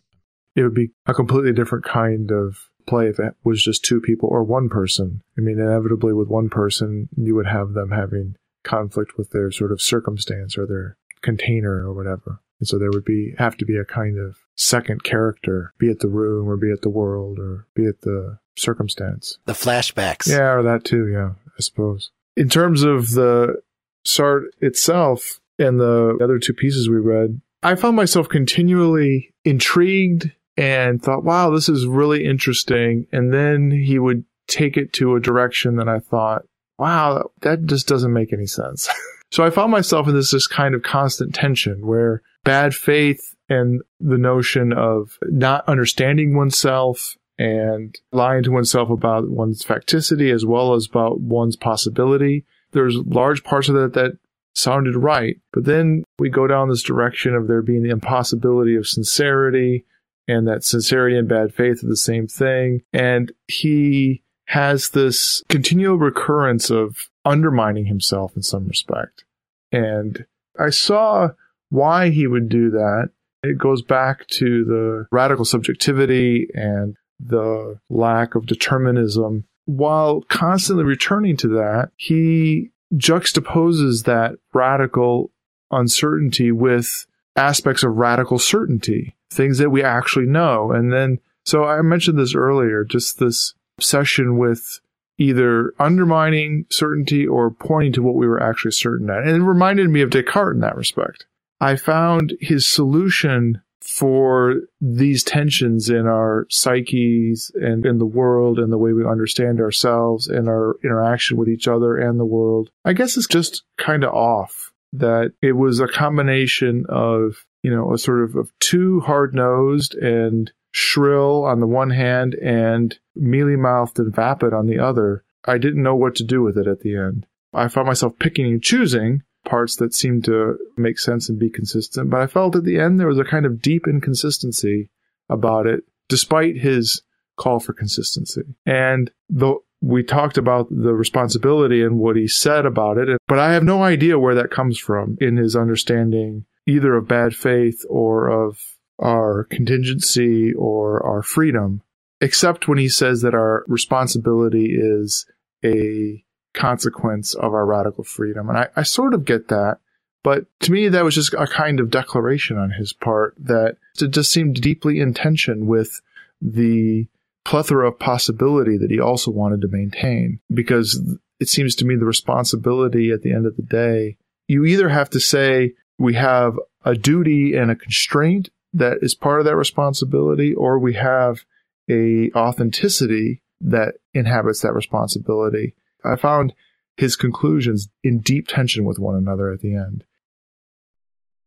It 0.56 0.62
would 0.62 0.74
be 0.74 0.90
a 1.06 1.14
completely 1.14 1.52
different 1.52 1.84
kind 1.84 2.30
of 2.30 2.70
play 2.86 3.08
if 3.08 3.18
it 3.18 3.34
was 3.44 3.62
just 3.62 3.84
two 3.84 4.00
people 4.00 4.28
or 4.30 4.42
one 4.42 4.68
person. 4.68 5.22
I 5.38 5.42
mean, 5.42 5.58
inevitably 5.58 6.12
with 6.12 6.28
one 6.28 6.48
person, 6.48 7.08
you 7.16 7.34
would 7.36 7.46
have 7.46 7.72
them 7.72 7.90
having 7.90 8.36
conflict 8.64 9.16
with 9.16 9.30
their 9.30 9.50
sort 9.50 9.72
of 9.72 9.80
circumstance 9.80 10.58
or 10.58 10.66
their 10.66 10.96
container 11.22 11.86
or 11.86 11.94
whatever. 11.94 12.40
And 12.60 12.68
so 12.68 12.78
there 12.78 12.90
would 12.90 13.04
be 13.04 13.34
have 13.38 13.56
to 13.56 13.64
be 13.64 13.76
a 13.76 13.84
kind 13.84 14.18
of 14.18 14.36
second 14.56 15.02
character, 15.02 15.72
be 15.78 15.88
it 15.88 16.00
the 16.00 16.08
room 16.08 16.48
or 16.48 16.56
be 16.56 16.68
it 16.68 16.82
the 16.82 16.90
world 16.90 17.38
or 17.38 17.66
be 17.74 17.84
it 17.84 18.02
the 18.02 18.38
circumstance. 18.56 19.38
the 19.46 19.54
flashbacks. 19.54 20.28
Yeah, 20.28 20.52
or 20.52 20.62
that 20.62 20.84
too, 20.84 21.08
yeah, 21.08 21.30
I 21.58 21.60
suppose. 21.60 22.10
In 22.36 22.48
terms 22.48 22.82
of 22.82 23.10
the 23.10 23.60
Sartre 24.06 24.44
itself 24.60 25.40
and 25.58 25.80
the 25.80 26.18
other 26.22 26.38
two 26.38 26.52
pieces 26.52 26.88
we 26.88 26.98
read, 26.98 27.40
I 27.62 27.74
found 27.74 27.96
myself 27.96 28.28
continually 28.28 29.34
intrigued 29.44 30.30
and 30.56 31.02
thought, 31.02 31.24
wow, 31.24 31.50
this 31.50 31.68
is 31.68 31.86
really 31.86 32.24
interesting. 32.24 33.06
And 33.12 33.32
then 33.32 33.70
he 33.70 33.98
would 33.98 34.24
take 34.46 34.76
it 34.76 34.92
to 34.94 35.14
a 35.14 35.20
direction 35.20 35.76
that 35.76 35.88
I 35.88 35.98
thought, 36.00 36.42
wow, 36.78 37.30
that 37.42 37.66
just 37.66 37.86
doesn't 37.86 38.12
make 38.12 38.32
any 38.32 38.46
sense. 38.46 38.88
so 39.30 39.44
I 39.44 39.50
found 39.50 39.70
myself 39.70 40.08
in 40.08 40.14
this, 40.14 40.32
this 40.32 40.46
kind 40.46 40.74
of 40.74 40.82
constant 40.82 41.34
tension 41.34 41.86
where 41.86 42.22
bad 42.44 42.74
faith 42.74 43.34
and 43.48 43.82
the 43.98 44.18
notion 44.18 44.72
of 44.72 45.18
not 45.22 45.68
understanding 45.68 46.36
oneself 46.36 47.16
and 47.38 47.98
lying 48.12 48.42
to 48.42 48.50
oneself 48.50 48.90
about 48.90 49.28
one's 49.28 49.64
facticity 49.64 50.32
as 50.32 50.44
well 50.44 50.74
as 50.74 50.86
about 50.86 51.20
one's 51.20 51.56
possibility. 51.56 52.44
There's 52.72 52.96
large 52.96 53.42
parts 53.44 53.68
of 53.68 53.74
that 53.76 53.94
that 53.94 54.18
sounded 54.54 54.96
right. 54.96 55.36
But 55.52 55.64
then 55.64 56.04
we 56.18 56.28
go 56.28 56.46
down 56.46 56.68
this 56.68 56.82
direction 56.82 57.34
of 57.34 57.48
there 57.48 57.62
being 57.62 57.82
the 57.82 57.90
impossibility 57.90 58.76
of 58.76 58.86
sincerity 58.86 59.84
and 60.28 60.46
that 60.46 60.64
sincerity 60.64 61.16
and 61.16 61.28
bad 61.28 61.54
faith 61.54 61.82
are 61.82 61.88
the 61.88 61.96
same 61.96 62.26
thing. 62.26 62.82
And 62.92 63.32
he 63.48 64.22
has 64.50 64.90
this 64.90 65.44
continual 65.48 65.96
recurrence 65.96 66.70
of 66.70 66.96
undermining 67.24 67.86
himself 67.86 68.32
in 68.34 68.42
some 68.42 68.66
respect. 68.66 69.22
And 69.70 70.26
I 70.58 70.70
saw 70.70 71.28
why 71.68 72.10
he 72.10 72.26
would 72.26 72.48
do 72.48 72.68
that. 72.70 73.10
It 73.44 73.58
goes 73.58 73.80
back 73.80 74.26
to 74.26 74.64
the 74.64 75.06
radical 75.12 75.44
subjectivity 75.44 76.48
and 76.52 76.96
the 77.20 77.78
lack 77.88 78.34
of 78.34 78.46
determinism. 78.46 79.44
While 79.66 80.22
constantly 80.22 80.82
returning 80.82 81.36
to 81.38 81.48
that, 81.50 81.92
he 81.96 82.72
juxtaposes 82.92 84.02
that 84.06 84.34
radical 84.52 85.30
uncertainty 85.70 86.50
with 86.50 87.06
aspects 87.36 87.84
of 87.84 87.98
radical 87.98 88.40
certainty, 88.40 89.14
things 89.30 89.58
that 89.58 89.70
we 89.70 89.84
actually 89.84 90.26
know. 90.26 90.72
And 90.72 90.92
then, 90.92 91.20
so 91.44 91.66
I 91.66 91.82
mentioned 91.82 92.18
this 92.18 92.34
earlier, 92.34 92.82
just 92.82 93.20
this 93.20 93.54
obsession 93.80 94.36
with 94.36 94.80
either 95.16 95.72
undermining 95.78 96.66
certainty 96.70 97.26
or 97.26 97.50
pointing 97.50 97.92
to 97.94 98.02
what 98.02 98.14
we 98.14 98.26
were 98.26 98.42
actually 98.42 98.72
certain 98.72 99.08
at. 99.08 99.26
And 99.26 99.42
it 99.42 99.44
reminded 99.44 99.88
me 99.88 100.02
of 100.02 100.10
Descartes 100.10 100.54
in 100.54 100.60
that 100.60 100.76
respect. 100.76 101.26
I 101.60 101.76
found 101.76 102.34
his 102.40 102.66
solution 102.66 103.62
for 103.82 104.56
these 104.80 105.24
tensions 105.24 105.88
in 105.88 106.06
our 106.06 106.46
psyches 106.50 107.50
and 107.54 107.86
in 107.86 107.98
the 107.98 108.06
world 108.06 108.58
and 108.58 108.70
the 108.70 108.78
way 108.78 108.92
we 108.92 109.06
understand 109.06 109.60
ourselves 109.60 110.26
and 110.26 110.48
our 110.48 110.76
interaction 110.84 111.38
with 111.38 111.48
each 111.48 111.66
other 111.66 111.96
and 111.96 112.20
the 112.20 112.26
world, 112.26 112.70
I 112.84 112.92
guess 112.92 113.16
it's 113.16 113.26
just 113.26 113.62
kind 113.78 114.04
of 114.04 114.12
off. 114.12 114.72
That 114.92 115.32
it 115.40 115.52
was 115.52 115.78
a 115.80 115.86
combination 115.86 116.84
of, 116.88 117.44
you 117.62 117.70
know, 117.70 117.92
a 117.92 117.98
sort 117.98 118.24
of, 118.24 118.34
of 118.36 118.50
too 118.58 119.00
hard 119.00 119.34
nosed 119.34 119.94
and 119.94 120.50
shrill 120.70 121.44
on 121.44 121.60
the 121.60 121.66
one 121.66 121.90
hand 121.90 122.34
and 122.34 122.98
mealy 123.14 123.56
mouthed 123.56 123.98
and 123.98 124.14
vapid 124.14 124.52
on 124.52 124.66
the 124.66 124.78
other. 124.78 125.24
I 125.44 125.58
didn't 125.58 125.82
know 125.82 125.96
what 125.96 126.14
to 126.16 126.24
do 126.24 126.42
with 126.42 126.56
it 126.56 126.66
at 126.66 126.80
the 126.80 126.96
end. 126.96 127.26
I 127.52 127.68
found 127.68 127.86
myself 127.86 128.18
picking 128.18 128.46
and 128.46 128.62
choosing 128.62 129.22
parts 129.44 129.76
that 129.76 129.94
seemed 129.94 130.24
to 130.26 130.58
make 130.76 130.98
sense 130.98 131.28
and 131.28 131.38
be 131.38 131.50
consistent, 131.50 132.10
but 132.10 132.20
I 132.20 132.26
felt 132.26 132.56
at 132.56 132.64
the 132.64 132.78
end 132.78 133.00
there 133.00 133.08
was 133.08 133.18
a 133.18 133.24
kind 133.24 133.46
of 133.46 133.62
deep 133.62 133.86
inconsistency 133.88 134.90
about 135.28 135.66
it, 135.66 135.84
despite 136.08 136.58
his 136.58 137.02
call 137.36 137.58
for 137.58 137.72
consistency. 137.72 138.42
And 138.66 139.10
though 139.28 139.64
we 139.80 140.02
talked 140.02 140.36
about 140.36 140.68
the 140.70 140.92
responsibility 140.94 141.82
and 141.82 141.98
what 141.98 142.16
he 142.16 142.28
said 142.28 142.66
about 142.66 142.98
it, 142.98 143.18
but 143.26 143.38
I 143.38 143.52
have 143.52 143.64
no 143.64 143.82
idea 143.82 144.18
where 144.18 144.34
that 144.34 144.50
comes 144.50 144.78
from 144.78 145.16
in 145.20 145.36
his 145.36 145.56
understanding 145.56 146.44
either 146.66 146.94
of 146.94 147.08
bad 147.08 147.34
faith 147.34 147.82
or 147.88 148.28
of 148.28 148.58
our 149.00 149.44
contingency 149.44 150.52
or 150.52 151.04
our 151.04 151.22
freedom, 151.22 151.82
except 152.20 152.68
when 152.68 152.78
he 152.78 152.88
says 152.88 153.22
that 153.22 153.34
our 153.34 153.64
responsibility 153.66 154.76
is 154.78 155.26
a 155.64 156.24
consequence 156.54 157.34
of 157.34 157.54
our 157.54 157.66
radical 157.66 158.04
freedom. 158.04 158.48
And 158.48 158.58
I, 158.58 158.68
I 158.76 158.82
sort 158.82 159.14
of 159.14 159.24
get 159.24 159.48
that. 159.48 159.78
But 160.22 160.44
to 160.60 160.72
me, 160.72 160.88
that 160.88 161.04
was 161.04 161.14
just 161.14 161.32
a 161.34 161.46
kind 161.46 161.80
of 161.80 161.90
declaration 161.90 162.58
on 162.58 162.70
his 162.72 162.92
part 162.92 163.34
that 163.38 163.76
it 164.00 164.10
just 164.10 164.30
seemed 164.30 164.60
deeply 164.60 165.00
in 165.00 165.14
tension 165.14 165.66
with 165.66 166.00
the 166.42 167.06
plethora 167.44 167.88
of 167.88 167.98
possibility 167.98 168.76
that 168.76 168.90
he 168.90 169.00
also 169.00 169.30
wanted 169.30 169.62
to 169.62 169.68
maintain. 169.68 170.40
Because 170.52 171.02
it 171.38 171.48
seems 171.48 171.74
to 171.76 171.86
me 171.86 171.96
the 171.96 172.04
responsibility 172.04 173.10
at 173.10 173.22
the 173.22 173.32
end 173.32 173.46
of 173.46 173.56
the 173.56 173.62
day, 173.62 174.18
you 174.46 174.64
either 174.64 174.90
have 174.90 175.08
to 175.10 175.20
say 175.20 175.72
we 175.98 176.14
have 176.14 176.58
a 176.84 176.94
duty 176.94 177.54
and 177.54 177.70
a 177.70 177.76
constraint 177.76 178.50
that 178.72 178.98
is 179.02 179.14
part 179.14 179.40
of 179.40 179.46
that 179.46 179.56
responsibility, 179.56 180.54
or 180.54 180.78
we 180.78 180.94
have 180.94 181.44
a 181.88 182.30
authenticity 182.34 183.42
that 183.60 183.94
inhabits 184.14 184.60
that 184.60 184.74
responsibility. 184.74 185.74
I 186.04 186.16
found 186.16 186.54
his 186.96 187.16
conclusions 187.16 187.88
in 188.02 188.20
deep 188.20 188.46
tension 188.48 188.84
with 188.84 188.98
one 188.98 189.16
another 189.16 189.52
at 189.52 189.60
the 189.60 189.74
end. 189.74 190.04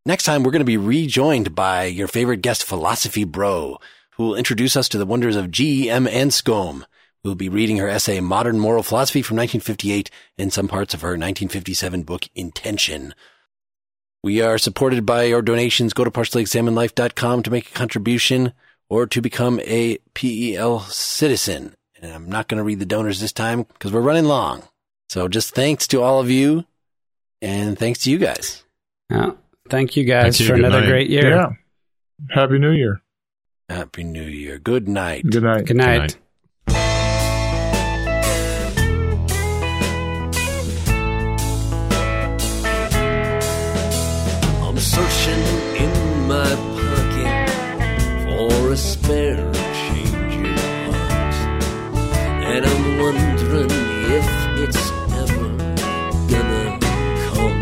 Next 0.06 0.24
time, 0.24 0.42
we're 0.42 0.50
going 0.50 0.60
to 0.60 0.66
be 0.66 0.76
rejoined 0.76 1.54
by 1.54 1.84
your 1.84 2.08
favorite 2.08 2.42
guest, 2.42 2.64
Philosophy 2.64 3.24
Bro, 3.24 3.78
who 4.12 4.24
will 4.24 4.34
introduce 4.34 4.76
us 4.76 4.88
to 4.90 4.98
the 4.98 5.06
wonders 5.06 5.36
of 5.36 5.50
G.E.M. 5.50 6.06
Anscombe. 6.06 6.84
We'll 7.22 7.34
be 7.34 7.48
reading 7.48 7.78
her 7.78 7.88
essay, 7.88 8.20
Modern 8.20 8.58
Moral 8.58 8.82
Philosophy 8.82 9.22
from 9.22 9.38
1958 9.38 10.10
and 10.36 10.52
some 10.52 10.68
parts 10.68 10.92
of 10.92 11.00
her 11.00 11.10
1957 11.10 12.02
book, 12.02 12.28
Intention. 12.34 13.14
We 14.24 14.40
are 14.40 14.56
supported 14.56 15.04
by 15.04 15.24
your 15.24 15.42
donations. 15.42 15.92
Go 15.92 16.02
to 16.02 16.10
partiallyexaminedlife.com 16.10 17.42
to 17.42 17.50
make 17.50 17.68
a 17.68 17.74
contribution 17.74 18.54
or 18.88 19.06
to 19.06 19.20
become 19.20 19.60
a 19.60 19.98
PEL 20.14 20.80
citizen. 20.80 21.74
And 22.00 22.10
I'm 22.10 22.30
not 22.30 22.48
going 22.48 22.56
to 22.56 22.64
read 22.64 22.78
the 22.78 22.86
donors 22.86 23.20
this 23.20 23.34
time 23.34 23.64
because 23.64 23.92
we're 23.92 24.00
running 24.00 24.24
long. 24.24 24.62
So 25.10 25.28
just 25.28 25.54
thanks 25.54 25.86
to 25.88 26.00
all 26.00 26.20
of 26.20 26.30
you 26.30 26.64
and 27.42 27.78
thanks 27.78 27.98
to 28.04 28.10
you 28.10 28.16
guys. 28.16 28.64
Well, 29.10 29.36
thank 29.68 29.94
you 29.94 30.04
guys 30.04 30.38
Thank 30.38 30.40
you. 30.40 30.46
for 30.46 30.56
Good 30.56 30.64
another 30.64 30.80
night. 30.80 30.88
great 30.88 31.10
year. 31.10 31.28
Yeah. 31.28 31.48
Happy 32.30 32.58
New 32.58 32.70
Year. 32.70 33.02
Happy 33.68 34.04
New 34.04 34.24
Year. 34.24 34.58
Good 34.58 34.88
night. 34.88 35.28
Good 35.28 35.42
night. 35.42 35.66
Good 35.66 35.76
night. 35.76 35.98
night. 35.98 36.16
A 48.74 48.76
spare 48.76 49.52
change 49.82 50.34
in 50.34 50.44
heart. 50.90 51.34
And 52.50 52.62
I'm 52.70 52.86
wondering 53.04 53.70
if 54.18 54.28
it's 54.64 54.84
ever 55.22 55.48
gonna 56.32 56.66
come. 57.28 57.60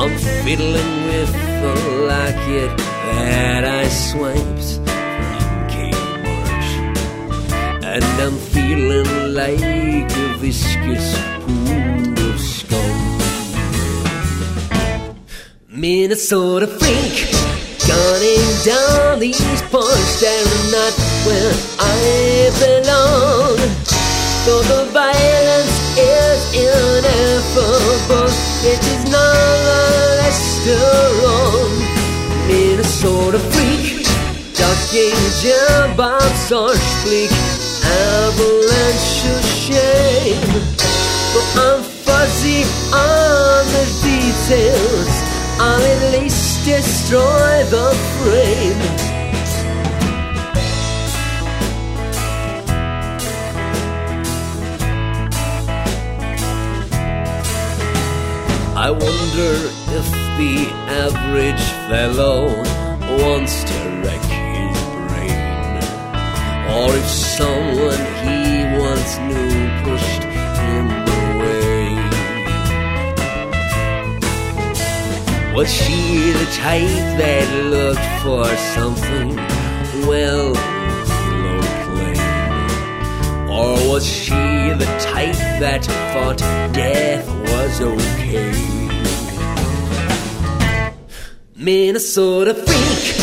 I'm 0.00 0.14
fiddling 0.44 0.92
with 1.10 1.32
the 1.62 1.74
like 2.12 2.44
it 2.62 2.72
that 2.78 3.64
I 3.64 3.84
swiped 3.88 4.68
from 4.86 5.52
Kmart. 5.72 6.68
And 7.92 8.04
I'm 8.24 8.38
feeling 8.54 9.10
like 9.34 9.60
a 10.24 10.36
viscous 10.38 11.08
pool 11.42 12.09
Minnesota 15.72 16.66
freak, 16.66 17.30
gunning 17.86 18.42
down 18.66 19.20
these 19.20 19.62
parts 19.70 20.20
that 20.20 20.42
are 20.42 20.66
not 20.74 20.94
where 21.22 21.54
I 21.78 22.50
belong. 22.58 23.54
Though 24.46 24.66
the 24.66 24.90
violence 24.90 25.78
is 25.94 26.42
ineffable, 26.58 28.26
it 28.66 28.82
is 28.82 29.04
nonetheless 29.14 30.38
still 30.58 31.06
wrong. 31.22 31.70
Minnesota 32.48 33.38
freak, 33.38 34.02
ducking 34.58 35.14
jam 35.38 35.96
bombs 35.96 36.50
are 36.50 36.74
bleak, 37.06 37.30
avalanche 37.86 39.22
of 39.22 39.44
shame. 39.54 40.50
But 41.30 41.46
I'm 41.62 41.82
fuzzy 41.84 42.64
on 42.90 43.66
the 43.70 43.86
details. 44.02 45.19
I'll 45.62 45.82
at 45.82 46.18
least 46.18 46.64
destroy 46.64 47.64
the 47.64 47.92
frame. 48.16 48.80
I 58.74 58.90
wonder 58.90 59.52
if 59.98 60.06
the 60.40 60.54
average 61.04 61.66
fellow 61.90 62.46
wants 63.22 63.62
to 63.64 63.78
wreck 64.02 64.24
his 64.40 64.78
brain, 65.10 65.84
or 66.74 66.88
if 66.96 67.06
someone 67.06 68.02
he 68.24 68.40
once 68.80 69.12
knew 69.28 69.59
Was 75.54 75.68
she 75.72 76.32
the 76.32 76.46
type 76.52 77.18
that 77.18 77.46
looked 77.66 78.06
for 78.22 78.44
something 78.74 79.34
well 80.06 80.52
low? 81.42 81.60
Or 83.50 83.74
was 83.90 84.06
she 84.06 84.30
the 84.30 84.86
type 85.00 85.36
that 85.58 85.84
thought 86.12 86.38
death 86.72 87.26
was 87.50 87.80
okay? 87.80 88.52
Minnesota 91.56 92.54
freak, 92.54 93.16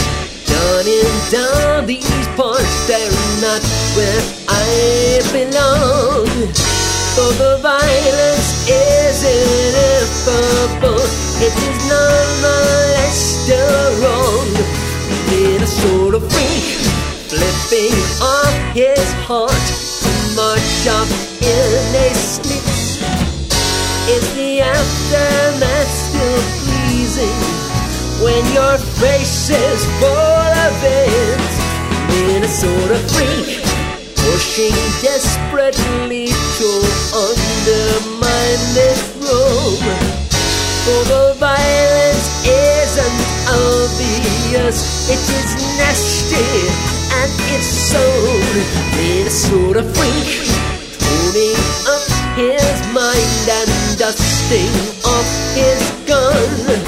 done 0.46 0.86
gunning 0.86 1.18
down 1.32 1.86
these 1.88 2.28
parts 2.36 2.88
they're 2.88 3.12
not 3.42 3.64
where 3.96 4.22
I 4.48 5.22
belong. 5.32 6.28
For 7.16 7.32
the 7.42 7.58
violence 7.64 8.70
is 8.70 9.24
ineffable, 9.24 11.02
it 11.42 11.56
is 11.70 11.77
nonetheless 11.90 13.18
still 13.44 13.88
wrong. 14.02 14.50
Minnesota 15.30 16.20
freak, 16.20 16.68
flipping 17.30 17.98
off 18.22 18.56
his 18.74 19.14
heart 19.28 19.88
march 20.38 20.88
off 20.88 21.42
in 21.42 21.96
a 22.06 22.14
slip. 22.14 22.64
Is 24.08 24.26
the 24.36 24.62
aftermath 24.62 25.92
still 26.06 26.44
pleasing 26.62 27.40
when 28.24 28.44
your 28.54 28.78
face 29.02 29.50
is 29.50 29.82
full 30.00 30.52
of 30.68 30.76
it? 30.86 31.42
Minnesota 32.14 32.98
freak, 33.10 33.66
pushing 34.16 34.78
desperately 35.02 36.28
to 36.60 36.70
undermine 37.26 38.62
this 38.78 39.02
room. 39.18 40.27
For 40.88 41.04
the 41.04 41.36
violence 41.38 42.48
isn't 42.48 43.20
obvious, 43.52 45.10
it 45.12 45.20
is 45.20 45.52
nasty 45.76 46.48
and 47.12 47.32
it's 47.52 47.68
sown. 47.92 48.56
Minnesota 48.96 49.84
freak, 49.84 50.48
tuning 51.04 51.60
up 51.92 52.08
his 52.40 52.80
mind 52.96 53.50
and 53.52 54.00
dusting 54.00 54.72
off 55.04 55.28
his 55.60 55.84
gun. 56.08 56.80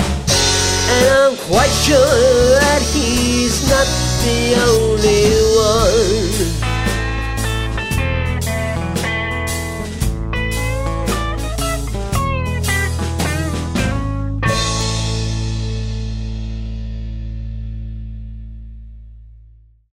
And 0.96 1.06
I'm 1.20 1.36
quite 1.52 1.76
sure 1.84 2.56
that 2.56 2.82
he's 2.94 3.68
not 3.68 3.88
the 4.24 4.56
only 4.64 5.10